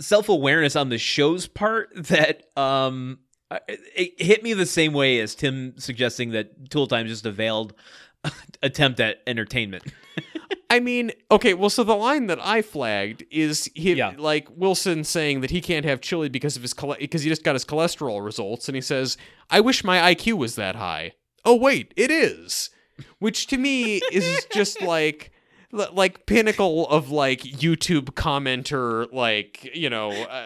self-awareness 0.00 0.74
on 0.76 0.88
the 0.88 0.98
show's 0.98 1.46
part 1.46 1.90
that 1.94 2.42
um 2.58 3.20
it 3.68 4.20
hit 4.20 4.42
me 4.42 4.52
the 4.54 4.66
same 4.66 4.92
way 4.92 5.20
as 5.20 5.36
Tim 5.36 5.74
suggesting 5.78 6.30
that 6.30 6.68
Tool 6.70 6.88
Time 6.88 7.06
is 7.06 7.12
just 7.12 7.26
a 7.26 7.30
veiled 7.30 7.74
attempt 8.62 8.98
at 8.98 9.22
entertainment. 9.26 9.84
I 10.70 10.80
mean, 10.80 11.12
okay, 11.30 11.54
well, 11.54 11.70
so 11.70 11.84
the 11.84 11.94
line 11.94 12.26
that 12.26 12.38
I 12.44 12.62
flagged 12.62 13.24
is 13.30 13.70
he, 13.74 13.92
Yeah. 13.94 14.12
like 14.16 14.48
Wilson 14.56 15.04
saying 15.04 15.40
that 15.42 15.50
he 15.50 15.60
can't 15.60 15.84
have 15.84 16.00
chili 16.00 16.28
because 16.28 16.56
of 16.56 16.62
his 16.62 16.74
because 16.74 17.22
he 17.22 17.28
just 17.28 17.44
got 17.44 17.54
his 17.54 17.64
cholesterol 17.64 18.24
results, 18.24 18.68
and 18.68 18.74
he 18.74 18.80
says, 18.80 19.16
"I 19.50 19.60
wish 19.60 19.84
my 19.84 19.98
IQ 20.14 20.34
was 20.34 20.54
that 20.56 20.76
high." 20.76 21.12
Oh 21.44 21.54
wait, 21.54 21.92
it 21.96 22.10
is, 22.10 22.70
which 23.18 23.46
to 23.48 23.58
me 23.58 23.96
is 24.10 24.46
just 24.52 24.80
like 24.94 25.30
like 25.70 26.26
pinnacle 26.26 26.88
of 26.88 27.10
like 27.10 27.40
YouTube 27.40 28.10
commenter, 28.14 29.12
like 29.12 29.68
you 29.74 29.90
know, 29.90 30.10
uh, 30.12 30.44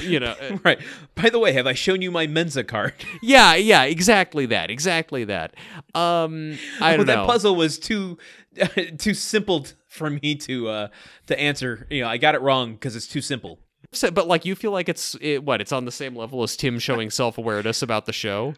you 0.00 0.20
know, 0.20 0.34
uh, 0.40 0.58
right. 0.64 0.78
By 1.14 1.30
the 1.30 1.38
way, 1.38 1.52
have 1.52 1.66
I 1.66 1.72
shown 1.72 2.02
you 2.02 2.10
my 2.10 2.26
Mensa 2.26 2.64
card? 2.64 2.94
yeah, 3.22 3.54
yeah, 3.54 3.84
exactly 3.84 4.46
that, 4.46 4.70
exactly 4.70 5.24
that. 5.24 5.54
Um, 5.94 6.58
I 6.80 6.96
don't 6.96 7.06
that 7.06 7.14
know. 7.16 7.26
puzzle 7.26 7.54
was 7.56 7.78
too 7.78 8.18
too 8.98 9.14
simple 9.14 9.66
for 9.88 10.10
me 10.10 10.34
to 10.36 10.68
uh 10.68 10.88
to 11.26 11.38
answer. 11.40 11.86
You 11.90 12.02
know, 12.02 12.08
I 12.08 12.16
got 12.18 12.34
it 12.34 12.40
wrong 12.40 12.72
because 12.74 12.96
it's 12.96 13.06
too 13.08 13.20
simple. 13.20 13.58
So, 13.92 14.10
but 14.10 14.26
like 14.26 14.44
you 14.44 14.54
feel 14.54 14.70
like 14.70 14.88
it's 14.88 15.16
it, 15.20 15.44
what 15.44 15.60
it's 15.60 15.72
on 15.72 15.84
the 15.84 15.92
same 15.92 16.16
level 16.16 16.42
as 16.42 16.56
Tim 16.56 16.78
showing 16.78 17.10
self 17.10 17.36
awareness 17.38 17.82
about 17.82 18.06
the 18.06 18.12
show. 18.12 18.54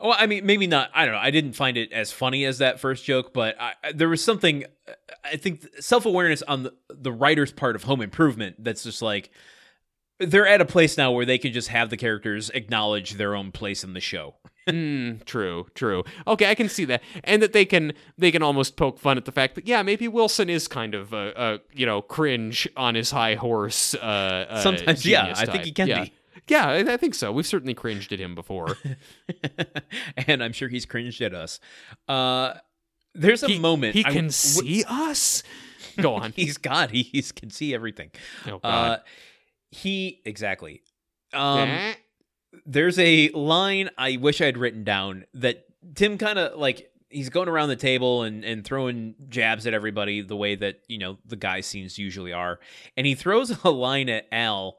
Well, 0.00 0.14
I 0.16 0.26
mean, 0.26 0.46
maybe 0.46 0.68
not. 0.68 0.90
I 0.94 1.04
don't 1.04 1.14
know. 1.14 1.20
I 1.20 1.32
didn't 1.32 1.54
find 1.54 1.76
it 1.76 1.92
as 1.92 2.12
funny 2.12 2.44
as 2.44 2.58
that 2.58 2.78
first 2.78 3.04
joke, 3.04 3.32
but 3.34 3.60
I, 3.60 3.72
I- 3.82 3.92
there 3.92 4.08
was 4.08 4.22
something. 4.22 4.64
I 5.24 5.36
think 5.36 5.66
self 5.80 6.06
awareness 6.06 6.40
on 6.42 6.62
the, 6.62 6.74
the 6.88 7.12
writer's 7.12 7.52
part 7.52 7.74
of 7.74 7.82
Home 7.82 8.00
Improvement 8.00 8.56
that's 8.62 8.84
just 8.84 9.02
like 9.02 9.30
they're 10.18 10.46
at 10.46 10.60
a 10.60 10.64
place 10.64 10.96
now 10.96 11.10
where 11.12 11.24
they 11.24 11.38
can 11.38 11.52
just 11.52 11.68
have 11.68 11.90
the 11.90 11.96
characters 11.96 12.50
acknowledge 12.50 13.14
their 13.14 13.34
own 13.34 13.52
place 13.52 13.84
in 13.84 13.94
the 13.94 14.00
show. 14.00 14.34
Mm, 14.68 15.24
true, 15.24 15.66
true. 15.74 16.04
Okay, 16.26 16.50
I 16.50 16.54
can 16.54 16.68
see 16.68 16.84
that, 16.84 17.02
and 17.24 17.40
that 17.40 17.54
they 17.54 17.64
can 17.64 17.94
they 18.18 18.30
can 18.30 18.42
almost 18.42 18.76
poke 18.76 18.98
fun 18.98 19.16
at 19.16 19.24
the 19.24 19.32
fact 19.32 19.54
that 19.54 19.66
yeah, 19.66 19.82
maybe 19.82 20.08
Wilson 20.08 20.50
is 20.50 20.68
kind 20.68 20.94
of 20.94 21.14
a, 21.14 21.32
a 21.34 21.58
you 21.72 21.86
know 21.86 22.02
cringe 22.02 22.68
on 22.76 22.94
his 22.94 23.10
high 23.10 23.34
horse. 23.34 23.94
Uh, 23.94 24.44
uh, 24.46 24.60
Sometimes, 24.60 25.06
yeah, 25.06 25.22
genius 25.22 25.40
I 25.40 25.46
think 25.46 25.64
he 25.64 25.72
can 25.72 25.88
yeah. 25.88 26.04
be. 26.04 26.12
Yeah, 26.48 26.84
I, 26.86 26.96
think 26.98 27.14
so. 27.14 27.32
We've 27.32 27.46
certainly 27.46 27.72
cringed 27.72 28.12
at 28.12 28.18
him 28.20 28.34
before. 28.34 28.76
and 30.26 30.42
I'm 30.42 30.52
sure 30.52 30.68
he's 30.68 30.86
cringed 30.86 31.20
at 31.22 31.34
us. 31.34 31.60
Uh, 32.06 32.54
there's 33.14 33.42
a 33.42 33.48
he, 33.48 33.58
moment 33.58 33.94
he 33.94 34.00
I- 34.00 34.10
can 34.10 34.28
w- 34.28 34.30
see 34.32 34.84
us. 34.86 35.42
Go 36.00 36.14
on. 36.14 36.32
He's 36.36 36.58
God. 36.58 36.90
He 36.90 37.02
he's, 37.02 37.32
can 37.32 37.50
see 37.50 37.74
everything. 37.74 38.10
Oh, 38.46 38.56
Uh, 38.56 38.58
God. 38.60 39.00
He 39.70 40.20
exactly. 40.24 40.82
Um, 41.32 41.68
there's 42.64 42.98
a 42.98 43.28
line 43.30 43.90
I 43.98 44.16
wish 44.16 44.40
I 44.40 44.46
had 44.46 44.56
written 44.58 44.82
down 44.84 45.24
that 45.34 45.64
Tim 45.94 46.18
kind 46.18 46.38
of 46.38 46.58
like 46.58 46.90
he's 47.10 47.28
going 47.30 47.48
around 47.48 47.68
the 47.68 47.76
table 47.76 48.22
and 48.22 48.44
and 48.44 48.64
throwing 48.64 49.14
jabs 49.28 49.66
at 49.66 49.74
everybody 49.74 50.20
the 50.22 50.36
way 50.36 50.54
that 50.54 50.80
you 50.88 50.98
know 50.98 51.18
the 51.26 51.36
guy 51.36 51.60
scenes 51.60 51.98
usually 51.98 52.32
are, 52.32 52.60
and 52.96 53.06
he 53.06 53.14
throws 53.14 53.50
a 53.64 53.70
line 53.70 54.08
at 54.08 54.26
Al 54.32 54.78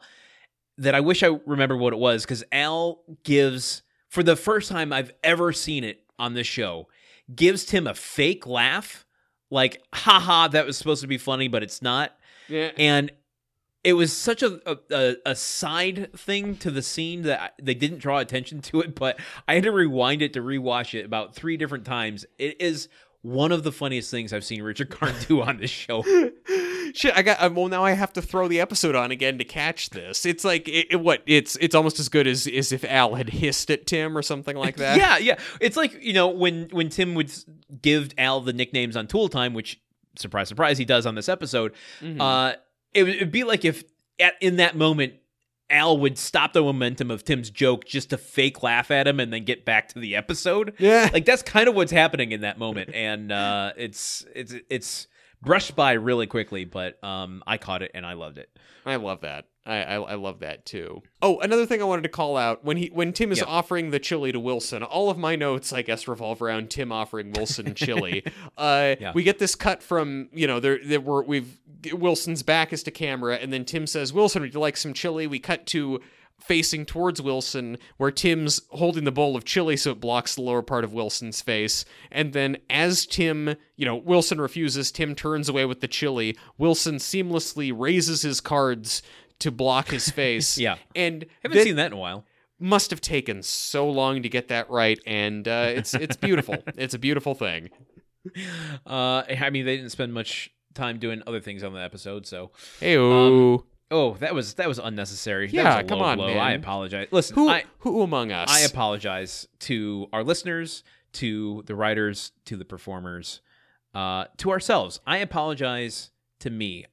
that 0.78 0.96
I 0.96 1.02
wish 1.02 1.24
I 1.24 1.38
remember 1.46 1.76
what 1.78 1.94
it 1.94 2.00
was 2.00 2.24
because 2.24 2.44
Al 2.52 3.02
gives 3.24 3.82
for 4.10 4.24
the 4.24 4.36
first 4.36 4.70
time 4.70 4.92
I've 4.94 5.12
ever 5.24 5.52
seen 5.54 5.84
it 5.84 6.02
on 6.18 6.34
this 6.34 6.48
show 6.48 6.88
gives 7.36 7.66
Tim 7.66 7.86
a 7.86 7.94
fake 7.94 8.48
laugh 8.48 9.06
like 9.52 9.84
haha 9.94 10.48
that 10.48 10.66
was 10.66 10.78
supposed 10.78 11.02
to 11.02 11.08
be 11.08 11.18
funny 11.18 11.48
but 11.48 11.64
it's 11.64 11.82
not 11.82 12.18
Yeah. 12.48 12.72
and 12.78 13.12
it 13.84 13.94
was 13.94 14.12
such 14.12 14.44
a, 14.44 14.60
a 14.92 15.16
a- 15.26 15.36
side 15.36 16.12
thing 16.18 16.56
to 16.58 16.70
the 16.72 16.82
scene 16.82 17.22
that 17.24 17.42
I, 17.42 17.50
they 17.62 17.74
didn't 17.74 18.00
draw 18.00 18.20
attention 18.20 18.62
to 18.64 18.82
it 18.82 18.96
but 18.96 19.20
i 19.48 19.54
had 19.56 19.64
to 19.64 19.72
rewind 19.72 20.22
it 20.22 20.34
to 20.34 20.42
rewatch 20.42 20.94
it 20.98 21.06
about 21.06 21.34
three 21.36 21.56
different 21.58 21.86
times 21.86 22.26
it 22.38 22.60
is 22.62 22.90
one 23.22 23.52
of 23.52 23.64
the 23.64 23.72
funniest 23.72 24.12
things 24.12 24.34
i've 24.34 24.44
seen 24.46 24.62
richard 24.64 24.90
karn 24.90 25.14
do 25.28 25.42
on 25.42 25.58
this 25.58 25.70
show 25.72 26.04
Shit, 26.92 27.16
I 27.16 27.22
got. 27.22 27.40
uh, 27.40 27.52
Well, 27.54 27.68
now 27.68 27.84
I 27.86 27.92
have 27.92 28.14
to 28.14 28.22
throw 28.22 28.48
the 28.48 28.60
episode 28.60 28.96
on 28.96 29.12
again 29.12 29.38
to 29.38 29.44
catch 29.44 29.92
this. 29.92 30.26
It's 30.26 30.44
like 30.44 30.68
it, 30.68 30.88
it- 30.90 30.96
what? 31.00 31.22
It's 31.28 31.56
it's 31.58 31.76
almost 31.76 32.00
as 32.00 32.10
good 32.10 32.26
as 32.26 32.48
as 32.48 32.72
if 32.72 32.84
Al 32.84 33.14
had 33.14 33.30
hissed 33.30 33.70
at 33.70 33.86
Tim 33.86 34.18
or 34.18 34.24
something 34.24 34.58
like 34.58 34.78
that. 34.78 34.98
yeah 35.04 35.20
yeah 35.20 35.38
it's 35.62 35.78
like 35.78 36.02
you 36.04 36.14
know 36.14 36.30
when 36.30 36.68
when 36.72 36.90
tim 36.90 37.14
would 37.14 37.32
give 37.84 38.10
al 38.18 38.42
the 38.42 38.54
nicknames 38.54 38.98
on 38.98 39.06
tool 39.06 39.30
time 39.30 39.54
which 39.54 39.80
surprise 40.18 40.48
surprise 40.50 40.80
he 40.80 40.86
does 40.86 41.06
on 41.06 41.14
this 41.14 41.30
episode 41.30 41.74
Mhm. 42.02 42.20
uh 42.20 42.56
it 42.94 43.04
would 43.04 43.32
be 43.32 43.44
like 43.44 43.66
if 43.66 43.84
at 44.20 44.34
in 44.42 44.58
that 44.58 44.76
moment 44.76 45.14
al 45.70 45.98
would 46.00 46.18
stop 46.18 46.54
the 46.54 46.62
momentum 46.62 47.12
of 47.12 47.24
tim's 47.24 47.50
joke 47.50 47.86
just 47.86 48.10
to 48.10 48.18
fake 48.18 48.64
laugh 48.64 48.90
at 48.90 49.08
him 49.08 49.20
and 49.20 49.32
then 49.32 49.44
get 49.44 49.66
back 49.66 49.88
to 49.88 50.00
the 50.00 50.16
episode 50.16 50.74
yeah. 50.80 51.10
like 51.14 51.26
that's 51.26 51.44
kind 51.44 51.70
of 51.70 51.76
what's 51.76 51.92
happening 51.92 52.32
in 52.32 52.42
that 52.42 52.58
moment 52.58 52.90
and 52.94 53.32
uh 53.32 53.72
it's 53.78 54.26
it's 54.34 54.56
it's 54.70 55.08
brushed 55.42 55.76
by 55.76 55.92
really 55.92 56.26
quickly 56.26 56.66
but 56.66 57.02
um 57.04 57.44
i 57.46 57.58
caught 57.58 57.84
it 57.84 57.92
and 57.94 58.06
i 58.06 58.14
loved 58.14 58.38
it 58.38 58.50
I 58.86 58.96
love 58.96 59.22
that. 59.22 59.46
I, 59.70 59.84
I 59.84 59.96
I 59.96 60.16
love 60.16 60.40
that 60.40 60.66
too. 60.66 61.02
Oh, 61.22 61.40
another 61.40 61.66
thing 61.66 61.82
I 61.82 61.86
wanted 61.86 62.04
to 62.04 62.10
call 62.10 62.38
out 62.38 62.64
when 62.66 62.78
he 62.78 62.88
when 62.88 63.14
Tim 63.14 63.32
is 63.32 63.40
Yep. 63.40 63.48
offering 63.48 63.92
the 63.92 64.00
chili 64.00 64.32
to 64.32 64.40
Wilson. 64.40 64.84
All 64.84 65.10
of 65.10 65.18
my 65.18 65.36
notes, 65.36 65.72
I 65.74 65.82
guess, 65.82 66.08
revolve 66.08 66.42
around 66.42 66.70
Tim 66.70 66.92
offering 66.92 67.32
Wilson 67.32 67.74
chili. 67.76 68.24
uh, 68.58 68.96
Yeah. 69.00 69.12
We 69.14 69.24
get 69.24 69.40
this 69.40 69.56
cut 69.56 69.82
from 69.84 70.30
you 70.34 70.48
know 70.48 70.60
there 70.60 70.80
there 70.84 71.02
were 71.02 71.24
we've 71.24 71.60
Wilson's 71.94 72.44
back 72.44 72.74
is 72.74 72.84
to 72.84 72.92
camera, 72.92 73.36
and 73.36 73.54
then 73.54 73.64
Tim 73.66 73.88
says, 73.88 74.12
"Wilson, 74.12 74.42
would 74.42 74.54
you 74.54 74.60
like 74.60 74.76
some 74.78 74.94
chili?" 74.94 75.28
We 75.28 75.40
cut 75.40 75.66
to 75.68 76.02
facing 76.40 76.86
towards 76.86 77.22
Wilson, 77.22 77.78
where 77.98 78.12
Tim's 78.12 78.62
holding 78.70 79.04
the 79.04 79.12
bowl 79.12 79.36
of 79.36 79.44
chili 79.44 79.76
so 79.76 79.92
it 79.92 80.00
blocks 80.00 80.36
the 80.36 80.42
lower 80.42 80.62
part 80.62 80.86
of 80.86 80.94
Wilson's 80.94 81.42
face. 81.42 81.84
And 82.14 82.32
then 82.32 82.56
as 82.70 83.06
Tim, 83.06 83.56
you 83.76 83.86
know, 83.86 83.98
Wilson 83.98 84.40
refuses, 84.40 84.90
Tim 84.90 85.16
turns 85.16 85.50
away 85.50 85.66
with 85.66 85.82
the 85.82 85.88
chili. 85.90 86.38
Wilson 86.58 86.96
seamlessly 86.96 87.74
raises 87.78 88.22
his 88.22 88.40
cards 88.40 89.02
to 89.40 89.52
block 89.52 89.90
his 89.90 90.10
face. 90.22 90.58
Yeah. 90.58 90.76
And 90.96 91.26
haven't 91.44 91.58
that 91.58 91.64
seen 91.64 91.76
that 91.78 91.88
in 91.88 91.94
a 91.94 91.98
while 91.98 92.26
must 92.62 92.90
have 92.92 93.00
taken 93.00 93.42
so 93.42 93.90
long 93.90 94.22
to 94.24 94.28
get 94.30 94.50
that 94.50 94.70
right. 94.70 95.00
And 95.08 95.48
uh, 95.48 95.68
it's 95.76 95.94
it's 95.94 96.18
beautiful. 96.18 96.58
it's 96.78 96.94
a 96.94 97.00
beautiful 97.00 97.34
thing. 97.36 97.70
uh 98.86 99.24
i 99.40 99.50
mean 99.50 99.66
they 99.66 99.78
didn't 99.78 99.92
spend 99.92 100.14
much 100.14 100.52
time 100.74 101.00
doing 101.00 101.24
other 101.26 101.40
things 101.40 101.64
on 101.64 101.72
the 101.74 101.80
episode 101.80 102.28
so 102.28 102.52
Hey, 102.82 102.98
Oh, 103.92 104.14
that 104.20 104.36
was 104.36 104.54
that 104.56 104.68
was 104.68 104.78
unnecessary. 104.78 105.50
Yeah, 105.50 105.82
was 105.82 105.90
come 105.90 105.98
low 106.00 106.06
on, 106.06 106.18
blow. 106.18 106.28
man. 106.28 106.38
I 106.38 106.52
apologize. 106.54 107.08
Listen, 107.12 107.34
who 107.36 107.50
I 107.50 107.64
who 107.80 108.04
among 108.04 108.32
us? 108.32 108.48
I 108.52 108.60
apologize 108.62 109.48
to 109.62 110.08
our 110.14 110.24
listeners, 110.24 110.84
to 111.14 111.64
the 111.66 111.74
writers, 111.74 112.32
to 112.46 112.56
the 112.56 112.66
performers, 112.66 113.42
uh, 113.96 114.26
to 114.38 114.52
ourselves. 114.52 115.00
I 115.08 115.18
apologize 115.18 116.12
to 116.42 116.52
me. 116.52 116.86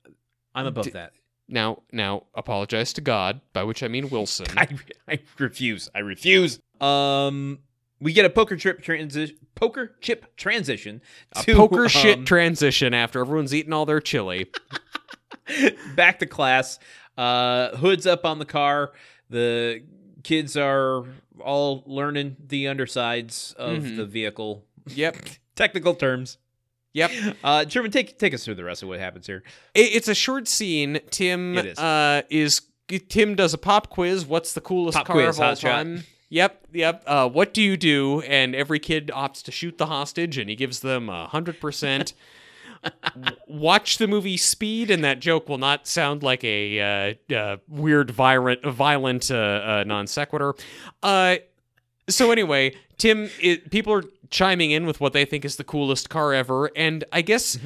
I'm 0.55 0.65
above 0.65 0.87
D- 0.87 0.91
that. 0.93 1.13
Now 1.49 1.83
now 1.93 2.25
apologize 2.35 2.93
to 2.95 3.01
God, 3.01 3.41
by 3.53 3.63
which 3.65 3.83
I 3.83 3.89
mean 3.89 4.09
Wilson. 4.11 4.47
I 4.57 4.69
I 5.09 5.19
refuse. 5.39 5.89
I 5.95 6.01
refuse. 6.01 6.59
Um, 6.81 7.61
we 8.01 8.13
get 8.13 8.25
a 8.25 8.31
poker 8.31 8.57
chip 8.57 8.83
transition. 8.83 9.37
Poker 9.55 9.95
chip 10.03 10.37
transition 10.37 11.01
a 11.35 11.43
poker 11.55 11.83
um, 11.85 11.89
shit 11.89 12.27
transition 12.27 12.93
after 12.93 13.21
everyone's 13.21 13.55
eaten 13.55 13.73
all 13.73 13.87
their 13.87 14.01
chili. 14.01 14.51
back 15.95 16.19
to 16.19 16.27
class. 16.27 16.79
Uh, 17.17 17.75
hood's 17.77 18.07
up 18.07 18.25
on 18.27 18.39
the 18.39 18.45
car. 18.45 18.93
The 19.31 19.83
kids 20.25 20.57
are 20.57 21.05
all 21.41 21.83
learning 21.87 22.37
the 22.47 22.69
undersides 22.69 23.55
of 23.59 23.79
Mhm. 23.83 23.97
the 23.97 24.05
vehicle. 24.05 24.65
yep. 24.89 25.17
Technical 25.57 25.95
terms. 25.95 26.37
Yep. 26.97 27.11
Uh, 27.45 27.65
Truman, 27.65 27.91
take 27.91 28.19
take 28.19 28.35
us 28.35 28.45
through 28.45 28.57
the 28.57 28.65
rest 28.65 28.83
of 28.83 28.89
what 28.89 28.99
happens 28.99 29.27
here. 29.27 29.43
It, 29.75 29.95
it's 29.95 30.09
a 30.09 30.15
short 30.15 30.49
scene. 30.49 30.99
Tim 31.11 31.57
is. 31.57 31.79
Uh, 31.79 32.23
is 32.31 32.63
Tim 33.09 33.35
does 33.35 33.55
a 33.55 33.59
pop 33.59 33.91
quiz. 33.91 34.27
What's 34.27 34.55
the 34.55 34.61
coolest 34.61 34.97
Pop 34.97 35.07
car 35.07 35.17
quiz, 35.17 35.39
of 35.39 35.45
all 35.45 35.55
shot. 35.55 35.71
time? 35.71 36.05
Yep, 36.29 36.67
yep. 36.73 37.05
Uh, 37.07 37.29
what 37.29 37.55
do 37.55 37.63
you 37.63 37.77
do? 37.77 38.21
And 38.23 38.55
every 38.55 38.79
kid 38.81 39.11
opts 39.15 39.43
to 39.45 39.53
shoot 39.53 39.79
the 39.79 39.87
hostage, 39.87 40.39
and 40.39 40.51
he 40.51 40.57
gives 40.57 40.81
them 40.81 41.09
a 41.09 41.27
hundred 41.29 41.61
percent. 41.61 42.15
Watch 43.47 43.99
the 43.99 44.09
movie 44.09 44.37
Speed, 44.37 44.91
and 44.91 45.05
that 45.05 45.21
joke 45.21 45.49
will 45.49 45.59
not 45.59 45.87
sound 45.87 46.23
like 46.23 46.43
a 46.43 47.17
uh, 47.31 47.35
uh, 47.35 47.57
weird, 47.69 48.11
violent, 48.11 48.65
violent 48.65 49.31
uh, 49.31 49.35
uh, 49.35 49.85
non 49.87 50.07
sequitur. 50.07 50.55
So 52.09 52.31
anyway, 52.31 52.75
Tim, 52.99 53.29
it, 53.41 53.71
people 53.71 53.93
are 53.93 54.05
chiming 54.31 54.71
in 54.71 54.87
with 54.87 55.01
what 55.01 55.13
they 55.13 55.25
think 55.25 55.45
is 55.45 55.57
the 55.57 55.65
coolest 55.65 56.09
car 56.09 56.33
ever, 56.33 56.71
and 56.77 57.05
I 57.13 57.23
guess 57.23 57.59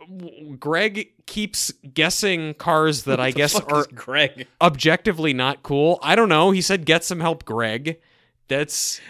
w- 0.00 0.56
Greg 0.56 1.08
keeps 1.26 1.72
guessing 1.94 2.54
cars 2.54 3.04
that 3.04 3.20
I 3.28 3.30
guess 3.30 3.58
are 3.58 3.86
Greg. 3.94 4.46
objectively 4.60 5.32
not 5.32 5.62
cool. 5.62 5.98
I 6.02 6.14
don't 6.14 6.28
know. 6.28 6.50
He 6.50 6.60
said, 6.60 6.84
"Get 6.84 7.04
some 7.04 7.20
help, 7.20 7.44
Greg." 7.44 7.98
That's 8.48 9.00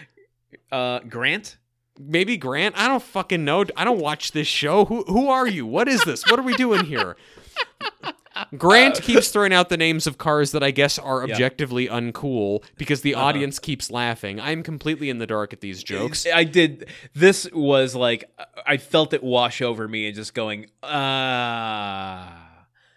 Uh, 0.70 1.00
Grant. 1.00 1.56
maybe 1.98 2.36
Grant. 2.36 2.76
I 2.78 2.86
don't 2.88 3.02
fucking 3.02 3.44
know. 3.44 3.64
I 3.76 3.84
don't 3.84 4.00
watch 4.00 4.32
this 4.32 4.46
show. 4.48 4.84
Who 4.84 5.02
who 5.04 5.28
are 5.28 5.46
you? 5.48 5.66
What 5.66 5.88
is 5.88 6.02
this? 6.04 6.24
What 6.30 6.38
are 6.38 6.42
we 6.44 6.54
doing 6.54 6.84
here? 6.84 7.16
Grant 8.56 9.00
keeps 9.02 9.28
throwing 9.30 9.52
out 9.52 9.68
the 9.68 9.76
names 9.76 10.06
of 10.06 10.18
cars 10.18 10.52
that 10.52 10.62
I 10.62 10.70
guess 10.70 10.98
are 10.98 11.26
Yeah. 11.26 11.34
objectively 11.34 11.88
uncool 11.88 12.62
because 12.76 13.02
the 13.02 13.14
Uh-huh. 13.14 13.24
audience 13.26 13.58
keeps 13.58 13.90
laughing. 13.90 14.40
I'm 14.40 14.62
completely 14.62 15.10
in 15.10 15.18
the 15.18 15.26
dark 15.26 15.52
at 15.52 15.60
these 15.60 15.82
jokes. 15.82 16.26
I 16.32 16.44
did. 16.44 16.88
This 17.14 17.48
was 17.52 17.94
like 17.94 18.24
I 18.66 18.76
felt 18.76 19.12
it 19.14 19.22
wash 19.22 19.62
over 19.62 19.88
me 19.88 20.06
and 20.06 20.14
just 20.14 20.34
going, 20.34 20.66
ah, 20.82 22.44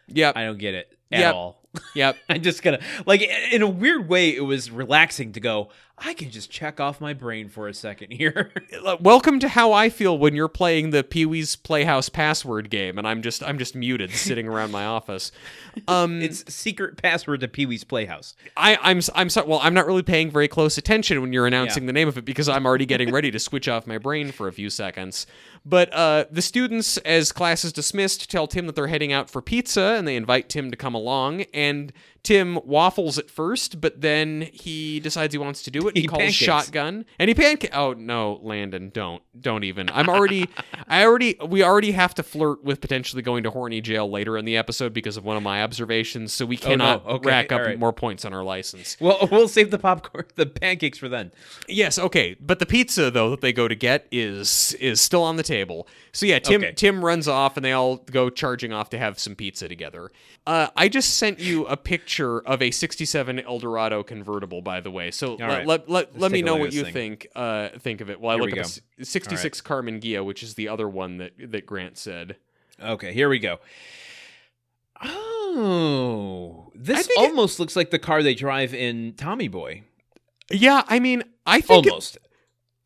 Yep. 0.08 0.36
I 0.36 0.44
don't 0.46 0.58
get 0.58 0.74
it 0.74 0.98
at 1.12 1.20
Yep. 1.20 1.34
all. 1.36 1.62
Yep. 1.96 2.18
I'm 2.30 2.42
just 2.42 2.64
gonna 2.64 2.80
like 3.06 3.22
in 3.52 3.62
a 3.62 3.68
weird 3.70 4.10
way. 4.10 4.36
It 4.36 4.42
was 4.42 4.70
relaxing 4.72 5.32
to 5.34 5.40
go. 5.40 5.70
I 6.04 6.16
can 6.16 6.32
just 6.32 6.50
check 6.50 6.80
off 6.80 7.00
my 7.00 7.14
brain 7.14 7.48
for 7.48 7.68
a 7.68 7.76
second 7.76 8.12
here. 8.12 8.52
Welcome 9.00 9.40
to 9.40 9.48
how 9.48 9.72
I 9.72 9.90
feel 9.90 10.18
when 10.18 10.34
you're 10.34 10.48
playing 10.48 10.90
the 10.90 11.04
Pee 11.04 11.28
Wee's 11.28 11.56
Playhouse 11.56 12.10
password 12.10 12.72
game, 12.72 12.98
and 12.98 13.08
I'm 13.08 13.22
just 13.22 13.44
I'm 13.44 13.60
just 13.60 13.76
muted, 13.76 14.10
sitting 14.12 14.48
around 14.48 14.72
my 14.72 14.86
office. 14.86 15.32
Um, 15.88 16.22
it's 16.22 16.54
secret 16.54 17.02
password 17.02 17.40
to 17.40 17.48
Pee 17.48 17.66
Wee's 17.66 17.86
Playhouse. 17.86 18.36
I, 18.58 18.78
I'm 18.82 19.00
I'm 19.16 19.30
sorry. 19.30 19.48
Well, 19.48 19.62
I'm 19.64 19.74
not 19.74 19.86
really 19.86 20.04
paying 20.04 20.30
very 20.30 20.50
close 20.50 20.78
attention 20.78 21.22
when 21.22 21.32
you're 21.32 21.48
announcing 21.48 21.84
Yeah. 21.84 21.88
the 21.88 21.94
name 21.94 22.10
of 22.10 22.18
it 22.18 22.26
because 22.26 22.50
I'm 22.50 22.66
already 22.66 22.86
getting 22.86 23.10
ready 23.10 23.32
to 23.32 23.40
switch 23.40 23.70
off 23.70 23.88
my 23.88 23.98
brain 23.98 24.34
for 24.34 24.50
a 24.50 24.52
few 24.52 24.70
seconds. 24.70 25.28
But 25.66 25.94
uh, 25.94 26.26
the 26.30 26.42
students, 26.42 26.98
as 26.98 27.32
class 27.32 27.64
is 27.64 27.72
dismissed, 27.72 28.30
tell 28.30 28.48
Tim 28.48 28.66
that 28.68 28.76
they're 28.76 28.88
heading 28.88 29.14
out 29.14 29.30
for 29.30 29.42
pizza, 29.42 29.96
and 29.98 30.06
they 30.06 30.18
invite 30.18 30.50
Tim 30.50 30.72
to 30.72 30.78
come 30.78 30.94
along. 30.94 31.44
And 31.54 31.94
Tim 32.24 32.60
waffles 32.66 33.18
at 33.18 33.32
first, 33.32 33.82
but 33.82 34.00
then 34.02 34.48
he 34.54 35.00
decides 35.00 35.34
he 35.34 35.40
wants 35.40 35.64
to 35.64 35.72
do 35.72 35.88
it. 35.88 35.96
He 35.96 36.02
He 36.02 36.08
calls 36.08 36.20
pancakes. 36.20 36.36
shotgun, 36.38 37.06
and 37.18 37.30
he 37.30 37.34
pancake. 37.34 37.76
Oh 37.76 37.94
no, 37.94 38.40
Landon, 38.44 38.92
don't, 38.94 39.24
don't 39.40 39.64
even. 39.64 39.90
I'm 39.90 40.08
already, 40.08 40.48
I 40.88 41.04
already, 41.04 41.36
we 41.44 41.64
already 41.64 41.94
have 41.94 42.14
to 42.16 42.24
flirt 42.24 42.64
with 42.64 42.80
potentially 42.80 43.24
going 43.24 43.42
to 43.44 43.50
horny 43.50 43.82
jail 43.82 44.08
later 44.08 44.38
in 44.38 44.46
the 44.46 44.56
episode 44.56 44.94
because 44.94 45.18
of 45.18 45.26
one 45.26 45.36
of 45.36 45.42
my 45.42 45.64
observations. 45.64 46.32
So 46.32 46.46
we 46.46 46.58
Oh, 46.58 46.60
no. 46.62 46.68
cannot 46.70 47.06
Okay, 47.08 47.28
rack 47.28 47.52
up 47.52 47.62
right. 47.62 47.80
more 47.80 47.92
points 47.92 48.24
on 48.24 48.34
our 48.34 48.44
license. 48.44 48.98
Well, 49.00 49.28
we'll 49.32 49.48
save 49.48 49.72
the 49.72 49.80
popcorn, 49.80 50.26
the 50.36 50.46
pancakes 50.46 51.00
for 51.00 51.10
then. 51.10 51.32
Yes, 51.68 51.98
okay, 51.98 52.36
but 52.40 52.60
the 52.60 52.68
pizza 52.68 53.10
though 53.10 53.32
that 53.32 53.42
they 53.42 53.52
go 53.52 53.68
to 53.68 53.76
get 53.76 54.06
is 54.12 54.74
is 54.80 55.02
still 55.02 55.24
on 55.24 55.38
the 55.38 55.44
table. 55.44 55.88
So 56.12 56.28
yeah, 56.28 56.38
Tim 56.38 56.62
Okay. 56.62 56.74
Tim 56.74 57.04
runs 57.04 57.28
off 57.28 57.58
and 57.58 57.66
they 57.66 57.72
all 57.72 57.98
go 57.98 58.30
charging 58.30 58.72
off 58.74 58.92
to 58.92 59.00
have 59.00 59.18
some 59.18 59.34
pizza 59.36 59.68
together. 59.68 60.12
Uh, 60.46 60.68
I 60.76 60.88
just 60.88 61.16
sent 61.18 61.40
you 61.40 61.66
a 61.68 61.78
picture 61.78 62.11
of 62.20 62.62
a 62.62 62.72
'67 62.72 63.40
Eldorado 63.40 64.04
convertible, 64.04 64.62
by 64.62 64.82
the 64.82 64.92
way. 64.92 65.12
So 65.12 65.36
let, 65.36 65.48
right. 65.48 65.66
let, 65.68 65.90
let, 65.90 66.20
let 66.20 66.32
me 66.32 66.42
know 66.42 66.58
what 66.58 66.74
you 66.74 66.84
thing. 66.84 66.94
think 66.94 67.28
uh, 67.36 67.70
think 67.80 68.02
of 68.02 68.10
it. 68.10 68.20
Well, 68.20 68.32
I 68.32 68.40
look 68.40 68.50
at 68.52 68.56
go. 68.56 68.62
the 68.64 68.68
s- 68.68 68.82
'66 69.02 69.62
Karmann 69.62 70.02
Ghia, 70.02 70.24
which 70.26 70.44
is 70.44 70.56
the 70.56 70.68
other 70.68 70.88
one 70.90 71.18
that 71.18 71.32
that 71.52 71.66
Grant 71.66 71.98
said. 71.98 72.36
Okay, 72.82 73.14
here 73.14 73.30
we 73.30 73.40
go. 73.40 73.60
Oh, 75.04 76.72
this 76.76 77.08
think 77.08 77.20
it- 77.20 77.30
almost 77.30 77.60
looks 77.60 77.76
like 77.76 77.92
the 77.92 78.00
car 78.00 78.24
they 78.24 78.34
drive 78.34 78.74
in 78.74 79.14
Tommy 79.14 79.48
Boy. 79.48 79.84
Yeah, 80.50 80.84
I 80.88 81.00
mean, 81.00 81.24
I 81.46 81.62
think 81.62 81.86
it, 81.86 81.90
Almost. 81.90 82.18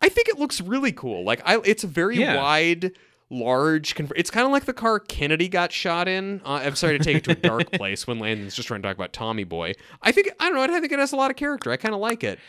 I 0.01 0.09
think 0.09 0.30
it 0.30 0.38
looks 0.38 0.61
really 0.61 0.91
cool. 0.91 1.23
Like 1.23 1.41
I, 1.45 1.59
it's 1.63 1.84
a 1.84 1.88
very 1.88 2.17
Yeah. 2.17 2.38
wide, 2.38 2.91
large. 3.30 3.95
Conver- 3.95 4.11
it's 4.15 4.30
kind 4.30 4.45
of 4.45 4.51
like 4.51 4.65
the 4.65 4.73
car 4.73 4.99
Kennedy 4.99 5.47
got 5.49 5.71
shot 5.71 6.07
in. 6.07 6.41
Uh, 6.45 6.61
I'm 6.63 6.76
sorry 6.76 6.97
to 6.97 7.03
take 7.03 7.17
it 7.17 7.23
to 7.26 7.32
a 7.32 7.36
dark 7.36 7.71
place 7.73 8.05
when 8.07 8.19
Landon's 8.19 8.55
just 8.55 8.67
trying 8.67 8.82
to 8.82 8.88
talk 8.88 8.95
about 8.95 9.13
Tommy 9.13 9.43
Boy. 9.43 9.73
I 10.01 10.11
think 10.11 10.30
I 10.39 10.45
don't 10.49 10.55
know. 10.55 10.76
I 10.76 10.80
think 10.80 10.91
it 10.91 10.99
has 10.99 11.11
a 11.11 11.15
lot 11.15 11.32
of 11.32 11.38
character. 11.38 11.71
I 11.71 11.78
kind 11.78 11.93
of 11.95 11.99
like 12.01 12.23
it. 12.23 12.39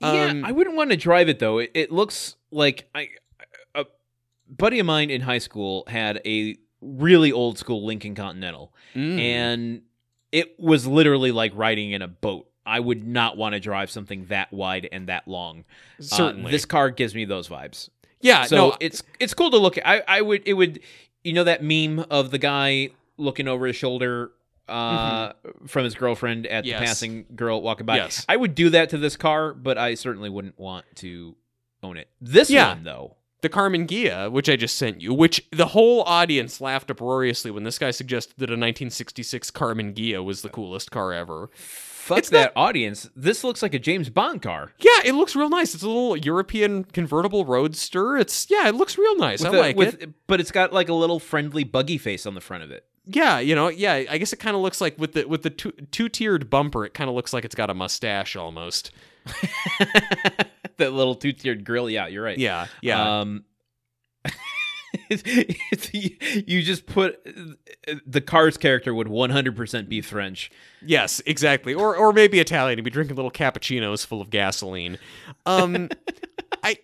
yeah, 0.00 0.26
Um, 0.26 0.44
I 0.44 0.52
wouldn't 0.52 0.76
want 0.76 0.90
to 0.90 0.96
drive 0.96 1.28
it 1.28 1.38
though. 1.38 1.58
It, 1.58 1.70
it 1.74 1.92
looks 1.92 2.36
like 2.50 2.88
I, 2.94 3.08
a 3.74 3.84
buddy 4.48 4.78
of 4.78 4.86
mine 4.86 5.10
in 5.10 5.20
high 5.22 5.38
school 5.38 5.84
had 5.86 6.20
a 6.24 6.56
really 6.80 7.30
old 7.32 7.58
school 7.58 7.84
Lincoln 7.86 8.14
Continental, 8.14 8.74
Mm. 8.94 9.18
and 9.20 9.82
it 10.32 10.58
was 10.58 10.86
literally 10.86 11.32
like 11.32 11.52
riding 11.54 11.92
in 11.92 12.02
a 12.02 12.08
boat. 12.08 12.48
I 12.64 12.78
would 12.80 13.06
not 13.06 13.36
want 13.36 13.54
to 13.54 13.60
drive 13.60 13.90
something 13.90 14.26
that 14.26 14.52
wide 14.52 14.88
and 14.92 15.08
that 15.08 15.26
long. 15.28 15.64
Uh, 15.98 16.02
certainly, 16.02 16.50
this 16.52 16.64
car 16.64 16.90
gives 16.90 17.14
me 17.14 17.24
those 17.24 17.48
vibes. 17.48 17.88
Yeah. 18.22 18.44
so 18.44 18.56
no, 18.56 18.76
it's 18.80 19.02
it's 19.20 19.34
cool 19.34 19.50
to 19.50 19.58
look 19.58 19.76
at. 19.78 19.86
I, 19.86 20.02
I 20.08 20.20
would 20.22 20.42
it 20.46 20.54
would 20.54 20.80
you 21.24 21.32
know 21.34 21.44
that 21.44 21.62
meme 21.62 22.06
of 22.10 22.30
the 22.30 22.38
guy 22.38 22.90
looking 23.18 23.46
over 23.48 23.66
his 23.66 23.76
shoulder 23.76 24.32
uh 24.68 25.32
from 25.66 25.84
his 25.84 25.94
girlfriend 25.94 26.46
at 26.46 26.64
Mm-hmm. 26.64 26.68
Yes. 26.70 26.80
the 26.80 26.86
passing 26.86 27.26
girl 27.36 27.60
walking 27.62 27.84
by. 27.86 27.96
Yes. 27.96 28.24
I 28.28 28.36
would 28.36 28.54
do 28.54 28.70
that 28.70 28.90
to 28.90 28.98
this 28.98 29.16
car, 29.16 29.52
but 29.52 29.76
I 29.76 29.94
certainly 29.94 30.30
wouldn't 30.30 30.58
want 30.58 30.84
to 30.96 31.34
own 31.82 31.96
it. 31.96 32.08
This 32.20 32.48
Yeah. 32.48 32.68
one 32.68 32.84
though. 32.84 33.16
the 33.42 33.48
Karmann 33.48 33.88
Ghia, 33.88 34.30
which 34.30 34.48
I 34.48 34.54
just 34.54 34.76
sent 34.76 35.00
you, 35.00 35.12
which 35.12 35.44
the 35.50 35.66
whole 35.66 36.02
audience 36.04 36.60
laughed 36.60 36.92
uproariously 36.92 37.50
when 37.50 37.64
this 37.64 37.76
guy 37.76 37.90
suggested 37.90 38.34
that 38.38 38.50
a 38.50 38.54
1966 38.54 39.50
Karmann 39.50 39.92
Ghia 39.94 40.24
was 40.24 40.42
the 40.42 40.48
coolest 40.48 40.92
car 40.92 41.12
ever. 41.12 41.50
Fuck 42.02 42.18
It's 42.18 42.30
that 42.30 42.52
audience. 42.56 43.08
This 43.14 43.44
looks 43.44 43.62
like 43.62 43.74
a 43.74 43.78
James 43.78 44.10
Bond 44.10 44.42
car. 44.42 44.72
Yeah, 44.80 44.90
it 45.04 45.14
looks 45.14 45.36
real 45.36 45.48
nice. 45.48 45.72
It's 45.72 45.84
a 45.84 45.86
little 45.86 46.16
European 46.16 46.82
convertible 46.82 47.44
roadster. 47.44 48.16
It's 48.16 48.48
yeah, 48.50 48.66
it 48.66 48.74
looks 48.74 48.98
real 48.98 49.14
nice. 49.16 49.44
I 49.44 49.50
With 49.50 49.58
a- 49.58 49.62
like 49.62 49.76
with- 49.76 50.02
it. 50.02 50.10
But 50.26 50.40
it's 50.40 50.50
got 50.50 50.72
like 50.72 50.88
a 50.88 50.94
little 50.94 51.20
friendly 51.20 51.62
buggy 51.62 51.98
face 51.98 52.26
on 52.26 52.34
the 52.34 52.40
front 52.40 52.64
of 52.64 52.72
it. 52.72 52.84
Yeah, 53.06 53.38
you 53.38 53.54
know, 53.54 53.68
yeah. 53.68 54.02
I 54.10 54.18
guess 54.18 54.32
it 54.32 54.40
kind 54.40 54.56
of 54.56 54.62
looks 54.62 54.80
like 54.80 54.98
with 54.98 55.12
the 55.12 55.26
with 55.28 55.42
the 55.42 55.50
two 55.50 55.70
two 55.92 56.08
tiered 56.08 56.50
bumper, 56.50 56.84
it 56.84 56.92
kind 56.92 57.08
of 57.08 57.14
looks 57.14 57.32
like 57.32 57.44
it's 57.44 57.54
got 57.54 57.70
a 57.70 57.74
mustache 57.74 58.34
almost. 58.34 58.90
that 60.78 60.92
little 60.92 61.14
two 61.14 61.32
tiered 61.32 61.64
grill. 61.64 61.88
Yeah, 61.88 62.08
you're 62.08 62.24
right. 62.24 62.38
Yeah, 62.38 62.66
yeah. 62.80 63.20
Um, 63.20 63.44
it's- 65.10 65.22
it's- 65.72 65.94
you 66.46 66.62
just 66.62 66.86
put 66.86 67.24
the 68.06 68.20
car's 68.20 68.56
character 68.56 68.94
would 68.94 69.08
100% 69.08 69.88
be 69.88 70.00
French. 70.00 70.50
yes, 70.84 71.20
exactly. 71.26 71.74
Or 71.74 71.96
or 71.96 72.12
maybe 72.12 72.38
Italian. 72.40 72.78
He'd 72.78 72.82
be 72.84 72.90
drinking 72.90 73.16
little 73.16 73.30
cappuccinos 73.30 74.04
full 74.06 74.20
of 74.20 74.30
gasoline. 74.30 74.98
Um, 75.46 75.88
I. 76.62 76.76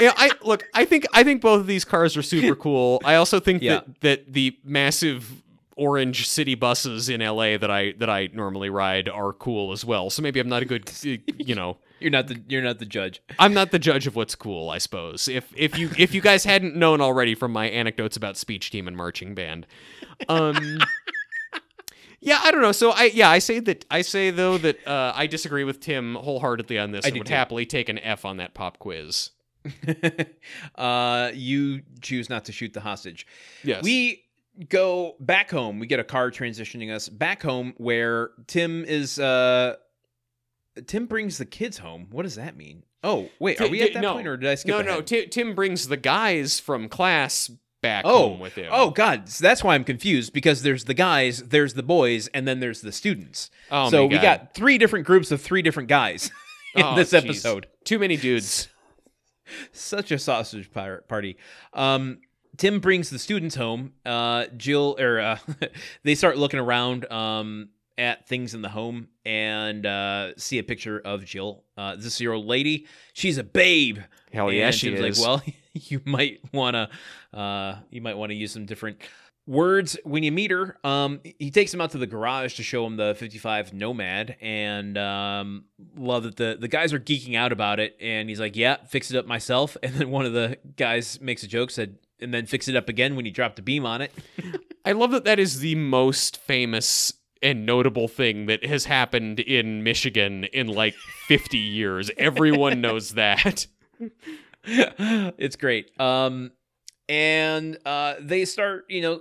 Yeah, 0.00 0.12
I 0.16 0.32
look. 0.42 0.64
I 0.74 0.84
think 0.84 1.06
I 1.12 1.22
think 1.22 1.40
both 1.40 1.60
of 1.60 1.66
these 1.68 1.84
cars 1.84 2.16
are 2.16 2.22
super 2.22 2.56
cool. 2.56 3.00
I 3.04 3.14
also 3.14 3.38
think 3.38 3.62
Yeah. 3.62 3.74
that 3.74 4.00
that 4.00 4.32
the 4.32 4.58
massive 4.64 5.42
orange 5.76 6.28
city 6.28 6.54
buses 6.56 7.08
in 7.08 7.20
LA 7.20 7.56
that 7.58 7.70
I 7.70 7.92
that 7.98 8.10
I 8.10 8.28
normally 8.32 8.70
ride 8.70 9.08
are 9.08 9.32
cool 9.32 9.70
as 9.72 9.84
well. 9.84 10.10
So 10.10 10.20
maybe 10.22 10.40
I'm 10.40 10.48
not 10.48 10.62
a 10.62 10.64
good, 10.64 10.90
you 11.38 11.54
know, 11.54 11.76
You're 12.04 12.10
not 12.10 12.28
the 12.28 12.42
you're 12.48 12.62
not 12.62 12.78
the 12.80 12.84
judge. 12.84 13.22
I'm 13.38 13.54
not 13.54 13.70
the 13.70 13.78
judge 13.78 14.06
of 14.06 14.14
what's 14.14 14.34
cool, 14.34 14.68
I 14.68 14.76
suppose. 14.76 15.26
If 15.26 15.50
if 15.56 15.78
you 15.78 15.90
if 15.96 16.12
you 16.12 16.20
guys 16.20 16.44
hadn't 16.44 16.76
known 16.76 17.00
already 17.00 17.34
from 17.34 17.50
my 17.50 17.66
anecdotes 17.66 18.14
about 18.14 18.36
speech 18.36 18.70
team 18.70 18.86
and 18.86 18.94
marching 18.94 19.34
band. 19.34 19.66
Um 20.28 20.78
Yeah, 22.20 22.40
I 22.42 22.50
don't 22.50 22.62
know. 22.62 22.72
So 22.72 22.90
I 22.90 23.04
yeah, 23.12 23.28
I 23.30 23.38
say 23.38 23.60
that 23.60 23.84
I 23.90 24.02
say 24.02 24.30
though 24.30 24.56
that 24.58 24.86
uh, 24.86 25.12
I 25.14 25.26
disagree 25.26 25.64
with 25.64 25.80
Tim 25.80 26.14
wholeheartedly 26.14 26.78
on 26.78 26.90
this 26.90 27.06
I 27.06 27.10
would 27.10 27.26
too. 27.26 27.32
happily 27.32 27.66
take 27.66 27.90
an 27.90 27.98
F 27.98 28.24
on 28.24 28.38
that 28.38 28.54
pop 28.54 28.78
quiz. 28.78 29.30
uh, 30.74 31.30
you 31.34 31.82
choose 32.00 32.30
not 32.30 32.46
to 32.46 32.52
shoot 32.52 32.72
the 32.72 32.80
hostage. 32.80 33.26
Yes. 33.62 33.82
We 33.82 34.24
go 34.70 35.16
back 35.20 35.50
home. 35.50 35.78
We 35.78 35.86
get 35.86 36.00
a 36.00 36.04
car 36.04 36.30
transitioning 36.30 36.94
us 36.94 37.08
back 37.10 37.42
home 37.42 37.74
where 37.76 38.30
Tim 38.46 38.84
is. 38.86 39.18
Uh, 39.18 39.76
Tim 40.86 41.06
brings 41.06 41.38
the 41.38 41.44
kids 41.46 41.78
home. 41.78 42.08
What 42.10 42.22
does 42.24 42.34
that 42.36 42.56
mean? 42.56 42.82
Oh, 43.02 43.28
wait, 43.38 43.60
are 43.60 43.68
we 43.68 43.82
at 43.82 43.92
that 43.94 44.00
no. 44.00 44.14
point, 44.14 44.26
or 44.26 44.36
did 44.36 44.48
I 44.50 44.54
skip? 44.54 44.68
No, 44.70 44.76
ahead? 44.80 44.86
no, 44.86 45.00
Ti- 45.02 45.26
Tim 45.26 45.54
brings 45.54 45.88
the 45.88 45.96
guys 45.96 46.58
from 46.58 46.88
class 46.88 47.50
back 47.82 48.04
Oh, 48.06 48.30
home 48.30 48.40
with 48.40 48.54
him. 48.54 48.70
oh, 48.72 48.90
God! 48.90 49.28
So 49.28 49.42
that's 49.42 49.62
why 49.62 49.74
I'm 49.74 49.84
confused 49.84 50.32
because 50.32 50.62
there's 50.62 50.84
the 50.84 50.94
guys, 50.94 51.42
there's 51.42 51.74
the 51.74 51.82
boys, 51.82 52.28
and 52.28 52.48
then 52.48 52.60
there's 52.60 52.80
the 52.80 52.92
students. 52.92 53.50
Oh, 53.70 53.90
so 53.90 54.06
we 54.06 54.18
got 54.18 54.54
three 54.54 54.78
different 54.78 55.06
groups 55.06 55.30
of 55.30 55.40
three 55.42 55.60
different 55.62 55.88
guys 55.90 56.30
in 56.74 56.82
Oh, 56.82 56.96
this 56.96 57.12
episode. 57.12 57.66
Too 57.84 57.98
many 57.98 58.16
dudes. 58.16 58.68
Such 59.72 60.10
a 60.10 60.18
sausage 60.18 60.72
pirate 60.72 61.06
party. 61.06 61.36
Um, 61.74 62.20
Tim 62.56 62.80
brings 62.80 63.10
the 63.10 63.18
students 63.18 63.54
home. 63.56 63.92
Uh, 64.06 64.46
Jill 64.56 64.96
or 64.98 65.20
uh, 65.20 65.38
they 66.04 66.14
start 66.14 66.38
looking 66.38 66.60
around 66.60 67.04
um, 67.12 67.68
at 67.96 68.26
things 68.26 68.54
in 68.54 68.62
the 68.62 68.68
home 68.68 69.08
and 69.24 69.86
uh, 69.86 70.36
see 70.36 70.58
a 70.58 70.64
picture 70.64 71.00
of 71.04 71.24
Jill. 71.24 71.64
Uh, 71.76 71.96
this 71.96 72.20
year 72.20 72.32
old 72.32 72.46
lady. 72.46 72.86
She's 73.12 73.38
a 73.38 73.44
babe. 73.44 73.98
Hell 74.32 74.52
yeah, 74.52 74.66
And 74.66 74.74
she 74.74 74.90
Tim's 74.90 75.18
is. 75.18 75.20
like, 75.20 75.26
well, 75.26 75.42
you 75.72 76.00
might 76.04 76.40
wanna, 76.52 76.88
uh, 77.32 77.76
you 77.90 78.00
might 78.00 78.16
want 78.16 78.30
to 78.30 78.36
use 78.36 78.52
some 78.52 78.66
different 78.66 78.98
words 79.46 79.96
when 80.04 80.22
you 80.22 80.32
meet 80.32 80.50
her. 80.50 80.76
Um, 80.84 81.20
he 81.38 81.50
takes 81.50 81.72
him 81.74 81.80
out 81.80 81.90
to 81.90 81.98
the 81.98 82.06
garage 82.06 82.54
to 82.56 82.62
show 82.62 82.86
him 82.86 82.96
the 82.96 83.14
55 83.14 83.72
Nomad, 83.74 84.36
and 84.40 84.96
um, 84.96 85.64
love 85.96 86.22
that 86.22 86.36
the 86.36 86.56
the 86.58 86.68
guys 86.68 86.92
are 86.92 87.00
geeking 87.00 87.36
out 87.36 87.52
about 87.52 87.78
it. 87.80 87.96
And 88.00 88.28
he's 88.28 88.40
like, 88.40 88.56
"Yeah, 88.56 88.76
fix 88.88 89.10
it 89.10 89.16
up 89.16 89.26
myself." 89.26 89.76
And 89.82 89.94
then 89.94 90.10
one 90.10 90.24
of 90.26 90.32
the 90.32 90.58
guys 90.76 91.20
makes 91.20 91.42
a 91.42 91.46
joke, 91.46 91.70
said, 91.70 91.98
"And 92.20 92.32
then 92.32 92.46
fix 92.46 92.68
it 92.68 92.76
up 92.76 92.88
again 92.88 93.16
when 93.16 93.26
you 93.26 93.32
drop 93.32 93.56
the 93.56 93.62
beam 93.62 93.84
on 93.84 94.00
it." 94.00 94.12
I 94.84 94.92
love 94.92 95.10
that 95.12 95.24
that 95.24 95.38
is 95.38 95.60
the 95.60 95.74
most 95.74 96.36
famous 96.38 97.12
and 97.44 97.66
notable 97.66 98.08
thing 98.08 98.46
that 98.46 98.64
has 98.64 98.86
happened 98.86 99.38
in 99.38 99.84
Michigan 99.84 100.44
in 100.44 100.66
like 100.66 100.94
50 101.28 101.58
years. 101.58 102.10
Everyone 102.16 102.80
knows 102.80 103.10
that. 103.10 103.66
it's 104.64 105.56
great. 105.56 105.90
Um, 106.00 106.50
and 107.08 107.78
uh, 107.84 108.14
they 108.18 108.46
start, 108.46 108.86
you 108.88 109.02
know, 109.02 109.20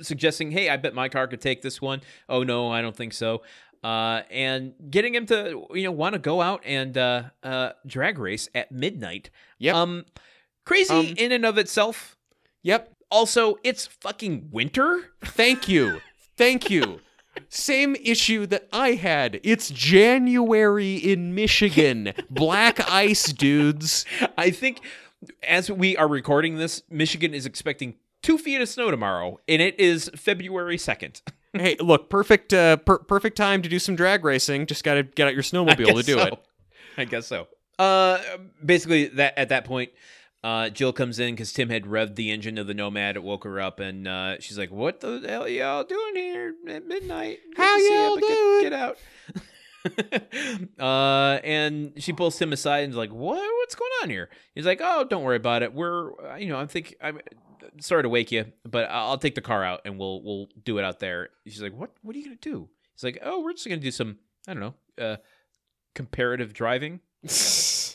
suggesting, 0.00 0.52
"Hey, 0.52 0.70
I 0.70 0.76
bet 0.76 0.94
my 0.94 1.08
car 1.08 1.26
could 1.26 1.40
take 1.40 1.60
this 1.60 1.82
one." 1.82 2.00
Oh 2.28 2.44
no, 2.44 2.70
I 2.70 2.80
don't 2.82 2.94
think 2.96 3.12
so. 3.12 3.42
Uh, 3.82 4.22
and 4.30 4.72
getting 4.90 5.14
him 5.14 5.26
to 5.26 5.66
you 5.74 5.82
know 5.84 5.92
want 5.92 6.12
to 6.14 6.18
go 6.18 6.40
out 6.40 6.62
and 6.64 6.96
uh, 6.96 7.24
uh, 7.42 7.72
drag 7.84 8.18
race 8.18 8.48
at 8.54 8.70
midnight. 8.70 9.30
Yep. 9.58 9.74
Um, 9.74 10.04
crazy 10.64 10.94
Um, 10.94 11.06
in 11.16 11.32
and 11.32 11.44
of 11.44 11.58
itself. 11.58 12.16
Yep. 12.62 12.92
Also, 13.10 13.56
it's 13.62 13.86
fucking 13.86 14.48
winter. 14.50 15.10
Thank 15.24 15.68
you. 15.68 16.00
Thank 16.36 16.70
you. 16.70 17.00
Same 17.48 17.96
issue 17.96 18.46
that 18.46 18.68
I 18.72 18.92
had. 18.92 19.40
It's 19.42 19.70
January 19.70 20.96
in 20.96 21.34
Michigan. 21.34 22.12
Black 22.30 22.90
ice, 22.90 23.32
dudes. 23.32 24.04
I 24.36 24.50
think 24.50 24.80
as 25.42 25.70
we 25.70 25.96
are 25.96 26.08
recording 26.08 26.56
this, 26.56 26.82
Michigan 26.90 27.34
is 27.34 27.46
expecting 27.46 27.94
two 28.22 28.38
feet 28.38 28.60
of 28.60 28.68
snow 28.68 28.90
tomorrow, 28.90 29.38
and 29.48 29.62
it 29.62 29.78
is 29.80 30.10
February 30.16 30.78
second. 30.78 31.22
Hey, 31.52 31.76
look, 31.80 32.10
perfect 32.10 32.52
uh 32.52 32.76
per- 32.76 32.98
perfect 32.98 33.34
time 33.34 33.62
to 33.62 33.68
do 33.70 33.78
some 33.78 33.96
drag 33.96 34.26
racing. 34.26 34.66
Just 34.66 34.84
got 34.84 34.94
to 34.94 35.04
get 35.04 35.26
out 35.26 35.32
your 35.32 35.42
snowmobile 35.42 35.94
to 35.94 36.02
do 36.02 36.18
it. 36.18 36.34
I 36.98 37.06
guess 37.06 37.26
so. 37.26 37.48
Uh, 37.78 38.18
basically, 38.62 39.06
that 39.06 39.38
at 39.38 39.48
that 39.48 39.64
point, 39.64 39.90
uh, 40.46 40.70
Jill 40.70 40.92
comes 40.92 41.18
in 41.18 41.34
because 41.34 41.52
Tim 41.52 41.70
had 41.70 41.84
revved 41.86 42.14
the 42.14 42.30
engine 42.30 42.56
of 42.56 42.68
the 42.68 42.74
Nomad. 42.74 43.16
It 43.16 43.22
woke 43.24 43.42
her 43.42 43.60
up, 43.60 43.80
and 43.80 44.06
uh, 44.06 44.38
she's 44.40 44.56
like, 44.56 44.70
"What 44.70 45.00
the 45.00 45.20
hell 45.26 45.48
y'all 45.48 45.82
doing 45.82 46.14
here 46.14 46.54
at 46.68 46.86
midnight? 46.86 47.40
Good 47.54 47.56
How 47.56 47.76
to 47.76 47.82
see 47.82 47.92
ya, 47.94 48.04
y'all 48.06 48.14
but 48.14 48.26
get- 48.28 48.62
Get, 48.62 48.72
out!" 48.72 48.98
uh, 50.78 51.40
and 51.42 51.92
she 51.96 52.12
pulls 52.12 52.38
Tim 52.38 52.52
aside 52.52 52.84
and 52.84 52.92
is 52.92 52.96
like, 52.96 53.10
"What? 53.10 53.38
What's 53.58 53.74
going 53.74 53.90
on 54.02 54.10
here?" 54.10 54.28
He's 54.54 54.66
like, 54.66 54.80
"Oh, 54.80 55.02
don't 55.04 55.24
worry 55.24 55.36
about 55.36 55.62
it. 55.64 55.74
We're, 55.74 56.12
uh, 56.32 56.36
you 56.36 56.48
know, 56.48 56.56
I'm 56.58 56.68
think 56.68 56.94
I'm." 57.02 57.20
Sorry 57.80 58.02
to 58.04 58.08
wake 58.08 58.30
you, 58.30 58.46
but 58.64 58.88
I'll 58.90 59.18
take 59.18 59.34
the 59.34 59.40
car 59.40 59.64
out 59.64 59.80
and 59.84 59.98
we'll 59.98 60.22
we'll 60.22 60.48
do 60.64 60.78
it 60.78 60.84
out 60.84 61.00
there. 61.00 61.30
She's 61.46 61.60
like, 61.60 61.74
"What? 61.74 61.90
What 62.02 62.14
are 62.14 62.18
you 62.18 62.24
gonna 62.24 62.36
do?" 62.40 62.68
He's 62.94 63.02
like, 63.04 63.18
"Oh, 63.22 63.42
we're 63.42 63.52
just 63.52 63.68
gonna 63.68 63.80
do 63.80 63.90
some, 63.90 64.18
I 64.46 64.54
don't 64.54 64.60
know, 64.60 65.04
uh, 65.04 65.16
comparative 65.94 66.52
driving." 66.52 67.00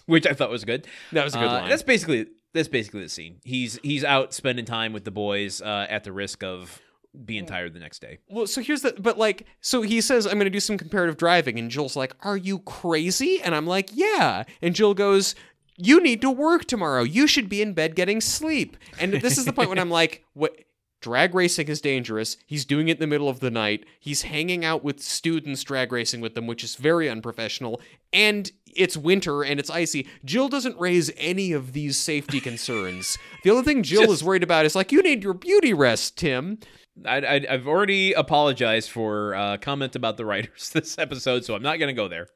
which 0.07 0.25
I 0.27 0.33
thought 0.33 0.49
was 0.49 0.65
good. 0.65 0.87
That 1.13 1.23
was 1.23 1.35
a 1.35 1.37
good 1.37 1.47
Uh, 1.47 1.53
line. 1.53 1.69
That's 1.69 1.83
basically 1.83 2.27
that's 2.53 2.67
basically 2.67 3.01
the 3.01 3.09
scene. 3.09 3.39
He's 3.43 3.79
he's 3.83 4.03
out 4.03 4.33
spending 4.33 4.65
time 4.65 4.93
with 4.93 5.03
the 5.05 5.11
boys 5.11 5.61
uh, 5.61 5.87
at 5.89 6.03
the 6.03 6.11
risk 6.11 6.43
of 6.43 6.81
being 7.25 7.45
tired 7.45 7.73
the 7.73 7.79
next 7.79 7.99
day. 7.99 8.19
Well, 8.29 8.47
so 8.47 8.61
here's 8.61 8.81
the 8.81 8.93
but 8.97 9.17
like 9.17 9.45
so 9.61 9.81
he 9.81 10.01
says 10.01 10.25
I'm 10.25 10.33
going 10.33 10.45
to 10.45 10.49
do 10.49 10.59
some 10.59 10.77
comparative 10.77 11.17
driving 11.17 11.59
and 11.59 11.69
Jill's 11.69 11.95
like, 11.95 12.13
"Are 12.21 12.37
you 12.37 12.59
crazy?" 12.59 13.41
And 13.41 13.53
I'm 13.55 13.67
like, 13.67 13.89
"Yeah." 13.93 14.43
And 14.61 14.75
Jill 14.75 14.93
goes, 14.93 15.35
"You 15.77 16.01
need 16.01 16.21
to 16.21 16.31
work 16.31 16.65
tomorrow. 16.65 17.03
You 17.03 17.27
should 17.27 17.49
be 17.49 17.61
in 17.61 17.73
bed 17.73 17.95
getting 17.95 18.21
sleep." 18.21 18.77
And 18.99 19.13
this 19.13 19.37
is 19.37 19.45
the 19.45 19.53
point 19.53 19.69
when 19.69 19.79
I'm 19.79 19.91
like, 19.91 20.23
"What 20.33 20.55
drag 21.01 21.35
racing 21.35 21.67
is 21.67 21.81
dangerous. 21.81 22.37
He's 22.45 22.63
doing 22.63 22.87
it 22.87 22.97
in 22.97 22.99
the 22.99 23.07
middle 23.07 23.27
of 23.27 23.39
the 23.39 23.51
night. 23.51 23.85
He's 23.99 24.21
hanging 24.23 24.63
out 24.63 24.83
with 24.83 25.01
students 25.01 25.63
drag 25.63 25.91
racing 25.91 26.21
with 26.21 26.35
them, 26.35 26.47
which 26.47 26.63
is 26.63 26.75
very 26.75 27.09
unprofessional. 27.09 27.81
And 28.13 28.49
it's 28.75 28.95
winter 28.95 29.43
and 29.43 29.59
it's 29.59 29.69
icy. 29.69 30.07
Jill 30.23 30.47
doesn't 30.47 30.79
raise 30.79 31.11
any 31.17 31.51
of 31.51 31.73
these 31.73 31.97
safety 31.97 32.39
concerns. 32.49 33.17
the 33.43 33.49
only 33.51 33.63
thing 33.63 33.83
Jill 33.83 34.03
Just- 34.03 34.13
is 34.13 34.23
worried 34.23 34.43
about 34.43 34.65
is 34.65 34.75
like, 34.75 34.91
you 34.91 35.01
need 35.01 35.23
your 35.23 35.33
beauty 35.33 35.73
rest, 35.73 36.17
Tim. 36.17 36.59
I, 37.05 37.17
I, 37.17 37.45
I've 37.49 37.67
already 37.67 38.13
apologized 38.13 38.89
for 38.91 39.33
uh, 39.33 39.57
comment 39.57 39.95
about 39.95 40.17
the 40.17 40.25
writers 40.25 40.69
this 40.73 40.97
episode, 40.99 41.45
so 41.45 41.55
I'm 41.55 41.63
not 41.63 41.79
going 41.79 41.87
to 41.87 41.99
go 41.99 42.07
there. 42.07 42.27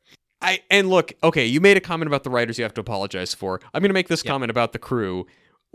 I 0.41 0.61
and 0.69 0.89
look, 0.89 1.13
okay, 1.23 1.45
you 1.45 1.61
made 1.61 1.77
a 1.77 1.81
comment 1.81 2.07
about 2.07 2.23
the 2.23 2.29
writers 2.29 2.57
you 2.57 2.63
have 2.63 2.73
to 2.75 2.81
apologize 2.81 3.33
for. 3.33 3.59
I'm 3.73 3.81
going 3.81 3.89
to 3.89 3.93
make 3.93 4.07
this 4.09 4.21
comment 4.21 4.49
about 4.49 4.73
the 4.73 4.79
crew. 4.79 5.25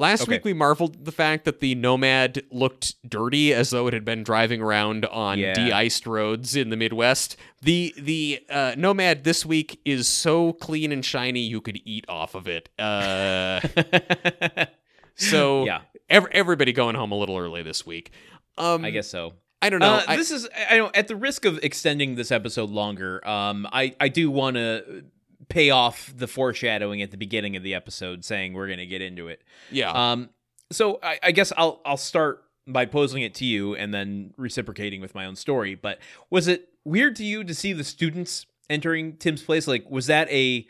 Last 0.01 0.23
Okay. 0.23 0.33
week 0.37 0.47
we 0.47 0.55
marveled 0.55 1.05
the 1.05 1.13
fact 1.13 1.45
that 1.45 1.61
the 1.61 1.75
Nomad 1.75 2.43
looked 2.51 2.95
dirty 3.07 3.53
as 3.53 3.69
though 3.69 3.87
it 3.87 3.93
had 3.93 4.03
been 4.03 4.23
driving 4.25 4.63
around 4.63 5.05
on 5.05 5.39
Yeah. 5.39 5.53
de-iced 5.53 6.07
roads 6.07 6.57
in 6.57 6.71
the 6.71 6.77
Midwest. 6.79 7.37
The 7.61 7.93
the 7.99 8.41
uh, 8.49 8.75
Nomad 8.79 9.25
this 9.25 9.45
week 9.45 9.79
is 9.85 10.09
so 10.09 10.55
clean 10.55 10.91
and 10.91 11.05
shiny 11.05 11.41
you 11.41 11.61
could 11.61 11.81
eat 11.85 12.07
off 12.09 12.35
of 12.35 12.49
it. 12.49 12.71
Uh, 12.79 13.61
so 15.17 15.65
yeah, 15.67 15.83
ev- 16.09 16.29
everybody 16.33 16.73
going 16.73 16.95
home 16.97 17.13
a 17.13 17.17
little 17.19 17.37
early 17.37 17.63
this 17.63 17.85
week. 17.85 18.11
Um, 18.57 18.85
I 18.87 18.91
guess 18.91 19.09
so. 19.09 19.35
I 19.63 19.69
don't 19.69 19.81
know. 19.81 19.97
Uh, 19.97 20.05
I- 20.09 20.17
this 20.17 20.31
is 20.31 20.49
I 20.71 20.79
know 20.79 20.91
at 20.95 21.09
the 21.09 21.17
risk 21.17 21.45
of 21.45 21.59
extending 21.63 22.15
this 22.15 22.31
episode 22.33 22.71
longer. 22.71 23.27
Um, 23.29 23.69
I 23.71 23.95
I 24.01 24.09
do 24.09 24.31
want 24.31 24.57
to 24.57 25.05
pay 25.51 25.71
off 25.71 26.13
the 26.17 26.27
foreshadowing 26.27 27.03
at 27.03 27.11
the 27.11 27.19
beginning 27.19 27.57
of 27.57 27.63
the 27.63 27.75
episode, 27.75 28.25
saying 28.25 28.55
we're 28.55 28.69
going 28.69 28.79
to 28.79 28.87
get 28.87 29.03
into 29.03 29.29
it. 29.29 29.43
yeah. 29.71 29.91
Um, 29.91 30.31
so 30.73 30.99
I, 31.03 31.19
I 31.23 31.33
guess 31.33 31.53
I'll 31.57 31.81
I'll 31.85 31.97
start 31.97 32.45
by 32.67 32.87
posing 32.87 33.23
it 33.23 33.35
to 33.35 33.45
you 33.45 33.75
and 33.75 33.93
then 33.93 34.33
reciprocating 34.37 35.01
with 35.01 35.15
my 35.15 35.27
own 35.27 35.37
story. 35.37 35.75
But 35.75 35.99
was 36.31 36.49
it 36.49 36.69
weird 36.85 37.17
to 37.17 37.25
you 37.25 37.45
to 37.45 37.55
see 37.55 37.73
the 37.73 37.85
students 37.85 38.47
entering 38.69 39.17
Tim's 39.17 39.43
place? 39.43 39.67
Like, 39.67 39.91
was 39.91 40.07
that 40.07 40.31
a 40.31 40.67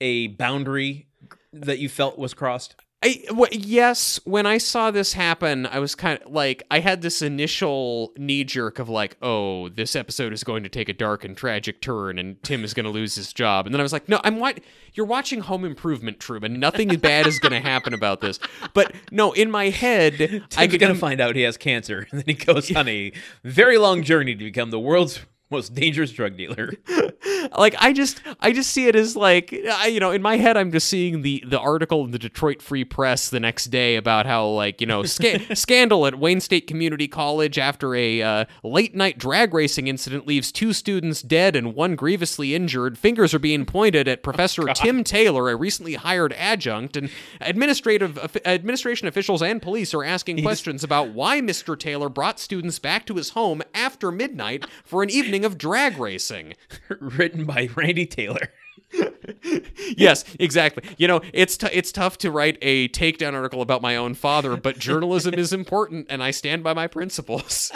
a 0.00 0.28
boundary 0.28 1.08
that 1.52 1.78
you 1.78 1.88
felt 1.88 2.18
was 2.18 2.34
crossed? 2.34 2.76
I 3.00 3.22
w- 3.28 3.46
yes, 3.52 4.18
when 4.24 4.44
I 4.44 4.58
saw 4.58 4.90
this 4.90 5.12
happen, 5.12 5.66
I 5.66 5.78
was 5.78 5.94
kind 5.94 6.20
of 6.20 6.32
like 6.32 6.64
I 6.68 6.80
had 6.80 7.00
this 7.00 7.22
initial 7.22 8.12
knee 8.16 8.42
jerk 8.42 8.80
of 8.80 8.88
like, 8.88 9.16
oh, 9.22 9.68
this 9.68 9.94
episode 9.94 10.32
is 10.32 10.42
going 10.42 10.64
to 10.64 10.68
take 10.68 10.88
a 10.88 10.92
dark 10.92 11.24
and 11.24 11.36
tragic 11.36 11.80
turn, 11.80 12.18
and 12.18 12.42
Tim 12.42 12.64
is 12.64 12.74
going 12.74 12.84
to 12.84 12.90
lose 12.90 13.14
his 13.14 13.32
job. 13.32 13.66
And 13.66 13.74
then 13.74 13.80
I 13.80 13.84
was 13.84 13.92
like, 13.92 14.08
no, 14.08 14.20
I'm 14.24 14.40
what 14.40 14.58
you're 14.94 15.06
watching 15.06 15.40
Home 15.40 15.64
Improvement, 15.64 16.18
Truman. 16.18 16.58
Nothing 16.58 16.88
bad 16.98 17.28
is 17.28 17.38
going 17.38 17.52
to 17.52 17.60
happen 17.60 17.94
about 17.94 18.20
this. 18.20 18.40
But 18.74 18.92
no, 19.12 19.32
in 19.32 19.48
my 19.48 19.68
head, 19.68 20.16
Tim's 20.16 20.56
I 20.56 20.66
could 20.66 20.80
gonna 20.80 20.96
find 20.96 21.20
out 21.20 21.36
he 21.36 21.42
has 21.42 21.56
cancer, 21.56 22.08
and 22.10 22.20
then 22.20 22.26
he 22.26 22.34
goes 22.34 22.74
on 22.74 22.88
a 22.88 23.12
very 23.44 23.78
long 23.78 24.02
journey 24.02 24.34
to 24.34 24.44
become 24.44 24.70
the 24.70 24.80
world's 24.80 25.20
most 25.50 25.74
dangerous 25.74 26.12
drug 26.12 26.36
dealer. 26.36 26.72
like 27.56 27.74
I 27.78 27.92
just 27.92 28.20
I 28.40 28.52
just 28.52 28.70
see 28.70 28.86
it 28.86 28.94
as 28.94 29.16
like 29.16 29.54
I, 29.72 29.86
you 29.86 30.00
know 30.00 30.10
in 30.10 30.22
my 30.22 30.36
head 30.36 30.56
I'm 30.56 30.70
just 30.70 30.88
seeing 30.88 31.22
the 31.22 31.42
the 31.46 31.58
article 31.58 32.04
in 32.04 32.10
the 32.10 32.18
Detroit 32.18 32.60
Free 32.60 32.84
Press 32.84 33.30
the 33.30 33.40
next 33.40 33.66
day 33.66 33.96
about 33.96 34.26
how 34.26 34.46
like 34.46 34.80
you 34.80 34.86
know 34.86 35.04
sca- 35.04 35.54
scandal 35.56 36.06
at 36.06 36.18
Wayne 36.18 36.40
State 36.40 36.66
Community 36.66 37.08
College 37.08 37.58
after 37.58 37.94
a 37.94 38.22
uh, 38.22 38.44
late 38.62 38.94
night 38.94 39.18
drag 39.18 39.54
racing 39.54 39.88
incident 39.88 40.26
leaves 40.26 40.52
two 40.52 40.72
students 40.72 41.22
dead 41.22 41.56
and 41.56 41.74
one 41.74 41.96
grievously 41.96 42.54
injured. 42.54 42.98
Fingers 42.98 43.32
are 43.32 43.38
being 43.38 43.64
pointed 43.64 44.08
at 44.08 44.22
Professor 44.22 44.64
Tim 44.74 45.04
Taylor, 45.04 45.50
a 45.50 45.56
recently 45.56 45.94
hired 45.94 46.32
adjunct, 46.34 46.96
and 46.96 47.10
administrative 47.40 48.18
of- 48.18 48.36
administration 48.44 49.08
officials 49.08 49.42
and 49.42 49.62
police 49.62 49.94
are 49.94 50.04
asking 50.04 50.42
questions 50.42 50.84
about 50.84 51.10
why 51.10 51.40
Mr. 51.40 51.78
Taylor 51.78 52.08
brought 52.08 52.38
students 52.38 52.78
back 52.78 53.06
to 53.06 53.14
his 53.14 53.30
home 53.30 53.62
after 53.74 54.10
midnight 54.10 54.66
for 54.84 55.02
an 55.02 55.10
evening 55.10 55.37
of 55.44 55.58
drag 55.58 55.98
racing. 55.98 56.54
Written 57.00 57.44
by 57.44 57.68
Randy 57.74 58.06
Taylor. 58.06 58.52
yes, 59.96 60.24
exactly. 60.38 60.82
You 60.96 61.08
know, 61.08 61.20
it's 61.32 61.56
t- 61.56 61.68
it's 61.72 61.92
tough 61.92 62.18
to 62.18 62.30
write 62.30 62.58
a 62.62 62.88
takedown 62.88 63.34
article 63.34 63.60
about 63.62 63.82
my 63.82 63.96
own 63.96 64.14
father, 64.14 64.56
but 64.56 64.78
journalism 64.78 65.34
is 65.34 65.52
important, 65.52 66.06
and 66.08 66.22
I 66.22 66.30
stand 66.30 66.62
by 66.62 66.74
my 66.74 66.86
principles. 66.86 67.72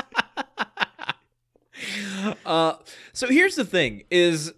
Uh, 2.46 2.74
so 3.12 3.28
here's 3.28 3.56
the 3.56 3.64
thing: 3.64 4.04
is 4.10 4.52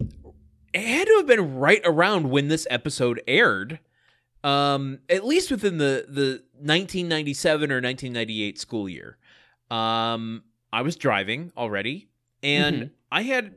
it 0.73 0.85
had 0.85 1.07
to 1.07 1.15
have 1.17 1.27
been 1.27 1.55
right 1.55 1.81
around 1.83 2.29
when 2.29 2.47
this 2.47 2.67
episode 2.69 3.21
aired, 3.27 3.79
um, 4.43 4.99
at 5.09 5.25
least 5.25 5.49
within 5.49 5.77
the 5.77 6.05
the 6.07 6.43
1997 6.59 7.71
or 7.71 7.75
1998 7.75 8.59
school 8.59 8.87
year. 8.87 9.17
Um, 9.71 10.43
I 10.71 10.81
was 10.81 10.95
driving 10.95 11.51
already, 11.57 12.09
and 12.45 12.75
Mhm. 12.75 12.89
I 13.11 13.21
had 13.23 13.53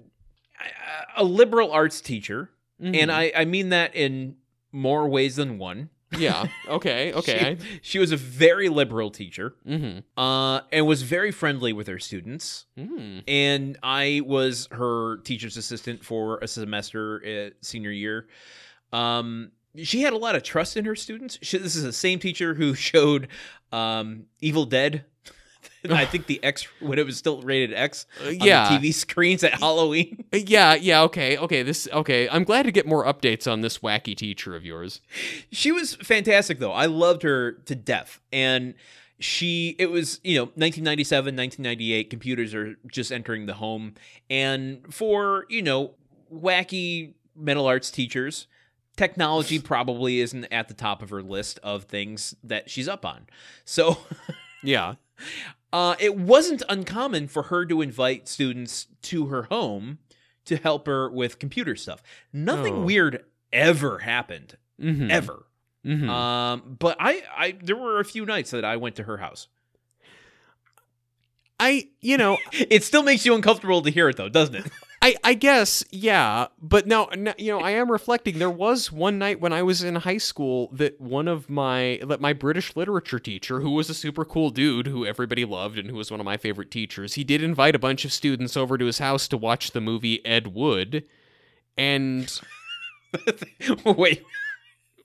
a- 1.16 1.24
liberal 1.24 1.70
arts 1.72 2.00
teacher, 2.00 2.50
Mm-hmm. 2.82 2.94
and 2.94 3.12
I 3.12 3.32
I 3.36 3.44
mean 3.44 3.68
that 3.70 3.94
in 3.94 4.36
more 4.72 5.08
ways 5.08 5.36
than 5.36 5.58
one. 5.58 5.90
yeah, 6.16 6.46
okay, 6.68 7.12
okay. 7.12 7.58
She, 7.60 7.80
she 7.82 7.98
was 7.98 8.12
a 8.12 8.16
very 8.16 8.68
liberal 8.68 9.10
teacher, 9.10 9.54
mm-hmm. 9.66 9.98
uh, 10.20 10.60
and 10.72 10.86
was 10.86 11.02
very 11.02 11.30
friendly 11.32 11.72
with 11.72 11.86
her 11.86 11.98
students 11.98 12.66
Mm. 12.78 13.24
and 13.28 13.76
I 13.82 14.22
was 14.24 14.68
her 14.70 15.18
teacher's 15.18 15.56
assistant 15.56 16.04
for 16.04 16.38
a 16.38 16.48
semester 16.48 17.24
at 17.26 17.54
senior 17.62 17.90
year. 17.90 18.26
Um, 18.92 19.50
she 19.76 20.00
had 20.02 20.12
a 20.14 20.16
lot 20.16 20.34
of 20.34 20.42
trust 20.42 20.76
in 20.78 20.84
her 20.86 20.96
students. 20.96 21.38
She, 21.42 21.58
this 21.58 21.76
is 21.76 21.82
the 21.82 21.92
same 21.92 22.18
teacher 22.20 22.54
who 22.54 22.74
showed 22.90 23.28
um, 23.70 24.24
Evil 24.40 24.64
Dead. 24.64 25.04
I 25.90 26.04
think 26.04 26.26
the 26.26 26.42
X 26.42 26.66
when 26.80 26.98
it 26.98 27.06
was 27.06 27.16
still 27.16 27.40
rated 27.42 27.72
X 27.72 28.06
uh, 28.22 28.28
on 28.28 28.34
yeah, 28.36 28.68
the 28.68 28.88
TV 28.88 28.94
screens 28.94 29.44
at 29.44 29.54
Halloween. 29.54 30.24
Uh, 30.32 30.38
yeah, 30.38 30.74
yeah. 30.74 31.02
Okay, 31.02 31.36
okay. 31.38 31.62
This 31.62 31.88
okay. 31.92 32.28
I'm 32.28 32.44
glad 32.44 32.64
to 32.64 32.72
get 32.72 32.86
more 32.86 33.04
updates 33.04 33.50
on 33.50 33.60
this 33.60 33.78
wacky 33.78 34.16
teacher 34.16 34.56
of 34.56 34.64
yours. 34.64 35.00
She 35.50 35.72
was 35.72 35.94
fantastic 35.96 36.58
though. 36.58 36.72
I 36.72 36.86
loved 36.86 37.22
her 37.22 37.52
to 37.52 37.74
death. 37.74 38.20
And 38.32 38.74
she 39.20 39.76
it 39.78 39.90
was, 39.90 40.20
you 40.22 40.36
know, 40.36 40.44
1997, 40.44 41.36
1998 41.36 42.10
computers 42.10 42.54
are 42.54 42.76
just 42.86 43.10
entering 43.10 43.46
the 43.46 43.54
home 43.54 43.94
and 44.30 44.82
for, 44.92 45.44
you 45.48 45.62
know, 45.62 45.94
wacky 46.32 47.14
mental 47.34 47.66
arts 47.66 47.90
teachers, 47.90 48.46
technology 48.96 49.58
probably 49.60 50.20
isn't 50.20 50.44
at 50.52 50.68
the 50.68 50.74
top 50.74 51.02
of 51.02 51.10
her 51.10 51.22
list 51.22 51.58
of 51.62 51.84
things 51.84 52.34
that 52.44 52.68
she's 52.70 52.88
up 52.88 53.04
on. 53.04 53.26
So 53.64 53.98
Yeah. 54.62 54.94
Uh, 55.72 55.94
it 56.00 56.16
wasn't 56.16 56.62
uncommon 56.68 57.28
for 57.28 57.44
her 57.44 57.66
to 57.66 57.82
invite 57.82 58.26
students 58.28 58.86
to 59.02 59.26
her 59.26 59.44
home 59.44 59.98
to 60.46 60.56
help 60.56 60.86
her 60.86 61.10
with 61.10 61.38
computer 61.38 61.76
stuff. 61.76 62.02
Nothing 62.32 62.74
Oh. 62.76 62.82
weird 62.84 63.24
ever 63.52 63.98
happened, 63.98 64.56
Mhm. 64.80 65.10
ever. 65.10 65.44
Mhm. 65.84 66.08
Um, 66.08 66.76
but 66.78 66.96
I, 66.98 67.22
I, 67.36 67.52
there 67.62 67.76
were 67.76 68.00
a 68.00 68.04
few 68.04 68.24
nights 68.24 68.50
that 68.52 68.64
I 68.64 68.76
went 68.76 68.96
to 68.96 69.02
her 69.04 69.18
house. 69.18 69.48
I, 71.60 71.88
you 72.00 72.16
know, 72.16 72.38
It 72.52 72.84
still 72.84 73.02
makes 73.02 73.26
you 73.26 73.34
uncomfortable 73.34 73.82
to 73.82 73.90
hear 73.90 74.08
it, 74.08 74.16
though, 74.16 74.28
doesn't 74.28 74.54
it? 74.54 74.66
I, 75.00 75.14
I 75.22 75.34
guess, 75.34 75.84
yeah. 75.90 76.48
But 76.60 76.86
now, 76.86 77.08
you 77.38 77.52
know, 77.52 77.60
I 77.60 77.70
am 77.70 77.90
reflecting. 77.90 78.38
There 78.38 78.50
was 78.50 78.90
one 78.90 79.18
night 79.18 79.40
when 79.40 79.52
I 79.52 79.62
was 79.62 79.82
in 79.82 79.94
high 79.94 80.18
school 80.18 80.68
that 80.72 81.00
one 81.00 81.28
of 81.28 81.48
my 81.48 82.00
that 82.04 82.20
my 82.20 82.32
British 82.32 82.74
literature 82.74 83.20
teacher, 83.20 83.60
who 83.60 83.70
was 83.70 83.88
a 83.88 83.94
super 83.94 84.24
cool 84.24 84.50
dude 84.50 84.88
who 84.88 85.06
everybody 85.06 85.44
loved 85.44 85.78
and 85.78 85.88
who 85.88 85.96
was 85.96 86.10
one 86.10 86.18
of 86.18 86.26
my 86.26 86.36
favorite 86.36 86.70
teachers, 86.70 87.14
he 87.14 87.22
did 87.22 87.42
invite 87.42 87.76
a 87.76 87.78
bunch 87.78 88.04
of 88.04 88.12
students 88.12 88.56
over 88.56 88.76
to 88.76 88.86
his 88.86 88.98
house 88.98 89.28
to 89.28 89.36
watch 89.36 89.70
the 89.70 89.80
movie 89.80 90.24
Ed 90.26 90.48
Wood, 90.48 91.04
and 91.76 92.40
Wait, 93.84 94.22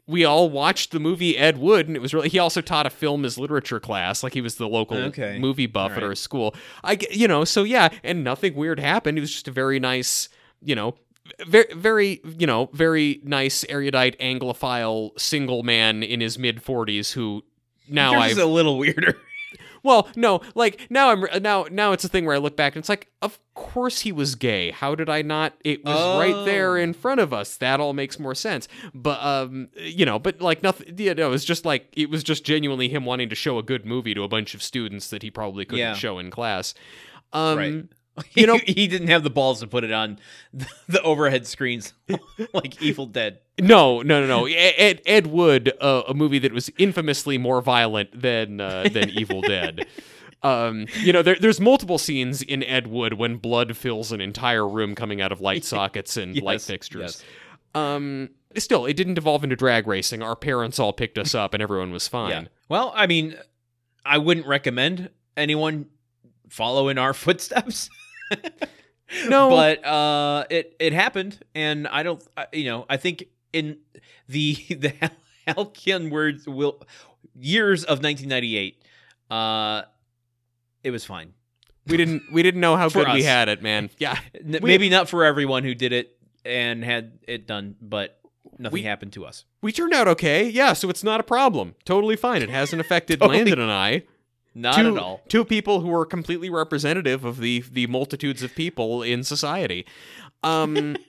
we 0.05 0.25
all 0.25 0.49
watched 0.49 0.91
the 0.91 0.99
movie 0.99 1.37
Ed 1.37 1.57
Wood, 1.57 1.87
and 1.87 1.95
it 1.95 2.01
was 2.01 2.13
really. 2.13 2.29
He 2.29 2.39
also 2.39 2.61
taught 2.61 2.85
a 2.85 2.89
film 2.89 3.23
as 3.25 3.37
literature 3.37 3.79
class, 3.79 4.23
like 4.23 4.33
he 4.33 4.41
was 4.41 4.55
the 4.55 4.67
local 4.67 4.97
Okay. 4.97 5.37
movie 5.39 5.65
buff 5.65 5.91
All 5.91 5.97
at 5.97 6.03
our 6.03 6.15
school. 6.15 6.53
I, 6.83 6.97
you 7.11 7.27
know, 7.27 7.45
so 7.45 7.63
yeah, 7.63 7.89
and 8.03 8.23
nothing 8.23 8.55
weird 8.55 8.79
happened. 8.79 9.17
It 9.17 9.21
was 9.21 9.31
just 9.31 9.47
a 9.47 9.51
very 9.51 9.79
nice, 9.79 10.27
you 10.61 10.75
know, 10.75 10.95
very, 11.47 11.73
very, 11.73 12.21
you 12.37 12.45
know, 12.45 12.69
very 12.73 13.21
nice 13.23 13.63
erudite 13.69 14.19
Anglophile 14.19 15.17
single 15.19 15.63
man 15.63 16.03
in 16.03 16.19
his 16.19 16.37
mid 16.37 16.61
forties 16.61 17.13
who 17.13 17.43
now 17.87 18.15
I 18.15 18.29
a 18.31 18.45
little 18.45 18.77
weirder. 18.77 19.17
Well, 19.83 20.07
no, 20.15 20.41
like 20.55 20.87
now 20.89 21.09
I'm 21.09 21.25
now 21.41 21.65
now 21.69 21.91
it's 21.91 22.03
a 22.03 22.07
thing 22.09 22.25
where 22.25 22.35
I 22.35 22.39
look 22.39 22.55
back 22.55 22.75
and 22.75 22.81
it's 22.81 22.89
like, 22.89 23.09
of 23.21 23.37
course 23.53 23.99
he 24.01 24.11
was 24.11 24.35
gay. 24.35 24.71
How 24.71 24.95
did 24.95 25.09
I 25.09 25.21
not? 25.21 25.53
It 25.63 25.83
was 25.85 26.17
right 26.17 26.45
there 26.45 26.77
Oh. 26.77 26.81
in 26.81 26.93
front 26.93 27.19
of 27.19 27.33
us. 27.33 27.57
That 27.57 27.79
all 27.79 27.93
makes 27.93 28.17
more 28.19 28.33
sense. 28.35 28.67
But 28.93 29.21
um, 29.23 29.67
you 29.75 30.05
know, 30.05 30.17
but 30.19 30.41
like 30.41 30.63
nothing. 30.63 30.97
You 30.97 31.13
know, 31.13 31.27
it 31.27 31.31
was 31.31 31.45
just 31.45 31.65
like 31.65 31.87
it 31.95 32.09
was 32.09 32.23
just 32.23 32.43
genuinely 32.43 32.89
him 32.89 33.05
wanting 33.05 33.29
to 33.29 33.35
show 33.35 33.57
a 33.59 33.63
good 33.63 33.85
movie 33.85 34.13
to 34.13 34.23
a 34.23 34.27
bunch 34.27 34.53
of 34.55 34.63
students 34.63 35.09
that 35.09 35.21
he 35.21 35.29
probably 35.29 35.65
couldn't 35.65 35.79
Yeah. 35.79 35.93
show 35.95 36.17
in 36.19 36.31
class. 36.31 36.73
Um, 37.33 37.57
Right. 37.57 37.83
You 38.35 38.45
know- 38.47 38.59
he 38.65 38.87
didn't 38.87 39.07
have 39.07 39.23
the 39.23 39.29
balls 39.29 39.59
to 39.61 39.67
put 39.67 39.83
it 39.83 39.91
on 39.91 40.19
the, 40.53 40.67
the 40.87 41.01
overhead 41.01 41.47
screens 41.47 41.93
like 42.53 42.81
Evil 42.81 43.05
Dead. 43.07 43.39
No, 43.59 44.01
no, 44.01 44.21
no, 44.21 44.27
no. 44.27 44.45
Ed 44.45 45.01
Ed 45.05 45.27
Wood, 45.27 45.73
uh, 45.81 46.03
a 46.07 46.13
movie 46.13 46.39
that 46.39 46.51
was 46.53 46.69
infamously 46.77 47.37
more 47.37 47.61
violent 47.61 48.19
than 48.19 48.59
uh, 48.61 48.87
than 48.91 49.09
Evil 49.09 49.41
Dead. 49.41 49.85
Um, 50.41 50.87
you 51.01 51.13
know, 51.13 51.21
there, 51.21 51.37
there's 51.39 51.59
multiple 51.61 51.97
scenes 51.97 52.41
in 52.41 52.63
Ed 52.63 52.87
Wood 52.87 53.13
when 53.13 53.37
blood 53.37 53.77
fills 53.77 54.11
an 54.11 54.21
entire 54.21 54.67
room 54.67 54.93
coming 54.95 55.21
out 55.21 55.31
of 55.31 55.39
light 55.39 55.63
sockets 55.63 56.17
and 56.17 56.39
light 56.41 56.61
fixtures. 56.61 57.01
yes. 57.01 57.23
Um, 57.75 58.29
still, 58.57 58.85
it 58.85 58.95
didn't 58.95 59.13
devolve 59.13 59.43
into 59.43 59.55
drag 59.55 59.87
racing. 59.87 60.21
Our 60.21 60.35
parents 60.35 60.79
all 60.79 60.91
picked 60.93 61.17
us 61.17 61.33
up, 61.33 61.53
and 61.53 61.63
everyone 61.63 61.91
was 61.91 62.07
fine. 62.07 62.29
Yeah. 62.29 62.43
Well, 62.69 62.91
I 62.95 63.07
mean, 63.07 63.35
I 64.05 64.17
wouldn't 64.17 64.45
recommend 64.45 65.09
anyone 65.37 65.85
follow 66.49 66.89
in 66.89 66.97
our 66.97 67.13
footsteps. 67.13 67.89
No. 69.29 69.49
but 69.49 69.85
uh, 69.85 70.45
it 70.49 70.75
it 70.79 70.91
happened, 70.93 71.39
and 71.53 71.87
I 71.87 72.01
don't, 72.03 72.23
I- 72.35 72.47
you 72.53 72.65
know, 72.65 72.85
I 72.89 72.97
think 72.97 73.25
in 73.51 73.77
the 74.27 74.53
the 74.69 74.93
halcyon 75.47 76.09
words 76.09 76.47
will 76.47 76.81
years 77.35 77.83
of 77.83 78.01
1998, 78.01 78.81
uh, 79.29 79.83
it 80.83 80.91
was 80.91 81.05
fine. 81.05 81.33
We 81.85 81.97
didn't 81.97 82.23
we 82.31 82.41
didn't 82.43 82.61
know 82.61 82.75
how 82.75 82.89
good 82.97 83.07
we 83.13 83.23
had 83.23 83.49
it, 83.49 83.61
man. 83.61 83.89
Yeah. 83.99 84.17
N- 84.35 84.59
Maybe 84.63 84.89
not 84.89 85.09
for 85.09 85.23
everyone 85.25 85.63
who 85.63 85.75
did 85.75 85.91
it 85.93 86.17
and 86.45 86.83
had 86.83 87.19
it 87.27 87.45
done, 87.45 87.75
but 87.81 88.19
nothing 88.57 88.73
We- 88.73 88.83
happened 88.83 89.13
to 89.13 89.25
us. 89.25 89.45
We 89.61 89.71
turned 89.71 89.93
out 89.93 90.07
okay. 90.09 90.49
Yeah, 90.49 90.73
so 90.73 90.89
it's 90.89 91.03
not 91.03 91.19
a 91.19 91.23
problem. 91.23 91.75
Totally 91.85 92.15
fine. 92.15 92.41
It 92.41 92.49
hasn't 92.49 92.81
affected 92.81 93.19
Totally. 93.19 93.37
Landon 93.37 93.59
and 93.59 93.71
I. 93.71 94.03
Not 94.55 94.75
two, 94.75 94.95
at 94.95 95.01
all. 95.01 95.21
Two 95.27 95.43
people 95.45 95.79
who 95.81 95.93
are 95.93 96.05
completely 96.05 96.49
representative 96.49 97.25
of 97.25 97.37
the 97.37 97.63
the 97.71 97.87
multitudes 97.87 98.43
of 98.43 98.53
people 98.55 99.01
in 99.03 99.23
society. 99.23 99.85
Um 100.43 100.95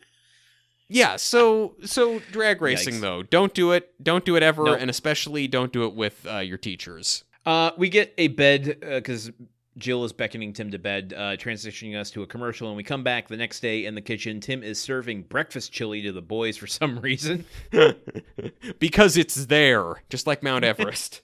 Yeah, 0.88 1.16
so 1.16 1.76
so 1.84 2.18
drag 2.30 2.60
racing 2.60 2.94
Yikes. 2.96 3.00
though. 3.00 3.22
Don't 3.22 3.54
do 3.54 3.72
it. 3.72 3.94
Don't 4.02 4.24
do 4.24 4.36
it 4.36 4.42
ever 4.42 4.64
Nope. 4.64 4.78
and 4.80 4.90
especially 4.90 5.48
don't 5.48 5.72
do 5.72 5.84
it 5.86 5.94
with 5.94 6.26
uh, 6.30 6.38
your 6.38 6.58
teachers. 6.58 7.24
Uh, 7.46 7.70
we 7.78 7.88
get 7.88 8.12
a 8.18 8.28
bed 8.28 8.78
uh, 8.82 8.96
because 8.96 9.30
Jill 9.78 10.04
is 10.04 10.12
beckoning 10.12 10.52
Tim 10.52 10.70
to 10.70 10.78
bed, 10.78 11.14
uh, 11.16 11.20
transitioning 11.36 11.98
us 11.98 12.10
to 12.12 12.22
a 12.22 12.26
commercial, 12.26 12.68
and 12.68 12.76
we 12.76 12.82
come 12.84 13.02
back 13.02 13.28
the 13.28 13.36
next 13.36 13.60
day 13.60 13.86
in 13.86 13.94
the 13.94 14.00
kitchen. 14.02 14.40
Tim 14.40 14.62
is 14.62 14.78
serving 14.78 15.22
breakfast 15.22 15.72
chili 15.72 16.00
to 16.02 16.12
the 16.12 16.22
boys 16.22 16.56
for 16.56 16.66
some 16.66 16.98
reason. 17.00 17.44
because 18.78 19.16
it's 19.16 19.46
there, 19.46 20.02
just 20.10 20.26
like 20.26 20.42
Mount 20.42 20.64
Everest. 20.64 21.22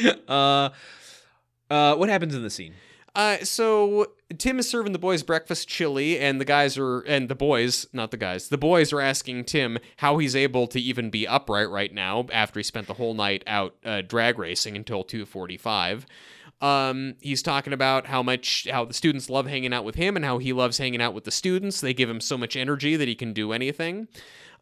uh, 0.28 0.70
uh, 1.70 1.96
what 1.96 2.08
happens 2.08 2.34
in 2.34 2.42
the 2.42 2.50
scene? 2.50 2.74
Uh, 3.14 3.38
so 3.38 4.06
Tim 4.38 4.58
is 4.58 4.68
serving 4.68 4.92
the 4.92 4.98
boys 4.98 5.22
breakfast 5.22 5.68
chili, 5.68 6.18
and 6.18 6.40
the 6.40 6.46
guys 6.46 6.78
are, 6.78 7.00
and 7.00 7.28
the 7.28 7.34
boys, 7.34 7.86
not 7.92 8.10
the 8.10 8.16
guys, 8.16 8.48
the 8.48 8.56
boys 8.56 8.90
are 8.92 9.00
asking 9.00 9.44
Tim 9.44 9.78
how 9.98 10.16
he's 10.16 10.34
able 10.34 10.66
to 10.68 10.80
even 10.80 11.10
be 11.10 11.26
upright 11.26 11.68
right 11.68 11.92
now 11.92 12.26
after 12.32 12.58
he 12.58 12.64
spent 12.64 12.86
the 12.86 12.94
whole 12.94 13.12
night 13.12 13.44
out 13.46 13.74
uh, 13.84 14.00
drag 14.00 14.38
racing 14.38 14.76
until 14.76 15.04
two 15.04 15.26
forty-five. 15.26 16.06
Um, 16.62 17.16
he's 17.20 17.42
talking 17.42 17.72
about 17.72 18.06
how 18.06 18.22
much 18.22 18.66
how 18.70 18.84
the 18.86 18.94
students 18.94 19.28
love 19.28 19.46
hanging 19.46 19.74
out 19.74 19.84
with 19.84 19.96
him 19.96 20.16
and 20.16 20.24
how 20.24 20.38
he 20.38 20.52
loves 20.52 20.78
hanging 20.78 21.02
out 21.02 21.12
with 21.12 21.24
the 21.24 21.30
students. 21.30 21.80
They 21.80 21.92
give 21.92 22.08
him 22.08 22.20
so 22.20 22.38
much 22.38 22.56
energy 22.56 22.96
that 22.96 23.08
he 23.08 23.14
can 23.14 23.32
do 23.32 23.52
anything. 23.52 24.08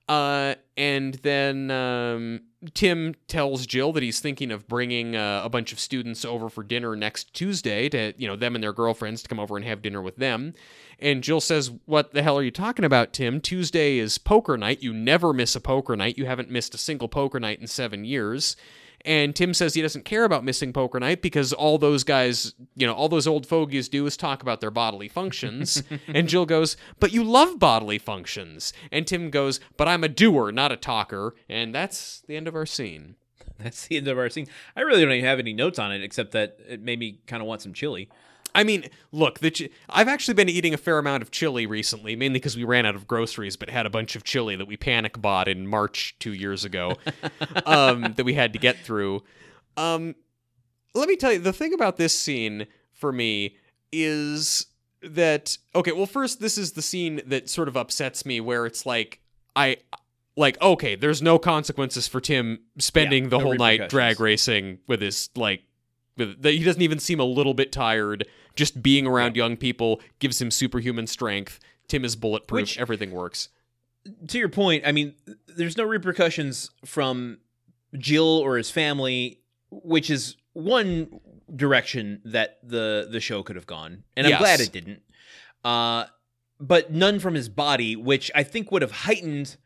Uh, 0.08 0.56
and 0.76 1.14
then 1.16 1.70
um, 1.70 2.40
Tim 2.74 3.14
tells 3.26 3.64
Jill 3.64 3.92
that 3.94 4.02
he's 4.02 4.20
thinking 4.20 4.52
of 4.52 4.68
bringing 4.68 5.16
uh, 5.16 5.40
a 5.42 5.48
bunch 5.48 5.72
of 5.72 5.80
students 5.80 6.24
over 6.26 6.50
for 6.50 6.62
dinner 6.62 6.94
next 6.94 7.32
Tuesday 7.32 7.88
to, 7.88 8.12
you 8.18 8.28
know, 8.28 8.36
them 8.36 8.54
and 8.54 8.62
their 8.62 8.74
girlfriends 8.74 9.22
to 9.22 9.28
come 9.28 9.40
over 9.40 9.56
and 9.56 9.64
have 9.64 9.80
dinner 9.80 10.02
with 10.02 10.16
them. 10.16 10.52
And 10.98 11.22
Jill 11.22 11.40
says, 11.40 11.70
What 11.86 12.12
the 12.12 12.22
hell 12.22 12.38
are 12.38 12.42
you 12.42 12.50
talking 12.50 12.84
about, 12.84 13.14
Tim? 13.14 13.40
Tuesday 13.40 13.96
is 13.98 14.18
poker 14.18 14.58
night. 14.58 14.82
You 14.82 14.92
never 14.92 15.32
miss 15.32 15.56
a 15.56 15.60
poker 15.60 15.96
night. 15.96 16.18
You 16.18 16.26
haven't 16.26 16.50
missed 16.50 16.74
a 16.74 16.78
single 16.78 17.08
poker 17.08 17.40
night 17.40 17.60
in 17.60 17.66
seven 17.66 18.04
years. 18.04 18.56
And 19.04 19.34
Tim 19.34 19.54
says 19.54 19.74
he 19.74 19.82
doesn't 19.82 20.04
care 20.04 20.24
about 20.24 20.44
missing 20.44 20.72
poker 20.72 21.00
night 21.00 21.22
because 21.22 21.52
all 21.52 21.78
those 21.78 22.04
guys, 22.04 22.54
you 22.76 22.86
know, 22.86 22.92
all 22.92 23.08
those 23.08 23.26
old 23.26 23.46
fogies 23.46 23.88
do 23.88 24.06
is 24.06 24.16
talk 24.16 24.42
about 24.42 24.60
their 24.60 24.70
bodily 24.70 25.08
functions. 25.08 25.82
and 26.08 26.28
Jill 26.28 26.46
goes, 26.46 26.76
But 26.98 27.12
you 27.12 27.24
love 27.24 27.58
bodily 27.58 27.98
functions. 27.98 28.72
And 28.92 29.06
Tim 29.06 29.30
goes, 29.30 29.60
But 29.76 29.88
I'm 29.88 30.04
a 30.04 30.08
doer, 30.08 30.52
not 30.52 30.72
a 30.72 30.76
talker. 30.76 31.34
And 31.48 31.74
that's 31.74 32.22
the 32.26 32.36
end 32.36 32.48
of 32.48 32.54
our 32.54 32.66
scene. 32.66 33.16
That's 33.58 33.86
the 33.86 33.96
end 33.98 34.08
of 34.08 34.18
our 34.18 34.30
scene. 34.30 34.46
I 34.74 34.80
really 34.80 35.02
don't 35.02 35.12
even 35.12 35.24
have 35.24 35.38
any 35.38 35.52
notes 35.52 35.78
on 35.78 35.92
it 35.92 36.02
except 36.02 36.32
that 36.32 36.58
it 36.68 36.80
made 36.80 36.98
me 36.98 37.20
kind 37.26 37.42
of 37.42 37.46
want 37.46 37.62
some 37.62 37.74
chili. 37.74 38.08
I 38.54 38.64
mean, 38.64 38.88
look, 39.12 39.40
the 39.40 39.50
ch- 39.50 39.70
I've 39.88 40.08
actually 40.08 40.34
been 40.34 40.48
eating 40.48 40.74
a 40.74 40.76
fair 40.76 40.98
amount 40.98 41.22
of 41.22 41.30
chili 41.30 41.66
recently, 41.66 42.16
mainly 42.16 42.38
because 42.38 42.56
we 42.56 42.64
ran 42.64 42.86
out 42.86 42.94
of 42.94 43.06
groceries, 43.06 43.56
but 43.56 43.70
had 43.70 43.86
a 43.86 43.90
bunch 43.90 44.16
of 44.16 44.24
chili 44.24 44.56
that 44.56 44.66
we 44.66 44.76
panic 44.76 45.20
bought 45.20 45.48
in 45.48 45.66
March 45.66 46.16
two 46.18 46.32
years 46.32 46.64
ago 46.64 46.94
um, 47.66 48.14
that 48.14 48.24
we 48.24 48.34
had 48.34 48.52
to 48.52 48.58
get 48.58 48.78
through. 48.78 49.22
Um, 49.76 50.14
let 50.94 51.08
me 51.08 51.16
tell 51.16 51.32
you, 51.32 51.38
the 51.38 51.52
thing 51.52 51.72
about 51.72 51.96
this 51.96 52.18
scene 52.18 52.66
for 52.92 53.12
me 53.12 53.56
is 53.92 54.66
that 55.02 55.56
okay. 55.74 55.92
Well, 55.92 56.06
first, 56.06 56.40
this 56.40 56.58
is 56.58 56.72
the 56.72 56.82
scene 56.82 57.20
that 57.26 57.48
sort 57.48 57.68
of 57.68 57.76
upsets 57.76 58.26
me, 58.26 58.40
where 58.40 58.66
it's 58.66 58.86
like 58.86 59.20
I. 59.54 59.78
Like 60.36 60.62
okay, 60.62 60.94
there's 60.94 61.20
no 61.20 61.38
consequences 61.38 62.06
for 62.06 62.20
Tim 62.20 62.60
spending 62.78 63.24
Yeah, 63.24 63.30
the 63.30 63.38
no 63.38 63.44
whole 63.44 63.54
night 63.56 63.90
drag 63.90 64.20
racing 64.20 64.78
with 64.86 65.02
his 65.02 65.28
like 65.34 65.64
with 66.16 66.40
that 66.42 66.52
he 66.52 66.62
doesn't 66.62 66.80
even 66.80 67.00
seem 67.00 67.18
a 67.18 67.24
little 67.24 67.52
bit 67.52 67.72
tired. 67.72 68.26
Just 68.56 68.82
being 68.82 69.06
around 69.06 69.36
young 69.36 69.56
people 69.56 70.00
gives 70.18 70.40
him 70.40 70.50
superhuman 70.50 71.06
strength. 71.06 71.60
Tim 71.88 72.04
is 72.04 72.16
bulletproof. 72.16 72.60
Which- 72.62 72.78
Everything 72.78 73.10
works. 73.10 73.48
to 74.28 74.38
your 74.38 74.48
point, 74.48 74.84
I 74.86 74.92
mean, 74.92 75.14
there's 75.46 75.76
no 75.76 75.84
repercussions 75.84 76.70
from 76.86 77.38
Jill 77.98 78.24
or 78.38 78.56
his 78.56 78.70
family, 78.70 79.40
which 79.70 80.08
is 80.10 80.36
one 80.54 81.20
direction 81.54 82.22
that 82.24 82.58
the 82.62 83.08
the 83.10 83.20
show 83.20 83.42
could 83.42 83.56
have 83.56 83.66
gone, 83.66 84.04
and 84.16 84.26
I'm 84.26 84.30
Yes. 84.30 84.40
glad 84.40 84.60
it 84.60 84.72
didn't. 84.72 85.02
Uh, 85.64 86.06
but 86.58 86.90
none 86.92 87.18
from 87.18 87.34
his 87.34 87.48
body, 87.48 87.94
which 87.96 88.30
I 88.34 88.42
think 88.42 88.70
would 88.72 88.82
have 88.82 88.90
heightened 88.92 89.56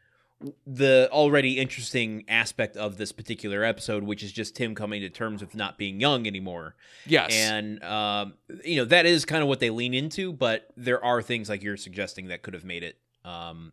the 0.67 1.09
already 1.11 1.59
interesting 1.59 2.25
aspect 2.29 2.77
of 2.77 2.97
this 2.97 3.13
particular 3.13 3.65
episode, 3.65 4.03
which 4.03 4.23
is 4.23 4.33
just 4.33 4.57
Tim 4.57 4.75
coming 4.75 5.01
to 5.01 5.09
terms 5.09 5.41
with 5.41 5.55
not 5.55 5.79
being 5.79 6.01
young 6.01 6.27
anymore. 6.27 6.75
Yes. 7.07 7.35
And 7.35 7.83
um, 7.83 8.35
you 8.65 8.77
know 8.77 8.85
that 8.87 9.07
is 9.07 9.25
kind 9.25 9.43
of 9.43 9.49
what 9.49 9.61
they 9.61 9.71
lean 9.71 9.95
into, 9.95 10.33
but 10.33 10.69
there 10.77 11.03
are 11.05 11.23
things 11.23 11.49
like 11.49 11.63
you're 11.63 11.77
suggesting 11.77 12.29
that 12.29 12.43
could 12.43 12.55
have 12.55 12.65
made 12.65 12.83
it 12.83 12.99
um, 13.25 13.73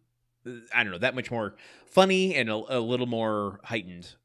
I 0.74 0.84
don't 0.84 0.92
know 0.92 0.98
that 1.00 1.16
much 1.16 1.30
more 1.30 1.56
funny 1.86 2.36
and 2.36 2.50
a, 2.50 2.78
a 2.78 2.80
little 2.80 3.06
more 3.06 3.60
heightened. 3.64 4.16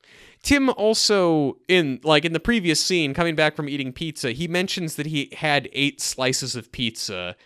Tim 0.43 0.71
also 0.71 1.59
in 1.69 2.01
like 2.05 2.25
in 2.25 2.33
the 2.33 2.41
previous 2.41 2.81
scene 2.81 3.13
coming 3.13 3.35
back 3.35 3.57
from 3.57 3.69
eating 3.69 3.93
pizza, 3.93 4.33
he 4.33 4.49
mentions 4.49 4.97
that 4.97 5.07
he 5.07 5.33
had 5.37 5.69
8 5.73 6.01
slices 6.01 6.57
of 6.57 6.73
pizza. 6.73 7.37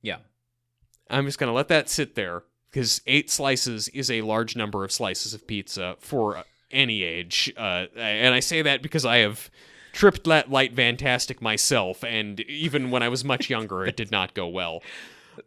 Yeah. 0.00 0.18
I'm 1.10 1.26
just 1.26 1.38
going 1.38 1.48
to 1.48 1.54
let 1.54 1.68
that 1.68 1.88
sit 1.88 2.14
there 2.14 2.44
because 2.70 3.00
8 3.06 3.30
slices 3.30 3.88
is 3.88 4.10
a 4.10 4.22
large 4.22 4.56
number 4.56 4.84
of 4.84 4.92
slices 4.92 5.34
of 5.34 5.46
pizza 5.46 5.96
for 6.00 6.44
any 6.70 7.02
age. 7.02 7.52
Uh, 7.56 7.86
and 7.96 8.34
I 8.34 8.40
say 8.40 8.62
that 8.62 8.82
because 8.82 9.04
I 9.04 9.18
have 9.18 9.50
tripped 9.92 10.24
that 10.24 10.50
light 10.50 10.76
fantastic 10.76 11.40
myself 11.42 12.04
and 12.04 12.40
even 12.40 12.90
when 12.90 13.02
I 13.02 13.08
was 13.08 13.24
much 13.24 13.48
younger 13.56 13.84
it 13.86 13.96
did 13.96 14.10
not 14.10 14.34
go 14.34 14.46
well. 14.46 14.82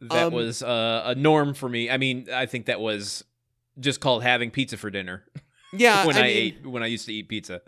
That 0.02 0.27
Um, 0.27 0.34
was 0.34 0.64
uh, 0.64 1.03
a 1.06 1.15
norm 1.15 1.53
for 1.53 1.68
me. 1.69 1.89
I 1.89 1.98
mean, 1.98 2.27
I 2.34 2.45
think 2.45 2.65
that 2.65 2.80
was 2.80 3.23
just 3.80 3.99
called 3.99 4.23
having 4.23 4.49
pizza 4.52 4.77
for 4.77 4.89
dinner 4.89 5.23
Yeah, 5.73 6.06
when 6.06 6.18
I, 6.18 6.19
I 6.19 6.23
mean, 6.23 6.38
ate 6.38 6.68
when 6.68 6.84
I 6.84 6.88
used 6.88 7.06
to 7.06 7.14
eat 7.14 7.30
pizza. 7.30 7.61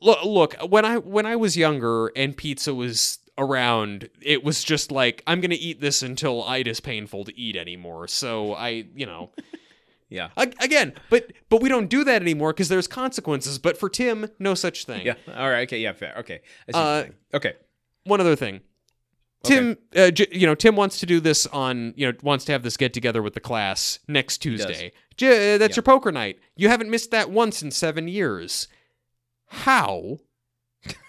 Look, 0.00 0.24
look, 0.24 0.54
when 0.70 0.84
I 0.84 0.96
when 0.98 1.26
I 1.26 1.36
was 1.36 1.56
younger 1.56 2.08
and 2.16 2.34
pizza 2.36 2.74
was 2.74 3.18
around, 3.38 4.08
it 4.22 4.44
was 4.44 4.62
just 4.64 4.92
like 4.92 5.22
I'm 5.26 5.40
gonna 5.40 5.56
eat 5.58 5.80
this 5.80 6.02
until 6.02 6.44
it 6.52 6.66
is 6.66 6.80
painful 6.80 7.24
to 7.24 7.38
eat 7.38 7.56
anymore. 7.56 8.06
So 8.08 8.54
I, 8.54 8.84
you 8.94 9.06
know, 9.06 9.30
Yeah. 10.10 10.28
again, 10.36 10.92
but 11.10 11.32
but 11.48 11.60
we 11.60 11.68
don't 11.68 11.88
do 11.88 12.04
that 12.04 12.22
anymore 12.22 12.52
because 12.52 12.68
there's 12.68 12.86
consequences. 12.86 13.58
But 13.58 13.76
for 13.78 13.88
Tim, 13.88 14.28
no 14.38 14.54
such 14.54 14.84
thing. 14.84 15.04
Yeah. 15.06 15.14
All 15.34 15.50
right. 15.50 15.62
Okay. 15.66 15.78
Yeah. 15.80 15.92
Fair. 15.94 16.14
Okay. 16.18 16.40
I 16.68 16.72
see 16.72 16.78
what 16.78 16.84
Uh, 17.32 17.36
okay. 17.36 17.52
One 18.04 18.20
other 18.20 18.36
thing. 18.36 18.60
Tim, 19.42 19.76
uh, 19.94 20.10
j- 20.10 20.28
you 20.32 20.46
know, 20.46 20.54
Tim 20.54 20.74
wants 20.74 21.00
to 21.00 21.06
do 21.06 21.20
this 21.20 21.46
on, 21.48 21.92
you 21.96 22.06
know, 22.10 22.16
wants 22.22 22.46
to 22.46 22.52
have 22.52 22.62
this 22.62 22.78
get 22.78 22.94
together 22.94 23.20
with 23.22 23.34
the 23.34 23.40
class 23.40 23.98
next 24.08 24.38
Tuesday. 24.38 24.90
J- 25.18 25.56
uh, 25.56 25.58
that's 25.58 25.72
Yeah. 25.72 25.80
your 25.80 25.82
poker 25.82 26.10
night. 26.12 26.38
You 26.56 26.68
haven't 26.70 26.88
missed 26.90 27.10
that 27.10 27.28
once 27.30 27.62
in 27.62 27.70
seven 27.70 28.08
years. 28.08 28.68
How 29.48 30.18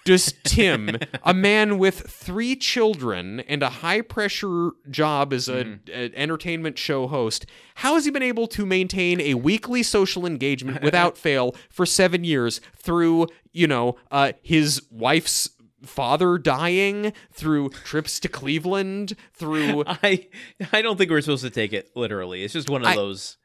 does 0.06 0.34
Tim, 0.44 0.98
a 1.24 1.34
man 1.34 1.78
with 1.80 2.02
three 2.10 2.56
children 2.56 3.40
and 3.42 3.64
a 3.64 3.70
high 3.70 4.02
pressure 4.02 4.72
job 4.90 5.34
as 5.34 5.50
a, 5.50 5.64
Mm-hmm. 5.66 5.92
an 5.92 6.14
entertainment 6.16 6.78
show 6.78 7.08
host, 7.08 7.46
how 7.76 7.96
has 7.96 8.06
he 8.06 8.12
been 8.12 8.22
able 8.24 8.48
to 8.48 8.66
maintain 8.66 9.20
a 9.20 9.34
weekly 9.34 9.82
social 9.84 10.26
engagement 10.26 10.84
without 10.84 11.18
fail 11.28 11.56
for 11.70 11.86
seven 11.86 12.24
years 12.24 12.62
through, 12.76 13.28
you 13.52 13.66
know, 13.68 13.96
uh, 14.12 14.34
his 14.44 14.82
wife's 14.92 15.50
father 15.84 16.38
dying, 16.38 17.14
through 17.32 17.70
trips 17.70 18.20
to 18.20 18.28
Cleveland, 18.28 19.16
through 19.34 19.84
I 19.88 20.28
I 20.72 20.82
don't 20.82 20.98
think 20.98 21.10
we're 21.12 21.22
supposed 21.22 21.44
to 21.44 21.50
take 21.50 21.74
it 21.74 21.90
literally. 21.96 22.44
It's 22.44 22.54
just 22.54 22.70
one 22.70 22.82
of 22.82 22.88
I- 22.88 22.96
those 22.96 23.38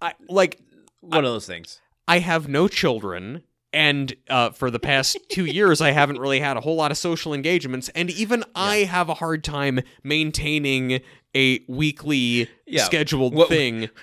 I, 0.00 0.14
like 0.28 0.60
one 1.00 1.24
of 1.24 1.30
those 1.32 1.46
things. 1.46 1.80
I 2.08 2.18
have 2.18 2.48
no 2.48 2.66
children. 2.68 3.44
And 3.72 4.14
uh, 4.28 4.50
for 4.50 4.70
the 4.70 4.78
past 4.78 5.16
two 5.30 5.46
years, 5.46 5.80
I 5.80 5.92
haven't 5.92 6.18
really 6.18 6.40
had 6.40 6.56
a 6.56 6.60
whole 6.60 6.76
lot 6.76 6.90
of 6.90 6.98
social 6.98 7.32
engagements. 7.32 7.88
And 7.94 8.10
even 8.10 8.44
I 8.54 8.78
have 8.78 9.08
a 9.08 9.14
hard 9.14 9.42
time 9.44 9.80
maintaining 10.02 11.00
a 11.34 11.60
weekly 11.68 12.48
Yeah. 12.66 12.84
scheduled 12.84 13.34
What- 13.34 13.48
thing. 13.48 13.88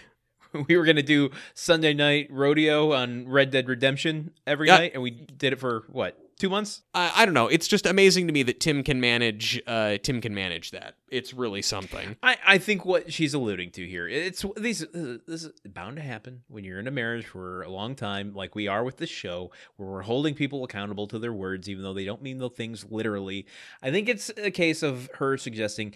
We 0.67 0.77
were 0.77 0.83
gonna 0.83 1.03
do 1.03 1.29
Sunday 1.53 1.93
night 1.93 2.25
rodeo 2.31 2.91
on 2.93 3.27
Red 3.29 3.51
Dead 3.51 3.67
Redemption 3.69 4.31
every 4.47 4.65
Yeah. 4.67 4.77
night, 4.77 4.91
and 4.95 5.03
we 5.03 5.11
did 5.11 5.53
it 5.53 5.59
for 5.59 5.83
what 5.89 6.17
two 6.39 6.49
months? 6.49 6.81
I, 6.93 7.11
I 7.15 7.25
don't 7.25 7.33
know. 7.33 7.47
It's 7.47 7.67
just 7.67 7.85
amazing 7.85 8.25
to 8.27 8.33
me 8.33 8.43
that 8.43 8.59
Tim 8.59 8.83
can 8.83 8.99
manage. 8.99 9.61
Uh, 9.67 9.97
Tim 10.01 10.21
can 10.21 10.33
manage 10.33 10.71
that. 10.71 10.95
It's 11.09 11.33
really 11.33 11.61
something. 11.61 12.15
I, 12.23 12.37
I 12.45 12.57
think 12.57 12.85
what 12.85 13.13
she's 13.13 13.33
alluding 13.33 13.71
to 13.71 13.87
here 13.87 14.07
it's 14.07 14.45
these 14.57 14.83
uh, 14.83 15.17
this 15.27 15.43
is 15.43 15.51
bound 15.65 15.97
to 15.97 16.01
happen 16.01 16.43
when 16.47 16.63
you're 16.63 16.79
in 16.79 16.87
a 16.87 16.91
marriage 16.91 17.25
for 17.25 17.63
a 17.63 17.69
long 17.69 17.95
time 17.95 18.33
like 18.33 18.55
we 18.55 18.67
are 18.67 18.83
with 18.83 18.97
this 18.97 19.09
show 19.09 19.51
where 19.77 19.89
we're 19.89 20.01
holding 20.01 20.33
people 20.33 20.63
accountable 20.63 21.07
to 21.07 21.19
their 21.19 21.33
words 21.33 21.69
even 21.69 21.83
though 21.83 21.93
they 21.93 22.05
don't 22.05 22.21
mean 22.21 22.37
the 22.37 22.49
things 22.49 22.85
literally 22.89 23.45
i 23.81 23.91
think 23.91 24.09
it's 24.09 24.31
a 24.37 24.51
case 24.51 24.83
of 24.83 25.09
her 25.15 25.37
suggesting 25.37 25.93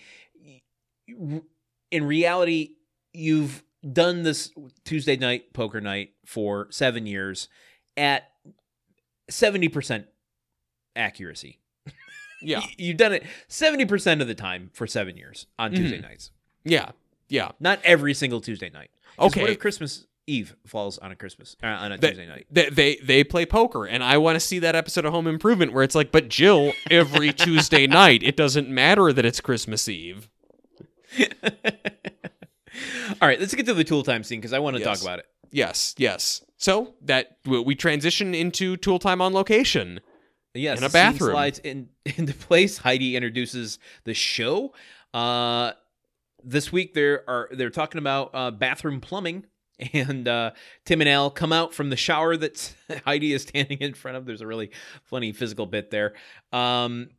in 1.07 2.05
reality 2.05 2.71
you've 3.13 3.63
done 3.91 4.23
this 4.23 4.51
tuesday 4.85 5.17
night 5.17 5.53
poker 5.53 5.81
night 5.81 6.11
for 6.25 6.67
seven 6.69 7.05
years 7.05 7.47
at 7.97 8.31
70% 9.31 10.05
accuracy 10.95 11.59
Yeah, 12.41 12.61
you've 12.77 12.97
done 12.97 13.13
it 13.13 13.23
70% 13.49 14.21
of 14.21 14.27
the 14.27 14.35
time 14.35 14.69
for 14.73 14.85
seven 14.87 15.15
years 15.17 15.47
on 15.57 15.71
tuesday 15.71 16.01
nights 16.01 16.31
yeah, 16.65 16.91
yeah. 17.29 17.51
not 17.59 17.79
every 17.83 18.13
single 18.13 18.39
Tuesday 18.41 18.69
night. 18.69 18.89
Okay. 19.19 19.41
What 19.41 19.49
if 19.49 19.59
Christmas 19.59 20.05
Eve 20.27 20.55
falls 20.65 20.97
on 20.97 21.11
a 21.11 21.15
Christmas 21.15 21.55
uh, 21.61 21.67
on 21.67 21.91
a 21.91 21.97
That- 21.97 22.07
Tuesday 22.09 22.25
night? 22.27 22.47
They, 22.49 22.69
they 22.69 22.95
they 23.03 23.23
play 23.25 23.45
poker, 23.45 23.85
and 23.85 24.01
I 24.03 24.17
want 24.17 24.35
to 24.37 24.39
see 24.39 24.59
that 24.59 24.73
episode 24.75 25.03
of 25.05 25.11
Home 25.13 25.27
Improvement 25.27 25.73
where 25.73 25.83
it's 25.83 25.93
like, 25.95 26.11
but 26.11 26.29
Jill, 26.29 26.71
every 26.89 27.33
Tuesday 27.45 27.85
night, 27.85 28.23
it 28.23 28.37
doesn't 28.37 28.69
matter 28.69 29.11
that 29.11 29.25
it's 29.25 29.41
Christmas 29.41 29.87
Eve. 29.89 30.29
All 33.21 33.27
right, 33.27 33.39
let's 33.39 33.53
get 33.53 33.65
to 33.67 33.73
the 33.73 33.83
tool 33.83 34.03
time 34.03 34.23
scene 34.23 34.39
because 34.39 34.53
I 34.53 34.59
want 34.59 34.75
to 34.77 34.81
Yes. 34.81 34.99
talk 34.99 35.05
about 35.05 35.19
it. 35.19 35.25
Yes, 35.51 35.93
yes. 35.97 36.43
So 36.57 36.93
that 37.01 37.37
we 37.45 37.75
transition 37.75 38.33
into 38.33 38.77
tool 38.77 38.99
time 38.99 39.21
on 39.21 39.33
location. 39.33 39.99
Yes, 40.53 40.77
In 40.77 40.83
a 40.83 40.89
bathroom. 40.89 41.31
slides 41.31 41.59
in 41.59 41.89
into 42.17 42.33
place. 42.33 42.77
Heidi 42.77 43.15
introduces 43.15 43.79
the 44.03 44.13
show. 44.13 44.73
Uh, 45.13 45.71
this 46.43 46.71
week 46.71 46.93
there 46.93 47.23
are 47.29 47.49
they're 47.51 47.69
talking 47.69 47.99
about 47.99 48.31
uh, 48.33 48.51
bathroom 48.51 49.01
plumbing, 49.01 49.45
and 49.93 50.27
uh, 50.27 50.51
Tim 50.85 51.01
and 51.01 51.09
Al 51.09 51.29
come 51.31 51.51
out 51.53 51.73
from 51.73 51.89
the 51.89 51.95
shower 51.95 52.37
that 52.37 52.75
Heidi 53.05 53.33
is 53.33 53.41
standing 53.43 53.79
in 53.79 53.93
front 53.93 54.17
of. 54.17 54.25
There's 54.25 54.41
a 54.41 54.47
really 54.47 54.71
funny 55.03 55.31
physical 55.31 55.65
bit 55.65 55.89
there. 55.89 56.13
Um, 56.51 57.09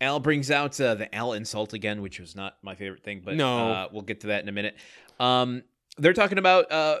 Al 0.00 0.20
brings 0.20 0.50
out 0.50 0.80
uh, 0.80 0.94
the 0.94 1.12
Al 1.14 1.32
insult 1.32 1.72
again, 1.72 2.00
which 2.02 2.20
was 2.20 2.36
not 2.36 2.56
my 2.62 2.74
favorite 2.76 3.02
thing, 3.02 3.20
but 3.24 3.34
No. 3.34 3.72
uh, 3.72 3.88
we'll 3.92 4.02
get 4.02 4.20
to 4.20 4.28
that 4.28 4.42
in 4.42 4.48
a 4.48 4.52
minute. 4.52 4.76
Um, 5.18 5.64
they're 5.98 6.12
talking 6.12 6.38
about 6.38 6.70
uh, 6.70 6.98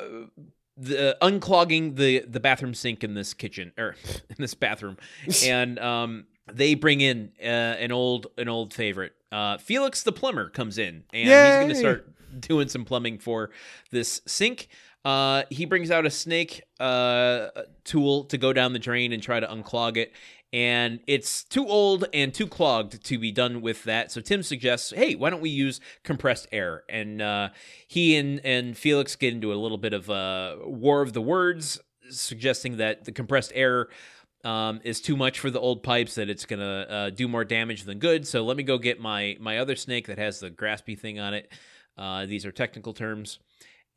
the 0.78 1.16
unclogging 1.20 1.96
the 1.96 2.20
the 2.20 2.40
bathroom 2.40 2.74
sink 2.74 3.02
in 3.02 3.14
this 3.14 3.34
kitchen 3.34 3.72
or 3.76 3.96
in 4.30 4.36
this 4.38 4.54
bathroom, 4.54 4.96
and 5.44 5.78
um, 5.78 6.26
they 6.52 6.74
bring 6.74 7.00
in 7.00 7.32
uh, 7.42 7.44
an 7.44 7.92
old 7.92 8.28
an 8.38 8.48
old 8.48 8.72
favorite. 8.72 9.12
Uh, 9.30 9.58
Felix 9.58 10.02
the 10.02 10.12
plumber 10.12 10.48
comes 10.48 10.78
in, 10.78 11.04
and 11.12 11.28
he's 11.28 11.28
going 11.28 11.68
to 11.68 11.74
start 11.74 12.40
doing 12.40 12.68
some 12.68 12.84
plumbing 12.84 13.18
for 13.18 13.50
this 13.90 14.20
sink. 14.26 14.68
Uh, 15.04 15.44
he 15.48 15.64
brings 15.64 15.90
out 15.90 16.06
a 16.06 16.10
snake 16.10 16.62
uh, 16.80 17.48
tool 17.84 18.24
to 18.24 18.36
go 18.36 18.52
down 18.52 18.72
the 18.72 18.78
drain 18.78 19.12
and 19.12 19.22
try 19.22 19.40
to 19.40 19.46
unclog 19.46 19.96
it. 19.96 20.12
And 20.50 21.00
it's 21.06 21.44
too 21.44 21.66
old 21.66 22.06
and 22.14 22.32
too 22.32 22.46
clogged 22.46 23.04
to 23.04 23.18
be 23.18 23.30
done 23.30 23.60
with 23.60 23.84
that. 23.84 24.10
So 24.10 24.22
Tim 24.22 24.42
suggests, 24.42 24.92
hey, 24.96 25.14
why 25.14 25.28
don't 25.28 25.42
we 25.42 25.50
use 25.50 25.78
compressed 26.04 26.48
air? 26.50 26.84
And 26.88 27.20
uh, 27.20 27.50
he 27.86 28.16
and, 28.16 28.40
and 28.44 28.74
Felix 28.74 29.14
get 29.14 29.34
into 29.34 29.52
a 29.52 29.56
little 29.56 29.76
bit 29.76 29.92
of 29.92 30.08
a 30.08 30.56
war 30.62 31.02
of 31.02 31.12
the 31.12 31.20
words, 31.20 31.80
suggesting 32.08 32.78
that 32.78 33.04
the 33.04 33.12
compressed 33.12 33.52
air 33.54 33.88
um, 34.42 34.80
is 34.84 35.02
too 35.02 35.18
much 35.18 35.38
for 35.38 35.50
the 35.50 35.60
old 35.60 35.82
pipes, 35.82 36.14
that 36.14 36.30
it's 36.30 36.46
going 36.46 36.60
to 36.60 36.90
uh, 36.90 37.10
do 37.10 37.28
more 37.28 37.44
damage 37.44 37.84
than 37.84 37.98
good. 37.98 38.26
So 38.26 38.42
let 38.42 38.56
me 38.56 38.62
go 38.62 38.78
get 38.78 38.98
my, 38.98 39.36
my 39.40 39.58
other 39.58 39.76
snake 39.76 40.06
that 40.06 40.16
has 40.16 40.40
the 40.40 40.50
graspy 40.50 40.98
thing 40.98 41.18
on 41.18 41.34
it. 41.34 41.52
Uh, 41.98 42.24
these 42.24 42.46
are 42.46 42.52
technical 42.52 42.94
terms. 42.94 43.38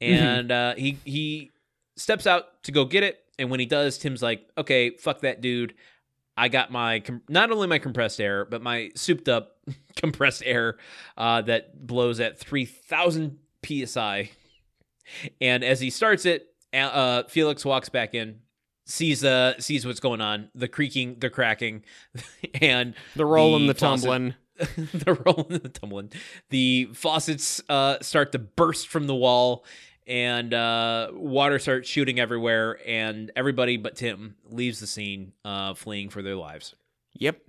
And 0.02 0.52
uh, 0.52 0.74
he, 0.76 0.98
he 1.06 1.52
steps 1.96 2.28
out 2.28 2.62
to 2.64 2.74
go 2.74 2.84
get 2.84 3.04
it. 3.04 3.20
And 3.40 3.50
when 3.50 3.60
he 3.60 3.66
does, 3.66 3.98
Tim's 3.98 4.22
like, 4.22 4.50
okay, 4.58 4.98
fuck 4.98 5.22
that 5.22 5.40
dude. 5.40 5.76
I 6.38 6.48
got 6.48 6.72
my 6.72 7.04
not 7.30 7.52
only 7.52 7.68
my 7.68 7.80
compressed 7.80 8.20
air, 8.22 8.46
but 8.46 8.62
my 8.62 8.92
souped 8.96 9.28
up 9.30 9.58
compressed 9.96 10.44
air 10.46 10.78
uh, 11.18 11.42
that 11.44 11.86
blows 11.86 12.20
at 12.20 12.40
three 12.40 12.66
thousand 12.66 13.38
psi. 13.66 14.32
And 15.42 15.64
as 15.64 15.80
he 15.82 15.90
starts 15.90 16.26
it, 16.26 16.48
uh, 16.74 17.24
Felix 17.24 17.66
walks 17.66 17.90
back 17.90 18.14
in, 18.16 18.40
sees 18.86 19.24
uh 19.24 19.60
sees 19.60 19.86
what's 19.86 20.00
going 20.00 20.22
on, 20.22 20.50
the 20.56 20.68
creaking, 20.68 21.18
the 21.20 21.30
cracking, 21.30 21.84
and 22.62 22.94
The 23.16 23.26
rolling, 23.26 23.68
the, 23.68 23.74
faucet- 23.74 24.06
tumbling. 24.10 24.36
the 24.94 25.14
rolling 25.26 25.60
the 25.60 25.70
tumbling. 25.70 26.12
The 26.50 26.90
faucets 26.94 27.62
uh, 27.68 27.98
start 28.02 28.32
to 28.34 28.40
burst 28.40 28.88
from 28.88 29.08
the 29.08 29.16
wall, 29.16 29.66
and 30.08 30.54
uh, 30.54 31.10
water 31.14 31.60
starts 31.60 31.90
shooting 31.90 32.20
everywhere. 32.20 32.80
And 32.86 33.32
everybody 33.36 33.78
but 33.78 33.96
Tim 33.96 34.36
leaves 34.50 34.80
the 34.80 34.88
scene, 34.88 35.34
uh, 35.46 35.74
fleeing 35.74 36.10
for 36.10 36.22
their 36.22 36.36
lives. 36.36 36.76
Yep. 37.14 37.40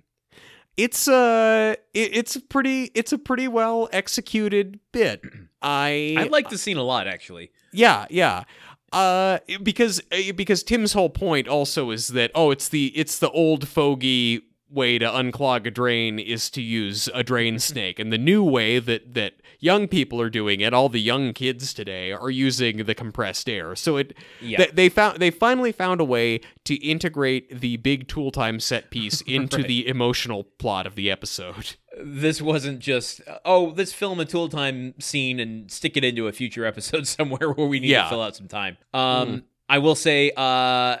It's 0.75 1.07
a 1.07 1.77
it, 1.93 2.17
it's 2.17 2.35
a 2.35 2.41
pretty 2.41 2.85
it's 2.95 3.13
a 3.13 3.17
pretty 3.17 3.47
well 3.47 3.89
executed 3.91 4.79
bit. 4.91 5.21
I 5.61 6.15
I 6.17 6.23
like 6.25 6.49
the 6.49 6.57
scene 6.57 6.77
a 6.77 6.83
lot, 6.83 7.07
actually. 7.07 7.51
Yeah, 7.71 8.05
yeah. 8.09 8.43
Uh, 8.91 9.39
because 9.61 10.01
uh, 10.11 10.33
because 10.35 10.63
Tim's 10.63 10.93
whole 10.93 11.09
point 11.09 11.47
also 11.47 11.91
is 11.91 12.09
that 12.09 12.31
oh, 12.33 12.51
it's 12.51 12.69
the 12.69 12.87
it's 12.95 13.19
the 13.19 13.29
old 13.31 13.67
fogey 13.67 14.43
way 14.73 14.97
to 14.97 15.05
unclog 15.05 15.65
a 15.67 15.71
drain 15.71 16.19
is 16.19 16.49
to 16.51 16.61
use 16.61 17.07
a 17.13 17.23
drain 17.23 17.59
snake, 17.59 17.99
and 17.99 18.11
the 18.11 18.17
new 18.17 18.43
way 18.43 18.79
that 18.79 19.13
that 19.13 19.33
young 19.59 19.87
people 19.87 20.19
are 20.19 20.29
doing 20.29 20.59
it, 20.59 20.73
all 20.73 20.89
the 20.89 20.99
young 20.99 21.31
kids 21.33 21.73
today 21.73 22.11
are 22.11 22.29
using 22.29 22.77
the 22.85 22.93
compressed 22.95 23.47
air. 23.49 23.75
So 23.75 23.97
it 23.97 24.13
Yeah. 24.41 24.57
they, 24.57 24.67
they 24.67 24.89
found 24.89 25.19
they 25.19 25.31
finally 25.31 25.71
found 25.71 26.01
a 26.01 26.03
way 26.03 26.41
to 26.65 26.75
integrate 26.75 27.61
the 27.61 27.77
big 27.77 28.07
tool 28.07 28.31
time 28.31 28.59
set 28.59 28.89
piece 28.91 29.21
into 29.27 29.57
Right. 29.57 29.67
the 29.67 29.87
emotional 29.87 30.43
plot 30.43 30.85
of 30.87 30.95
the 30.95 31.09
episode. 31.11 31.75
this 32.03 32.41
wasn't 32.41 32.79
just 32.79 33.21
oh 33.45 33.73
let's 33.77 33.93
film 33.93 34.19
a 34.19 34.25
tool 34.25 34.49
time 34.49 34.95
scene 34.99 35.39
and 35.39 35.69
stick 35.71 35.95
it 35.95 36.03
into 36.03 36.27
a 36.27 36.31
future 36.31 36.65
episode 36.65 37.05
somewhere 37.17 37.51
where 37.51 37.67
we 37.67 37.79
need 37.79 37.89
Yeah. 37.89 38.03
to 38.03 38.09
fill 38.09 38.21
out 38.23 38.35
some 38.35 38.47
time 38.47 38.77
um 38.95 39.43
i 39.69 39.77
will 39.77 39.93
say 39.93 40.31
uh 40.35 40.97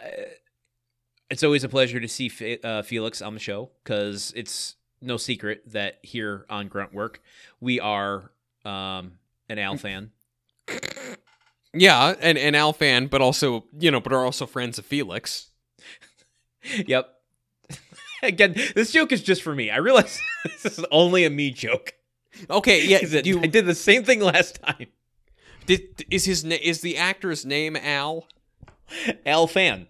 it's 1.33 1.43
always 1.43 1.63
a 1.63 1.69
pleasure 1.69 1.99
to 1.99 2.07
see 2.07 2.31
uh, 2.63 2.81
felix 2.83 3.21
on 3.21 3.33
the 3.33 3.39
show 3.39 3.71
because 3.83 4.31
it's 4.35 4.75
no 5.01 5.17
secret 5.17 5.63
that 5.65 5.99
here 6.03 6.45
on 6.49 6.67
grunt 6.67 6.93
work 6.93 7.21
we 7.59 7.79
are 7.79 8.31
um 8.63 9.13
an 9.49 9.59
al 9.59 9.75
fan 9.77 10.11
Yeah, 11.75 12.13
an, 12.21 12.37
and 12.37 12.55
Al 12.55 12.71
fan, 12.71 13.07
but 13.07 13.19
also 13.21 13.65
you 13.79 13.89
know, 13.89 13.99
but 13.99 14.13
are 14.13 14.23
also 14.23 14.45
friends 14.45 14.77
of 14.77 14.85
Felix. 14.85 15.49
yep 16.85 17.15
again 18.23 18.53
this 18.75 18.91
joke 18.91 19.11
is 19.11 19.21
just 19.21 19.41
for 19.41 19.53
me 19.53 19.69
i 19.69 19.75
realize 19.75 20.17
this 20.63 20.77
is 20.79 20.85
only 20.91 21.25
a 21.25 21.29
me 21.29 21.51
joke 21.51 21.93
Okay, 22.49 22.85
yeah. 22.87 22.99
it- 23.01 23.25
you, 23.25 23.41
i 23.41 23.47
did 23.47 23.65
the 23.65 23.75
same 23.75 24.03
thing 24.05 24.21
last 24.21 24.61
time 24.63 24.87
did, 25.65 26.05
is 26.09 26.23
his 26.25 26.45
is 26.45 26.79
the 26.81 26.97
actor's 26.97 27.45
name 27.45 27.75
Al? 27.75 28.27
Al 29.25 29.45
Fann 29.47 29.87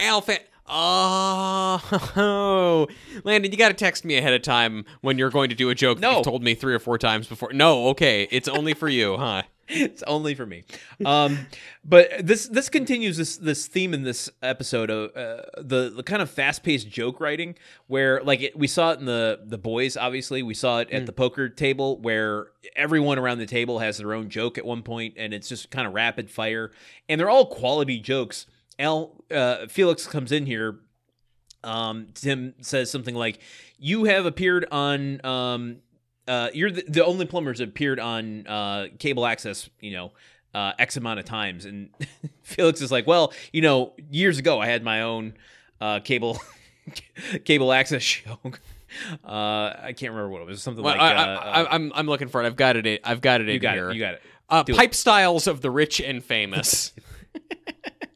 Al 0.00 0.20
Fann. 0.22 0.38
Oh, 0.68 2.86
Landon, 3.24 3.52
you 3.52 3.58
got 3.58 3.68
to 3.68 3.74
text 3.74 4.04
me 4.04 4.16
ahead 4.16 4.34
of 4.34 4.42
time 4.42 4.84
when 5.00 5.18
you're 5.18 5.30
going 5.30 5.48
to 5.50 5.54
do 5.56 5.70
a 5.70 5.74
joke 5.74 5.98
that 6.00 6.08
No. 6.08 6.16
you've 6.16 6.24
told 6.24 6.42
me 6.42 6.54
three 6.54 6.74
or 6.74 6.78
four 6.78 6.98
times 6.98 7.26
before. 7.26 7.52
No, 7.52 7.88
okay, 7.88 8.28
it's 8.30 8.48
only 8.48 8.74
for 8.74 8.88
you, 8.88 9.16
huh? 9.18 9.42
it's 9.68 10.04
only 10.04 10.32
for 10.36 10.46
me. 10.46 10.62
Um, 11.04 11.46
but 11.84 12.08
this 12.24 12.46
this 12.46 12.68
continues 12.68 13.16
this 13.16 13.36
this 13.36 13.66
theme 13.66 13.94
in 13.94 14.04
this 14.04 14.30
episode 14.40 14.90
of 14.90 15.10
uh, 15.16 15.42
the 15.60 15.92
the 15.96 16.04
kind 16.04 16.22
of 16.22 16.30
fast 16.30 16.62
paced 16.62 16.88
joke 16.88 17.18
writing 17.20 17.56
where 17.88 18.22
like 18.22 18.42
it, 18.42 18.56
we 18.56 18.68
saw 18.68 18.92
it 18.92 19.00
in 19.00 19.06
the 19.06 19.40
the 19.44 19.58
boys 19.58 19.96
obviously 19.96 20.40
we 20.40 20.54
saw 20.54 20.78
it 20.78 20.90
at 20.92 21.06
the 21.06 21.12
poker 21.12 21.48
table 21.48 21.98
where 21.98 22.46
everyone 22.76 23.18
around 23.18 23.38
the 23.38 23.46
table 23.46 23.80
has 23.80 23.98
their 23.98 24.14
own 24.14 24.28
joke 24.28 24.56
at 24.56 24.64
one 24.64 24.84
point 24.84 25.14
and 25.16 25.34
it's 25.34 25.48
just 25.48 25.68
kind 25.72 25.88
of 25.88 25.92
rapid 25.94 26.30
fire 26.30 26.70
and 27.08 27.20
they're 27.20 27.30
all 27.30 27.46
quality 27.46 27.98
jokes. 27.98 28.46
Al 28.78 29.24
uh, 29.30 29.66
Felix 29.68 30.06
comes 30.06 30.32
in 30.32 30.46
here 30.46 30.78
um, 31.66 32.08
Tim 32.14 32.54
says 32.60 32.90
something 32.90 33.14
like, 33.14 33.40
"You 33.78 34.04
have 34.04 34.24
appeared 34.24 34.66
on, 34.70 35.24
um, 35.24 35.76
uh, 36.28 36.50
you're 36.54 36.70
the, 36.70 36.84
the 36.86 37.04
only 37.04 37.26
plumbers 37.26 37.58
that 37.58 37.68
appeared 37.68 37.98
on 37.98 38.46
uh, 38.46 38.86
cable 38.98 39.26
access, 39.26 39.68
you 39.80 39.92
know, 39.92 40.12
uh, 40.54 40.72
X 40.78 40.96
amount 40.96 41.18
of 41.18 41.26
times." 41.26 41.64
And 41.64 41.90
Felix 42.42 42.80
is 42.80 42.92
like, 42.92 43.06
"Well, 43.06 43.32
you 43.52 43.62
know, 43.62 43.94
years 44.10 44.38
ago 44.38 44.60
I 44.60 44.66
had 44.66 44.84
my 44.84 45.02
own 45.02 45.34
uh, 45.80 46.00
cable 46.00 46.38
cable 47.44 47.72
access 47.72 48.02
show." 48.02 48.38
Uh, 49.22 49.74
I 49.82 49.92
can't 49.94 50.12
remember 50.12 50.30
what 50.30 50.40
it 50.40 50.46
was. 50.46 50.62
Something 50.62 50.82
Well, 50.82 50.94
like 50.96 51.02
I, 51.02 51.12
I, 51.12 51.62
uh, 51.62 51.68
I'm 51.70 51.92
I'm 51.94 52.06
looking 52.06 52.28
for 52.28 52.42
it. 52.42 52.46
I've 52.46 52.56
got 52.56 52.76
it. 52.76 53.00
I've 53.04 53.20
got 53.20 53.42
it 53.42 53.48
you 53.48 53.54
in 53.54 53.60
got 53.60 53.74
here. 53.74 53.90
it. 53.90 53.94
You 53.94 54.00
got 54.00 54.14
it. 54.14 54.22
uh, 54.48 54.62
do 54.62 54.72
it. 54.72 54.78
pipe 54.78 54.94
styles 54.94 55.46
of 55.48 55.60
the 55.60 55.70
rich 55.70 56.00
and 56.00 56.24
famous. 56.24 56.92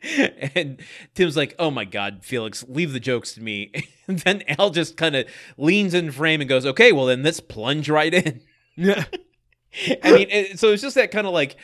and 0.54 0.80
Tim's 1.14 1.36
like, 1.36 1.54
"Oh 1.58 1.70
my 1.70 1.84
God, 1.84 2.20
Felix, 2.22 2.64
leave 2.68 2.92
the 2.92 3.00
jokes 3.00 3.34
to 3.34 3.42
me." 3.42 3.72
and 4.08 4.18
then 4.20 4.42
Al 4.58 4.70
just 4.70 4.96
kind 4.96 5.14
of 5.16 5.26
leans 5.56 5.94
in 5.94 6.10
frame 6.12 6.40
and 6.40 6.48
goes, 6.48 6.64
"Okay, 6.66 6.92
well 6.92 7.06
then 7.06 7.22
let's 7.22 7.40
plunge 7.40 7.88
right 7.88 8.12
in." 8.12 8.40
Yeah. 8.76 9.04
I 10.02 10.12
mean, 10.12 10.56
so 10.56 10.72
it's 10.72 10.82
just 10.82 10.96
that 10.96 11.10
kind 11.10 11.26
of 11.26 11.32
like 11.32 11.56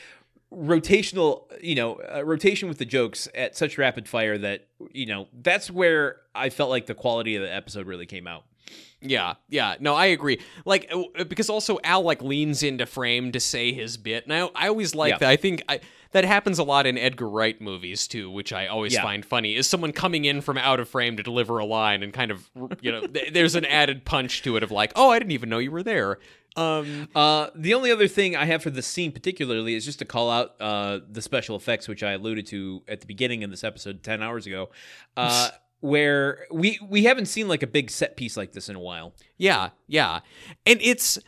rotational, 0.52 1.44
you 1.60 1.74
know, 1.74 1.94
uh, 2.14 2.24
rotation 2.24 2.68
with 2.68 2.78
the 2.78 2.84
jokes 2.84 3.28
at 3.34 3.56
such 3.56 3.78
rapid 3.78 4.08
fire 4.08 4.38
that 4.38 4.68
you 4.92 5.06
know 5.06 5.28
that's 5.32 5.70
where 5.70 6.16
I 6.34 6.50
felt 6.50 6.70
like 6.70 6.86
the 6.86 6.94
quality 6.94 7.36
of 7.36 7.42
the 7.42 7.52
episode 7.52 7.86
really 7.86 8.06
came 8.06 8.26
out. 8.26 8.44
Yeah, 9.00 9.34
yeah. 9.48 9.76
No, 9.80 9.94
I 9.94 10.06
agree. 10.06 10.40
Like 10.64 10.90
uh, 10.92 11.24
because 11.24 11.50
also 11.50 11.78
Al 11.84 12.02
like 12.02 12.22
leans 12.22 12.62
into 12.62 12.86
frame 12.86 13.32
to 13.32 13.40
say 13.40 13.72
his 13.72 13.96
bit. 13.96 14.24
And 14.24 14.32
I, 14.32 14.48
I 14.54 14.68
always 14.68 14.94
like 14.94 15.12
Yeah. 15.12 15.18
that. 15.18 15.28
I 15.30 15.36
think 15.36 15.62
I, 15.68 15.80
that 16.12 16.24
happens 16.24 16.58
a 16.58 16.64
lot 16.64 16.86
in 16.86 16.96
Edgar 16.98 17.28
Wright 17.28 17.60
movies 17.60 18.06
too, 18.08 18.30
which 18.30 18.52
I 18.52 18.66
always 18.66 18.94
Yeah. 18.94 19.02
find 19.02 19.24
funny. 19.24 19.54
Is 19.56 19.66
someone 19.66 19.92
coming 19.92 20.24
in 20.24 20.40
from 20.40 20.58
out 20.58 20.80
of 20.80 20.88
frame 20.88 21.16
to 21.16 21.22
deliver 21.22 21.58
a 21.58 21.64
line 21.64 22.02
and 22.02 22.12
kind 22.12 22.30
of 22.30 22.48
you 22.80 22.92
know 22.92 23.06
th- 23.06 23.32
there's 23.32 23.54
an 23.54 23.64
added 23.64 24.04
punch 24.04 24.42
to 24.42 24.56
it 24.56 24.62
of 24.62 24.70
like, 24.70 24.92
"Oh, 24.96 25.10
I 25.10 25.18
didn't 25.18 25.32
even 25.32 25.48
know 25.48 25.58
you 25.58 25.70
were 25.70 25.82
there." 25.82 26.18
Um 26.56 27.08
Uh, 27.14 27.48
the 27.54 27.74
only 27.74 27.90
other 27.90 28.08
thing 28.08 28.34
I 28.34 28.46
have 28.46 28.62
for 28.62 28.70
this 28.70 28.86
scene 28.86 29.12
particularly 29.12 29.74
is 29.74 29.84
just 29.84 29.98
to 29.98 30.04
call 30.04 30.30
out 30.30 30.54
uh, 30.60 31.00
the 31.10 31.20
special 31.20 31.54
effects, 31.56 31.86
which 31.86 32.02
I 32.02 32.12
alluded 32.12 32.46
to 32.46 32.82
at 32.88 33.00
the 33.00 33.06
beginning 33.06 33.44
of 33.44 33.50
this 33.50 33.62
episode 33.62 34.02
ten 34.02 34.22
hours 34.22 34.46
ago, 34.46 34.70
uh, 35.18 35.50
where 35.80 36.46
we 36.50 36.78
we 36.88 37.04
haven't 37.04 37.26
seen 37.26 37.46
like 37.48 37.62
a 37.62 37.66
big 37.66 37.90
set 37.90 38.16
piece 38.16 38.36
like 38.38 38.52
this 38.52 38.68
in 38.70 38.76
a 38.76 38.80
while. 38.80 39.12
Yeah, 39.36 39.70
yeah. 39.86 40.20
And 40.64 40.80
it's 40.82 41.18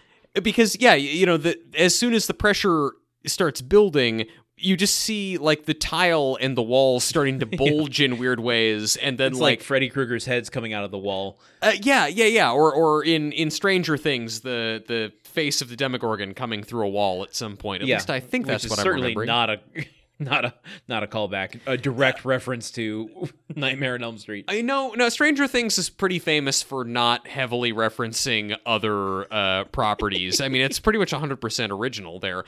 because 0.43 0.77
yeah, 0.81 0.95
you 0.95 1.27
know, 1.27 1.37
the 1.37 1.59
as 1.77 1.95
soon 1.95 2.15
as 2.15 2.27
the 2.27 2.35
pressure 2.35 2.93
starts 3.27 3.61
building, 3.61 4.25
you 4.61 4.77
just 4.77 4.95
see 4.97 5.39
like 5.39 5.65
the 5.67 5.75
tile 5.75 6.37
and 6.41 6.57
the 6.57 6.63
walls 6.63 7.05
starting 7.05 7.39
to 7.41 7.47
bulge 7.57 8.01
in 8.01 8.19
weird 8.19 8.41
ways 8.41 8.97
and 8.97 9.19
then 9.19 9.33
It's 9.33 9.41
like, 9.41 9.61
like, 9.61 9.63
Freddy 9.63 9.89
Krueger's 9.89 10.25
head's 10.25 10.51
coming 10.51 10.73
out 10.73 10.85
of 10.85 10.91
the 10.91 10.99
wall. 10.99 11.39
uh, 11.63 11.73
yeah, 11.83 12.07
yeah, 12.07 12.27
yeah, 12.27 12.51
or 12.53 12.73
or 12.75 13.05
in 13.05 13.33
in 13.33 13.51
Stranger 13.51 13.97
Things, 13.97 14.41
the 14.41 14.83
the 14.87 15.13
face 15.25 15.61
of 15.61 15.69
the 15.69 15.77
Demogorgon 15.77 16.35
coming 16.35 16.63
through 16.63 16.87
a 16.87 16.91
wall 16.91 17.23
at 17.23 17.35
some 17.35 17.57
point. 17.57 17.83
At 17.83 17.89
yeah, 17.89 17.97
least 17.97 18.11
I 18.11 18.21
think 18.21 18.47
which 18.47 18.63
that's 18.63 18.71
what 18.71 18.79
I'm 18.79 18.83
certainly 18.85 19.09
remembering. 19.15 19.27
not 19.27 19.51
a 19.51 19.61
not 20.21 20.45
a 20.45 20.55
not 20.89 21.03
a 21.05 21.07
callback, 21.07 21.61
a 21.67 21.77
direct 21.77 22.25
reference 22.25 22.73
to 22.73 23.29
Nightmare 23.55 23.95
on 23.95 24.03
Elm 24.03 24.19
Street. 24.19 24.47
I 24.49 24.63
know. 24.63 24.93
No, 24.97 25.09
Stranger 25.11 25.47
Things 25.47 25.79
is 25.79 25.89
pretty 25.91 26.19
famous 26.19 26.61
for 26.61 26.85
not 26.85 27.29
heavily 27.29 27.73
referencing 27.73 28.57
other 28.67 29.33
uh, 29.33 29.65
properties. 29.67 30.41
I 30.41 30.49
mean, 30.49 30.63
it's 30.63 30.81
pretty 30.81 30.99
much 30.99 31.13
100% 31.13 31.71
original 31.71 32.19
there. 32.19 32.43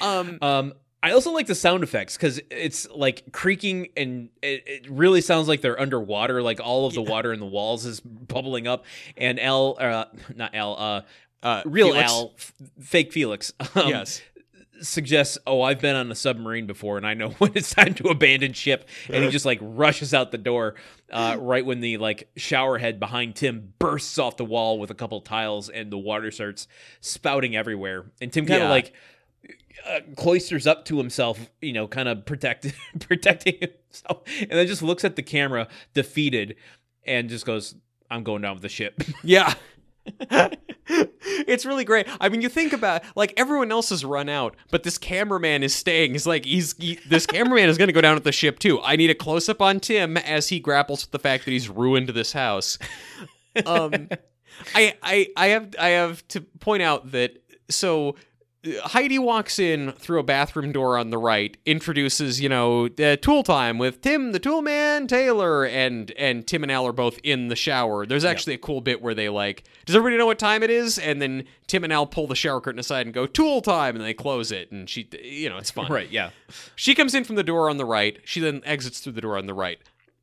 Um, 0.00 0.38
Um, 0.40 0.74
I 1.02 1.12
also 1.12 1.30
like 1.30 1.46
the 1.46 1.54
sound 1.54 1.84
effects 1.84 2.16
because 2.16 2.40
it's 2.50 2.88
like 2.90 3.30
creaking 3.32 3.88
and 3.96 4.30
it, 4.42 4.64
it 4.66 4.90
really 4.90 5.20
sounds 5.20 5.46
like 5.46 5.60
they're 5.60 5.80
underwater. 5.80 6.42
Like 6.42 6.60
all 6.60 6.86
of 6.86 6.94
the 6.94 7.02
water 7.02 7.32
in 7.32 7.38
the 7.38 7.46
walls 7.46 7.86
is 7.86 8.00
bubbling 8.00 8.66
up. 8.66 8.84
And 9.16 9.38
Al, 9.38 9.76
uh, 9.78 10.06
not 10.34 10.54
Al, 10.56 10.76
uh, 10.76 11.02
uh, 11.44 11.62
real 11.66 11.92
Felix- 11.92 12.10
Al, 12.10 12.32
f- 12.36 12.52
fake 12.80 13.12
Felix, 13.12 13.52
um, 13.76 13.88
yes. 13.88 14.20
suggests, 14.80 15.38
"Oh, 15.46 15.62
I've 15.62 15.78
been 15.80 15.94
on 15.94 16.10
a 16.10 16.16
submarine 16.16 16.66
before, 16.66 16.96
and 16.96 17.06
I 17.06 17.14
know 17.14 17.28
when 17.38 17.52
it's 17.54 17.72
time 17.72 17.94
to 17.94 18.08
abandon 18.08 18.52
ship." 18.52 18.88
And 19.08 19.22
he 19.24 19.30
just 19.30 19.46
like 19.46 19.60
rushes 19.62 20.12
out 20.12 20.32
the 20.32 20.38
door 20.38 20.74
uh, 21.12 21.36
right 21.38 21.64
when 21.64 21.80
the 21.80 21.98
like 21.98 22.28
shower 22.36 22.76
head 22.78 22.98
behind 22.98 23.36
Tim 23.36 23.72
bursts 23.78 24.18
off 24.18 24.36
the 24.36 24.44
wall 24.44 24.80
with 24.80 24.90
a 24.90 24.94
couple 24.94 25.20
tiles, 25.20 25.68
and 25.68 25.92
the 25.92 25.98
water 25.98 26.32
starts 26.32 26.66
spouting 27.00 27.54
everywhere. 27.54 28.06
And 28.20 28.32
Tim 28.32 28.44
kind 28.46 28.62
of 28.62 28.66
Yeah. 28.66 28.70
like 28.70 28.92
uh, 29.86 30.00
cloisters 30.16 30.66
up 30.66 30.84
to 30.86 30.98
himself, 30.98 31.50
you 31.60 31.72
know, 31.72 31.86
kind 31.86 32.08
of 32.08 32.24
protect 32.24 32.72
protecting 33.00 33.58
himself, 33.60 34.22
and 34.40 34.50
then 34.50 34.66
just 34.66 34.82
looks 34.82 35.04
at 35.04 35.16
the 35.16 35.22
camera, 35.22 35.68
defeated, 35.94 36.56
and 37.06 37.28
just 37.28 37.46
goes, 37.46 37.74
"I'm 38.10 38.22
going 38.22 38.42
down 38.42 38.54
with 38.54 38.62
the 38.62 38.68
ship." 38.68 39.02
Yeah. 39.22 39.54
it's 40.88 41.66
really 41.66 41.84
great. 41.84 42.06
I 42.18 42.30
mean, 42.30 42.40
you 42.40 42.48
think 42.48 42.72
about 42.72 43.02
like 43.14 43.34
everyone 43.36 43.70
else 43.70 43.90
has 43.90 44.06
run 44.06 44.30
out, 44.30 44.56
but 44.70 44.82
this 44.82 44.96
cameraman 44.96 45.62
is 45.62 45.74
staying. 45.74 46.12
He's 46.12 46.26
like, 46.26 46.46
he's 46.46 46.74
he, 46.78 46.98
this 47.08 47.26
cameraman 47.26 47.68
is 47.68 47.76
going 47.76 47.88
to 47.88 47.92
go 47.92 48.00
down 48.00 48.14
with 48.14 48.24
the 48.24 48.32
ship 48.32 48.58
too. 48.58 48.80
I 48.80 48.96
need 48.96 49.10
a 49.10 49.14
close 49.14 49.50
up 49.50 49.60
on 49.60 49.80
Tim 49.80 50.16
as 50.16 50.48
he 50.48 50.60
grapples 50.60 51.04
with 51.04 51.10
the 51.10 51.18
fact 51.18 51.44
that 51.44 51.50
he's 51.50 51.68
ruined 51.68 52.08
this 52.08 52.32
house. 52.32 52.78
Um, 53.66 54.08
I 54.74 54.94
I 55.02 55.28
I 55.36 55.46
have 55.48 55.74
I 55.78 55.88
have 55.90 56.26
to 56.28 56.40
point 56.40 56.82
out 56.82 57.12
that 57.12 57.42
so. 57.68 58.16
Heidi 58.66 59.20
walks 59.20 59.60
in 59.60 59.92
through 59.92 60.18
a 60.18 60.24
bathroom 60.24 60.72
door 60.72 60.98
on 60.98 61.10
the 61.10 61.16
right, 61.18 61.56
introduces, 61.64 62.40
you 62.40 62.48
know, 62.48 62.86
uh, 62.86 63.14
tool 63.16 63.44
time 63.44 63.78
with 63.78 64.00
Tim 64.00 64.32
the 64.32 64.40
Tool 64.40 64.62
Man 64.62 65.06
Taylor, 65.06 65.64
and 65.64 66.10
and 66.12 66.44
Tim 66.44 66.64
and 66.64 66.72
Al 66.72 66.84
are 66.86 66.92
both 66.92 67.20
in 67.22 67.48
the 67.48 67.54
shower. 67.56 68.04
There's 68.04 68.24
actually 68.24 68.54
a 68.54 68.58
cool 68.58 68.80
bit 68.80 69.00
where 69.00 69.14
they 69.14 69.28
like, 69.28 69.62
does 69.86 69.94
everybody 69.94 70.18
know 70.18 70.26
what 70.26 70.40
time 70.40 70.64
it 70.64 70.70
is? 70.70 70.98
And 70.98 71.22
then 71.22 71.44
Tim 71.68 71.84
and 71.84 71.92
Al 71.92 72.04
pull 72.04 72.26
the 72.26 72.34
shower 72.34 72.60
curtain 72.60 72.80
aside 72.80 73.06
and 73.06 73.14
go 73.14 73.26
tool 73.26 73.60
time, 73.62 73.94
and 73.94 74.04
they 74.04 74.12
close 74.12 74.50
it, 74.50 74.72
and 74.72 74.90
she, 74.90 75.08
you 75.22 75.48
know, 75.48 75.58
it's 75.58 75.70
fun. 75.70 75.90
right? 75.92 76.10
Yeah. 76.10 76.30
She 76.74 76.96
comes 76.96 77.14
in 77.14 77.22
from 77.22 77.36
the 77.36 77.44
door 77.44 77.70
on 77.70 77.76
the 77.76 77.84
right. 77.86 78.18
She 78.24 78.40
then 78.40 78.60
exits 78.64 78.98
through 78.98 79.12
the 79.12 79.20
door 79.20 79.38
on 79.38 79.46
the 79.46 79.54
right. 79.54 79.78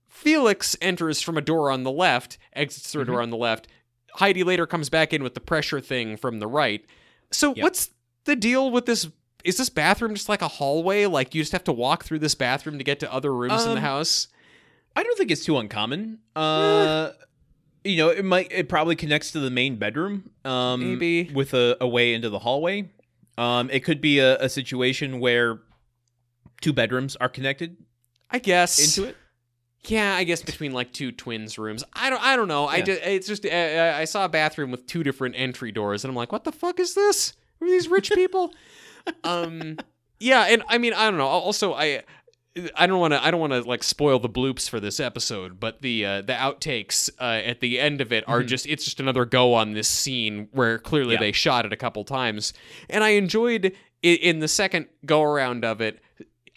Felix 0.10 0.76
enters 0.82 1.22
from 1.22 1.38
a 1.38 1.42
door 1.42 1.72
on 1.72 1.84
the 1.84 1.92
left, 1.92 2.38
exits 2.54 2.92
through 2.92 3.04
a 3.04 3.06
door 3.06 3.22
on 3.22 3.30
the 3.30 3.38
left. 3.38 3.68
Heidi 4.16 4.44
later 4.44 4.66
comes 4.68 4.90
back 4.90 5.14
in 5.14 5.24
with 5.24 5.34
the 5.36 5.40
pressure 5.42 5.80
thing 5.80 6.18
from 6.18 6.40
the 6.40 6.48
right. 6.48 6.86
So 7.32 7.54
Yep. 7.56 7.64
what's 7.64 7.90
the 8.26 8.36
deal 8.36 8.70
with 8.72 8.86
this? 8.86 9.08
Is 9.44 9.58
this 9.58 9.70
bathroom 9.70 10.14
just 10.16 10.28
like 10.30 10.42
a 10.42 10.48
hallway? 10.48 11.06
Like 11.06 11.36
you 11.36 11.42
just 11.42 11.52
have 11.52 11.64
to 11.66 11.72
walk 11.74 12.04
through 12.04 12.20
this 12.20 12.36
bathroom 12.36 12.78
to 12.80 12.84
get 12.84 13.00
to 13.02 13.14
other 13.14 13.34
rooms 13.34 13.64
in 13.64 13.72
the 13.72 13.78
Um, 13.78 13.82
house? 13.84 14.28
I 14.96 15.04
don't 15.04 15.18
think 15.18 15.30
it's 15.32 15.46
too 15.46 15.58
uncommon. 15.58 16.20
Uh, 16.36 17.12
you 17.84 17.98
know, 17.98 18.10
it 18.10 18.26
might 18.26 18.52
it 18.52 18.68
probably 18.70 18.96
connects 18.96 19.32
to 19.34 19.40
the 19.40 19.50
main 19.52 19.76
bedroom. 19.78 20.32
Um, 20.44 20.80
Maybe. 20.94 21.32
with 21.34 21.54
a, 21.54 21.78
a 21.80 21.88
way 21.88 22.14
into 22.14 22.30
the 22.30 22.40
hallway. 22.40 22.90
Um, 23.38 23.70
it 23.70 23.82
could 23.84 24.00
be 24.02 24.20
a, 24.20 24.38
a 24.40 24.50
situation 24.50 25.20
where 25.20 25.60
two 26.62 26.72
bedrooms 26.74 27.16
are 27.18 27.28
connected 27.30 27.76
I 28.32 28.40
guess 28.40 28.80
into 28.98 29.10
it. 29.10 29.18
Yeah, 29.88 30.16
I 30.16 30.24
guess 30.24 30.42
between 30.42 30.72
like 30.74 30.94
two 30.94 31.12
twins 31.12 31.60
rooms. 31.60 31.84
I 31.94 32.10
don't. 32.10 32.24
I 32.24 32.36
don't 32.36 32.48
know. 32.48 32.66
I 32.66 32.78
Yeah. 32.78 32.84
just, 32.86 33.02
it's 33.04 33.28
just. 33.28 33.46
Uh, 33.46 33.94
I 33.96 34.06
saw 34.06 34.26
a 34.26 34.30
bathroom 34.30 34.72
with 34.72 34.88
two 34.88 35.04
different 35.04 35.36
entry 35.38 35.72
doors, 35.72 36.04
and 36.04 36.10
I'm 36.10 36.16
like, 36.16 36.32
what 36.32 36.44
the 36.44 36.52
fuck 36.52 36.80
is 36.80 36.96
this? 36.96 37.34
Who 37.60 37.66
are 37.68 37.70
these 37.70 37.88
rich 37.88 38.12
people? 38.12 38.54
um. 39.24 39.78
Yeah, 40.20 40.44
and 40.44 40.64
I 40.70 40.78
mean, 40.78 40.94
I 40.94 41.06
don't 41.10 41.18
know. 41.18 41.28
Also, 41.28 41.74
I. 41.74 42.04
I 42.74 42.88
don't 42.88 43.02
want 43.02 43.12
to. 43.14 43.22
I 43.22 43.32
don't 43.32 43.42
want 43.42 43.52
to 43.52 43.64
like 43.64 43.84
spoil 43.84 44.18
the 44.18 44.30
bloops 44.30 44.70
for 44.70 44.80
this 44.80 45.02
episode, 45.02 45.60
but 45.60 45.82
the 45.82 46.06
uh, 46.06 46.22
the 46.22 46.32
outtakes 46.34 47.10
uh, 47.20 47.24
at 47.46 47.60
the 47.60 47.82
end 47.82 48.00
of 48.00 48.14
it 48.14 48.24
are 48.30 48.42
Mhm. 48.44 48.48
just. 48.48 48.66
It's 48.66 48.86
just 48.86 49.02
another 49.02 49.26
go 49.26 49.54
on 49.54 49.74
this 49.74 49.90
scene 49.90 50.48
where 50.52 50.80
clearly 50.80 51.16
Yeah. 51.16 51.20
they 51.20 51.32
shot 51.34 51.66
it 51.66 51.74
a 51.74 51.76
couple 51.76 52.06
times, 52.06 52.54
and 52.90 53.04
I 53.04 53.10
enjoyed 53.10 53.74
i 54.04 54.08
in 54.08 54.40
the 54.40 54.48
second 54.48 54.88
go 55.06 55.22
around 55.22 55.66
of 55.66 55.82
it. 55.82 56.00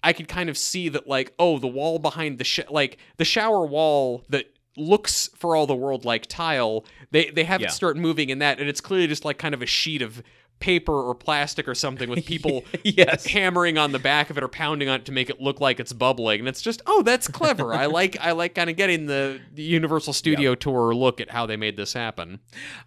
I 0.04 0.12
could 0.12 0.28
kind 0.28 0.48
of 0.48 0.56
see 0.56 0.88
that, 0.90 1.08
like, 1.08 1.34
oh, 1.40 1.58
the 1.58 1.66
wall 1.66 1.98
behind 1.98 2.38
the 2.38 2.44
sh- 2.44 2.60
like 2.70 2.98
the 3.16 3.24
shower 3.24 3.66
wall 3.66 4.22
that 4.28 4.44
looks 4.76 5.28
for 5.34 5.56
all 5.56 5.66
the 5.66 5.74
world 5.74 6.04
like 6.04 6.26
tile. 6.26 6.84
They 7.10 7.30
they 7.30 7.42
have 7.42 7.60
Yeah. 7.60 7.66
it 7.66 7.72
start 7.72 7.96
moving 7.96 8.30
in 8.30 8.38
that, 8.38 8.60
and 8.60 8.68
it's 8.68 8.80
clearly 8.80 9.08
just 9.08 9.24
like 9.24 9.38
kind 9.38 9.52
of 9.52 9.62
a 9.62 9.66
sheet 9.66 10.00
of 10.02 10.22
paper 10.60 10.92
or 10.92 11.14
plastic 11.14 11.68
or 11.68 11.74
something 11.74 12.10
with 12.10 12.26
people 12.26 12.64
yes. 12.82 13.26
hammering 13.26 13.78
on 13.78 13.92
the 13.92 13.98
back 13.98 14.30
of 14.30 14.36
it 14.36 14.42
or 14.42 14.48
pounding 14.48 14.88
on 14.88 15.00
it 15.00 15.04
to 15.06 15.12
make 15.12 15.30
it 15.30 15.40
look 15.40 15.60
like 15.60 15.78
it's 15.80 15.92
bubbling. 15.92 16.40
And 16.40 16.48
it's 16.48 16.60
just, 16.62 16.82
oh, 16.86 17.02
that's 17.02 17.28
clever. 17.28 17.72
I 17.74 17.86
like 17.98 18.16
I 18.20 18.32
like 18.32 18.54
kind 18.54 18.68
of 18.70 18.76
getting 18.76 19.06
the, 19.06 19.40
the 19.54 19.62
Universal 19.62 20.12
Studio 20.14 20.54
tour 20.54 20.94
look 20.94 21.20
at 21.20 21.30
how 21.30 21.46
they 21.46 21.56
made 21.56 21.76
this 21.76 21.92
happen. 21.92 22.40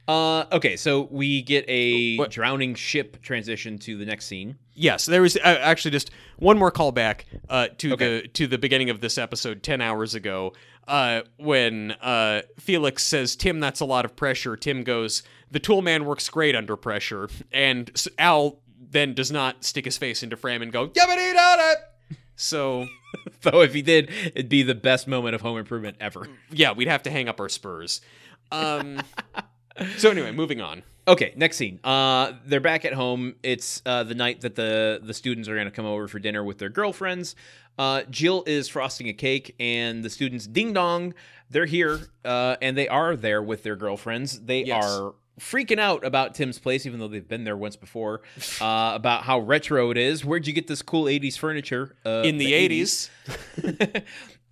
Uh, 0.08 0.46
okay, 0.52 0.76
so 0.76 1.08
we 1.12 1.42
get 1.42 1.66
a 1.68 2.18
What- 2.18 2.32
drowning 2.32 2.76
ship 2.76 3.22
transition 3.22 3.78
to 3.80 3.98
the 3.98 4.06
next 4.06 4.26
scene. 4.26 4.58
Yes, 4.74 5.06
there 5.06 5.22
was 5.22 5.36
uh, 5.36 5.40
actually 5.44 5.92
just 5.92 6.12
one 6.38 6.58
more 6.58 6.72
callback 6.72 7.26
uh, 7.50 7.68
to 7.78 7.94
Okay. 7.94 8.22
the 8.22 8.28
to 8.30 8.48
the 8.48 8.58
beginning 8.58 8.90
of 8.90 9.02
this 9.02 9.18
episode 9.18 9.64
ten 9.64 9.82
hours 9.82 10.16
ago 10.16 10.54
uh, 10.88 11.22
when 11.38 11.92
uh, 12.02 12.42
Felix 12.58 13.04
says, 13.04 13.36
"Tim, 13.36 13.60
that's 13.60 13.82
a 13.82 13.86
lot 13.86 14.06
of 14.06 14.16
pressure." 14.16 14.56
Tim 14.56 14.84
goes, 14.84 15.24
"The 15.52 15.60
tool 15.60 15.82
man 15.82 16.06
works 16.06 16.28
great 16.30 16.56
under 16.56 16.76
pressure," 16.76 17.30
and 17.52 17.92
Al 18.18 18.60
then 18.80 19.14
does 19.14 19.32
not 19.32 19.64
stick 19.64 19.86
his 19.86 19.98
face 19.98 20.24
into 20.24 20.36
frame 20.36 20.62
and 20.62 20.72
go, 20.72 20.88
"Yabbity 20.90 21.34
da 21.34 21.74
So 22.36 22.88
Though 23.42 23.62
if 23.62 23.74
he 23.74 23.82
did, 23.82 24.10
it'd 24.34 24.50
be 24.50 24.64
the 24.64 24.76
best 24.76 25.08
moment 25.08 25.36
of 25.36 25.42
home 25.42 25.58
improvement 25.58 25.98
ever. 26.00 26.28
yeah, 26.50 26.72
we'd 26.72 26.88
have 26.88 27.04
to 27.04 27.12
hang 27.12 27.28
up 27.28 27.40
our 27.40 27.50
spurs. 27.50 28.02
Um, 28.52 29.02
so 29.98 30.10
anyway, 30.12 30.32
moving 30.32 30.62
on. 30.62 30.84
Okay, 31.08 31.34
next 31.36 31.58
scene. 31.58 31.80
Uh, 31.84 32.34
they're 32.46 32.60
back 32.60 32.86
at 32.86 32.94
home. 32.94 33.36
It's 33.44 33.82
uh, 33.86 34.04
the 34.04 34.16
night 34.16 34.42
that 34.42 34.56
the 34.56 35.00
the 35.04 35.14
students 35.14 35.50
are 35.50 35.56
going 35.56 35.66
to 35.66 35.72
come 35.72 35.86
over 35.86 36.08
for 36.08 36.20
dinner 36.20 36.44
with 36.44 36.58
their 36.60 36.70
girlfriends. 36.70 37.36
Uh, 37.78 38.04
Jill 38.10 38.44
is 38.46 38.68
frosting 38.70 39.08
a 39.10 39.14
cake, 39.14 39.56
and 39.60 40.04
the 40.04 40.10
students 40.10 40.46
ding 40.48 40.74
dong. 40.74 41.14
They're 41.50 41.66
here, 41.66 42.00
uh, 42.24 42.56
and 42.62 42.78
they 42.78 42.88
are 42.88 43.16
there 43.16 43.42
with 43.42 43.64
their 43.64 43.76
girlfriends. 43.76 44.40
They 44.42 44.64
Yes. 44.64 44.84
are 44.86 45.16
freaking 45.40 45.80
out 45.80 46.06
about 46.06 46.36
Tim's 46.36 46.60
place, 46.60 46.86
even 46.86 47.00
though 47.00 47.08
they've 47.08 47.28
been 47.28 47.44
there 47.44 47.58
once 47.58 47.76
before. 47.76 48.22
Uh, 48.60 48.92
about 48.96 49.24
how 49.24 49.40
retro 49.40 49.92
it 49.92 49.98
is. 49.98 50.24
Where'd 50.26 50.48
you 50.48 50.54
get 50.54 50.68
this 50.68 50.82
cool 50.82 51.06
'80s 51.06 51.38
furniture? 51.38 51.96
Uh, 52.06 52.24
In 52.26 52.38
the 52.38 52.52
80s. 52.52 53.10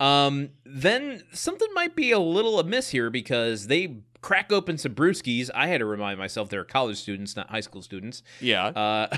um, 0.04 0.50
then 0.64 1.22
something 1.32 1.68
might 1.74 1.94
be 1.94 2.12
a 2.12 2.18
little 2.18 2.58
amiss 2.58 2.90
here 2.90 3.10
because 3.10 3.66
they 3.66 3.98
crack 4.22 4.52
open 4.52 4.78
some 4.78 4.94
brewskis. 4.94 5.50
I 5.54 5.66
had 5.66 5.78
to 5.78 5.86
remind 5.86 6.18
myself 6.18 6.48
they're 6.50 6.64
college 6.64 6.98
students, 6.98 7.36
not 7.36 7.48
high 7.50 7.60
school 7.60 7.82
students. 7.82 8.22
Yeah. 8.40 8.66
Uh, 8.66 9.16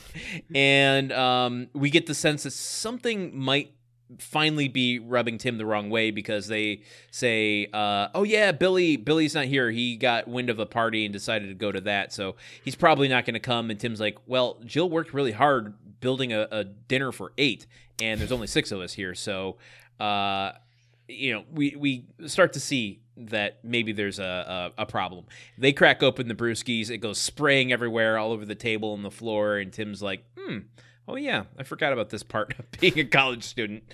and 0.54 1.12
um, 1.12 1.68
we 1.72 1.90
get 1.90 2.06
the 2.06 2.14
sense 2.14 2.42
that 2.44 2.52
something 2.52 3.36
might 3.36 3.74
finally 4.18 4.68
be 4.68 4.98
rubbing 4.98 5.38
Tim 5.38 5.58
the 5.58 5.66
wrong 5.66 5.90
way 5.90 6.10
because 6.10 6.46
they 6.46 6.82
say, 7.10 7.68
uh, 7.72 8.08
"Oh 8.14 8.22
yeah, 8.22 8.52
Billy, 8.52 8.96
Billy's 8.96 9.34
not 9.34 9.46
here. 9.46 9.70
He 9.70 9.96
got 9.96 10.28
wind 10.28 10.50
of 10.50 10.58
a 10.58 10.66
party 10.66 11.04
and 11.04 11.12
decided 11.12 11.48
to 11.48 11.54
go 11.54 11.72
to 11.72 11.80
that, 11.82 12.12
so 12.12 12.36
he's 12.64 12.74
probably 12.74 13.08
not 13.08 13.24
going 13.24 13.34
to 13.34 13.40
come." 13.40 13.70
And 13.70 13.78
Tim's 13.78 14.00
like, 14.00 14.18
"Well, 14.26 14.58
Jill 14.64 14.88
worked 14.90 15.14
really 15.14 15.32
hard 15.32 15.74
building 16.00 16.32
a, 16.32 16.48
a 16.50 16.64
dinner 16.64 17.12
for 17.12 17.32
eight, 17.38 17.66
and 18.00 18.20
there's 18.20 18.32
only 18.32 18.46
six 18.46 18.72
of 18.72 18.80
us 18.80 18.92
here, 18.94 19.14
so." 19.14 19.56
Uh, 20.00 20.52
you 21.08 21.32
know, 21.32 21.44
we 21.52 21.76
we 21.78 22.06
start 22.26 22.54
to 22.54 22.60
see 22.60 23.00
that 23.16 23.58
maybe 23.62 23.92
there's 23.92 24.18
a, 24.18 24.72
a, 24.76 24.82
a 24.82 24.86
problem. 24.86 25.26
They 25.58 25.72
crack 25.72 26.02
open 26.02 26.28
the 26.28 26.34
brewskis, 26.34 26.90
it 26.90 26.98
goes 26.98 27.18
spraying 27.18 27.72
everywhere, 27.72 28.18
all 28.18 28.32
over 28.32 28.44
the 28.44 28.54
table 28.54 28.94
and 28.94 29.04
the 29.04 29.10
floor, 29.10 29.58
and 29.58 29.72
Tim's 29.72 30.02
like, 30.02 30.24
"Hmm, 30.38 30.58
oh 31.08 31.16
yeah, 31.16 31.44
I 31.58 31.62
forgot 31.62 31.92
about 31.92 32.10
this 32.10 32.22
part 32.22 32.58
of 32.58 32.70
being 32.80 32.98
a 32.98 33.04
college 33.04 33.44
student." 33.44 33.84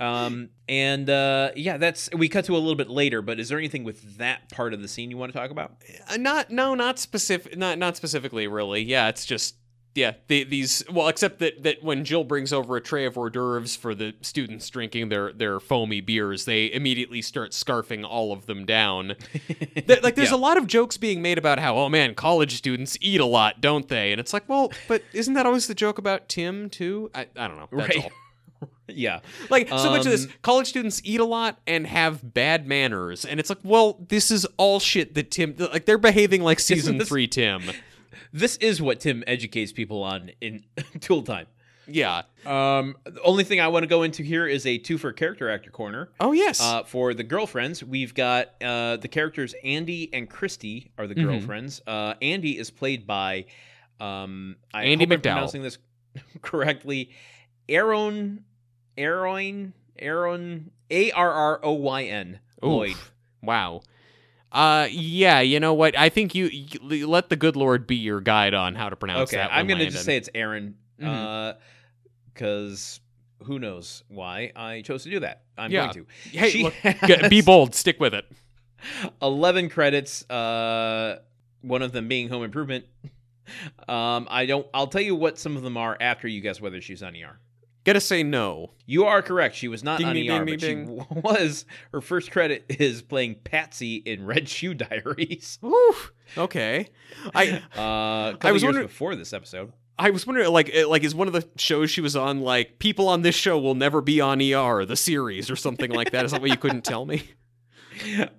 um, 0.00 0.50
and 0.68 1.08
uh, 1.08 1.50
yeah, 1.56 1.76
that's 1.76 2.10
we 2.12 2.28
cut 2.28 2.44
to 2.46 2.54
a 2.54 2.58
little 2.58 2.74
bit 2.74 2.88
later. 2.90 3.22
But 3.22 3.40
is 3.40 3.48
there 3.48 3.58
anything 3.58 3.84
with 3.84 4.18
that 4.18 4.50
part 4.50 4.74
of 4.74 4.82
the 4.82 4.88
scene 4.88 5.10
you 5.10 5.16
want 5.16 5.32
to 5.32 5.38
talk 5.38 5.50
about? 5.50 5.76
Uh, 6.08 6.16
not 6.16 6.50
no 6.50 6.74
not 6.74 6.98
specific 6.98 7.56
not 7.56 7.78
not 7.78 7.96
specifically 7.96 8.46
really 8.46 8.82
yeah 8.82 9.08
it's 9.08 9.24
just 9.24 9.56
yeah 9.98 10.12
the, 10.28 10.44
these 10.44 10.82
well 10.90 11.08
except 11.08 11.38
that 11.40 11.62
that 11.62 11.82
when 11.82 12.04
jill 12.04 12.24
brings 12.24 12.52
over 12.52 12.76
a 12.76 12.80
tray 12.80 13.04
of 13.04 13.16
hors 13.16 13.30
d'oeuvres 13.30 13.76
for 13.76 13.94
the 13.94 14.14
students 14.22 14.68
drinking 14.70 15.08
their 15.08 15.32
their 15.32 15.58
foamy 15.60 16.00
beers 16.00 16.44
they 16.44 16.72
immediately 16.72 17.20
start 17.20 17.50
scarfing 17.52 18.04
all 18.04 18.32
of 18.32 18.46
them 18.46 18.64
down. 18.64 19.14
Like 20.02 20.14
there's 20.14 20.30
Yeah. 20.30 20.36
a 20.36 20.38
lot 20.48 20.56
of 20.56 20.66
jokes 20.66 20.96
being 20.96 21.20
made 21.22 21.38
about 21.38 21.58
how 21.58 21.76
oh 21.76 21.88
man 21.88 22.14
college 22.14 22.56
students 22.56 22.96
eat 23.00 23.20
a 23.20 23.24
lot 23.26 23.60
don't 23.60 23.88
they? 23.88 24.12
And 24.12 24.20
it's 24.20 24.32
like 24.32 24.48
well 24.48 24.72
but 24.86 25.02
isn't 25.12 25.34
that 25.34 25.44
always 25.46 25.66
the 25.66 25.74
joke 25.74 25.98
about 25.98 26.28
tim 26.28 26.70
too? 26.70 27.10
I, 27.14 27.26
I 27.36 27.48
don't 27.48 27.56
know. 27.58 27.68
That's 27.72 27.96
Right. 27.96 28.04
all. 28.04 28.10
Yeah, 28.90 29.20
like 29.50 29.68
so 29.68 29.90
much 29.90 30.06
of 30.06 30.10
this 30.12 30.24
Um, 30.24 30.32
college 30.40 30.66
students 30.66 31.02
eat 31.04 31.20
a 31.20 31.24
lot 31.24 31.60
and 31.66 31.86
have 31.86 32.32
bad 32.34 32.66
manners 32.66 33.26
and 33.26 33.38
it's 33.38 33.50
like 33.50 33.58
well 33.62 33.98
this 34.08 34.30
is 34.30 34.46
all 34.56 34.80
shit 34.80 35.14
that 35.14 35.30
tim 35.30 35.54
like 35.58 35.84
they're 35.84 35.98
behaving 35.98 36.42
like 36.42 36.58
season 36.58 36.96
this- 36.96 37.06
three 37.08 37.26
tim 37.28 37.62
this 38.32 38.56
is 38.58 38.80
what 38.82 39.00
Tim 39.00 39.22
educates 39.26 39.72
people 39.72 40.02
on 40.02 40.30
in 40.40 40.64
Tool 41.00 41.22
Time. 41.22 41.46
yeah 41.86 42.22
Um, 42.44 42.96
the 43.04 43.20
only 43.22 43.44
thing 43.44 43.60
I 43.60 43.68
want 43.68 43.82
to 43.84 43.86
go 43.88 44.02
into 44.02 44.22
here 44.22 44.46
is 44.46 44.66
a 44.66 44.78
two 44.78 44.98
for 44.98 45.12
character 45.12 45.48
actor 45.50 45.70
corner. 45.70 46.10
oh 46.20 46.32
yes 46.32 46.60
Uh, 46.60 46.82
for 46.84 47.14
the 47.14 47.22
girlfriends, 47.24 47.82
we've 47.82 48.14
got 48.14 48.48
uh, 48.62 48.96
the 48.98 49.08
characters 49.08 49.54
Andy 49.64 50.10
and 50.12 50.28
Christy 50.28 50.90
are 50.98 51.06
the 51.06 51.14
Mhm. 51.14 51.24
girlfriends. 51.24 51.80
Uh, 51.86 52.14
Andy 52.20 52.58
is 52.58 52.70
played 52.70 53.06
by 53.06 53.46
um, 54.00 54.56
I 54.74 54.84
Andy 54.84 55.04
hope 55.06 55.12
I'm 55.12 55.18
McDowell. 55.20 55.22
pronouncing 55.22 55.62
this 55.62 55.78
correctly. 56.42 57.10
Aaron, 57.68 58.44
Aaron, 58.96 59.72
Aaron, 59.98 60.70
A 60.90 61.10
R 61.12 61.30
R 61.32 61.60
O 61.62 61.72
Y 61.72 62.04
N 62.04 62.38
Lloyd. 62.62 62.96
Wow 63.42 63.82
uh 64.52 64.86
yeah 64.90 65.40
you 65.40 65.60
know 65.60 65.74
what 65.74 65.96
i 65.98 66.08
think 66.08 66.34
you, 66.34 66.46
you 66.46 67.06
let 67.06 67.28
the 67.28 67.36
good 67.36 67.54
lord 67.56 67.86
be 67.86 67.96
your 67.96 68.20
guide 68.20 68.54
on 68.54 68.74
how 68.74 68.88
to 68.88 68.96
pronounce 68.96 69.30
Okay, 69.30 69.36
that 69.36 69.50
I'm 69.52 69.66
gonna 69.66 69.90
just 69.90 70.04
say 70.06 70.16
it's 70.16 70.30
Aaron, 70.34 70.74
because 72.34 73.00
who 73.44 73.58
knows 73.58 74.02
why 74.08 74.50
I 74.56 74.82
chose 74.82 75.04
to 75.04 75.10
do 75.10 75.20
that. 75.20 75.42
I'm 75.56 75.70
Yeah. 75.70 75.92
going 75.92 76.06
to. 76.32 76.38
hey 76.38 76.62
look, 76.62 76.74
has- 76.82 77.28
be 77.28 77.40
bold 77.40 77.74
stick 77.74 78.00
with 78.00 78.14
it 78.14 78.24
11 79.22 79.68
credits 79.70 80.28
uh 80.30 81.18
one 81.62 81.82
of 81.82 81.92
them 81.92 82.06
being 82.08 82.28
home 82.28 82.44
improvement 82.44 82.84
um 83.88 84.26
i 84.30 84.46
don't 84.46 84.66
i'll 84.72 84.86
tell 84.86 85.00
you 85.02 85.14
what 85.16 85.38
some 85.38 85.56
of 85.56 85.62
them 85.62 85.76
are 85.76 85.96
after 86.00 86.28
you 86.28 86.40
guess 86.40 86.60
whether 86.60 86.80
she's 86.80 87.02
on 87.02 87.14
er 87.16 87.38
gotta 87.88 88.00
say 88.00 88.22
no. 88.22 88.70
You 88.86 89.04
are 89.06 89.20
correct. 89.22 89.54
She 89.56 89.68
was 89.68 89.82
not 89.84 89.98
Ding, 89.98 90.06
on 90.08 90.14
ding, 90.14 90.30
er 90.30 90.44
ding, 90.44 90.54
but 90.54 90.60
ding, 90.60 91.06
she 91.14 91.20
was. 91.20 91.64
Her 91.92 92.00
first 92.00 92.30
credit 92.30 92.64
is 92.68 93.02
playing 93.02 93.36
patsy 93.44 93.96
in 93.96 94.24
red 94.24 94.48
shoe 94.48 94.74
diaries. 94.74 95.58
Oof. 95.64 96.12
okay. 96.36 96.88
I 97.34 97.62
uh 97.76 98.36
I 98.40 98.52
was 98.52 98.64
wondering- 98.64 98.86
before 98.86 99.14
this 99.16 99.32
episode. 99.32 99.72
I 100.00 100.10
was 100.10 100.24
wondering, 100.28 100.48
like, 100.52 100.72
like 100.86 101.02
is 101.02 101.12
one 101.12 101.26
of 101.26 101.32
the 101.32 101.48
shows 101.56 101.90
she 101.90 102.00
was 102.00 102.14
on, 102.14 102.40
like, 102.40 102.78
people 102.78 103.08
on 103.08 103.22
this 103.22 103.34
show 103.34 103.58
will 103.58 103.74
never 103.74 104.00
be 104.00 104.20
on 104.20 104.40
ER, 104.40 104.84
the 104.84 104.94
series, 104.94 105.50
or 105.50 105.56
something 105.56 105.90
like 105.90 106.12
that? 106.12 106.24
Is 106.24 106.30
that 106.30 106.40
what 106.40 106.50
you 106.50 106.56
couldn't 106.56 106.84
tell 106.84 107.04
me? 107.04 107.24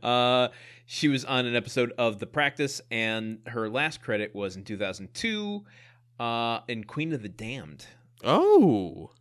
uh 0.01 0.47
she 0.85 1.07
was 1.09 1.25
on 1.25 1.45
an 1.45 1.55
episode 1.55 1.91
of 1.97 2.17
the 2.19 2.25
practice 2.25 2.81
and 2.89 3.39
her 3.45 3.69
last 3.69 4.01
credit 4.01 4.33
was 4.33 4.55
in 4.55 4.63
2002 4.63 5.63
uh 6.19 6.59
in 6.69 6.83
queen 6.85 7.11
of 7.13 7.21
the 7.21 7.29
damned. 7.29 7.85
Oh, 8.23 9.11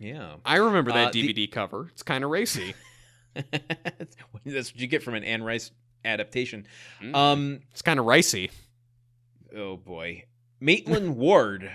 yeah 0.00 0.36
I 0.44 0.56
remember 0.56 0.90
that 0.92 1.08
Uh, 1.08 1.10
the- 1.12 1.32
DVD 1.32 1.50
cover. 1.50 1.88
It's 1.92 2.02
kind 2.02 2.24
of 2.24 2.30
racy. 2.30 2.74
That's 3.34 4.16
what 4.32 4.42
you 4.80 4.86
get 4.88 5.02
from 5.04 5.14
an 5.14 5.22
Anne 5.22 5.42
Rice 5.44 5.70
adaptation. 6.04 6.66
Mm. 7.00 7.14
Um, 7.14 7.60
It's 7.70 7.82
kind 7.82 8.00
of 8.00 8.06
ricey. 8.06 8.50
oh 9.56 9.76
boy, 9.76 10.24
Maitland 10.58 11.16
Ward 11.18 11.70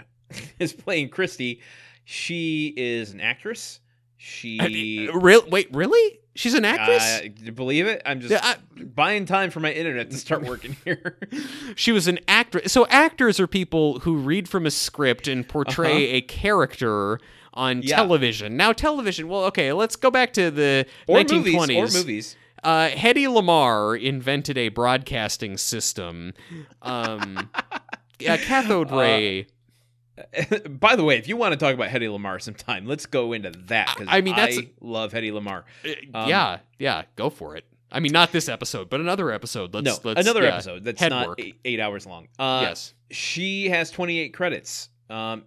is 0.59 0.73
playing 0.73 1.09
Christy. 1.09 1.61
She 2.03 2.73
is 2.75 3.11
an 3.13 3.21
actress. 3.21 3.79
She 4.17 5.09
Real? 5.13 5.43
Wait, 5.49 5.73
really? 5.73 6.19
She's 6.35 6.53
an 6.53 6.65
actress. 6.65 7.21
Uh, 7.47 7.51
believe 7.51 7.87
it? 7.87 8.01
I'm 8.05 8.19
just 8.19 8.31
Yeah, 8.31 8.41
I- 8.43 8.83
buying 8.83 9.25
time 9.25 9.51
for 9.51 9.61
my 9.61 9.71
internet 9.71 10.11
to 10.11 10.17
start 10.17 10.43
working 10.43 10.75
here. 10.83 11.17
She 11.75 11.91
was 11.93 12.07
an 12.07 12.19
actress. 12.27 12.73
So 12.73 12.85
actors 12.87 13.39
are 13.39 13.47
people 13.47 13.99
who 13.99 14.17
read 14.17 14.49
from 14.49 14.65
a 14.65 14.71
script 14.71 15.27
and 15.29 15.47
portray 15.47 16.09
a 16.11 16.21
character 16.21 17.19
on. 17.55 17.81
Yeah. 17.81 17.97
television. 17.97 18.57
Now, 18.57 18.73
television. 18.73 19.27
Well, 19.27 19.45
okay, 19.45 19.71
let's 19.73 19.95
go 19.95 20.11
back 20.11 20.33
to 20.33 20.51
the 20.51 20.85
or 21.07 21.19
1920s. 21.19 21.67
movies. 21.67 21.95
Or 21.95 21.99
movies. 21.99 22.35
Uh, 22.63 22.89
Hedy 22.89 23.27
Lamarr 23.27 24.01
invented 24.01 24.57
a 24.57 24.69
broadcasting 24.69 25.57
system. 25.57 26.33
Um, 26.81 27.49
yeah, 28.19 28.37
cathode 28.37 28.91
Uh, 28.91 28.97
ray. 28.97 29.47
By 30.69 30.95
the 30.95 31.03
way, 31.03 31.17
if 31.17 31.27
you 31.27 31.37
want 31.37 31.51
to 31.53 31.57
talk 31.57 31.73
about 31.73 31.89
Hedy 31.89 32.07
Lamarr 32.09 32.41
sometime, 32.41 32.85
let's 32.85 33.05
go 33.05 33.33
into 33.33 33.51
that 33.67 33.93
because 33.93 34.07
I 34.09 34.21
mean, 34.21 34.35
that's- 34.35 34.57
I 34.57 34.69
love 34.81 35.11
Hedy 35.11 35.31
Lamarr. 35.31 35.63
Uh, 36.13 36.17
um, 36.17 36.29
yeah, 36.29 36.59
yeah, 36.79 37.03
go 37.15 37.29
for 37.29 37.55
it. 37.55 37.65
I 37.91 37.99
mean, 37.99 38.11
not 38.11 38.31
this 38.31 38.49
episode, 38.49 38.89
but 38.89 38.99
another 38.99 39.31
episode. 39.31 39.73
Let's, 39.73 39.85
no, 39.85 39.97
let's 40.03 40.19
another 40.19 40.43
yeah, 40.43 40.55
episode 40.55 40.83
that's 40.83 41.01
not 41.01 41.39
eight, 41.39 41.55
eight 41.63 41.79
hours 41.79 42.05
long. 42.05 42.27
Uh, 42.37 42.61
yes. 42.63 42.93
she 43.11 43.69
has 43.69 43.91
28 43.91 44.33
credits 44.33 44.89
um, 45.09 45.43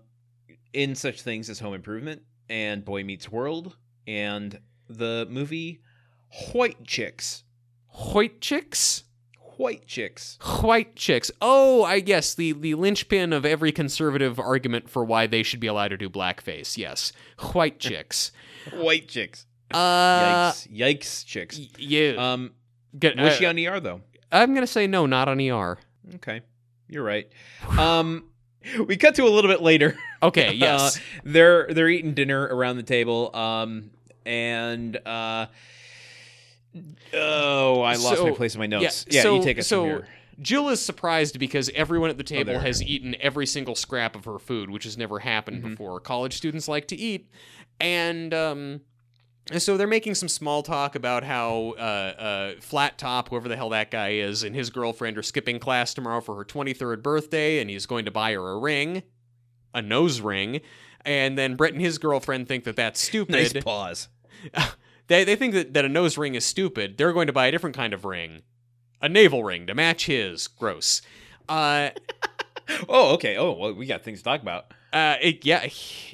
in 0.73 0.95
such 0.95 1.23
things 1.23 1.49
as 1.51 1.59
Home 1.61 1.75
Improvement 1.75 2.23
and 2.49 2.85
Boy 2.85 3.05
Meets 3.05 3.31
World 3.31 3.77
and 4.07 4.59
the 4.89 5.27
movie 5.31 5.81
White 6.53 6.85
Chicks. 6.85 7.45
White 7.91 8.41
chicks. 8.41 9.05
White 9.57 9.87
Chicks. 9.87 10.39
White 10.61 10.95
chicks. 10.95 11.33
Oh, 11.43 11.83
I 11.83 11.99
guess 12.01 12.33
the 12.35 12.53
the 12.53 12.75
linchpin 12.77 13.33
of 13.33 13.45
every 13.45 13.73
conservative 13.73 14.39
argument 14.39 14.89
for 14.89 15.05
why 15.05 15.27
they 15.27 15.43
should 15.43 15.59
be 15.59 15.67
allowed 15.67 15.89
to 15.89 15.97
do 15.97 16.09
blackface. 16.09 16.77
Yes, 16.77 17.13
white 17.55 17.81
chicks. 17.81 18.31
White 18.73 19.09
Chicks. 19.09 19.47
Uh, 19.73 20.53
Yikes. 20.53 20.69
Yikes, 20.73 21.27
chicks. 21.27 21.59
yeah. 21.79 22.13
Um, 22.33 22.53
Get- 22.99 23.17
was 23.17 23.33
uh, 23.33 23.37
she 23.37 23.47
on 23.47 23.59
ER, 23.59 23.81
though? 23.81 24.01
I'm 24.31 24.55
gonna 24.55 24.67
say 24.67 24.87
no, 24.87 25.07
not 25.07 25.29
on 25.29 25.41
ER. 25.41 25.79
Okay. 26.17 26.43
You're 26.89 27.03
right. 27.05 27.29
Um, 27.79 28.25
we 28.87 28.97
cut 28.97 29.15
to 29.17 29.25
a 29.25 29.29
little 29.31 29.51
bit 29.51 29.63
later. 29.63 29.97
Okay. 30.23 30.53
Yes. 30.59 30.97
Uh, 30.97 31.01
they're 31.25 31.67
they're 31.73 31.89
eating 31.89 32.15
dinner 32.15 32.43
around 32.43 32.77
the 32.77 32.83
table. 32.83 33.35
Um, 33.35 33.91
and 34.27 34.97
uh, 35.07 35.47
oh, 37.15 37.81
I 37.83 37.95
lost 37.97 38.23
my 38.23 38.31
place 38.33 38.55
in 38.55 38.59
my 38.61 38.67
notes. 38.67 39.07
Yeah, 39.09 39.23
so, 39.23 39.37
you 39.37 39.43
take 39.43 39.59
us 39.59 39.67
so 39.67 39.85
here. 39.85 40.09
Jill 40.41 40.69
is 40.69 40.81
surprised 40.81 41.39
because 41.39 41.69
everyone 41.75 42.11
at 42.11 42.19
the 42.19 42.23
table 42.25 42.53
there. 42.53 42.61
has 42.61 42.83
eaten 42.83 43.17
every 43.21 43.47
single 43.47 43.75
scrap 43.75 44.15
of 44.15 44.25
her 44.25 44.39
food, 44.39 44.71
which 44.71 44.85
has 44.85 44.97
never 44.97 45.19
happened 45.19 45.63
Mhm. 45.65 45.71
before. 45.71 45.99
College 46.01 46.37
students 46.37 46.69
like 46.69 46.87
to 46.89 46.97
eat, 46.97 47.29
and 47.81 48.33
um, 48.33 48.81
so 49.57 49.77
they're 49.77 49.87
making 49.87 50.15
some 50.15 50.29
small 50.29 50.63
talk 50.63 50.95
about 50.95 51.25
how 51.25 51.75
uh, 51.79 51.81
uh, 51.81 52.53
Flat 52.61 52.99
Top, 52.99 53.29
whoever 53.31 53.49
the 53.49 53.57
hell 53.57 53.71
that 53.71 53.91
guy 53.91 54.11
is, 54.11 54.43
and 54.43 54.55
his 54.55 54.71
girlfriend 54.71 55.17
are 55.17 55.23
skipping 55.23 55.59
class 55.59 55.95
tomorrow 55.95 56.21
for 56.21 56.35
her 56.37 56.45
23rd 56.45 57.03
birthday, 57.03 57.61
and 57.61 57.71
he's 57.71 57.87
going 57.87 58.05
to 58.05 58.11
buy 58.11 58.33
her 58.35 58.51
a 58.51 58.59
ring, 58.59 59.03
a 59.75 59.81
nose 59.81 60.21
ring. 60.21 60.61
And 61.05 61.39
then 61.39 61.57
Brett 61.57 61.73
and 61.73 61.81
his 61.81 61.99
girlfriend 61.99 62.49
think 62.49 62.65
that 62.65 62.77
that's 62.77 63.01
stupid. 63.09 63.33
Nice 63.33 63.65
pause. 63.65 64.09
They, 65.09 65.25
they 65.25 65.37
think 65.37 65.55
that, 65.55 65.73
that 65.73 65.87
a 65.87 65.89
nose 65.89 66.19
ring 66.19 66.35
is 66.35 66.45
stupid. 66.45 66.99
They're 66.99 67.15
going 67.15 67.29
to 67.29 67.33
buy 67.33 67.47
a 67.47 67.51
different 67.51 67.75
kind 67.75 67.95
of 67.95 68.05
ring, 68.05 68.43
a 69.01 69.09
navel 69.09 69.43
ring 69.43 69.67
to 69.67 69.75
match 69.75 70.05
his. 70.05 70.49
Gross. 70.49 71.01
Uh, 71.49 71.89
Oh, 72.89 73.15
okay. 73.15 73.37
Oh, 73.37 73.53
well, 73.53 73.73
we 73.73 73.87
got 73.87 74.03
things 74.03 74.19
to 74.19 74.25
talk 74.25 74.43
about. 74.43 74.73
Uh, 74.93 75.17
it, 75.21 75.45
yeah, 75.45 75.69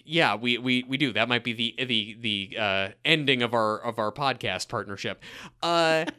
yeah, 0.04 0.34
we, 0.36 0.58
we, 0.58 0.84
we 0.88 0.96
do. 0.96 1.12
That 1.12 1.28
might 1.28 1.44
be 1.44 1.52
the 1.52 1.74
the 1.84 2.16
the 2.20 2.58
uh, 2.58 2.88
ending 3.04 3.42
of 3.42 3.54
our 3.54 3.78
of 3.78 3.98
our 3.98 4.10
podcast 4.12 4.68
partnership. 4.68 5.22
Uh, 5.62 6.04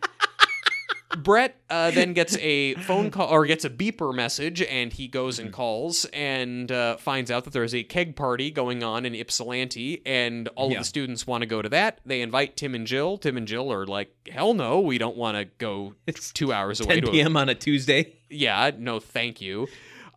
Brett 1.18 1.56
uh, 1.70 1.92
then 1.92 2.12
gets 2.14 2.36
a 2.38 2.74
phone 2.76 3.10
call 3.10 3.30
or 3.30 3.46
gets 3.46 3.64
a 3.64 3.70
beeper 3.70 4.14
message, 4.14 4.62
and 4.62 4.92
he 4.92 5.08
goes 5.08 5.40
and 5.40 5.54
calls 5.54 6.04
and 6.12 6.70
uh, 6.70 6.98
finds 6.98 7.32
out 7.32 7.46
that 7.46 7.54
there's 7.54 7.74
a 7.74 7.84
keg 7.84 8.18
party 8.18 8.52
going 8.52 8.84
on 8.84 9.06
in 9.06 9.16
Ypsilanti, 9.16 10.02
and 10.06 10.50
all 10.56 10.72
Yeah. 10.72 10.78
of 10.78 10.82
the 10.82 10.86
students 10.88 11.26
want 11.26 11.42
to 11.44 11.46
go 11.46 11.62
to 11.62 11.70
that. 11.70 12.02
They 12.06 12.22
invite 12.22 12.58
Tim 12.58 12.76
and 12.76 12.86
Jill. 12.86 13.18
Tim 13.18 13.38
and 13.38 13.48
Jill 13.48 13.72
are 13.72 13.86
like, 13.86 14.14
"Hell 14.30 14.54
no, 14.56 14.82
we 14.82 14.98
don't 14.98 15.16
want 15.16 15.38
to 15.38 15.46
go 15.58 15.94
It's 16.06 16.34
two 16.34 16.52
hours 16.52 16.82
away 16.82 16.96
10 16.96 17.04
to 17.04 17.10
a 17.10 17.12
p.m. 17.14 17.38
on 17.38 17.48
a 17.48 17.56
Tuesday. 17.56 18.14
yeah, 18.30 18.72
no, 18.78 19.00
thank 19.00 19.40
you. 19.40 19.68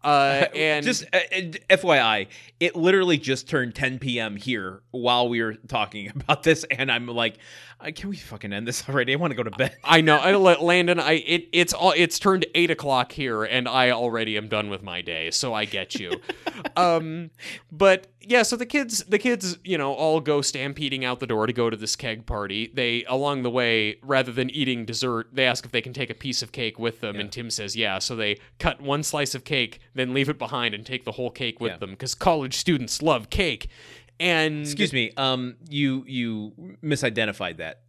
Uh, 0.03 0.47
and 0.55 0.85
just 0.85 1.05
uh, 1.12 1.19
uh, 1.19 1.41
FYI, 1.70 2.29
it 2.61 2.77
literally 2.77 3.19
just 3.19 3.49
turned 3.49 3.75
10 3.75 3.99
p.m. 3.99 4.37
here 4.37 4.81
while 4.91 5.29
we 5.29 5.43
were 5.43 5.55
talking 5.55 6.11
about 6.15 6.43
this, 6.43 6.65
and 6.70 6.91
I'm 6.91 7.07
like, 7.07 7.39
uh, 7.80 7.90
can 7.94 8.10
we 8.10 8.16
fucking 8.16 8.52
end 8.52 8.66
this 8.66 8.82
already? 8.88 9.12
I 9.12 9.16
want 9.16 9.30
to 9.30 9.36
go 9.36 9.42
to 9.42 9.50
bed. 9.50 9.76
I 9.84 10.00
know, 10.00 10.16
I 10.16 10.34
Landon. 10.34 10.98
I 11.00 11.12
it 11.12 11.48
it's 11.52 11.72
all 11.72 11.92
it's 11.96 12.18
turned 12.18 12.46
eight 12.55 12.70
o'clock 12.70 13.12
here, 13.12 13.44
and 13.44 13.68
I 13.68 13.90
already 13.90 14.36
am 14.36 14.48
done 14.48 14.68
with 14.70 14.82
my 14.82 15.00
day, 15.00 15.30
so 15.30 15.55
I 15.55 15.64
get 15.64 15.94
you. 15.94 16.20
um, 16.76 17.30
but 17.70 18.09
yeah, 18.20 18.42
so 18.42 18.56
the 18.56 18.66
kids, 18.66 19.05
the 19.05 19.18
kids, 19.18 19.56
you 19.64 19.78
know, 19.78 19.94
all 19.94 20.20
go 20.20 20.42
stampeding 20.42 21.05
out 21.05 21.18
the 21.18 21.26
door 21.26 21.46
to 21.46 21.52
go 21.52 21.70
to 21.70 21.76
this 21.76 21.96
keg 21.96 22.26
party. 22.26 22.70
They 22.74 23.05
along 23.05 23.42
the 23.42 23.50
way, 23.50 23.98
rather 24.02 24.32
than 24.32 24.50
eating 24.50 24.84
dessert, 24.84 25.28
they 25.32 25.46
ask 25.46 25.64
if 25.64 25.72
they 25.72 25.80
can 25.80 25.92
take 25.92 26.10
a 26.10 26.14
piece 26.14 26.42
of 26.42 26.52
cake 26.52 26.78
with 26.78 27.00
them, 27.00 27.16
and 27.16 27.30
Tim 27.30 27.50
says 27.50 27.76
yeah. 27.76 27.98
So 28.00 28.16
they 28.16 28.38
cut 28.59 28.80
one 28.80 29.02
slice 29.02 29.34
of 29.34 29.44
cake, 29.44 29.80
then 29.94 30.12
leave 30.12 30.28
it 30.28 30.38
behind, 30.38 30.74
and 30.74 30.84
take 30.84 31.05
the 31.05 31.12
whole 31.12 31.30
cake 31.30 31.60
with 31.60 31.72
Yeah. 31.72 31.78
them 31.78 31.90
because 31.90 32.14
college 32.14 32.55
students 32.56 33.02
love 33.02 33.30
cake. 33.30 33.68
And 34.20 34.62
Excuse 34.62 34.93
me. 34.93 35.12
Um, 35.16 35.57
you 35.69 36.05
you 36.07 36.53
misidentified 36.82 37.59
that. 37.59 37.82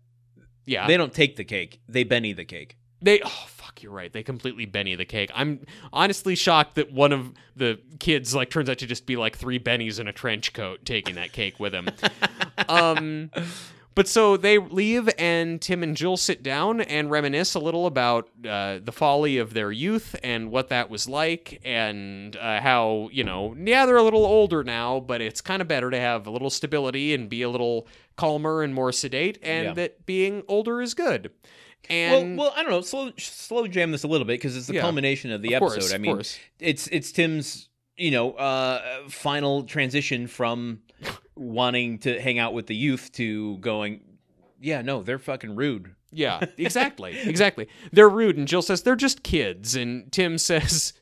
yeah, 0.66 0.88
They 0.88 0.98
don't 0.98 1.14
take 1.14 1.36
the 1.36 1.44
cake; 1.44 1.82
they 1.88 2.04
Benny 2.04 2.34
the 2.34 2.46
cake. 2.46 2.78
They 3.02 3.22
oh 3.22 3.46
fuck, 3.48 3.82
you're 3.82 3.94
right. 3.94 4.12
They 4.12 4.24
completely 4.24 4.66
Benny 4.66 4.96
the 4.96 5.06
cake. 5.06 5.32
I'm 5.34 5.66
honestly 5.94 6.36
shocked 6.36 6.76
that 6.76 6.92
one 6.92 7.14
of 7.14 7.34
the 7.56 7.80
kids 8.00 8.36
like 8.36 8.50
turns 8.50 8.70
out 8.70 8.78
to 8.80 8.86
just 8.86 9.06
be 9.06 9.16
like 9.16 9.38
three 9.38 9.60
Bennies 9.60 10.00
in 10.00 10.08
a 10.08 10.14
trench 10.14 10.54
coat 10.54 10.84
taking 10.86 11.16
that 11.16 11.32
cake 11.32 11.60
with 11.60 11.74
him. 11.74 11.88
um 12.70 13.32
but 13.96 14.08
so 14.08 14.38
they 14.38 14.58
leave 14.58 15.10
and 15.18 15.62
Tim 15.62 15.84
and 15.84 15.96
Jill 15.98 16.16
sit 16.18 16.42
down 16.42 16.80
and 16.82 17.12
reminisce 17.12 17.54
a 17.56 17.60
little 17.60 17.86
about 17.86 18.30
uh, 18.48 18.80
the 18.84 18.92
folly 18.94 19.38
of 19.38 19.54
their 19.54 19.72
youth 19.72 20.16
and 20.24 20.52
what 20.52 20.70
that 20.70 20.90
was 20.90 21.10
like 21.10 21.60
and 21.66 22.36
uh, 22.38 22.62
how, 22.62 23.10
you 23.12 23.24
know, 23.24 23.56
yeah, 23.58 23.86
they're 23.86 23.98
a 23.98 24.04
little 24.04 24.26
older 24.26 24.64
now, 24.64 25.00
but 25.00 25.22
it's 25.22 25.42
kind 25.42 25.62
of 25.62 25.68
better 25.68 25.90
to 25.92 26.00
have 26.00 26.28
a 26.28 26.32
little 26.32 26.50
stability 26.50 27.14
and 27.14 27.30
be 27.30 27.42
a 27.42 27.50
little 27.50 27.88
calmer 28.16 28.64
and 28.64 28.74
more 28.74 28.92
sedate 28.92 29.38
and 29.42 29.66
Yeah. 29.68 29.74
that 29.74 30.06
being 30.06 30.44
older 30.48 30.82
is 30.82 30.94
good. 30.94 31.32
And 31.90 32.38
well, 32.38 32.48
well, 32.50 32.54
I 32.58 32.62
don't 32.62 32.72
know. 32.72 32.82
Slow 32.82 33.12
slow 33.18 33.66
jam 33.68 33.92
this 33.92 34.04
a 34.04 34.08
little 34.08 34.26
bit 34.28 34.34
because 34.34 34.56
it's 34.56 34.68
the 34.68 34.76
Yeah. 34.76 34.82
culmination 34.82 35.32
of 35.32 35.42
the 35.42 35.54
Of 35.56 35.64
episode. 35.64 35.80
course, 35.80 35.94
I 35.94 35.98
mean, 35.98 36.14
course. 36.14 36.38
it's 36.60 36.88
it's 36.88 37.12
Tim's 37.12 37.70
you 37.98 38.12
know 38.12 38.34
uh 38.34 38.82
final 39.10 39.64
transition 39.64 40.28
from 40.28 40.82
wanting 41.40 42.00
to 42.00 42.20
hang 42.22 42.38
out 42.38 42.54
with 42.54 42.68
the 42.68 42.76
youth 42.76 43.12
to 43.14 43.58
going 43.58 44.02
yeah 44.62 44.82
no 44.82 45.02
they're 45.02 45.18
fucking 45.20 45.56
rude 45.56 45.96
Yeah, 46.12 46.46
exactly. 46.58 47.18
exactly. 47.20 47.68
They're 47.92 48.10
rude. 48.10 48.36
And 48.38 48.48
Jill 48.48 48.62
says, 48.64 48.82
they're 48.82 48.96
just 48.96 49.22
kids. 49.24 49.76
And 49.76 50.12
Tim 50.12 50.38
says, 50.50 50.94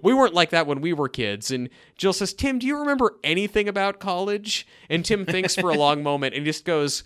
we 0.00 0.14
weren't 0.14 0.32
like 0.32 0.50
that 0.50 0.66
when 0.68 0.80
we 0.80 0.92
were 0.92 1.08
kids. 1.08 1.50
And 1.50 1.68
Jill 1.98 2.12
says, 2.12 2.32
Tim, 2.32 2.60
do 2.60 2.66
you 2.66 2.78
remember 2.78 3.16
anything 3.24 3.68
about 3.68 3.98
college? 3.98 4.64
And 4.88 5.04
Tim 5.04 5.26
thinks 5.26 5.56
for 5.56 5.70
a 5.70 5.74
long 5.76 6.02
moment 6.10 6.34
and 6.36 6.44
just 6.46 6.64
goes, 6.64 7.02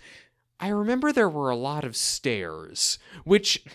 I 0.59 0.67
remember 0.69 1.11
there 1.11 1.27
were 1.27 1.49
a 1.49 1.55
lot 1.55 1.83
of 1.83 1.95
stairs, 1.95 2.99
which 3.23 3.65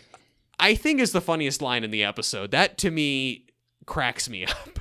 I 0.61 0.77
think 0.77 1.01
is 1.01 1.11
the 1.11 1.21
funniest 1.21 1.61
line 1.61 1.83
in 1.83 1.91
the 1.91 2.05
episode. 2.05 2.53
That 2.53 2.79
to 2.79 2.91
me 2.93 3.47
cracks 3.87 4.29
me 4.31 4.47
up. 4.47 4.79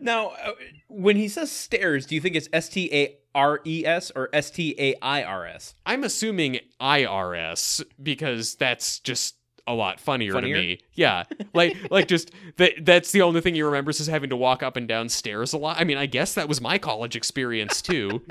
Now 0.00 0.28
uh, 0.28 0.52
when 0.88 1.16
he 1.16 1.28
says 1.28 1.50
stairs 1.50 2.06
do 2.06 2.14
you 2.14 2.20
think 2.20 2.36
it's 2.36 2.48
s-t-a-r-e-s 2.52 4.12
or 4.14 4.28
s-t-a-i-r-s 4.32 5.74
I'm 5.86 6.04
assuming 6.04 6.60
IRS 6.80 7.82
because 8.02 8.54
that's 8.54 9.00
just 9.00 9.36
a 9.66 9.74
lot 9.74 10.00
funnier, 10.00 10.32
Funnier? 10.32 10.56
to 10.56 10.60
me. 10.60 10.80
Yeah, 10.94 11.24
like 11.54 11.76
like 11.90 12.08
just 12.08 12.32
that 12.56 12.84
that's 12.84 13.12
the 13.12 13.22
only 13.22 13.40
thing 13.40 13.54
he 13.54 13.62
remembers 13.62 14.00
is 14.00 14.08
having 14.08 14.30
to 14.30 14.36
walk 14.36 14.62
up 14.62 14.76
and 14.76 14.88
down 14.88 15.08
stairs 15.08 15.52
a 15.52 15.58
lot. 15.58 15.78
I 15.78 15.84
mean, 15.84 15.96
I 15.96 16.06
guess 16.06 16.34
that 16.34 16.48
was 16.48 16.60
my 16.60 16.78
college 16.78 17.14
experience 17.14 17.80
too. 17.80 18.22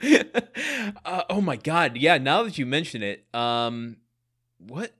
uh, 1.04 1.22
oh 1.30 1.40
my 1.40 1.56
god 1.56 1.96
yeah 1.96 2.18
now 2.18 2.42
that 2.42 2.58
you 2.58 2.66
mention 2.66 3.02
it 3.02 3.24
um 3.32 3.96
what 4.58 4.92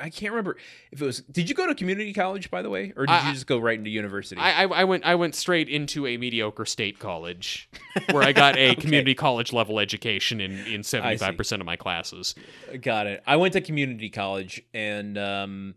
i 0.00 0.08
can't 0.10 0.32
remember 0.32 0.56
if 0.90 1.00
it 1.00 1.04
was 1.04 1.20
did 1.20 1.48
you 1.48 1.54
go 1.54 1.66
to 1.66 1.74
community 1.74 2.12
college 2.12 2.50
by 2.50 2.62
the 2.62 2.70
way 2.70 2.92
or 2.96 3.06
did 3.06 3.12
I- 3.12 3.28
you 3.28 3.34
just 3.34 3.46
go 3.46 3.58
right 3.58 3.78
into 3.78 3.90
university 3.90 4.40
I, 4.40 4.64
I 4.64 4.66
I 4.66 4.84
went 4.84 5.04
I 5.04 5.14
went 5.14 5.34
straight 5.34 5.68
into 5.68 6.06
a 6.06 6.16
mediocre 6.16 6.64
state 6.64 6.98
college 6.98 7.68
where 8.10 8.22
I 8.22 8.32
got 8.32 8.56
a 8.56 8.70
Okay. 8.72 8.80
community 8.80 9.14
college 9.14 9.52
level 9.52 9.78
education 9.80 10.40
in 10.40 10.52
in 10.66 10.82
seventy 10.82 11.16
five 11.16 11.36
percent 11.36 11.60
of 11.60 11.66
my 11.66 11.76
classes. 11.76 12.34
Got 12.82 13.06
it. 13.06 13.22
I 13.26 13.36
went 13.36 13.52
to 13.54 13.60
community 13.60 14.08
college, 14.10 14.62
and 14.72 15.18
um, 15.18 15.74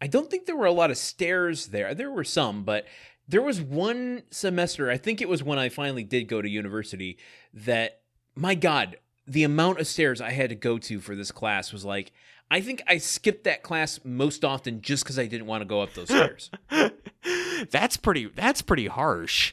I 0.00 0.06
don't 0.06 0.30
think 0.30 0.46
there 0.46 0.56
were 0.56 0.66
a 0.66 0.72
lot 0.72 0.90
of 0.90 0.96
stairs 0.96 1.66
there. 1.68 1.94
There 1.94 2.10
were 2.10 2.24
some, 2.24 2.62
but 2.64 2.86
there 3.28 3.42
was 3.42 3.60
one 3.60 4.22
semester. 4.30 4.90
I 4.90 4.96
think 4.96 5.20
it 5.20 5.28
was 5.28 5.42
when 5.42 5.58
I 5.58 5.68
finally 5.68 6.04
did 6.04 6.28
go 6.28 6.40
to 6.40 6.48
university. 6.48 7.18
That 7.52 8.00
my 8.34 8.54
God, 8.54 8.96
the 9.26 9.42
amount 9.44 9.80
of 9.80 9.86
stairs 9.86 10.20
I 10.20 10.30
had 10.30 10.50
to 10.50 10.54
go 10.56 10.78
to 10.78 11.00
for 11.00 11.14
this 11.16 11.32
class 11.32 11.72
was 11.72 11.84
like 11.84 12.12
I 12.50 12.60
think 12.60 12.82
I 12.86 12.98
skipped 12.98 13.44
that 13.44 13.62
class 13.62 14.00
most 14.04 14.44
often 14.44 14.80
just 14.80 15.04
because 15.04 15.18
I 15.18 15.26
didn't 15.26 15.46
want 15.46 15.62
to 15.62 15.64
go 15.64 15.80
up 15.80 15.94
those 15.94 16.08
stairs. 16.08 16.50
that's 17.70 17.96
pretty. 17.96 18.26
That's 18.26 18.62
pretty 18.62 18.86
harsh. 18.86 19.52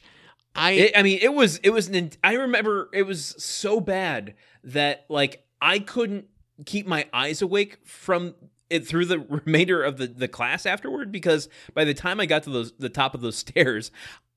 I 0.54 0.70
It, 0.72 0.92
I 0.96 1.02
mean, 1.02 1.18
it 1.20 1.34
was 1.34 1.58
it 1.58 1.70
was 1.70 1.88
an. 1.88 2.10
I 2.22 2.34
remember 2.34 2.88
it 2.92 3.02
was 3.02 3.34
so 3.42 3.80
bad 3.80 4.34
that 4.62 5.06
like 5.08 5.44
I 5.60 5.80
couldn't 5.80 6.26
keep 6.64 6.86
my 6.86 7.06
eyes 7.12 7.42
awake 7.42 7.78
from 7.84 8.34
it 8.70 8.86
through 8.86 9.06
the 9.06 9.18
remainder 9.44 9.82
of 9.82 9.96
the 9.96 10.06
the 10.06 10.28
class 10.28 10.64
afterward 10.66 11.10
because 11.10 11.48
by 11.74 11.84
the 11.84 11.94
time 11.94 12.20
I 12.20 12.26
got 12.26 12.44
to 12.44 12.50
those 12.50 12.72
the 12.78 12.88
top 12.88 13.14
of 13.14 13.20
those 13.20 13.36
stairs, 13.36 13.90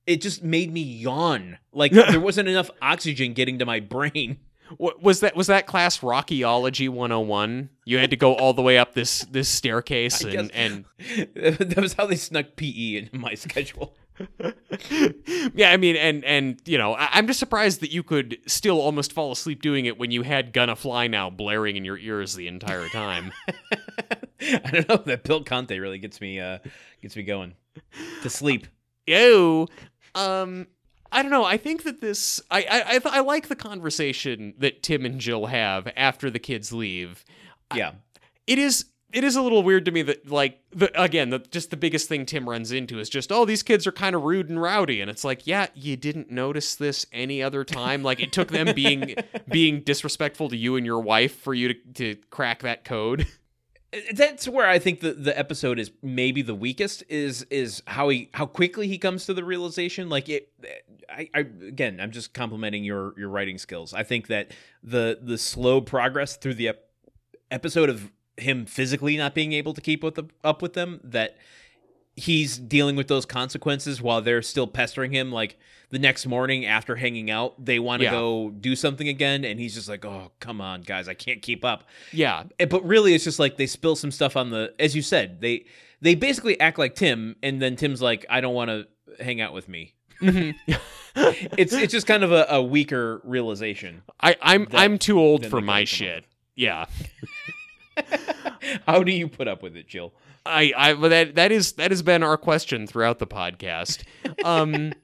it 0.06 0.20
just 0.20 0.42
made 0.42 0.72
me 0.72 0.82
yawn. 0.82 1.58
Like 1.72 1.92
there 1.92 2.20
wasn't 2.20 2.48
enough 2.48 2.70
oxygen 2.82 3.34
getting 3.34 3.58
to 3.60 3.66
my 3.66 3.78
brain. 3.78 4.38
Wa- 4.76 4.92
was 5.00 5.20
that 5.20 5.34
was 5.34 5.46
that 5.46 5.66
class 5.66 5.98
Rockyology 6.00 6.88
101? 6.88 7.70
You 7.84 7.98
had 7.98 8.10
to 8.10 8.16
go 8.16 8.34
all 8.34 8.52
the 8.52 8.62
way 8.62 8.78
up 8.78 8.94
this 8.94 9.20
this 9.30 9.48
staircase 9.48 10.22
and, 10.22 10.50
and 10.52 10.84
that 11.34 11.78
was 11.78 11.94
how 11.94 12.06
they 12.06 12.16
snuck 12.16 12.56
PE 12.56 12.96
into 12.96 13.18
my 13.18 13.34
schedule. 13.34 13.96
yeah, 15.54 15.70
I 15.70 15.76
mean, 15.76 15.96
and 15.96 16.24
and 16.24 16.60
you 16.64 16.76
know, 16.76 16.94
I, 16.94 17.08
I'm 17.12 17.26
just 17.26 17.38
surprised 17.38 17.80
that 17.80 17.92
you 17.92 18.02
could 18.02 18.38
still 18.46 18.80
almost 18.80 19.12
fall 19.12 19.30
asleep 19.32 19.62
doing 19.62 19.86
it 19.86 19.98
when 19.98 20.10
you 20.10 20.22
had 20.22 20.52
"Gonna 20.52 20.76
Fly 20.76 21.06
Now" 21.06 21.30
blaring 21.30 21.76
in 21.76 21.84
your 21.84 21.96
ears 21.98 22.34
the 22.34 22.48
entire 22.48 22.88
time. 22.88 23.32
I 24.40 24.70
don't 24.72 24.88
know 24.88 24.96
that 24.96 25.24
Bill 25.24 25.44
Conti 25.44 25.78
really 25.78 25.98
gets 25.98 26.20
me 26.20 26.40
uh 26.40 26.58
gets 27.00 27.16
me 27.16 27.22
going 27.22 27.54
to 28.22 28.30
sleep. 28.30 28.66
Ew. 29.06 29.66
Um, 30.14 30.66
I 31.10 31.22
don't 31.22 31.30
know. 31.30 31.44
I 31.44 31.56
think 31.56 31.84
that 31.84 32.00
this, 32.00 32.40
I 32.50 32.62
I 32.62 32.82
I, 32.86 32.98
th- 32.98 33.14
I 33.14 33.20
like 33.20 33.48
the 33.48 33.56
conversation 33.56 34.54
that 34.58 34.82
Tim 34.82 35.04
and 35.04 35.20
Jill 35.20 35.46
have 35.46 35.88
after 35.96 36.30
the 36.30 36.38
kids 36.38 36.72
leave. 36.72 37.24
Yeah. 37.74 37.92
It 38.46 38.58
is. 38.58 38.86
It 39.10 39.24
is 39.24 39.36
a 39.36 39.42
little 39.42 39.62
weird 39.62 39.86
to 39.86 39.90
me 39.90 40.02
that, 40.02 40.30
like, 40.30 40.60
the 40.70 40.90
again, 41.02 41.30
the, 41.30 41.38
just 41.38 41.70
the 41.70 41.78
biggest 41.78 42.10
thing 42.10 42.26
Tim 42.26 42.46
runs 42.46 42.72
into 42.72 42.98
is 42.98 43.08
just, 43.08 43.32
oh, 43.32 43.46
these 43.46 43.62
kids 43.62 43.86
are 43.86 43.92
kind 43.92 44.14
of 44.14 44.22
rude 44.22 44.50
and 44.50 44.60
rowdy, 44.60 45.00
and 45.00 45.10
it's 45.10 45.24
like, 45.24 45.46
yeah, 45.46 45.68
you 45.74 45.96
didn't 45.96 46.30
notice 46.30 46.74
this 46.74 47.06
any 47.10 47.42
other 47.42 47.64
time. 47.64 48.02
Like, 48.02 48.20
it 48.20 48.32
took 48.32 48.48
them 48.48 48.74
being 48.74 49.14
being 49.48 49.80
disrespectful 49.80 50.50
to 50.50 50.56
you 50.58 50.76
and 50.76 50.84
your 50.84 51.00
wife 51.00 51.40
for 51.40 51.54
you 51.54 51.72
to 51.72 51.74
to 51.94 52.16
crack 52.28 52.60
that 52.62 52.84
code. 52.84 53.26
that's 54.12 54.46
where 54.46 54.68
I 54.68 54.78
think 54.78 55.00
the, 55.00 55.12
the 55.12 55.36
episode 55.38 55.78
is 55.78 55.90
maybe 56.02 56.42
the 56.42 56.54
weakest 56.54 57.04
is 57.08 57.44
is 57.44 57.82
how 57.86 58.10
he 58.10 58.28
how 58.34 58.44
quickly 58.44 58.86
he 58.86 58.98
comes 58.98 59.24
to 59.26 59.34
the 59.34 59.44
realization. 59.44 60.08
Like 60.08 60.28
it 60.28 60.52
I, 61.08 61.30
I 61.34 61.38
again 61.40 61.98
I'm 62.00 62.10
just 62.10 62.34
complimenting 62.34 62.84
your 62.84 63.14
your 63.18 63.30
writing 63.30 63.56
skills. 63.56 63.94
I 63.94 64.02
think 64.02 64.26
that 64.26 64.50
the 64.82 65.18
the 65.22 65.38
slow 65.38 65.80
progress 65.80 66.36
through 66.36 66.54
the 66.54 66.68
ep- 66.68 66.90
episode 67.50 67.88
of 67.88 68.10
him 68.36 68.66
physically 68.66 69.16
not 69.16 69.34
being 69.34 69.52
able 69.52 69.74
to 69.74 69.80
keep 69.80 70.02
with 70.04 70.14
the, 70.14 70.24
up 70.44 70.62
with 70.62 70.74
them 70.74 71.00
that 71.02 71.38
he's 72.18 72.58
dealing 72.58 72.96
with 72.96 73.08
those 73.08 73.24
consequences 73.26 74.02
while 74.02 74.20
they're 74.20 74.42
still 74.42 74.66
pestering 74.66 75.12
him 75.12 75.30
like 75.32 75.58
the 75.90 75.98
next 75.98 76.26
morning 76.26 76.66
after 76.66 76.96
hanging 76.96 77.30
out 77.30 77.64
they 77.64 77.78
want 77.78 78.00
to 78.00 78.04
Yeah. 78.04 78.10
go 78.10 78.50
do 78.50 78.76
something 78.76 79.08
again 79.08 79.44
and 79.44 79.58
he's 79.58 79.74
just 79.74 79.88
like 79.88 80.04
oh 80.04 80.32
come 80.40 80.60
on 80.60 80.82
guys 80.82 81.08
I 81.08 81.14
can't 81.14 81.40
keep 81.40 81.64
up 81.64 81.84
Yeah, 82.12 82.44
Eh, 82.58 82.66
but 82.66 82.84
really 82.84 83.14
it's 83.14 83.24
just 83.24 83.38
like 83.38 83.56
they 83.56 83.66
spill 83.66 83.96
some 83.96 84.10
stuff 84.10 84.36
on 84.36 84.50
the 84.50 84.74
as 84.78 84.94
you 84.94 85.02
said 85.02 85.40
they 85.40 85.64
they 86.02 86.14
basically 86.14 86.60
act 86.60 86.78
like 86.78 86.94
tim 86.94 87.36
and 87.42 87.60
then 87.62 87.74
tim's 87.76 88.02
like 88.02 88.26
i 88.28 88.40
don't 88.40 88.54
want 88.54 88.70
to 88.70 88.86
hang 89.24 89.40
out 89.40 89.52
with 89.54 89.68
me 89.68 89.94
it's 90.20 91.72
it's 91.72 91.92
just 91.92 92.06
kind 92.06 92.22
of 92.22 92.32
a, 92.32 92.46
a 92.50 92.62
weaker 92.62 93.20
realization 93.24 94.02
I 94.20 94.36
I'm 94.42 94.64
That- 94.66 94.80
I'm 94.80 94.98
too 94.98 95.18
old 95.18 95.46
for 95.46 95.60
my 95.60 95.84
shit. 95.84 96.24
Yeah. 96.54 96.86
how 98.86 99.02
do 99.02 99.12
you 99.12 99.28
put 99.28 99.48
up 99.48 99.62
with 99.62 99.76
it 99.76 99.86
jill 99.88 100.12
I, 100.48 100.72
I 100.76 100.94
but 100.94 101.08
that 101.08 101.34
that 101.36 101.52
is 101.52 101.72
that 101.72 101.90
has 101.90 102.02
been 102.02 102.22
our 102.22 102.36
question 102.36 102.86
throughout 102.86 103.18
the 103.18 103.26
podcast. 103.26 104.02
Um 104.44 104.92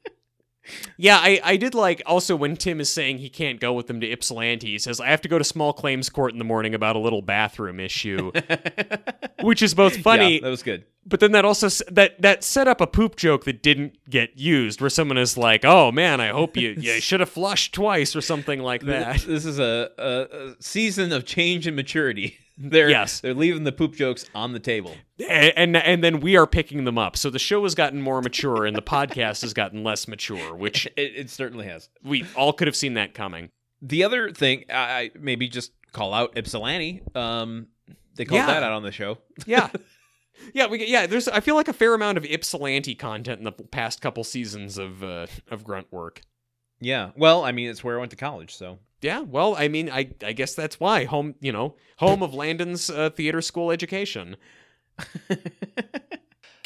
Yeah, 0.97 1.19
I, 1.19 1.41
I 1.45 1.57
did 1.59 1.75
like 1.75 2.01
also 2.07 2.35
when 2.35 2.57
Tim 2.57 2.81
is 2.81 2.91
saying 2.91 3.19
he 3.19 3.29
can't 3.29 3.61
go 3.61 3.75
with 3.75 3.87
them 3.87 4.01
to 4.01 4.11
Ypsilanti, 4.11 4.69
he 4.69 4.79
says, 4.79 4.99
I 4.99 5.09
have 5.09 5.21
to 5.21 5.29
go 5.29 5.37
to 5.37 5.45
small 5.45 5.75
claims 5.75 6.09
court 6.09 6.33
in 6.33 6.39
the 6.39 6.45
morning 6.45 6.75
about 6.75 6.97
a 6.97 6.99
little 6.99 7.21
bathroom 7.21 7.79
issue. 7.79 8.33
Which 9.43 9.61
is 9.61 9.75
both 9.75 9.99
funny, 9.99 10.37
yeah, 10.37 10.41
that 10.41 10.49
was 10.49 10.63
good 10.63 10.87
but 11.07 11.21
then 11.21 11.33
that 11.33 11.45
also 11.45 11.69
that 11.91 12.21
that 12.23 12.43
set 12.43 12.69
up 12.69 12.81
a 12.81 12.87
poop 12.87 13.17
joke 13.17 13.45
that 13.45 13.63
didn't 13.63 13.99
get 14.09 14.39
used, 14.39 14.81
where 14.81 14.91
someone 14.91 15.19
is 15.19 15.37
like, 15.37 15.65
"Oh 15.65 15.93
man, 15.93 16.21
I 16.21 16.29
hope 16.29 16.57
you 16.57 16.75
you 16.79 16.93
should 17.01 17.21
have 17.21 17.29
flushed 17.29 17.75
twice" 17.75 18.17
or 18.17 18.21
something 18.21 18.61
like 18.61 18.83
that. 18.83 19.21
this 19.21 19.45
is 19.45 19.59
a, 19.59 19.91
a, 19.99 20.49
a 20.49 20.55
season 20.61 21.13
of 21.13 21.25
change 21.25 21.67
and 21.67 21.77
maturity 21.77 22.39
they're 22.59 22.89
Yes. 22.91 23.21
they're 23.21 23.35
leaving 23.35 23.65
the 23.65 23.73
poop 23.73 23.95
jokes 23.95 24.25
on 24.35 24.53
the 24.53 24.61
table 24.61 24.95
and, 25.29 25.53
and 25.57 25.77
and 25.77 26.05
then 26.05 26.21
we 26.21 26.37
are 26.37 26.47
picking 26.47 26.85
them 26.85 26.99
up. 26.99 27.17
So 27.17 27.31
the 27.31 27.39
show 27.39 27.63
has 27.65 27.75
gotten 27.75 28.01
more 28.01 28.21
mature, 28.23 28.65
and 28.67 28.77
the 28.77 28.83
podcast 28.83 29.43
has 29.43 29.53
gotten 29.55 29.83
less 29.85 30.07
mature, 30.09 30.55
which 30.55 30.87
it, 30.97 31.13
it 31.17 31.31
certainly 31.31 31.67
has 31.67 31.89
we 32.03 32.25
all 32.37 32.53
could 32.53 32.69
have 32.69 32.77
seen 32.77 32.95
that 32.95 33.15
coming. 33.15 33.51
the 33.83 34.05
other 34.05 34.31
thing 34.31 34.65
I 34.71 34.75
I- 34.75 35.11
maybe 35.19 35.49
just 35.49 35.73
call 35.93 36.13
out 36.15 36.37
Ypsilanti. 36.37 37.03
Um, 37.15 37.69
they 38.17 38.25
called 38.25 38.39
Yeah. 38.41 38.47
that 38.47 38.63
out 38.63 38.73
on 38.73 38.83
the 38.83 38.93
show. 38.93 39.19
Yeah. 39.47 39.69
Yeah, 40.53 40.67
we 40.67 40.85
yeah. 40.87 41.07
There's 41.07 41.29
I 41.29 41.39
feel 41.41 41.55
like 41.55 41.69
a 41.69 41.73
fair 41.73 41.95
amount 41.95 42.19
of 42.19 42.25
Ypsilanti 42.25 42.97
content 42.97 43.39
in 43.39 43.45
the 43.45 43.53
past 43.53 44.01
couple 44.01 44.25
seasons 44.25 44.79
of 44.79 45.03
uh, 45.05 45.27
of 45.49 45.63
grunt 45.63 45.87
work. 45.93 46.23
Yeah. 46.81 47.11
Well, 47.17 47.45
I 47.45 47.53
mean, 47.53 47.71
it's 47.71 47.83
where 47.85 47.97
I 47.97 48.01
went 48.01 48.11
to 48.11 48.17
college, 48.17 48.55
so 48.55 48.79
Yeah, 49.01 49.21
well, 49.21 49.55
I 49.57 49.69
mean, 49.69 49.91
I 49.91 50.11
I 50.25 50.33
guess 50.33 50.55
that's 50.55 50.79
why 50.81 51.05
home, 51.05 51.35
you 51.41 51.53
know, 51.53 51.77
home 51.99 52.23
of 52.23 52.35
Landon's 52.35 52.91
uh, 52.91 53.11
theater 53.11 53.41
school 53.43 53.71
education. 53.71 54.37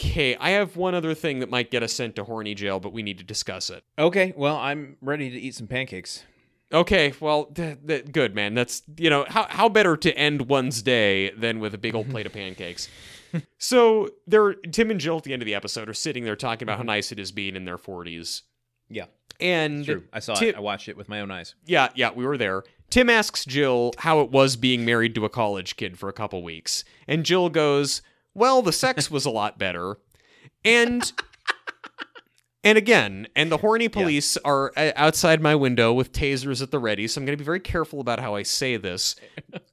Okay, 0.01 0.37
I 0.37 0.51
have 0.51 0.77
one 0.77 0.95
other 0.95 1.13
thing 1.13 1.41
that 1.41 1.51
might 1.51 1.73
get 1.73 1.83
us 1.83 1.93
sent 1.93 2.15
to 2.17 2.25
horny 2.25 2.55
jail, 2.55 2.79
but 2.79 2.93
we 2.93 3.03
need 3.03 3.19
to 3.19 3.25
discuss 3.25 3.69
it. 3.69 3.83
okay. 3.99 4.33
Well, 4.37 4.57
I'm 4.57 4.97
ready 5.01 5.29
to 5.29 5.37
eat 5.37 5.57
some 5.57 5.67
pancakes. 5.67 6.23
Okay, 6.73 7.13
well, 7.19 7.47
th- 7.47 7.79
th- 7.85 8.13
good 8.13 8.33
man. 8.33 8.55
That's 8.55 8.83
you 8.97 9.11
know 9.11 9.25
how 9.29 9.49
how 9.49 9.69
better 9.69 9.97
to 9.97 10.17
end 10.17 10.43
one's 10.43 10.83
day 10.83 11.31
than 11.31 11.59
with 11.59 11.75
a 11.75 11.79
big 11.79 11.97
old 11.97 12.09
plate 12.11 12.27
of 12.27 12.33
pancakes. 12.43 12.89
so 13.59 14.11
they're 14.29 14.55
Tim 14.55 14.93
and 14.93 15.01
Jill 15.01 15.17
at 15.17 15.25
the 15.25 15.33
end 15.33 15.43
of 15.43 15.47
the 15.47 15.55
episode 15.57 15.89
are 15.89 15.95
sitting 15.95 16.23
there 16.23 16.37
talking 16.37 16.65
about 16.65 16.77
how 16.79 16.85
nice 16.85 17.11
it 17.11 17.19
is 17.19 17.33
being 17.33 17.57
in 17.57 17.65
their 17.65 17.79
forties, 17.79 18.43
Yeah, 18.89 19.07
and 19.41 19.85
true. 19.85 20.05
I 20.13 20.19
saw 20.21 20.35
Tim- 20.35 20.49
it. 20.51 20.57
I 20.57 20.61
watched 20.61 20.89
it 20.89 20.97
with 20.97 21.09
my 21.09 21.21
own 21.21 21.31
eyes. 21.31 21.55
yeah, 21.67 21.89
yeah, 21.95 22.11
we 22.13 22.25
were 22.27 22.37
there. 22.39 22.65
Tim 22.91 23.11
asks 23.11 23.45
Jill 23.45 23.93
how 23.99 24.21
it 24.21 24.31
was 24.31 24.57
being 24.57 24.85
married 24.85 25.15
to 25.17 25.25
a 25.25 25.29
college 25.29 25.77
kid 25.77 25.99
for 25.99 26.09
a 26.09 26.13
couple 26.13 26.43
weeks, 26.43 26.85
and 27.07 27.25
Jill 27.25 27.49
goes, 27.51 28.01
"Well, 28.35 28.63
the 28.63 28.73
sex 28.73 29.11
was 29.11 29.25
a 29.27 29.31
lot 29.31 29.59
better," 29.59 29.99
and. 30.65 31.11
And 32.65 32.77
again, 32.77 33.29
and 33.37 33.53
the 33.53 33.59
horny 33.59 33.89
police 33.89 34.37
are 34.39 34.73
uh, 34.77 34.91
outside 34.97 35.41
my 35.41 35.55
window 35.55 35.93
with 35.93 36.11
tasers 36.13 36.61
at 36.61 36.73
the 36.73 36.81
ready, 36.81 37.07
so 37.07 37.21
I'm 37.21 37.25
going 37.25 37.39
to 37.39 37.41
be 37.41 37.45
very 37.45 37.61
careful 37.61 38.01
about 38.01 38.19
how 38.19 38.35
I 38.35 38.43
say 38.43 38.77
this. 38.77 39.15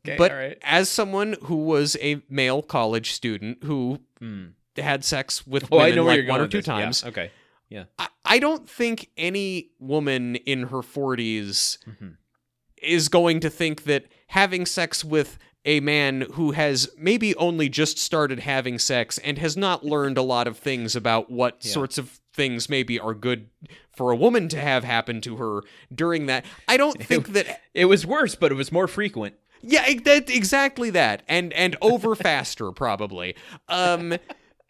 Okay. 0.07 0.17
but 0.19 0.31
all 0.31 0.37
right. 0.37 0.57
as 0.61 0.87
someone 0.87 1.35
who 1.45 1.55
was 1.65 1.97
a 1.99 2.21
male 2.29 2.61
college 2.61 3.11
student 3.13 3.63
who 3.63 3.99
Hmm. 4.19 4.49
had 4.77 5.03
sex 5.03 5.47
with 5.47 5.63
Oh, 5.71 5.77
women 5.77 5.91
I 5.91 5.95
know 5.95 6.03
like 6.03 6.27
one 6.29 6.41
or 6.41 6.47
two 6.47 6.59
this. 6.59 6.67
Yeah, 6.67 6.73
times, 6.73 7.03
Okay. 7.75 7.89
I, 7.99 8.07
I 8.25 8.39
don't 8.39 8.69
think 8.69 9.09
any 9.17 9.69
woman 9.79 10.35
in 10.37 10.63
her 10.67 10.81
40s 10.81 11.77
Mhm. 11.87 12.17
is 12.81 13.09
going 13.09 13.39
to 13.41 13.49
think 13.49 13.83
that 13.83 14.05
having 14.27 14.65
sex 14.65 15.03
with 15.05 15.37
a 15.67 15.79
man 15.79 16.21
who 16.33 16.51
has 16.51 16.89
maybe 16.97 17.35
only 17.37 17.69
just 17.69 17.97
started 17.97 18.39
having 18.39 18.77
sex 18.77 19.17
and 19.19 19.37
has 19.39 19.57
not 19.57 19.83
learned 19.93 20.17
a 20.17 20.21
lot 20.21 20.47
of 20.47 20.57
things 20.57 20.95
about 20.95 21.31
what 21.31 21.57
Yeah. 21.61 21.71
sorts 21.71 21.97
of 21.97 22.19
things 22.33 22.69
maybe 22.69 22.99
are 22.99 23.13
good 23.13 23.49
for 23.95 24.11
a 24.11 24.15
woman 24.15 24.47
to 24.49 24.59
have 24.59 24.83
happen 24.83 25.21
to 25.21 25.37
her 25.37 25.61
during 25.93 26.25
that. 26.27 26.45
I 26.67 26.77
don't 26.77 27.01
think 27.09 27.29
that 27.29 27.61
It 27.73 27.85
was 27.85 28.05
worse, 28.05 28.35
but 28.35 28.51
it 28.51 28.55
was 28.55 28.71
more 28.71 28.87
frequent. 28.87 29.35
yeah, 29.61 29.85
that 30.03 30.29
exactly 30.29 30.89
that, 30.91 31.23
and 31.27 31.51
and 31.53 31.75
over 31.81 32.13
faster 32.15 32.71
probably. 32.71 33.35
Um, 33.67 34.15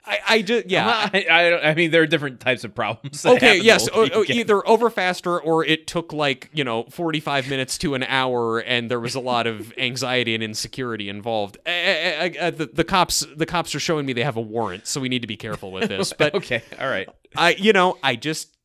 I 0.07 0.19
I 0.27 0.41
just 0.41 0.67
yeah. 0.69 1.09
I, 1.13 1.25
I, 1.29 1.69
I 1.69 1.73
mean, 1.75 1.91
there 1.91 2.01
are 2.01 2.07
different 2.07 2.39
types 2.39 2.63
of 2.63 2.75
problems. 2.75 3.23
that 3.23 3.35
Okay, 3.37 3.59
yes, 3.59 3.87
o- 3.93 4.09
o- 4.13 4.23
either 4.27 4.67
over 4.67 4.89
faster 4.89 5.39
or 5.39 5.65
it 5.65 5.87
took 5.87 6.13
like 6.13 6.49
you 6.53 6.63
know 6.63 6.83
forty 6.91 7.19
five 7.19 7.49
minutes 7.49 7.77
to 7.79 7.95
an 7.95 8.03
hour, 8.03 8.59
and 8.59 8.89
there 8.91 8.99
was 8.99 9.15
a 9.15 9.19
lot 9.19 9.47
of 9.47 9.73
anxiety 9.77 10.35
and 10.35 10.43
insecurity 10.43 11.09
involved. 11.09 11.57
Uh, 11.65 11.69
uh, 11.69 12.51
the, 12.51 12.69
the 12.71 12.83
cops, 12.83 13.25
the 13.35 13.45
cops 13.45 13.73
are 13.73 13.79
showing 13.79 14.05
me 14.05 14.13
they 14.13 14.23
have 14.23 14.37
a 14.37 14.41
warrant, 14.41 14.87
so 14.87 15.01
we 15.01 15.09
need 15.09 15.21
to 15.23 15.27
be 15.27 15.37
careful 15.37 15.71
with 15.71 15.89
this. 15.89 16.13
But 16.13 16.33
okay, 16.35 16.61
all 16.79 16.89
right. 16.89 17.09
I, 17.35 17.51
you 17.55 17.73
know, 17.73 17.97
I 18.03 18.15
just, 18.15 18.55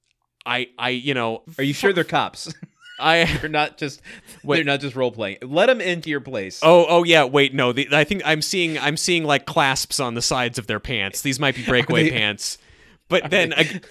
I, 0.47 0.69
I, 0.79 0.91
you 0.91 1.15
know, 1.15 1.43
Are 1.59 1.65
you 1.65 1.73
sure 1.73 1.93
they're 1.93 2.05
cops? 2.05 2.53
I. 3.01 3.25
they're 3.41 3.49
not 3.49 3.79
just 3.79 4.03
Wait. 4.45 4.57
they're 4.57 4.65
not 4.65 4.81
just 4.81 4.95
role 4.97 5.13
playing. 5.13 5.39
Let 5.43 5.67
them 5.67 5.81
into 5.81 6.11
your 6.11 6.21
place. 6.21 6.61
Oh, 6.63 6.87
oh 6.89 7.05
yeah. 7.05 7.25
Wait, 7.25 7.55
no. 7.55 7.73
The, 7.73 7.89
I 7.93 8.05
think 8.05 8.23
I'm 8.25 8.43
seeing 8.43 8.79
I'm 8.79 8.97
seeing 8.97 9.25
like 9.25 9.47
clasps 9.47 10.01
on 10.01 10.15
the 10.15 10.23
sides 10.23 10.59
of 10.59 10.67
their 10.67 10.81
pants. 10.81 11.23
These 11.23 11.41
might 11.41 11.55
be 11.55 11.65
breakaway 11.65 12.05
they- 12.05 12.17
pants. 12.17 12.59
But 13.09 13.29
then, 13.31 13.53
ag- 13.55 13.85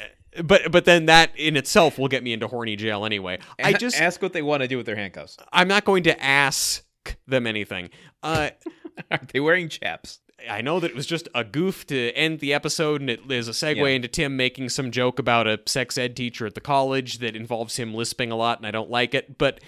but 0.44 0.72
but 0.72 0.86
then 0.86 1.08
that 1.08 1.32
in 1.36 1.58
itself 1.58 1.98
will 2.00 2.08
get 2.08 2.24
me 2.24 2.32
into 2.32 2.48
horny 2.48 2.76
jail 2.78 3.06
anyway. 3.06 3.40
I 3.62 3.74
just 3.74 4.00
ask 4.00 4.22
what 4.22 4.32
they 4.32 4.42
want 4.42 4.62
to 4.62 4.68
do 4.68 4.78
with 4.78 4.86
their 4.86 4.96
handcuffs. 4.96 5.38
I'm 5.52 5.68
not 5.68 5.84
going 5.84 6.04
to 6.04 6.24
ask 6.24 6.86
them 7.28 7.46
anything. 7.46 7.90
Uh, 8.24 8.52
Are 9.12 9.20
they 9.32 9.40
wearing 9.40 9.70
chaps? 9.70 10.20
I 10.50 10.62
know 10.62 10.80
that 10.80 10.92
it 10.92 10.96
was 10.96 11.06
just 11.08 11.28
a 11.34 11.44
goof 11.44 11.88
to 11.88 12.12
end 12.12 12.40
the 12.40 12.54
episode, 12.54 13.02
and 13.02 13.10
it 13.10 13.22
is 13.32 13.48
a 13.48 13.52
segue 13.52 13.78
Yeah. 13.78 13.88
into 13.88 14.08
Tim 14.08 14.38
making 14.38 14.70
some 14.70 14.92
joke 14.92 15.18
about 15.20 15.48
a 15.48 15.60
sex 15.66 15.98
ed 15.98 16.16
teacher 16.16 16.46
at 16.46 16.54
the 16.56 16.62
college 16.62 17.18
that 17.20 17.36
involves 17.36 17.78
him 17.78 17.94
lisping 17.94 18.32
a 18.32 18.36
lot, 18.36 18.60
and 18.60 18.68
I 18.68 18.72
don't 18.72 18.90
like 18.90 19.14
it. 19.14 19.38
But 19.38 19.60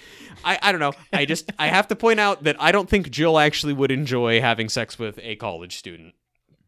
I, 0.45 0.59
I 0.61 0.71
don't 0.71 0.79
know. 0.81 0.93
I 1.11 1.25
just 1.25 1.51
I 1.57 1.67
have 1.67 1.87
to 1.89 1.95
point 1.95 2.19
out 2.19 2.43
that 2.43 2.55
I 2.61 2.71
don't 2.71 2.89
think 2.89 3.09
Jill 3.09 3.39
actually 3.39 3.73
would 3.73 3.91
enjoy 3.91 4.39
having 4.41 4.69
sex 4.69 4.99
with 4.99 5.19
a 5.23 5.35
college 5.37 5.77
student. 5.77 6.13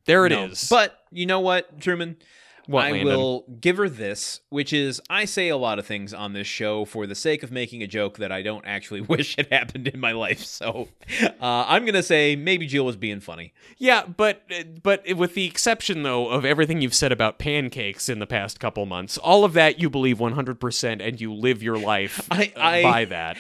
There 0.06 0.26
it 0.26 0.32
is. 0.34 0.70
No. 0.70 0.78
But 0.78 0.98
you 1.12 1.26
know 1.26 1.40
what, 1.40 1.80
Truman? 1.80 2.18
What, 2.66 2.86
I 2.86 2.92
Landon? 2.92 3.08
will 3.08 3.46
give 3.60 3.76
her 3.78 3.90
this, 3.90 4.40
which 4.50 4.72
is 4.72 5.02
I 5.10 5.26
say 5.26 5.50
a 5.50 5.58
lot 5.58 5.80
of 5.80 5.86
things 5.86 6.14
on 6.14 6.32
this 6.34 6.48
show 6.48 6.86
for 6.86 7.06
the 7.06 7.16
sake 7.16 7.44
of 7.44 7.52
making 7.52 7.84
a 7.84 7.88
joke 7.88 8.18
that 8.20 8.32
I 8.32 8.42
don't 8.42 8.66
actually 8.66 9.02
wish 9.14 9.36
had 9.36 9.48
happened 9.52 9.88
in 9.90 10.00
my 10.00 10.14
life. 10.14 10.44
So 10.46 10.88
uh, 11.22 11.30
I'm 11.68 11.86
gonna 11.86 12.02
say 12.04 12.36
maybe 12.36 12.66
Jill 12.66 12.86
was 12.86 12.96
being 12.96 13.20
funny. 13.20 13.54
Yeah, 13.78 14.06
but 14.06 14.44
but 14.82 15.04
with 15.16 15.34
the 15.34 15.46
exception 15.46 16.04
though 16.04 16.30
of 16.30 16.46
everything 16.46 16.82
you've 16.82 16.94
said 16.96 17.12
about 17.12 17.38
pancakes 17.38 18.08
in 18.08 18.20
the 18.20 18.28
past 18.28 18.60
couple 18.60 18.86
months, 18.86 19.18
all 19.18 19.44
of 19.44 19.54
that 19.54 19.80
you 19.80 19.90
believe 19.90 20.20
100% 20.20 21.06
and 21.06 21.20
you 21.20 21.34
live 21.34 21.62
your 21.62 21.78
life 21.78 22.26
I- 22.32 22.54
I- 22.56 22.84
by 22.84 23.06
that. 23.06 23.38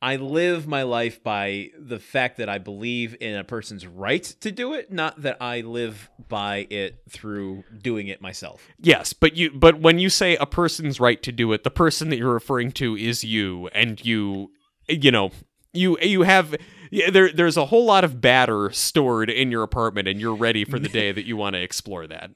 I 0.00 0.16
live 0.16 0.68
my 0.68 0.84
life 0.84 1.22
by 1.22 1.70
the 1.76 1.98
fact 1.98 2.36
that 2.36 2.48
I 2.48 2.58
believe 2.58 3.16
in 3.20 3.34
a 3.34 3.42
person's 3.42 3.84
right 3.84 4.22
to 4.22 4.52
do 4.52 4.74
it, 4.74 4.92
not 4.92 5.22
that 5.22 5.38
I 5.40 5.62
live 5.62 6.08
by 6.28 6.68
it 6.70 7.00
through 7.10 7.64
doing 7.82 8.06
it 8.06 8.20
myself. 8.20 8.68
Yes, 8.78 9.12
but 9.12 9.36
you 9.36 9.50
but 9.50 9.80
when 9.80 9.98
you 9.98 10.08
say 10.08 10.36
a 10.36 10.46
person's 10.46 11.00
right 11.00 11.20
to 11.24 11.32
do 11.32 11.52
it, 11.52 11.64
the 11.64 11.70
person 11.70 12.10
that 12.10 12.16
you're 12.16 12.32
referring 12.32 12.70
to 12.72 12.96
is 12.96 13.24
you 13.24 13.68
and 13.68 14.04
you 14.04 14.52
you 14.88 15.10
know, 15.10 15.32
you 15.72 15.98
you 16.00 16.22
have 16.22 16.54
yeah, 16.90 17.10
there 17.10 17.32
there's 17.32 17.56
a 17.56 17.66
whole 17.66 17.84
lot 17.84 18.04
of 18.04 18.20
batter 18.20 18.70
stored 18.70 19.30
in 19.30 19.50
your 19.50 19.64
apartment 19.64 20.06
and 20.06 20.20
you're 20.20 20.34
ready 20.34 20.64
for 20.64 20.78
the 20.78 20.88
day 20.88 21.10
that 21.10 21.26
you 21.26 21.36
want 21.36 21.54
to 21.54 21.62
explore 21.62 22.06
that. 22.06 22.30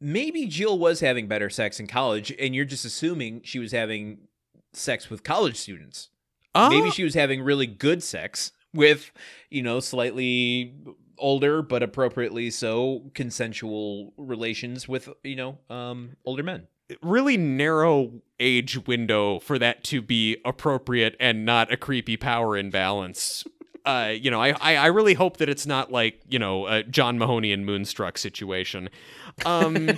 Maybe 0.00 0.46
Jill 0.46 0.78
was 0.78 1.00
having 1.00 1.26
better 1.26 1.48
sex 1.48 1.80
in 1.80 1.86
college, 1.86 2.34
and 2.38 2.54
you're 2.54 2.66
just 2.66 2.84
assuming 2.84 3.40
she 3.44 3.58
was 3.58 3.72
having 3.72 4.18
sex 4.74 5.08
with 5.08 5.22
college 5.22 5.56
students. 5.56 6.10
Oh, 6.56 6.70
Maybe 6.70 6.90
she 6.90 7.04
was 7.04 7.14
having 7.14 7.42
really 7.42 7.66
good 7.66 8.02
sex 8.02 8.52
with, 8.74 9.10
you 9.50 9.62
know, 9.62 9.80
slightly 9.80 10.74
older 11.18 11.62
but 11.62 11.82
appropriately 11.82 12.50
so 12.50 13.10
consensual 13.14 14.12
relations 14.16 14.86
with, 14.88 15.08
you 15.24 15.36
know, 15.36 15.58
um 15.70 16.16
older 16.24 16.42
men. 16.42 16.66
really 17.02 17.36
narrow 17.36 18.12
age 18.38 18.86
window 18.86 19.38
for 19.40 19.58
that 19.58 19.82
to 19.84 20.02
be 20.02 20.36
appropriate 20.44 21.16
and 21.18 21.44
not 21.44 21.72
a 21.72 21.76
creepy 21.76 22.16
power 22.16 22.56
imbalance. 22.56 23.44
Uh, 23.86 24.12
you 24.20 24.30
know, 24.32 24.42
I, 24.42 24.50
I 24.60 24.76
I 24.76 24.86
really 24.86 25.14
hope 25.14 25.36
that 25.36 25.48
it's 25.48 25.64
not 25.64 25.92
like 25.92 26.20
you 26.28 26.38
know 26.40 26.66
a 26.66 26.82
John 26.82 27.18
Mahoney 27.18 27.52
and 27.52 27.64
Moonstruck 27.64 28.18
situation. 28.18 28.88
Um, 29.44 29.90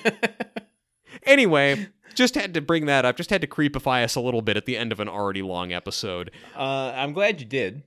anyway, 1.22 1.88
just 2.14 2.34
had 2.34 2.54
to 2.54 2.60
bring 2.60 2.86
that 2.86 3.04
up. 3.04 3.16
Just 3.16 3.30
had 3.30 3.40
to 3.40 3.46
creepify 3.46 4.04
us 4.04 4.14
a 4.14 4.20
little 4.20 4.42
bit 4.42 4.56
at 4.56 4.66
the 4.66 4.76
end 4.76 4.92
of 4.92 5.00
an 5.00 5.08
already 5.08 5.42
long 5.42 5.72
episode. 5.72 6.30
Uh 6.56 6.92
I'm 6.94 7.12
glad 7.12 7.40
you 7.40 7.46
did. 7.46 7.82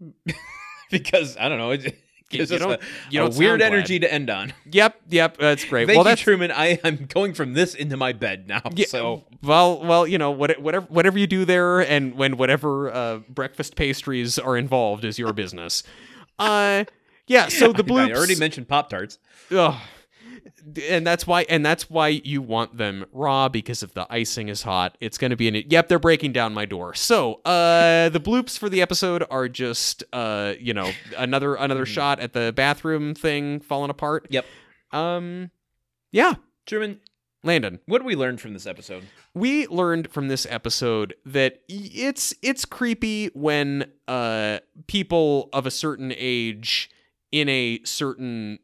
because 0.90 1.36
I 1.36 1.48
don't 1.48 1.58
know, 1.58 1.70
it 1.72 1.96
gives 2.32 2.50
you 2.50 2.56
us 2.56 2.62
a, 2.62 2.78
you 3.10 3.20
a 3.20 3.22
don't 3.22 3.32
sound 3.32 3.38
weird 3.38 3.60
glad. 3.60 3.72
energy 3.72 3.98
to 4.00 4.12
end 4.12 4.30
on. 4.30 4.52
Yep, 4.70 5.00
yep, 5.08 5.36
that's 5.36 5.64
great. 5.64 5.86
Thank 5.86 5.96
well, 5.96 6.04
you, 6.04 6.10
that's 6.10 6.20
Truman. 6.20 6.50
I 6.50 6.80
am 6.82 7.06
going 7.06 7.34
from 7.34 7.52
this 7.52 7.74
into 7.74 7.96
my 7.96 8.12
bed 8.12 8.48
now. 8.48 8.62
Yeah, 8.74 8.86
so 8.86 9.24
well, 9.42 9.84
well, 9.84 10.06
you 10.06 10.18
know, 10.18 10.30
what, 10.30 10.58
whatever, 10.60 10.86
whatever 10.88 11.18
you 11.18 11.26
do 11.26 11.44
there, 11.44 11.80
and 11.80 12.14
when 12.14 12.36
whatever 12.36 12.92
uh, 12.92 13.18
breakfast 13.28 13.76
pastries 13.76 14.38
are 14.38 14.56
involved 14.56 15.04
is 15.04 15.18
your 15.18 15.32
business. 15.32 15.82
Uh, 16.38 16.84
yeah. 17.26 17.48
So 17.48 17.72
the 17.72 17.84
bloops. 17.84 18.10
I 18.10 18.16
already 18.16 18.36
mentioned 18.36 18.68
Pop 18.68 18.90
Tarts. 18.90 19.18
Ugh. 19.50 19.74
And 20.88 21.06
that's 21.06 21.26
why, 21.26 21.42
and 21.42 21.64
that's 21.64 21.88
why 21.90 22.08
you 22.08 22.42
want 22.42 22.76
them 22.76 23.04
raw 23.12 23.48
because 23.48 23.82
if 23.82 23.94
the 23.94 24.06
icing 24.10 24.48
is 24.48 24.62
hot, 24.62 24.96
it's 25.00 25.18
going 25.18 25.30
to 25.30 25.36
be 25.36 25.48
an. 25.48 25.62
Yep, 25.68 25.88
they're 25.88 25.98
breaking 25.98 26.32
down 26.32 26.54
my 26.54 26.64
door. 26.64 26.94
So, 26.94 27.40
uh, 27.44 28.08
the 28.08 28.20
bloops 28.20 28.58
for 28.58 28.68
the 28.68 28.82
episode 28.82 29.24
are 29.30 29.48
just, 29.48 30.04
uh, 30.12 30.54
you 30.58 30.74
know, 30.74 30.90
another 31.16 31.54
another 31.54 31.86
shot 31.86 32.20
at 32.20 32.32
the 32.32 32.52
bathroom 32.54 33.14
thing 33.14 33.60
falling 33.60 33.90
apart. 33.90 34.26
Yep. 34.30 34.44
Um, 34.92 35.50
yeah, 36.10 36.34
Truman, 36.66 37.00
Landon. 37.42 37.80
what 37.86 37.98
did 37.98 38.06
we 38.06 38.16
learn 38.16 38.36
from 38.36 38.52
this 38.52 38.66
episode? 38.66 39.04
we 39.34 39.66
learned 39.68 40.10
from 40.10 40.28
this 40.28 40.46
episode 40.50 41.14
that 41.24 41.60
it's 41.68 42.34
it's 42.42 42.64
creepy 42.64 43.26
when 43.28 43.90
uh 44.08 44.58
people 44.86 45.48
of 45.52 45.66
a 45.66 45.70
certain 45.70 46.12
age 46.16 46.90
in 47.30 47.48
a 47.48 47.80
certain 47.84 48.58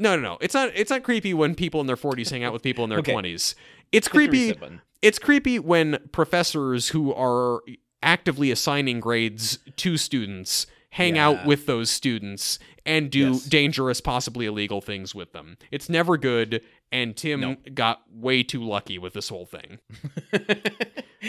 no 0.00 0.16
no 0.16 0.22
no 0.22 0.38
it's 0.40 0.54
not 0.54 0.70
it's 0.74 0.90
not 0.90 1.02
creepy 1.04 1.32
when 1.34 1.54
people 1.54 1.80
in 1.80 1.86
their 1.86 1.96
40s 1.96 2.30
hang 2.30 2.42
out 2.42 2.52
with 2.52 2.62
people 2.62 2.82
in 2.84 2.90
their 2.90 2.98
Okay. 3.06 3.12
20s 3.14 3.54
it's 3.92 4.08
creepy 4.08 4.54
it's 5.02 5.18
creepy 5.18 5.58
when 5.58 5.98
professors 6.12 6.88
who 6.88 7.12
are 7.14 7.60
actively 8.02 8.50
assigning 8.50 8.98
grades 9.00 9.58
to 9.76 9.96
students 9.96 10.66
hang 10.92 11.14
Yeah. 11.16 11.28
out 11.28 11.46
with 11.46 11.66
those 11.66 11.88
students 11.90 12.58
and 12.84 13.10
do 13.10 13.32
Yes. 13.32 13.44
dangerous 13.44 14.00
possibly 14.00 14.46
illegal 14.46 14.80
things 14.80 15.14
with 15.14 15.32
them 15.32 15.56
it's 15.70 15.88
never 15.88 16.16
good 16.16 16.62
and 16.90 17.16
tim 17.16 17.40
No. 17.40 17.56
got 17.74 18.02
way 18.10 18.42
too 18.42 18.64
lucky 18.64 18.98
with 18.98 19.12
this 19.12 19.28
whole 19.28 19.46
thing 19.46 19.78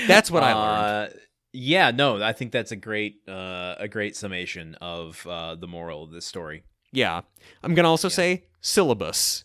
That's 0.07 0.31
what 0.31 0.41
I 0.43 0.53
learned. 0.53 1.13
Uh, 1.13 1.17
yeah, 1.53 1.91
no, 1.91 2.23
I 2.23 2.31
think 2.31 2.53
that's 2.53 2.71
a 2.71 2.77
great 2.77 3.17
uh, 3.27 3.75
a 3.77 3.89
great 3.89 4.15
summation 4.15 4.75
of 4.79 5.25
uh, 5.27 5.55
the 5.55 5.67
moral 5.67 6.03
of 6.03 6.11
this 6.11 6.25
story. 6.25 6.63
Yeah. 6.93 7.21
I'm 7.61 7.73
going 7.75 7.83
to 7.83 7.89
also 7.89 8.07
say 8.07 8.45
syllabus. 8.61 9.43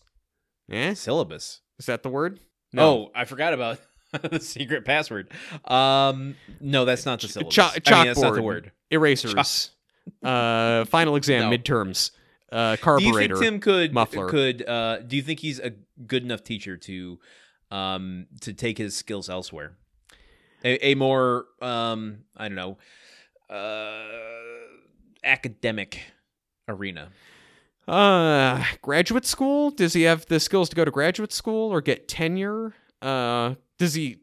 Eh? 0.70 0.94
Syllabus. 0.94 1.60
Is 1.78 1.86
that 1.86 2.02
the 2.02 2.09
word? 2.09 2.40
No. 2.72 2.82
Oh, 3.06 3.10
I 3.14 3.24
forgot 3.24 3.52
about 3.52 3.78
the 4.22 4.40
secret 4.40 4.84
password. 4.84 5.30
Um, 5.64 6.36
no, 6.60 6.84
that's 6.84 7.06
not 7.06 7.20
the 7.20 7.28
syllabus. 7.28 7.55
Cho- 7.55 7.62
I 7.86 7.97
mean, 7.98 8.06
that's 8.06 8.20
not 8.20 8.34
the 8.34 8.43
word. 8.43 8.72
Erasers. 8.90 9.70
uh, 10.22 10.84
final 10.86 11.16
exam, 11.16 11.51
No. 11.51 11.56
midterms. 11.56 12.10
Uh, 12.52 12.76
Do 12.76 13.05
you 13.05 13.12
think 13.14 13.36
Tim 13.38 13.59
could 13.60 13.93
muffler. 13.93 14.28
could 14.28 14.66
uh, 14.68 14.98
do 15.01 15.16
you 15.16 15.22
think 15.22 15.40
he's 15.40 15.59
a 15.59 15.72
good 16.06 16.22
enough 16.22 16.44
teacher 16.44 16.76
to 16.76 17.18
um 17.72 18.26
to 18.43 18.52
take 18.52 18.78
his 18.78 18.94
skills 18.94 19.28
elsewhere? 19.28 19.72
A, 20.64 20.90
a 20.90 20.94
more 20.94 21.47
um 21.60 22.18
I 22.36 22.48
don't 22.48 22.55
know 22.55 22.78
uh 23.55 24.05
academic 25.24 26.01
arena. 26.68 27.09
Uh, 27.88 28.64
graduate 28.82 29.24
school? 29.26 29.70
Does 29.70 29.92
he 29.92 30.02
have 30.02 30.26
the 30.26 30.40
skills 30.40 30.68
to 30.70 30.76
go 30.76 30.84
to 30.84 30.90
graduate 30.90 31.32
school 31.32 31.72
or 31.72 31.80
get 31.80 32.08
tenure? 32.08 32.74
Uh, 33.00 33.54
does 33.78 33.94
he? 33.94 34.18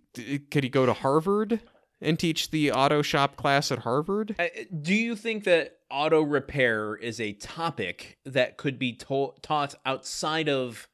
Could 0.51 0.63
he 0.63 0.69
go 0.69 0.85
to 0.85 0.93
Harvard 0.93 1.59
and 2.01 2.19
teach 2.19 2.51
the 2.51 2.71
auto 2.71 3.01
shop 3.01 3.35
class 3.35 3.71
at 3.71 3.79
Harvard? 3.79 4.35
Uh, 4.37 4.47
Do 4.81 4.93
you 4.93 5.15
think 5.15 5.45
that 5.45 5.77
auto 5.89 6.21
repair 6.21 6.95
is 6.95 7.19
a 7.19 7.33
topic 7.33 8.17
that 8.25 8.57
could 8.57 8.77
be 8.77 8.93
to- 8.93 9.33
taught 9.41 9.75
outside 9.85 10.49
of 10.49 10.87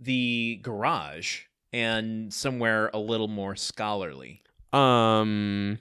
the 0.00 0.60
garage 0.62 1.42
and 1.72 2.32
somewhere 2.32 2.90
a 2.94 2.98
little 2.98 3.28
more 3.28 3.56
scholarly? 3.56 4.42
Um, 4.72 5.78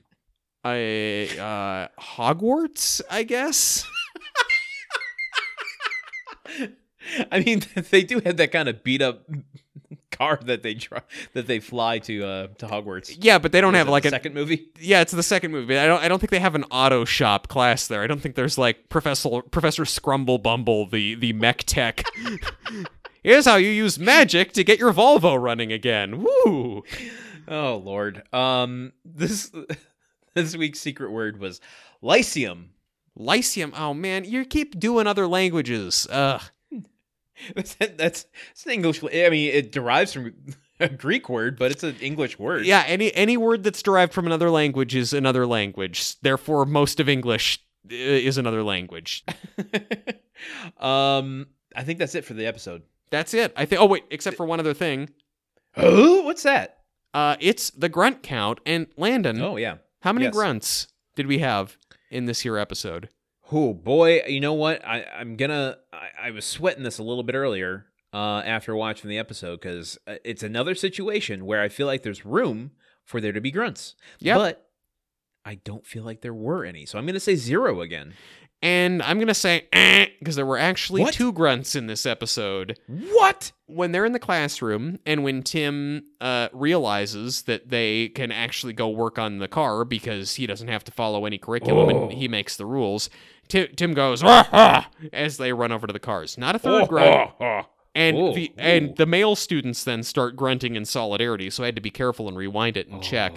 I 0.64 1.30
uh 1.40 1.88
Hogwarts, 2.02 3.02
I 3.10 3.24
guess. 3.24 3.86
I 7.32 7.42
mean, 7.42 7.62
they 7.92 8.04
do 8.04 8.20
have 8.22 8.38
that 8.38 8.52
kind 8.52 8.70
of 8.70 8.84
beat 8.84 9.02
up 9.02 9.26
car 10.12 10.40
that 10.46 10.62
they 10.62 10.76
try 10.76 11.02
that 11.34 11.48
they 11.48 11.60
fly 11.60 12.00
to 12.00 12.24
uh 12.24 12.48
to 12.60 12.68
Hogwarts. 12.68 13.18
Yeah, 13.20 13.40
but 13.40 13.52
they 13.52 13.62
don't 13.62 13.74
Was 13.74 13.80
have 13.80 13.90
like 13.90 14.04
the 14.04 14.10
a 14.10 14.12
second 14.12 14.34
movie. 14.34 14.68
Yeah, 14.80 15.02
it's 15.02 15.12
the 15.12 15.24
second 15.24 15.52
movie. 15.52 15.78
I 15.78 15.86
don't. 15.86 16.02
I 16.02 16.08
don't 16.08 16.20
think 16.20 16.32
they 16.32 16.40
have 16.40 16.56
an 16.56 16.66
auto 16.66 17.06
shop 17.06 17.48
class 17.48 17.88
there. 17.88 18.02
I 18.02 18.08
don't 18.08 18.22
think 18.22 18.36
there's 18.36 18.58
like 18.58 18.90
Professor 18.90 19.42
Professor 19.42 19.84
Scrumble 19.84 20.42
Bumble, 20.42 20.88
the 20.88 21.16
the 21.16 21.34
mech 21.34 21.64
tech. 21.66 22.04
Here's 23.24 23.46
how 23.46 23.56
you 23.56 23.70
use 23.70 23.98
magic 23.98 24.52
to 24.54 24.64
get 24.64 24.80
your 24.80 24.92
Volvo 24.94 25.42
running 25.42 25.72
again. 25.72 26.24
Woo! 26.24 26.84
Oh 27.48 27.82
lord. 27.84 28.24
Um, 28.34 28.94
this 29.06 29.52
this 30.34 30.56
week's 30.56 30.80
secret 30.80 31.12
word 31.12 31.40
was 31.40 31.62
lyceum. 32.02 32.72
Lyceum. 33.16 33.74
Oh 33.76 33.94
man, 33.94 34.26
you 34.26 34.46
keep 34.46 34.80
doing 34.80 35.08
other 35.08 35.28
languages. 35.28 36.08
Ugh. 36.10 36.42
That's 37.56 37.76
that's 37.76 38.26
it's 38.52 38.66
an 38.66 38.72
English. 38.72 39.04
I 39.04 39.30
mean, 39.30 39.54
it 39.54 39.72
derives 39.72 40.14
from 40.14 40.34
a 40.80 40.88
Greek 40.88 41.28
word, 41.30 41.58
but 41.58 41.72
it's 41.72 41.84
an 41.84 41.96
English 42.00 42.38
word. 42.38 42.66
Yeah, 42.66 42.84
any 42.88 43.14
any 43.16 43.38
word 43.38 43.64
that's 43.64 43.82
derived 43.82 44.14
from 44.14 44.28
another 44.28 44.50
language 44.52 44.96
is 44.96 45.14
another 45.14 45.46
language. 45.48 46.20
Therefore, 46.22 46.66
most 46.66 47.00
of 47.00 47.10
English 47.10 47.60
uh, 47.92 47.96
is 47.96 48.38
another 48.38 48.64
language. 48.64 49.26
um, 50.80 51.48
I 51.76 51.84
think 51.84 52.00
that's 52.00 52.16
it 52.16 52.24
for 52.24 52.34
the 52.34 52.46
episode. 52.46 52.84
That's 53.10 53.34
it. 53.34 53.52
I 53.58 53.66
think. 53.66 53.82
Oh 53.82 53.86
wait, 53.88 54.04
except 54.12 54.38
for 54.38 54.46
one 54.46 54.60
other 54.60 54.74
thing. 54.74 55.10
Oh, 55.76 56.22
what's 56.24 56.44
that? 56.44 56.80
Uh, 57.14 57.36
it's 57.40 57.72
the 57.72 57.90
grunt 57.90 58.24
count. 58.24 58.60
And 58.66 58.88
Landon, 58.96 59.42
Oh 59.42 59.58
yeah. 59.58 59.78
how 60.02 60.14
many 60.14 60.26
yes. 60.26 60.34
grunts 60.34 60.88
did 61.16 61.28
we 61.28 61.40
have 61.40 61.78
in 62.14 62.26
this 62.26 62.42
here 62.42 62.58
episode? 62.58 63.10
Oh 63.52 63.74
boy, 63.74 64.22
you 64.28 64.40
know 64.40 64.54
what? 64.54 64.86
I, 64.86 65.04
I'm 65.04 65.36
gonna. 65.36 65.78
I, 65.92 66.28
I 66.28 66.32
was 66.32 66.46
sweating 66.46 66.84
this 66.84 67.00
a 67.00 67.04
little 67.04 67.24
bit 67.24 67.36
earlier 67.36 67.88
uh, 68.14 68.42
after 68.46 68.76
watching 68.76 69.10
the 69.10 69.18
episode 69.18 69.60
because 69.60 69.98
it's 70.24 70.44
another 70.44 70.76
situation 70.76 71.46
where 71.46 71.62
I 71.62 71.70
feel 71.70 71.88
like 71.88 72.04
there's 72.04 72.26
room 72.26 72.72
for 73.04 73.20
there 73.20 73.34
to 73.34 73.42
be 73.42 73.52
grunts. 73.52 73.96
Yep. 74.20 74.38
But 74.38 74.70
I 75.44 75.56
don't 75.56 75.86
feel 75.86 76.04
like 76.04 76.22
there 76.22 76.34
were 76.34 76.64
any, 76.64 76.86
so 76.86 76.98
I'm 76.98 77.06
gonna 77.06 77.20
say 77.20 77.36
zero 77.36 77.82
again. 77.82 78.14
And 78.64 79.04
I'm 79.04 79.18
going 79.18 79.28
to 79.28 79.34
say, 79.34 79.68
because 80.20 80.38
there 80.38 80.46
were 80.46 80.58
actually 80.58 81.02
What? 81.02 81.14
two 81.14 81.34
grunts 81.34 81.76
in 81.76 81.88
this 81.88 82.06
episode. 82.06 82.80
What? 82.88 83.52
When 83.66 83.92
they're 83.92 84.06
in 84.06 84.14
the 84.14 84.20
classroom 84.20 85.00
and 85.06 85.22
when 85.24 85.44
Tim 85.44 86.06
uh, 86.22 86.48
realizes 86.54 87.42
that 87.44 87.70
they 87.70 88.08
can 88.08 88.32
actually 88.32 88.72
go 88.72 88.88
work 88.88 89.20
on 89.20 89.40
the 89.40 89.50
car 89.50 89.84
because 89.84 90.36
he 90.36 90.48
doesn't 90.48 90.70
have 90.70 90.84
to 90.86 90.94
follow 90.94 91.26
any 91.26 91.38
curriculum 91.38 91.90
Oh. 91.96 92.04
and 92.04 92.14
he 92.14 92.30
makes 92.30 92.56
the 92.56 92.66
rules, 92.66 93.10
Tim, 93.50 93.68
Tim 93.76 93.94
goes, 93.94 94.24
"Ah, 94.24 94.48
ah," 94.54 94.90
as 95.12 95.36
they 95.36 95.52
run 95.52 95.74
over 95.74 95.86
to 95.86 95.92
the 95.94 96.00
cars. 96.00 96.38
Not 96.38 96.56
a 96.56 96.60
third 96.60 96.88
grunt. 96.88 97.32
And 97.94 98.18
Oh, 98.18 98.34
the 98.34 98.50
ooh. 98.50 98.54
and 98.62 98.96
the 98.96 99.06
male 99.06 99.36
students 99.36 99.84
then 99.84 100.02
start 100.04 100.36
grunting 100.38 100.76
in 100.78 100.86
solidarity, 100.86 101.50
so 101.50 101.64
I 101.64 101.68
had 101.68 101.76
to 101.76 101.82
be 101.82 101.92
careful 101.92 102.30
and 102.30 102.38
rewind 102.38 102.78
it 102.78 102.88
and 102.88 103.04
check. 103.04 103.34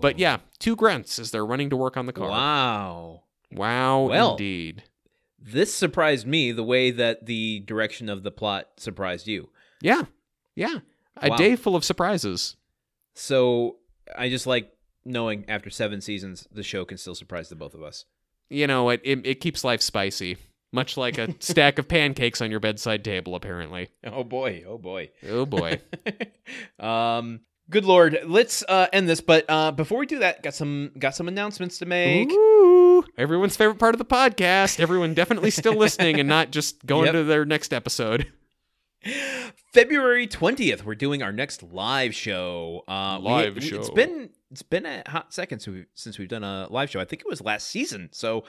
But 0.00 0.18
yeah, 0.20 0.38
two 0.60 0.76
grunts 0.76 1.18
as 1.18 1.32
they're 1.32 1.44
running 1.44 1.68
to 1.70 1.76
work 1.76 1.96
on 1.96 2.06
the 2.06 2.12
car. 2.12 2.30
Wow. 2.30 3.22
Wow, 3.52 4.04
Well, 4.04 4.32
indeed. 4.32 4.84
This 5.38 5.74
surprised 5.74 6.26
me 6.26 6.52
the 6.52 6.62
way 6.62 6.90
that 6.90 7.26
the 7.26 7.60
direction 7.60 8.08
of 8.08 8.22
the 8.22 8.30
plot 8.30 8.68
surprised 8.76 9.26
you. 9.26 9.48
Yeah, 9.80 10.02
yeah. 10.54 10.80
A 11.16 11.30
Wow. 11.30 11.36
day 11.36 11.56
full 11.56 11.74
of 11.74 11.84
surprises. 11.84 12.56
So 13.14 13.76
I 14.16 14.28
just 14.28 14.46
like 14.46 14.72
knowing 15.04 15.44
after 15.48 15.70
seven 15.70 16.00
seasons, 16.00 16.46
the 16.52 16.62
show 16.62 16.84
can 16.84 16.98
still 16.98 17.14
surprise 17.14 17.48
the 17.48 17.56
both 17.56 17.74
of 17.74 17.82
us. 17.82 18.04
You 18.50 18.66
know, 18.66 18.90
it 18.90 19.00
it, 19.04 19.26
it 19.26 19.34
keeps 19.40 19.64
life 19.64 19.80
spicy, 19.80 20.36
much 20.72 20.96
like 20.96 21.18
a 21.18 21.34
stack 21.40 21.78
of 21.78 21.88
pancakes 21.88 22.40
on 22.40 22.50
your 22.50 22.60
bedside 22.60 23.02
table. 23.04 23.34
Apparently. 23.34 23.88
Oh 24.04 24.24
boy. 24.24 24.64
Oh 24.66 24.78
boy. 24.78 25.10
Oh 25.28 25.46
boy. 25.46 25.80
um. 26.78 27.40
Good 27.70 27.84
lord. 27.84 28.18
Let's 28.26 28.64
uh, 28.68 28.88
end 28.92 29.08
this, 29.08 29.20
but 29.20 29.44
uh, 29.48 29.70
before 29.70 29.98
we 30.00 30.06
do 30.06 30.18
that, 30.18 30.42
got 30.42 30.54
some 30.54 30.90
got 30.98 31.14
some 31.14 31.28
announcements 31.28 31.78
to 31.78 31.86
make. 31.86 32.30
Ooh, 32.32 33.04
everyone's 33.16 33.56
favorite 33.56 33.78
part 33.78 33.94
of 33.94 33.98
the 33.98 34.04
podcast. 34.04 34.80
Everyone 34.80 35.14
definitely 35.14 35.50
still 35.52 35.74
listening 35.76 36.18
and 36.18 36.28
not 36.28 36.50
just 36.50 36.84
going 36.84 37.06
Yep. 37.06 37.12
to 37.14 37.24
their 37.24 37.44
next 37.44 37.72
episode. 37.72 38.26
February 39.72 40.26
twentieth, 40.26 40.84
we're 40.84 40.94
doing 40.96 41.22
our 41.22 41.32
next 41.32 41.62
live 41.62 42.14
show. 42.14 42.82
Uh, 42.88 43.18
Live 43.20 43.54
we- 43.54 43.58
It's 43.62 43.66
show. 43.88 43.94
been 43.94 44.30
it's 44.50 44.62
been 44.62 44.84
a 44.84 45.02
hot 45.06 45.32
second 45.32 45.60
since 45.60 45.74
we've, 45.76 45.86
since 45.94 46.18
we've 46.18 46.28
done 46.28 46.42
a 46.44 46.66
live 46.70 46.90
show. 46.90 46.98
I 47.00 47.04
think 47.04 47.22
it 47.22 47.28
was 47.28 47.40
last 47.40 47.68
season. 47.68 48.08
So, 48.12 48.44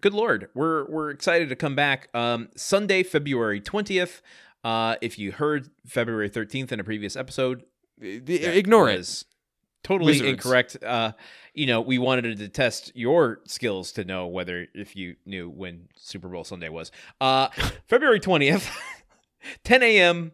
good 0.00 0.12
lord, 0.14 0.48
we're 0.54 0.84
we're 0.90 1.10
excited 1.10 1.48
to 1.50 1.56
come 1.56 1.76
back. 1.76 2.08
Um, 2.12 2.48
Sunday, 2.56 3.02
February 3.04 3.60
twentieth. 3.60 4.20
Uh, 4.64 4.96
if 5.00 5.18
you 5.18 5.30
heard 5.32 5.68
February 5.86 6.28
thirteenth 6.28 6.72
in 6.72 6.80
a 6.80 6.84
previous 6.84 7.14
episode, 7.16 7.62
that 7.98 8.56
Ignore 8.56 8.90
it. 8.90 9.24
Totally 9.82 10.12
Wizards. 10.12 10.28
incorrect. 10.30 10.76
Uh, 10.82 11.12
you 11.52 11.66
know, 11.66 11.80
we 11.82 11.98
wanted 11.98 12.38
to 12.38 12.48
test 12.48 12.90
your 12.94 13.40
skills 13.46 13.92
to 13.92 14.04
know 14.04 14.26
whether 14.26 14.66
if 14.74 14.96
you 14.96 15.16
knew 15.26 15.50
when 15.50 15.88
Super 15.94 16.28
Bowl 16.28 16.42
Sunday 16.42 16.70
was. 16.70 16.90
Uh, 17.20 17.48
February 17.88 18.18
twentieth, 18.18 18.70
ten 19.64 19.82
a.m. 19.82 20.32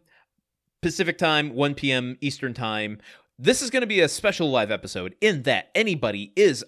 Pacific 0.82 1.18
time, 1.18 1.54
one 1.54 1.74
p.m. 1.74 2.16
Eastern 2.20 2.54
time. 2.54 2.98
This 3.38 3.60
is 3.60 3.70
going 3.70 3.80
to 3.80 3.86
be 3.86 4.00
a 4.00 4.08
special 4.08 4.50
live 4.50 4.70
episode 4.70 5.14
in 5.20 5.42
that 5.42 5.70
anybody 5.74 6.32
is 6.36 6.64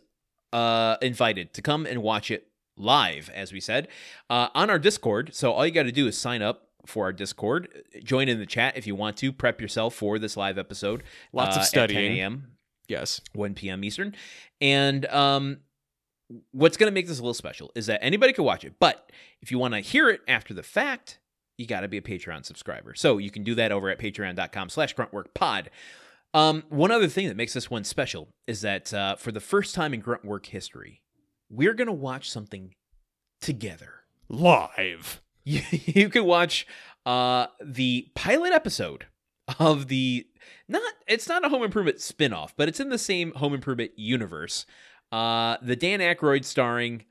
uh, 0.52 0.96
invited 1.02 1.54
to 1.54 1.62
come 1.62 1.86
and 1.86 2.02
watch 2.02 2.30
it 2.30 2.48
live, 2.76 3.30
as 3.34 3.52
we 3.52 3.60
said, 3.60 3.88
uh, 4.30 4.48
on 4.54 4.70
our 4.70 4.78
Discord. 4.78 5.34
So 5.34 5.52
all 5.52 5.66
you 5.66 5.72
got 5.72 5.84
to 5.84 5.92
do 5.92 6.06
is 6.06 6.16
sign 6.18 6.42
up 6.42 6.68
for 6.86 7.04
our 7.04 7.12
Discord. 7.12 7.68
Join 8.02 8.28
in 8.28 8.38
the 8.38 8.46
chat 8.46 8.76
if 8.76 8.86
you 8.86 8.94
want 8.94 9.16
to. 9.18 9.32
Prep 9.32 9.60
yourself 9.60 9.94
for 9.94 10.18
this 10.18 10.36
live 10.36 10.58
episode. 10.58 11.02
Lots 11.32 11.56
uh, 11.56 11.60
of 11.60 11.66
at 11.66 11.90
10 11.90 11.96
a.m. 11.96 12.52
Yes. 12.88 13.20
1 13.34 13.54
p.m. 13.54 13.84
Eastern. 13.84 14.14
And 14.60 15.06
um, 15.06 15.58
what's 16.52 16.76
going 16.76 16.90
to 16.90 16.94
make 16.94 17.06
this 17.06 17.18
a 17.18 17.22
little 17.22 17.34
special 17.34 17.70
is 17.74 17.86
that 17.86 18.02
anybody 18.02 18.32
can 18.32 18.44
watch 18.44 18.64
it. 18.64 18.74
But 18.78 19.10
if 19.40 19.50
you 19.50 19.58
want 19.58 19.74
to 19.74 19.80
hear 19.80 20.08
it 20.08 20.20
after 20.28 20.54
the 20.54 20.62
fact, 20.62 21.18
you 21.58 21.66
got 21.66 21.80
to 21.80 21.88
be 21.88 21.98
a 21.98 22.02
Patreon 22.02 22.44
subscriber. 22.44 22.94
So 22.94 23.18
you 23.18 23.30
can 23.30 23.44
do 23.44 23.54
that 23.54 23.72
over 23.72 23.88
at 23.88 23.98
patreon.com 23.98 24.68
slash 24.68 24.94
gruntworkpod. 24.94 25.68
Um, 26.34 26.64
one 26.70 26.90
other 26.90 27.08
thing 27.08 27.28
that 27.28 27.36
makes 27.36 27.52
this 27.52 27.70
one 27.70 27.84
special 27.84 28.28
is 28.46 28.62
that 28.62 28.92
uh, 28.94 29.16
for 29.16 29.32
the 29.32 29.40
first 29.40 29.74
time 29.74 29.92
in 29.92 30.02
Gruntwork 30.02 30.46
history, 30.46 31.02
we're 31.50 31.74
going 31.74 31.88
to 31.88 31.92
watch 31.92 32.30
something 32.30 32.74
together. 33.40 34.04
Live. 34.28 35.20
You, 35.44 35.62
you 35.70 36.08
can 36.08 36.24
watch 36.24 36.66
uh, 37.06 37.46
the 37.62 38.08
pilot 38.14 38.52
episode 38.52 39.06
of 39.58 39.88
the 39.88 40.26
not 40.68 40.82
it's 41.06 41.28
not 41.28 41.44
a 41.44 41.48
home 41.48 41.62
improvement 41.64 42.00
spin-off 42.00 42.54
but 42.56 42.68
it's 42.68 42.78
in 42.80 42.88
the 42.90 42.98
same 42.98 43.32
home 43.32 43.52
improvement 43.52 43.90
universe 43.96 44.64
uh 45.10 45.56
the 45.60 45.74
dan 45.74 45.98
Aykroyd 45.98 46.44
starring 46.44 47.04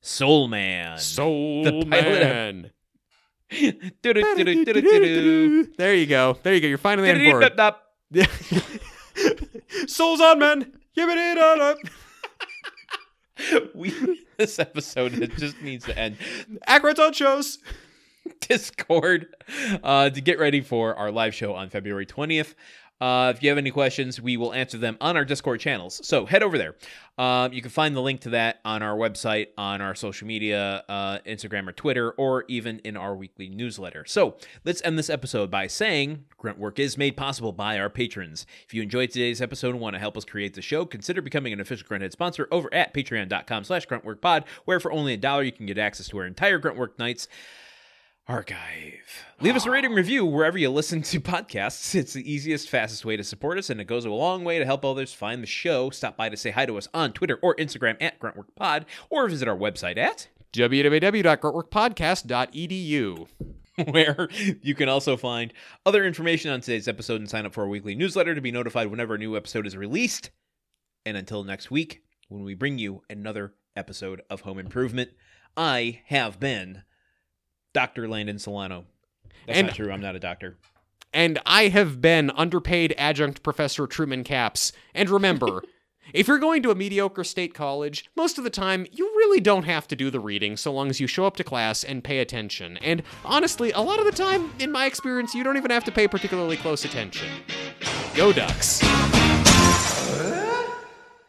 soul 0.00 0.48
man 0.48 0.98
Soul 0.98 1.64
The 1.64 1.86
pilot 1.86 2.20
Man. 2.20 2.70
There 5.76 5.94
you 5.94 6.06
go. 6.06 6.36
There 6.42 6.52
you 6.52 6.60
go. 6.60 6.66
You're 6.66 6.78
finally 6.78 7.10
on 7.10 7.18
board. 7.30 7.44
Souls 9.86 10.20
on 10.20 10.40
men. 10.40 10.72
Yibbity-da-da. 10.96 11.74
we 13.74 14.25
this 14.38 14.58
episode 14.58 15.14
it 15.14 15.36
just 15.36 15.60
needs 15.62 15.84
to 15.86 15.98
end 15.98 16.16
Acrobats 16.66 17.16
shows. 17.16 17.58
Discord 18.40 19.28
uh, 19.84 20.10
to 20.10 20.20
get 20.20 20.38
ready 20.38 20.60
for 20.60 20.94
our 20.96 21.12
live 21.12 21.34
show 21.34 21.54
on 21.54 21.70
February 21.70 22.06
20th. 22.06 22.54
Uh, 23.00 23.32
if 23.34 23.42
you 23.42 23.48
have 23.48 23.58
any 23.58 23.70
questions, 23.70 24.20
we 24.20 24.36
will 24.36 24.54
answer 24.54 24.78
them 24.78 24.96
on 25.00 25.16
our 25.16 25.24
Discord 25.24 25.60
channels. 25.60 26.00
So 26.06 26.26
head 26.26 26.42
over 26.42 26.56
there. 26.56 26.74
Um, 27.18 27.52
you 27.52 27.62
can 27.62 27.70
find 27.70 27.96
the 27.96 28.00
link 28.00 28.20
to 28.22 28.30
that 28.30 28.60
on 28.64 28.82
our 28.82 28.96
website, 28.96 29.48
on 29.56 29.80
our 29.80 29.94
social 29.94 30.26
media, 30.26 30.84
uh, 30.88 31.18
Instagram 31.26 31.68
or 31.68 31.72
Twitter, 31.72 32.12
or 32.12 32.44
even 32.48 32.78
in 32.80 32.96
our 32.96 33.14
weekly 33.14 33.48
newsletter. 33.48 34.04
So 34.06 34.36
let's 34.64 34.82
end 34.82 34.98
this 34.98 35.08
episode 35.10 35.50
by 35.50 35.66
saying 35.66 36.24
Gruntwork 36.38 36.78
is 36.78 36.98
made 36.98 37.16
possible 37.16 37.52
by 37.52 37.78
our 37.78 37.88
patrons. 37.88 38.46
If 38.66 38.74
you 38.74 38.82
enjoyed 38.82 39.10
today's 39.10 39.40
episode 39.40 39.70
and 39.70 39.80
want 39.80 39.94
to 39.94 40.00
help 40.00 40.16
us 40.16 40.24
create 40.24 40.54
the 40.54 40.62
show, 40.62 40.84
consider 40.84 41.22
becoming 41.22 41.52
an 41.52 41.60
official 41.60 41.88
Grunthead 41.88 42.12
sponsor 42.12 42.48
over 42.50 42.72
at 42.72 42.92
patreon.com 42.92 43.64
slash 43.64 43.86
gruntworkpod, 43.86 44.44
where 44.64 44.80
for 44.80 44.92
only 44.92 45.14
a 45.14 45.18
dollar 45.18 45.42
you 45.42 45.52
can 45.52 45.66
get 45.66 45.78
access 45.78 46.08
to 46.08 46.18
our 46.18 46.26
entire 46.26 46.60
Gruntwork 46.60 46.98
Nights 46.98 47.28
archive. 48.28 49.24
Leave 49.40 49.56
us 49.56 49.64
a 49.66 49.70
rating 49.70 49.92
review 49.92 50.24
wherever 50.24 50.56
you 50.58 50.70
listen 50.70 51.02
to 51.02 51.20
podcasts. 51.20 51.94
It's 51.94 52.12
the 52.12 52.30
easiest, 52.30 52.68
fastest 52.68 53.04
way 53.04 53.16
to 53.16 53.24
support 53.24 53.58
us, 53.58 53.70
and 53.70 53.80
it 53.80 53.86
goes 53.86 54.04
a 54.04 54.10
long 54.10 54.44
way 54.44 54.58
to 54.58 54.64
help 54.64 54.84
others 54.84 55.12
find 55.12 55.40
the 55.42 55.46
show. 55.46 55.90
Stop 55.90 56.16
by 56.16 56.28
to 56.28 56.36
say 56.36 56.50
hi 56.50 56.66
to 56.66 56.76
us 56.76 56.88
on 56.92 57.12
Twitter 57.12 57.38
or 57.42 57.54
Instagram 57.56 57.96
at 58.00 58.18
GruntworkPod, 58.18 58.86
or 59.10 59.28
visit 59.28 59.46
our 59.48 59.56
website 59.56 59.96
at 59.96 60.28
www.gruntworkpodcast.edu. 60.52 63.28
where 63.90 64.28
you 64.62 64.74
can 64.74 64.88
also 64.88 65.18
find 65.18 65.52
other 65.84 66.02
information 66.04 66.50
on 66.50 66.62
today's 66.62 66.88
episode 66.88 67.20
and 67.20 67.28
sign 67.28 67.44
up 67.44 67.52
for 67.52 67.60
our 67.62 67.68
weekly 67.68 67.94
newsletter 67.94 68.34
to 68.34 68.40
be 68.40 68.50
notified 68.50 68.86
whenever 68.86 69.16
a 69.16 69.18
new 69.18 69.36
episode 69.36 69.66
is 69.66 69.76
released. 69.76 70.30
And 71.04 71.14
until 71.14 71.44
next 71.44 71.70
week, 71.70 72.02
when 72.28 72.42
we 72.42 72.54
bring 72.54 72.78
you 72.78 73.02
another 73.10 73.52
episode 73.76 74.22
of 74.30 74.40
Home 74.40 74.58
Improvement, 74.58 75.10
I 75.56 76.00
have 76.06 76.40
been 76.40 76.82
Dr. 77.76 78.08
Landon 78.08 78.38
Solano. 78.38 78.86
That's 79.46 79.58
And- 79.58 79.66
not 79.66 79.76
true. 79.76 79.92
I'm 79.92 80.00
not 80.00 80.16
a 80.16 80.18
doctor. 80.18 80.56
And 81.12 81.38
I 81.44 81.68
have 81.68 82.00
been 82.00 82.30
underpaid 82.30 82.94
adjunct 82.96 83.42
professor 83.42 83.86
Truman 83.86 84.24
Caps. 84.24 84.72
And 84.94 85.10
remember, 85.10 85.62
if 86.14 86.26
you're 86.26 86.38
going 86.38 86.62
to 86.62 86.70
a 86.70 86.74
mediocre 86.74 87.22
state 87.22 87.52
college, 87.52 88.06
most 88.16 88.38
of 88.38 88.44
the 88.44 88.50
time 88.50 88.86
you 88.92 89.04
really 89.18 89.40
don't 89.40 89.64
have 89.64 89.86
to 89.88 89.94
do 89.96 90.08
the 90.10 90.20
reading 90.20 90.56
so 90.56 90.72
long 90.72 90.88
as 90.88 91.00
you 91.00 91.06
show 91.06 91.26
up 91.26 91.36
to 91.36 91.44
class 91.44 91.84
and 91.84 92.02
pay 92.02 92.20
attention. 92.20 92.78
And 92.78 93.02
honestly, 93.26 93.72
a 93.72 93.80
lot 93.80 93.98
of 93.98 94.06
the 94.06 94.12
time, 94.12 94.52
in 94.58 94.72
my 94.72 94.86
experience, 94.86 95.34
you 95.34 95.44
don't 95.44 95.58
even 95.58 95.70
have 95.70 95.84
to 95.84 95.92
pay 95.92 96.08
particularly 96.08 96.56
close 96.56 96.86
attention. 96.86 97.28
Go 98.14 98.32
Ducks. 98.32 98.80